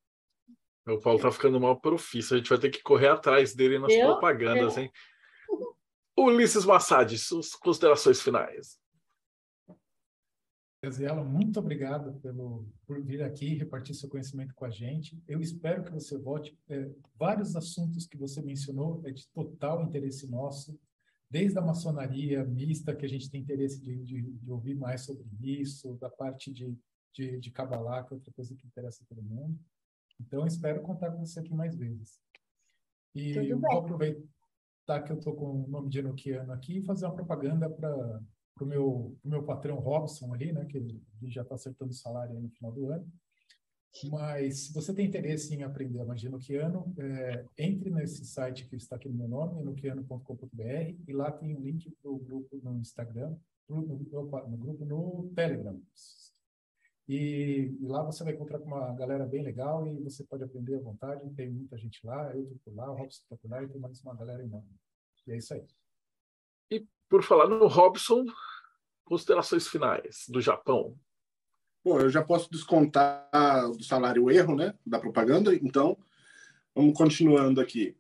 O 0.88 0.98
Paulo 0.98 1.20
tá 1.20 1.30
ficando 1.30 1.60
mal 1.60 1.78
profício, 1.78 2.34
a 2.34 2.38
gente 2.38 2.48
vai 2.48 2.58
ter 2.58 2.70
que 2.70 2.82
correr 2.82 3.08
atrás 3.08 3.54
dele 3.54 3.78
nas 3.78 3.92
Eu? 3.92 4.06
propagandas, 4.06 4.78
hein? 4.78 4.90
Ulisses 6.16 6.64
Massad, 6.64 7.14
suas 7.18 7.50
considerações 7.50 8.22
finais. 8.22 8.78
Gaziela, 10.84 11.24
muito 11.24 11.58
obrigado 11.58 12.20
pelo, 12.20 12.66
por 12.86 13.02
vir 13.02 13.22
aqui 13.22 13.54
repartir 13.54 13.94
seu 13.94 14.08
conhecimento 14.08 14.54
com 14.54 14.66
a 14.66 14.70
gente. 14.70 15.22
Eu 15.26 15.40
espero 15.40 15.82
que 15.82 15.90
você 15.90 16.18
volte. 16.18 16.58
É, 16.68 16.90
vários 17.16 17.56
assuntos 17.56 18.06
que 18.06 18.18
você 18.18 18.42
mencionou 18.42 19.00
é 19.04 19.10
de 19.10 19.26
total 19.28 19.82
interesse 19.82 20.30
nosso, 20.30 20.78
desde 21.30 21.58
a 21.58 21.62
maçonaria 21.62 22.44
mista, 22.44 22.94
que 22.94 23.06
a 23.06 23.08
gente 23.08 23.30
tem 23.30 23.40
interesse 23.40 23.80
de, 23.80 23.96
de, 24.04 24.22
de 24.22 24.50
ouvir 24.50 24.74
mais 24.74 25.06
sobre 25.06 25.24
isso, 25.40 25.94
da 25.94 26.10
parte 26.10 26.52
de, 26.52 26.76
de, 27.14 27.40
de 27.40 27.50
Kabbalah, 27.50 28.04
que 28.04 28.12
é 28.12 28.16
outra 28.16 28.32
coisa 28.32 28.54
que 28.54 28.66
interessa 28.66 29.02
todo 29.08 29.22
mundo. 29.22 29.58
Então, 30.20 30.46
espero 30.46 30.82
contar 30.82 31.10
com 31.10 31.24
você 31.24 31.40
aqui 31.40 31.54
mais 31.54 31.74
vezes. 31.74 32.20
E 33.14 33.54
vou 33.54 33.78
aproveitar 33.78 35.02
que 35.02 35.12
eu 35.12 35.16
estou 35.16 35.34
com 35.34 35.64
o 35.64 35.68
nome 35.68 35.88
de 35.88 36.00
Enoquiano 36.00 36.52
aqui 36.52 36.78
e 36.78 36.84
fazer 36.84 37.06
uma 37.06 37.14
propaganda 37.14 37.70
para 37.70 38.20
para 38.54 38.64
o 38.64 38.66
meu, 38.66 39.18
meu 39.24 39.42
patrão 39.42 39.76
Robson 39.78 40.32
ali, 40.32 40.52
né, 40.52 40.64
que 40.66 40.76
ele 40.76 41.02
já 41.24 41.42
está 41.42 41.54
acertando 41.54 41.90
o 41.90 41.94
salário 41.94 42.40
no 42.40 42.48
final 42.50 42.72
do 42.72 42.88
ano. 42.88 43.12
Mas 44.10 44.66
se 44.66 44.72
você 44.72 44.92
tem 44.92 45.06
interesse 45.06 45.54
em 45.54 45.62
aprender 45.62 46.00
a 46.00 46.04
magia 46.04 46.28
noquiano, 46.28 46.92
é, 46.98 47.46
entre 47.56 47.90
nesse 47.90 48.24
site 48.24 48.66
que 48.66 48.74
está 48.74 48.96
aqui 48.96 49.08
no 49.08 49.14
meu 49.14 49.28
nome, 49.28 49.62
noquiano.com.br, 49.62 50.94
e 51.06 51.12
lá 51.12 51.30
tem 51.30 51.54
um 51.54 51.60
link 51.60 51.90
para 52.02 52.10
o 52.10 52.18
grupo 52.18 52.60
no 52.62 52.76
Instagram, 52.80 53.36
no, 53.68 53.82
no, 53.82 53.96
no, 53.96 54.56
grupo 54.56 54.84
no 54.84 55.30
Telegram. 55.34 55.80
E, 57.06 57.76
e, 57.80 57.86
lá 57.86 58.02
você 58.02 58.24
vai 58.24 58.32
encontrar 58.34 58.58
com 58.58 58.66
uma 58.66 58.92
galera 58.94 59.26
bem 59.26 59.42
legal 59.42 59.86
e 59.86 60.00
você 60.00 60.24
pode 60.24 60.42
aprender 60.42 60.74
à 60.74 60.80
vontade. 60.80 61.30
Tem 61.34 61.50
muita 61.50 61.78
gente 61.78 62.04
lá, 62.04 62.34
eu 62.34 62.42
estou 62.42 62.58
por 62.64 62.74
lá, 62.74 62.90
o 62.90 62.96
Robson 62.96 63.22
está 63.22 63.36
por 63.36 63.50
lá 63.50 63.62
e 63.62 63.68
tem 63.68 63.80
mais 63.80 64.00
uma 64.02 64.16
galera 64.16 64.42
enorme. 64.42 64.74
E 65.26 65.32
é 65.32 65.36
isso 65.36 65.54
aí. 65.54 65.64
E 66.70 66.86
por 67.08 67.22
falar 67.22 67.48
no 67.48 67.66
Robson, 67.66 68.24
considerações 69.04 69.68
finais 69.68 70.24
do 70.28 70.40
Japão. 70.40 70.96
Bom, 71.84 72.00
eu 72.00 72.08
já 72.08 72.22
posso 72.22 72.50
descontar 72.50 73.28
do 73.76 73.84
salário 73.84 74.30
erro, 74.30 74.56
né, 74.56 74.74
da 74.86 74.98
propaganda, 74.98 75.54
então 75.54 75.98
vamos 76.74 76.96
continuando 76.96 77.60
aqui. 77.60 77.94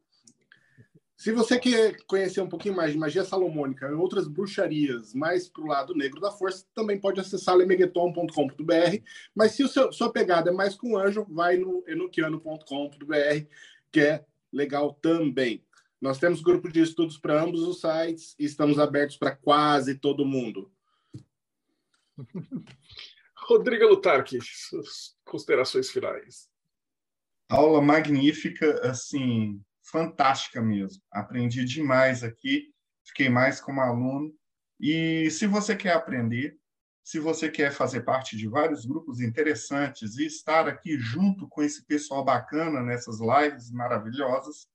Se 1.16 1.32
você 1.32 1.58
quer 1.58 1.96
conhecer 2.06 2.40
um 2.40 2.48
pouquinho 2.48 2.74
mais 2.74 2.92
de 2.92 2.98
magia 2.98 3.24
salomônica 3.24 3.86
e 3.86 3.92
outras 3.92 4.26
bruxarias 4.26 5.14
mais 5.14 5.48
para 5.48 5.62
o 5.62 5.66
lado 5.66 5.94
negro 5.94 6.20
da 6.20 6.30
força, 6.30 6.66
também 6.74 7.00
pode 7.00 7.20
acessar 7.20 7.54
lemegeton.com.br. 7.54 9.02
Mas 9.34 9.52
se 9.52 9.66
seu, 9.68 9.92
sua 9.92 10.12
pegada 10.12 10.50
é 10.50 10.52
mais 10.52 10.74
com 10.74 10.98
anjo, 10.98 11.24
vai 11.30 11.56
no 11.56 11.84
enoquiano.com.br, 11.86 13.46
que 13.92 14.00
é 14.00 14.24
legal 14.52 14.92
também. 15.00 15.64
Nós 16.04 16.18
temos 16.18 16.42
grupo 16.42 16.70
de 16.70 16.82
estudos 16.82 17.16
para 17.16 17.42
ambos 17.42 17.62
os 17.62 17.80
sites 17.80 18.36
e 18.38 18.44
estamos 18.44 18.78
abertos 18.78 19.16
para 19.16 19.34
quase 19.34 19.94
todo 19.94 20.26
mundo. 20.26 20.70
Rodrigo 23.48 23.86
Lutarque, 23.86 24.38
suas 24.42 25.16
considerações 25.24 25.88
finais. 25.90 26.50
Aula 27.48 27.80
magnífica, 27.80 28.86
assim, 28.86 29.64
fantástica 29.82 30.60
mesmo. 30.60 31.02
Aprendi 31.10 31.64
demais 31.64 32.22
aqui, 32.22 32.70
fiquei 33.02 33.30
mais 33.30 33.58
como 33.58 33.80
aluno. 33.80 34.30
E 34.78 35.30
se 35.30 35.46
você 35.46 35.74
quer 35.74 35.94
aprender, 35.94 36.58
se 37.02 37.18
você 37.18 37.48
quer 37.48 37.72
fazer 37.72 38.02
parte 38.02 38.36
de 38.36 38.46
vários 38.46 38.84
grupos 38.84 39.22
interessantes 39.22 40.18
e 40.18 40.26
estar 40.26 40.68
aqui 40.68 40.98
junto 40.98 41.48
com 41.48 41.62
esse 41.62 41.82
pessoal 41.86 42.22
bacana 42.22 42.82
nessas 42.82 43.20
lives 43.20 43.70
maravilhosas, 43.70 44.68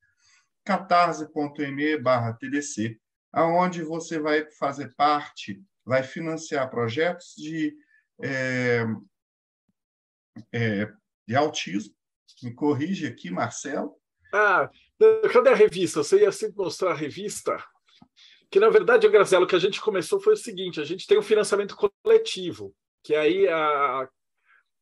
catarse.me 0.70 1.98
barra 1.98 2.34
TDC, 2.34 2.96
aonde 3.34 3.82
você 3.82 4.20
vai 4.20 4.46
fazer 4.52 4.94
parte, 4.96 5.60
vai 5.84 6.04
financiar 6.04 6.70
projetos 6.70 7.34
de, 7.36 7.76
é, 8.22 8.86
é, 10.54 10.88
de 11.28 11.36
autismo. 11.36 11.96
Me 12.44 12.54
corrige 12.54 13.08
aqui, 13.08 13.32
Marcelo. 13.32 13.96
Ah, 14.32 14.70
cadê 15.34 15.50
a 15.50 15.56
revista? 15.56 16.04
Você 16.04 16.20
ia 16.20 16.32
sempre 16.32 16.58
mostrar 16.58 16.92
a 16.92 16.96
revista? 16.96 17.58
Que, 18.52 18.60
na 18.60 18.70
verdade, 18.70 19.10
Grazelo, 19.10 19.46
o 19.46 19.48
que 19.48 19.56
a 19.56 19.60
gente 19.60 19.82
começou 19.82 20.22
foi 20.22 20.34
o 20.34 20.38
seguinte, 20.38 20.80
a 20.80 20.86
gente 20.86 21.08
tem 21.08 21.18
um 21.18 21.24
financiamento 21.24 21.76
coletivo, 22.04 22.76
que 23.04 23.16
aí 23.16 23.48
a, 23.48 24.08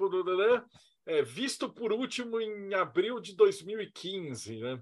é, 1.06 1.22
visto 1.22 1.72
por 1.72 1.92
último 1.92 2.40
em 2.40 2.74
abril 2.74 3.20
de 3.20 3.34
2015, 3.34 4.60
né? 4.60 4.80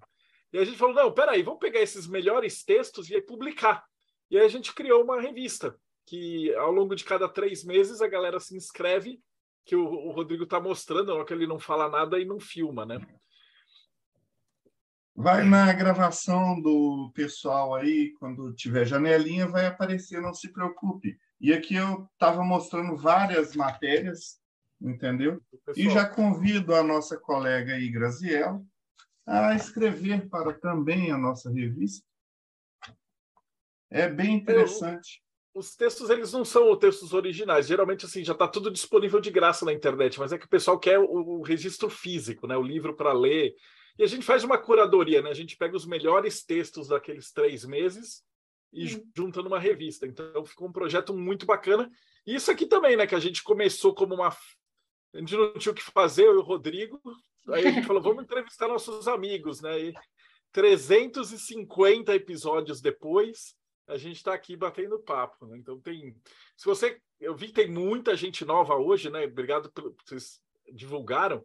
E 0.52 0.58
a 0.58 0.64
gente 0.64 0.78
falou, 0.78 0.94
não, 0.94 1.12
peraí, 1.12 1.42
vamos 1.42 1.60
pegar 1.60 1.80
esses 1.80 2.06
melhores 2.06 2.64
textos 2.64 3.10
e 3.10 3.20
publicar. 3.20 3.84
E 4.30 4.38
aí 4.38 4.44
a 4.44 4.48
gente 4.48 4.74
criou 4.74 5.04
uma 5.04 5.20
revista 5.20 5.76
que 6.04 6.54
ao 6.54 6.70
longo 6.70 6.94
de 6.94 7.04
cada 7.04 7.28
três 7.28 7.64
meses 7.64 8.00
a 8.00 8.08
galera 8.08 8.38
se 8.38 8.56
inscreve, 8.56 9.20
que 9.64 9.74
o, 9.74 9.84
o 9.84 10.12
Rodrigo 10.12 10.44
está 10.44 10.60
mostrando, 10.60 11.24
que 11.24 11.32
ele 11.32 11.46
não 11.46 11.58
fala 11.58 11.88
nada 11.88 12.18
e 12.18 12.24
não 12.24 12.38
filma, 12.38 12.86
né? 12.86 13.04
Vai 15.14 15.44
na 15.44 15.72
gravação 15.72 16.60
do 16.60 17.10
pessoal 17.14 17.74
aí, 17.74 18.12
quando 18.18 18.54
tiver 18.54 18.84
janelinha, 18.84 19.48
vai 19.48 19.66
aparecer, 19.66 20.20
não 20.20 20.34
se 20.34 20.52
preocupe. 20.52 21.18
E 21.40 21.52
aqui 21.52 21.74
eu 21.74 22.08
estava 22.12 22.44
mostrando 22.44 22.96
várias 22.96 23.56
matérias, 23.56 24.38
entendeu? 24.80 25.40
E 25.74 25.90
já 25.90 26.06
convido 26.06 26.74
a 26.74 26.82
nossa 26.82 27.16
colega 27.16 27.74
aí, 27.74 27.88
Graziella, 27.88 28.62
a 29.26 29.54
escrever 29.54 30.28
para 30.28 30.52
também 30.52 31.10
a 31.10 31.18
nossa 31.18 31.50
revista 31.50 32.06
é 33.90 34.08
bem 34.08 34.34
interessante. 34.34 35.20
Eu, 35.54 35.60
os 35.60 35.74
textos 35.74 36.10
eles 36.10 36.32
não 36.32 36.44
são 36.44 36.76
textos 36.76 37.12
originais. 37.14 37.66
Geralmente 37.66 38.04
assim 38.04 38.22
já 38.22 38.32
está 38.32 38.46
tudo 38.46 38.70
disponível 38.70 39.20
de 39.20 39.30
graça 39.30 39.64
na 39.64 39.72
internet, 39.72 40.18
mas 40.18 40.32
é 40.32 40.38
que 40.38 40.46
o 40.46 40.50
pessoal 40.50 40.78
quer 40.78 40.98
o, 40.98 41.38
o 41.38 41.42
registro 41.42 41.88
físico, 41.88 42.46
né? 42.46 42.56
O 42.56 42.62
livro 42.62 42.94
para 42.94 43.12
ler. 43.12 43.54
E 43.98 44.02
a 44.02 44.06
gente 44.06 44.26
faz 44.26 44.44
uma 44.44 44.58
curadoria, 44.58 45.22
né? 45.22 45.30
A 45.30 45.34
gente 45.34 45.56
pega 45.56 45.76
os 45.76 45.86
melhores 45.86 46.44
textos 46.44 46.88
daqueles 46.88 47.32
três 47.32 47.64
meses 47.64 48.22
e 48.72 48.96
hum. 48.96 49.10
junta 49.16 49.42
numa 49.42 49.58
revista. 49.58 50.06
Então 50.06 50.44
ficou 50.44 50.68
um 50.68 50.72
projeto 50.72 51.14
muito 51.14 51.46
bacana. 51.46 51.90
E 52.26 52.34
isso 52.34 52.50
aqui 52.50 52.66
também, 52.66 52.96
né? 52.96 53.06
Que 53.06 53.14
a 53.14 53.20
gente 53.20 53.42
começou 53.42 53.94
como 53.94 54.14
uma. 54.14 54.28
A 54.28 55.18
gente 55.18 55.34
não 55.34 55.54
tinha 55.54 55.72
o 55.72 55.74
que 55.74 55.82
fazer, 55.82 56.24
eu 56.24 56.34
e 56.34 56.38
o 56.38 56.42
Rodrigo. 56.42 57.00
Aí 57.48 57.66
a 57.66 57.70
gente 57.70 57.86
falou, 57.86 58.02
vamos 58.02 58.24
entrevistar 58.24 58.68
nossos 58.68 59.08
amigos, 59.08 59.62
né? 59.62 59.80
E 59.80 59.94
350 60.52 62.14
episódios 62.14 62.80
depois, 62.80 63.54
a 63.86 63.96
gente 63.96 64.16
está 64.16 64.34
aqui 64.34 64.56
batendo 64.56 64.98
papo. 64.98 65.46
Né? 65.46 65.58
Então 65.58 65.80
tem. 65.80 66.16
Se 66.56 66.64
você. 66.64 67.00
Eu 67.20 67.34
vi 67.34 67.46
que 67.48 67.54
tem 67.54 67.70
muita 67.70 68.14
gente 68.14 68.44
nova 68.44 68.74
hoje, 68.76 69.10
né? 69.10 69.24
Obrigado 69.24 69.70
que 69.70 69.82
vocês 70.04 70.40
divulgaram. 70.72 71.44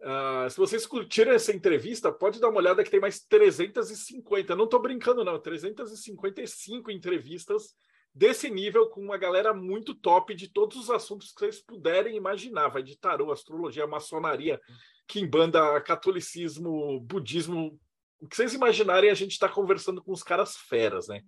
Uh, 0.00 0.50
se 0.50 0.56
vocês 0.56 0.86
curtiram 0.86 1.32
essa 1.32 1.52
entrevista, 1.52 2.10
pode 2.10 2.40
dar 2.40 2.48
uma 2.48 2.58
olhada 2.58 2.82
que 2.82 2.90
tem 2.90 2.98
mais 2.98 3.20
350. 3.20 4.56
Não 4.56 4.64
estou 4.64 4.80
brincando, 4.80 5.24
não. 5.24 5.38
355 5.38 6.90
entrevistas 6.90 7.76
desse 8.14 8.50
nível 8.50 8.88
com 8.88 9.00
uma 9.00 9.16
galera 9.16 9.54
muito 9.54 9.94
top 9.94 10.34
de 10.34 10.48
todos 10.48 10.76
os 10.76 10.90
assuntos 10.90 11.32
que 11.32 11.40
vocês 11.40 11.60
puderem 11.60 12.16
imaginar. 12.16 12.68
Vai 12.68 12.82
de 12.82 12.96
tarô, 12.98 13.30
astrologia, 13.30 13.86
maçonaria, 13.86 14.60
quimbanda, 15.06 15.80
catolicismo, 15.80 17.00
budismo. 17.00 17.78
O 18.20 18.28
que 18.28 18.36
vocês 18.36 18.54
imaginarem, 18.54 19.10
a 19.10 19.14
gente 19.14 19.32
está 19.32 19.48
conversando 19.48 20.02
com 20.02 20.12
os 20.12 20.22
caras 20.22 20.56
feras, 20.56 21.08
né? 21.08 21.22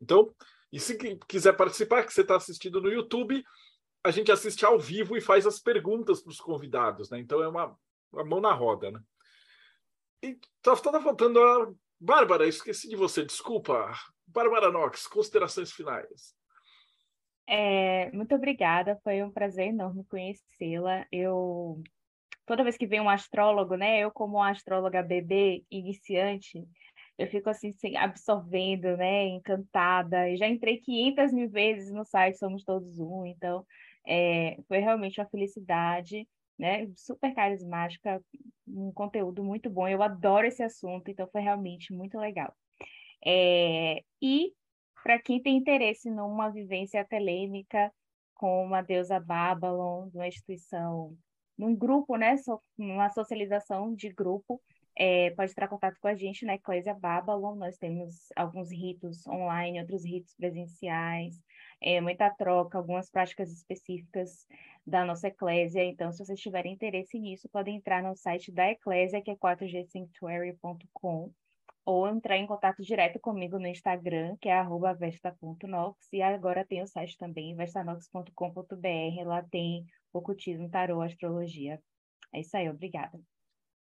Então, 0.00 0.34
e 0.72 0.80
se 0.80 0.96
quiser 1.28 1.56
participar, 1.56 2.04
que 2.04 2.12
você 2.12 2.22
está 2.22 2.36
assistindo 2.36 2.80
no 2.80 2.90
YouTube, 2.90 3.42
a 4.04 4.10
gente 4.10 4.30
assiste 4.30 4.64
ao 4.64 4.78
vivo 4.78 5.16
e 5.16 5.20
faz 5.20 5.46
as 5.46 5.58
perguntas 5.58 6.22
para 6.22 6.30
os 6.30 6.40
convidados, 6.40 7.10
né? 7.10 7.18
Então 7.18 7.42
é 7.42 7.48
uma, 7.48 7.76
uma 8.12 8.24
mão 8.24 8.40
na 8.40 8.52
roda, 8.52 8.90
né? 8.90 9.00
E 10.22 10.38
tá, 10.62 10.74
tá 10.76 11.00
faltando 11.00 11.42
a 11.42 11.72
Bárbara, 11.98 12.46
esqueci 12.46 12.88
de 12.88 12.96
você, 12.96 13.24
desculpa. 13.24 13.92
Bárbara 14.26 14.70
Knox, 14.70 15.06
considerações 15.06 15.72
finais. 15.72 16.34
É, 17.48 18.10
muito 18.12 18.34
obrigada, 18.34 18.98
foi 19.02 19.22
um 19.22 19.30
prazer 19.30 19.68
enorme 19.68 20.04
conhecê-la. 20.04 21.06
Eu 21.10 21.82
toda 22.44 22.62
vez 22.62 22.76
que 22.76 22.86
vem 22.86 23.00
um 23.00 23.08
astrólogo, 23.08 23.76
né? 23.76 24.00
Eu 24.00 24.10
como 24.10 24.42
astróloga 24.42 25.02
bebê 25.02 25.64
iniciante, 25.70 26.64
eu 27.18 27.26
fico 27.28 27.48
assim, 27.48 27.72
absorvendo, 27.96 28.96
né? 28.96 29.26
Encantada. 29.28 30.30
Eu 30.30 30.36
já 30.36 30.48
entrei 30.48 30.78
500 30.78 31.32
mil 31.32 31.48
vezes 31.48 31.92
no 31.92 32.04
site 32.04 32.38
Somos 32.38 32.64
Todos 32.64 32.98
Um, 32.98 33.24
então 33.26 33.64
é, 34.06 34.56
foi 34.68 34.78
realmente 34.78 35.20
uma 35.20 35.28
felicidade, 35.28 36.28
né? 36.58 36.88
Super 36.94 37.34
carismática, 37.34 38.22
um 38.66 38.92
conteúdo 38.92 39.42
muito 39.42 39.70
bom. 39.70 39.88
Eu 39.88 40.02
adoro 40.02 40.46
esse 40.46 40.62
assunto, 40.62 41.10
então 41.10 41.28
foi 41.32 41.40
realmente 41.40 41.92
muito 41.92 42.18
legal. 42.18 42.54
É, 43.24 44.02
e 44.20 44.52
para 45.02 45.20
quem 45.20 45.42
tem 45.42 45.56
interesse 45.56 46.10
numa 46.10 46.50
vivência 46.50 47.04
telêmica 47.04 47.92
com 48.34 48.64
uma 48.64 48.82
deusa 48.82 49.18
Babylon, 49.18 50.10
uma 50.12 50.28
instituição, 50.28 51.16
num 51.56 51.74
grupo, 51.74 52.16
né, 52.16 52.36
uma 52.78 53.08
socialização 53.10 53.94
de 53.94 54.10
grupo, 54.10 54.60
é, 54.96 55.30
pode 55.32 55.52
entrar 55.52 55.66
em 55.66 55.70
contato 55.70 55.98
com 56.00 56.08
a 56.08 56.14
gente 56.14 56.46
na 56.46 56.54
Eclésia 56.54 56.94
Babylon. 56.94 57.54
Nós 57.56 57.76
temos 57.76 58.28
alguns 58.34 58.70
ritos 58.70 59.26
online, 59.26 59.80
outros 59.80 60.04
ritos 60.04 60.34
presenciais, 60.34 61.38
é, 61.80 62.00
muita 62.00 62.30
troca, 62.30 62.78
algumas 62.78 63.10
práticas 63.10 63.52
específicas 63.52 64.46
da 64.86 65.04
nossa 65.04 65.28
Eclésia. 65.28 65.84
Então, 65.84 66.10
se 66.10 66.24
vocês 66.24 66.40
tiverem 66.40 66.72
interesse 66.72 67.18
nisso, 67.18 67.48
podem 67.50 67.76
entrar 67.76 68.02
no 68.02 68.16
site 68.16 68.50
da 68.50 68.70
Eclésia, 68.70 69.20
que 69.20 69.30
é 69.30 69.36
4gsanctuary.com 69.36 71.30
ou 71.84 72.08
entrar 72.08 72.36
em 72.36 72.46
contato 72.46 72.82
direto 72.82 73.20
comigo 73.20 73.58
no 73.60 73.68
Instagram, 73.68 74.36
que 74.40 74.48
é 74.48 74.60
vesta.nox, 74.98 76.12
e 76.12 76.20
agora 76.20 76.66
tem 76.66 76.82
o 76.82 76.86
site 76.86 77.16
também, 77.16 77.54
vestanox.com.br, 77.54 79.24
lá 79.24 79.42
tem 79.44 79.86
ocultismo, 80.12 80.68
tarô, 80.68 81.00
astrologia. 81.00 81.80
É 82.32 82.40
isso 82.40 82.56
aí, 82.56 82.68
obrigada. 82.68 83.20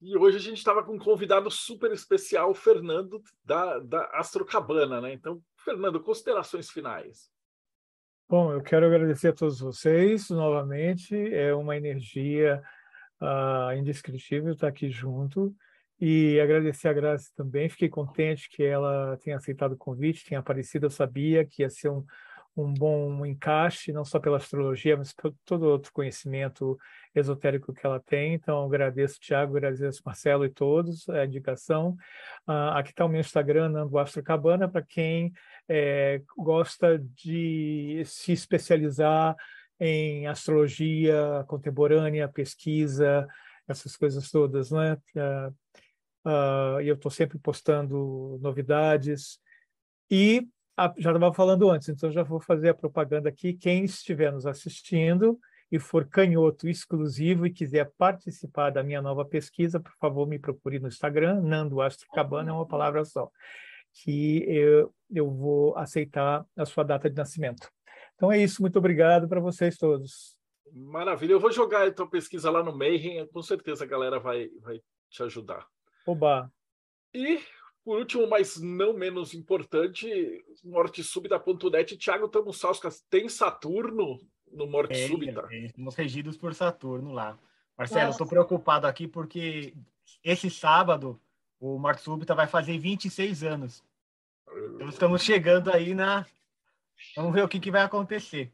E 0.02 0.16
hoje 0.18 0.38
a 0.38 0.40
gente 0.40 0.58
estava 0.58 0.84
com 0.84 0.94
um 0.94 1.00
convidado 1.00 1.52
super 1.52 1.92
especial, 1.92 2.54
Fernando, 2.54 3.22
da, 3.44 3.80
da 3.80 4.06
Astrocabana, 4.14 5.02
né? 5.02 5.12
Então, 5.14 5.42
Fernando, 5.58 6.00
considerações 6.00 6.70
finais. 6.70 7.30
Bom, 8.30 8.54
eu 8.54 8.62
quero 8.62 8.86
agradecer 8.86 9.30
a 9.30 9.34
todos 9.34 9.60
vocês 9.60 10.30
novamente, 10.30 11.16
é 11.34 11.54
uma 11.54 11.76
energia 11.76 12.62
uh, 13.22 13.74
indescritível 13.76 14.54
estar 14.54 14.68
aqui 14.68 14.90
junto. 14.90 15.54
E 16.02 16.40
agradecer 16.40 16.88
a 16.88 16.94
Graça 16.94 17.30
também, 17.36 17.68
fiquei 17.68 17.90
contente 17.90 18.50
que 18.50 18.64
ela 18.64 19.18
tenha 19.18 19.36
aceitado 19.36 19.74
o 19.74 19.78
convite, 19.78 20.24
tenha 20.24 20.40
aparecido, 20.40 20.86
eu 20.86 20.90
sabia 20.90 21.46
que 21.46 21.62
ia 21.62 21.70
ser 21.70 21.90
um, 21.90 22.06
um 22.64 22.74
bom 22.74 23.26
encaixe, 23.26 23.92
não 23.92 24.06
só 24.06 24.20
pela 24.20 24.38
astrologia, 24.38 24.98
mas 24.98 25.14
por 25.14 25.34
todo 25.46 25.64
outro 25.64 25.92
conhecimento 25.92 26.78
esotérico 27.16 27.74
que 27.74 27.86
ela 27.86 28.00
tem. 28.00 28.34
Então, 28.34 28.66
agradeço, 28.66 29.20
Tiago, 29.20 29.58
agradeço, 29.58 30.02
Marcelo 30.06 30.46
e 30.46 30.50
todos 30.50 31.08
a 31.10 31.26
indicação. 31.26 31.98
Uh, 32.48 32.74
aqui 32.74 32.92
está 32.92 33.06
o 33.06 33.10
meu 33.10 33.20
Instagram, 33.20 33.70
Nando 33.70 33.98
Astrocabana, 33.98 34.68
para 34.68 34.82
quem 34.82 35.34
é, 35.68 36.22
gosta 36.38 37.00
de 37.00 38.02
se 38.06 38.32
especializar 38.32 39.36
em 39.80 40.28
astrologia 40.28 41.44
contemporânea, 41.48 42.28
pesquisa, 42.28 43.28
essas 43.68 43.96
coisas 43.96 44.30
todas, 44.30 44.72
né? 44.72 44.98
Uh, 45.16 46.30
uh, 46.30 46.82
e 46.82 46.88
eu 46.88 46.96
estou 46.96 47.12
sempre 47.12 47.38
postando 47.40 48.38
novidades. 48.42 49.40
E 50.12 50.48
a, 50.80 50.94
já 50.98 51.12
estava 51.12 51.34
falando 51.34 51.70
antes, 51.70 51.90
então 51.90 52.10
já 52.10 52.24
vou 52.24 52.40
fazer 52.40 52.70
a 52.70 52.74
propaganda 52.74 53.28
aqui. 53.28 53.54
Quem 53.54 53.84
estiver 53.84 54.32
nos 54.32 54.46
assistindo 54.46 55.38
e 55.72 55.78
for 55.78 56.08
canhoto 56.08 56.68
exclusivo 56.68 57.46
e 57.46 57.52
quiser 57.52 57.92
participar 57.98 58.72
da 58.72 58.82
minha 58.82 59.02
nova 59.02 59.26
pesquisa, 59.26 59.80
por 59.80 59.92
favor, 60.00 60.28
me 60.28 60.40
procure 60.40 60.80
no 60.80 60.88
Instagram, 60.88 61.42
Nando 61.42 61.82
Astro 61.82 62.08
Cabana, 62.14 62.50
é 62.50 62.54
uma 62.54 62.66
palavra 62.66 63.04
só, 63.04 63.30
que 63.94 64.44
eu, 64.48 64.94
eu 65.12 65.30
vou 65.30 65.76
aceitar 65.78 66.46
a 66.58 66.66
sua 66.66 66.84
data 66.84 67.10
de 67.10 67.16
nascimento. 67.16 67.70
Então 68.16 68.32
é 68.32 68.38
isso, 68.38 68.62
muito 68.62 68.80
obrigado 68.80 69.28
para 69.28 69.40
vocês 69.40 69.78
todos. 69.78 70.38
Maravilha, 70.72 71.34
eu 71.34 71.40
vou 71.40 71.52
jogar 71.52 71.88
então 71.88 72.06
a 72.06 72.10
pesquisa 72.10 72.50
lá 72.50 72.64
no 72.64 72.76
Mayhem, 72.76 73.28
com 73.28 73.42
certeza 73.42 73.84
a 73.84 73.88
galera 73.88 74.20
vai, 74.20 74.50
vai 74.62 74.80
te 75.10 75.24
ajudar. 75.24 75.68
Oba! 76.06 76.52
E, 77.14 77.40
por 77.84 77.98
último, 78.00 78.28
mas 78.28 78.60
não 78.60 78.94
menos 78.94 79.34
importante, 79.34 80.08
Morte 80.64 81.04
Súbita.net, 81.04 81.98
Thiago 81.98 82.28
Tamussauskas 82.28 83.02
tem 83.10 83.28
Saturno 83.30 84.20
no 84.52 84.68
Morte 84.68 85.00
é, 85.00 85.08
Súbita? 85.08 85.48
É, 85.52 85.66
estamos 85.66 85.96
regidos 85.96 86.38
por 86.38 86.54
Saturno 86.54 87.12
lá. 87.12 87.38
Marcelo, 87.78 88.12
estou 88.12 88.28
preocupado 88.28 88.86
aqui 88.88 89.08
porque 89.08 89.74
esse 90.24 90.50
sábado 90.50 91.20
o 91.60 91.78
Morte 91.78 92.02
Súbita 92.02 92.36
vai 92.36 92.48
fazer 92.48 92.78
26 92.78 93.44
anos. 93.44 93.84
Então 94.76 94.90
estamos 94.90 95.22
chegando 95.24 95.72
aí 95.72 95.94
na. 95.94 96.26
Vamos 97.16 97.34
ver 97.34 97.44
o 97.44 97.48
que, 97.48 97.60
que 97.60 97.72
vai 97.72 97.82
acontecer. 97.82 98.52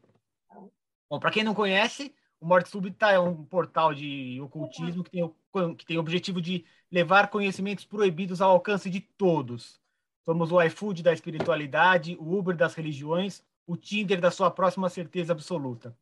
Bom, 1.08 1.18
para 1.18 1.30
quem 1.30 1.44
não 1.44 1.54
conhece, 1.54 2.14
Morte 2.46 2.68
Súbita 2.68 3.10
é 3.10 3.18
um 3.18 3.44
portal 3.44 3.92
de 3.92 4.40
ocultismo 4.40 5.02
que 5.02 5.10
tem, 5.10 5.74
que 5.74 5.84
tem 5.84 5.96
o 5.96 6.00
objetivo 6.00 6.40
de 6.40 6.64
levar 6.90 7.28
conhecimentos 7.28 7.84
proibidos 7.84 8.40
ao 8.40 8.52
alcance 8.52 8.88
de 8.88 9.00
todos. 9.00 9.80
Somos 10.24 10.52
o 10.52 10.62
iFood 10.62 11.02
da 11.02 11.12
espiritualidade, 11.12 12.16
o 12.20 12.38
Uber 12.38 12.56
das 12.56 12.74
religiões, 12.74 13.42
o 13.66 13.76
Tinder 13.76 14.20
da 14.20 14.30
sua 14.30 14.48
próxima 14.48 14.88
certeza 14.88 15.32
absoluta. 15.32 15.96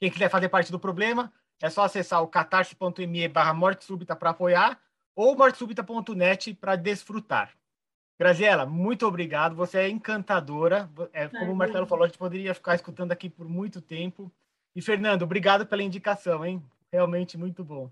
Quem 0.00 0.10
quiser 0.10 0.30
fazer 0.30 0.48
parte 0.48 0.72
do 0.72 0.80
problema, 0.80 1.30
é 1.60 1.68
só 1.68 1.84
acessar 1.84 2.22
o 2.22 2.28
catarse.me 2.28 3.28
barra 3.28 3.52
morte 3.52 3.84
súbita 3.84 4.16
para 4.16 4.30
apoiar 4.30 4.80
ou 5.14 5.36
mortesúbita.net 5.36 6.54
para 6.54 6.76
desfrutar. 6.76 7.52
Graziela, 8.18 8.64
muito 8.64 9.06
obrigado. 9.06 9.54
Você 9.54 9.78
é 9.78 9.88
encantadora. 9.88 10.90
É, 11.12 11.28
como 11.28 11.52
o 11.52 11.56
Marcelo 11.56 11.86
falou, 11.86 12.04
a 12.04 12.06
gente 12.06 12.18
poderia 12.18 12.54
ficar 12.54 12.74
escutando 12.74 13.12
aqui 13.12 13.28
por 13.28 13.46
muito 13.46 13.82
tempo. 13.82 14.32
E, 14.74 14.80
Fernando, 14.80 15.22
obrigado 15.22 15.66
pela 15.66 15.82
indicação, 15.82 16.44
hein? 16.44 16.62
Realmente 16.92 17.36
muito 17.36 17.64
bom. 17.64 17.90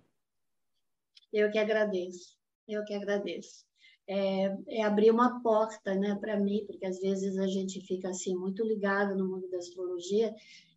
Eu 1.33 1.51
que 1.51 1.59
agradeço. 1.59 2.37
Eu 2.67 2.85
que 2.85 2.95
agradeço. 2.95 3.67
É, 4.07 4.57
é 4.69 4.83
abrir 4.83 5.11
uma 5.11 5.43
porta 5.43 5.95
né, 5.95 6.17
para 6.21 6.39
mim, 6.39 6.65
porque 6.67 6.87
às 6.87 6.99
vezes 7.01 7.37
a 7.37 7.47
gente 7.47 7.81
fica 7.81 8.09
assim 8.09 8.35
muito 8.35 8.65
ligado 8.65 9.15
no 9.17 9.29
mundo 9.29 9.51
da 9.51 9.59
astrologia 9.59 10.35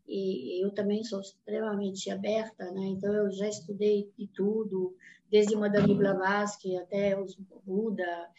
e 0.08 0.64
eu 0.64 0.72
também 0.72 1.04
sou 1.04 1.22
extremamente 1.22 2.10
aberta, 2.10 2.70
né? 2.72 2.82
Então 2.88 3.14
eu 3.14 3.32
já 3.32 3.48
estudei 3.48 4.12
de 4.18 4.28
tudo, 4.28 4.94
desde 5.30 5.56
Madame 5.56 5.96
Blavatsky 5.96 6.76
até 6.76 7.18
os 7.18 7.36
Buda. 7.66 8.30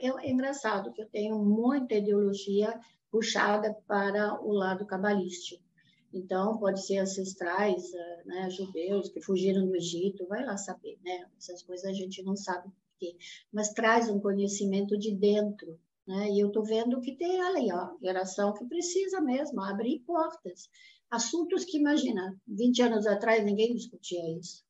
É, 0.00 0.06
é 0.06 0.30
engraçado 0.30 0.92
que 0.92 1.02
eu 1.02 1.08
tenho 1.08 1.36
muita 1.38 1.96
ideologia 1.96 2.78
puxada 3.10 3.74
para 3.88 4.40
o 4.40 4.52
lado 4.52 4.86
cabalístico. 4.86 5.69
Então, 6.12 6.58
pode 6.58 6.84
ser 6.84 6.98
ancestrais, 6.98 7.94
eh, 7.94 8.22
né, 8.24 8.50
judeus 8.50 9.08
que 9.08 9.20
fugiram 9.20 9.66
do 9.66 9.76
Egito, 9.76 10.26
vai 10.26 10.44
lá 10.44 10.56
saber, 10.56 10.98
né? 11.04 11.28
Essas 11.38 11.62
coisas 11.62 11.86
a 11.86 11.92
gente 11.92 12.22
não 12.22 12.36
sabe 12.36 12.64
por 12.64 12.72
quê. 12.98 13.16
Mas 13.52 13.70
traz 13.72 14.08
um 14.08 14.18
conhecimento 14.18 14.98
de 14.98 15.14
dentro, 15.14 15.78
né? 16.06 16.28
E 16.30 16.40
eu 16.40 16.48
estou 16.48 16.64
vendo 16.64 17.00
que 17.00 17.16
tem 17.16 17.40
ali, 17.40 17.72
ó, 17.72 17.96
geração 18.02 18.52
que 18.52 18.64
precisa 18.64 19.20
mesmo 19.20 19.62
abrir 19.62 20.00
portas. 20.00 20.68
Assuntos 21.08 21.64
que, 21.64 21.78
imagina, 21.78 22.36
20 22.46 22.82
anos 22.82 23.06
atrás 23.06 23.44
ninguém 23.44 23.74
discutia 23.74 24.36
isso. 24.36 24.64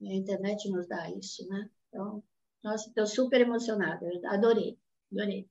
E 0.00 0.08
a 0.08 0.14
internet 0.14 0.68
nos 0.70 0.86
dá 0.86 1.10
isso, 1.10 1.46
né? 1.48 1.68
Então, 1.88 2.22
nossa, 2.64 2.88
estou 2.88 3.06
super 3.06 3.40
emocionada, 3.40 4.06
adorei, 4.26 4.78
adorei. 5.12 5.46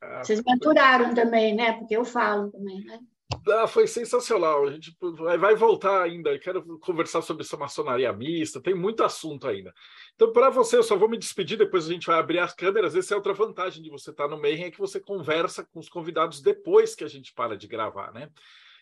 Ah, 0.00 0.22
Vocês 0.22 0.42
me 0.42 0.52
aturaram 0.52 1.14
também, 1.14 1.54
né? 1.54 1.72
Porque 1.72 1.96
eu 1.96 2.04
falo 2.04 2.50
também, 2.50 2.84
né? 2.84 3.00
Ah, 3.48 3.66
foi 3.66 3.86
sensacional. 3.86 4.66
A 4.66 4.72
gente 4.72 4.96
vai 5.38 5.54
voltar 5.54 6.02
ainda. 6.02 6.38
Quero 6.38 6.78
conversar 6.78 7.22
sobre 7.22 7.42
essa 7.42 7.56
maçonaria 7.56 8.12
mista. 8.12 8.60
Tem 8.60 8.74
muito 8.74 9.02
assunto 9.02 9.48
ainda. 9.48 9.72
Então, 10.14 10.32
para 10.32 10.50
você, 10.50 10.76
eu 10.76 10.82
só 10.82 10.96
vou 10.96 11.08
me 11.08 11.18
despedir. 11.18 11.58
Depois 11.58 11.86
a 11.86 11.92
gente 11.92 12.06
vai 12.06 12.18
abrir 12.18 12.38
as 12.38 12.54
câmeras. 12.54 12.94
Essa 12.94 13.14
é 13.14 13.16
outra 13.16 13.32
vantagem 13.32 13.82
de 13.82 13.90
você 13.90 14.10
estar 14.10 14.28
no 14.28 14.40
Mayhem, 14.40 14.66
é 14.66 14.70
que 14.70 14.78
você 14.78 15.00
conversa 15.00 15.64
com 15.64 15.80
os 15.80 15.88
convidados 15.88 16.40
depois 16.40 16.94
que 16.94 17.04
a 17.04 17.08
gente 17.08 17.32
para 17.34 17.56
de 17.56 17.66
gravar, 17.66 18.12
né? 18.12 18.30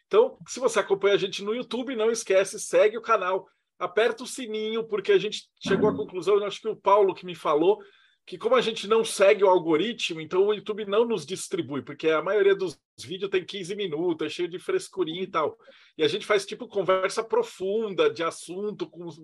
Então, 0.07 0.39
se 0.47 0.61
você 0.61 0.81
acompanha 0.81 1.15
a 1.15 1.19
gente 1.19 1.43
no 1.43 1.55
YouTube, 1.55 1.97
não 1.97 2.11
esquece, 2.11 2.61
segue 2.61 2.99
o 2.99 3.03
canal, 3.03 3.49
aperta 3.79 4.23
o 4.23 4.27
sininho, 4.27 4.85
porque 4.85 5.12
a 5.12 5.19
gente 5.19 5.49
chegou 5.59 5.89
à 5.89 5.97
conclusão, 5.97 6.43
acho 6.45 6.61
que 6.61 6.69
o 6.69 6.77
Paulo 6.77 7.15
que 7.15 7.25
me 7.25 7.35
falou, 7.35 7.79
que 8.27 8.39
como 8.39 8.55
a 8.55 8.61
gente 8.61 8.89
não 8.89 9.05
segue 9.05 9.45
o 9.45 9.49
algoritmo, 9.49 10.21
então 10.21 10.47
o 10.47 10.55
YouTube 10.55 10.87
não 10.87 11.05
nos 11.05 11.27
distribui, 11.27 11.83
porque 11.83 12.09
a 12.09 12.23
maioria 12.23 12.55
dos 12.55 12.79
vídeos 12.99 13.31
tem 13.31 13.45
15 13.45 13.77
minutos, 13.77 14.27
é 14.27 14.31
cheio 14.31 14.49
de 14.49 14.59
frescurinha 14.59 15.23
e 15.23 15.27
tal. 15.27 15.59
E 15.99 16.03
a 16.03 16.09
gente 16.09 16.25
faz 16.25 16.47
tipo 16.47 16.67
conversa 16.67 17.23
profunda 17.23 18.09
de 18.11 18.23
assunto 18.23 18.89
com 18.89 19.05
os, 19.05 19.19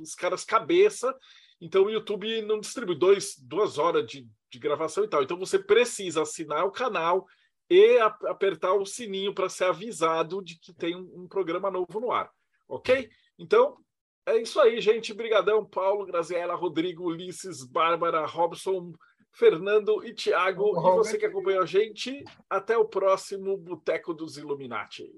os 0.00 0.14
caras 0.14 0.44
cabeça, 0.44 1.14
então 1.60 1.84
o 1.84 1.90
YouTube 1.90 2.42
não 2.42 2.60
distribui 2.60 2.94
dois, 2.96 3.34
duas 3.38 3.78
horas 3.78 4.06
de, 4.06 4.28
de 4.50 4.58
gravação 4.58 5.02
e 5.04 5.08
tal. 5.08 5.22
Então 5.22 5.38
você 5.38 5.58
precisa 5.58 6.22
assinar 6.22 6.64
o 6.64 6.70
canal, 6.70 7.26
e 7.68 7.98
a, 7.98 8.06
apertar 8.26 8.74
o 8.74 8.86
sininho 8.86 9.34
para 9.34 9.48
ser 9.48 9.64
avisado 9.64 10.42
de 10.42 10.58
que 10.58 10.72
tem 10.72 10.94
um, 10.94 11.22
um, 11.22 11.28
programa 11.28 11.70
novo 11.70 12.00
no 12.00 12.12
ar, 12.12 12.30
ok? 12.68 13.08
Então, 13.38 13.76
é 14.26 14.36
isso 14.36 14.60
aí, 14.60 14.80
gente. 14.80 15.14
Brigadão, 15.14 15.64
Paulo, 15.64 16.04
Graziela, 16.04 16.54
Rodrigo, 16.54 17.04
Ulisses, 17.04 17.64
Bárbara, 17.64 18.26
Robson, 18.26 18.92
Fernando 19.32 20.04
e 20.04 20.12
Tiago. 20.12 20.70
E 20.70 20.96
você 20.96 21.16
que 21.16 21.26
acompanhou 21.26 21.62
a 21.62 21.66
gente, 21.66 22.24
até 22.50 22.76
o 22.76 22.84
próximo 22.84 23.56
Boteco 23.56 24.12
dos 24.12 24.36
Illuminati. 24.36 25.10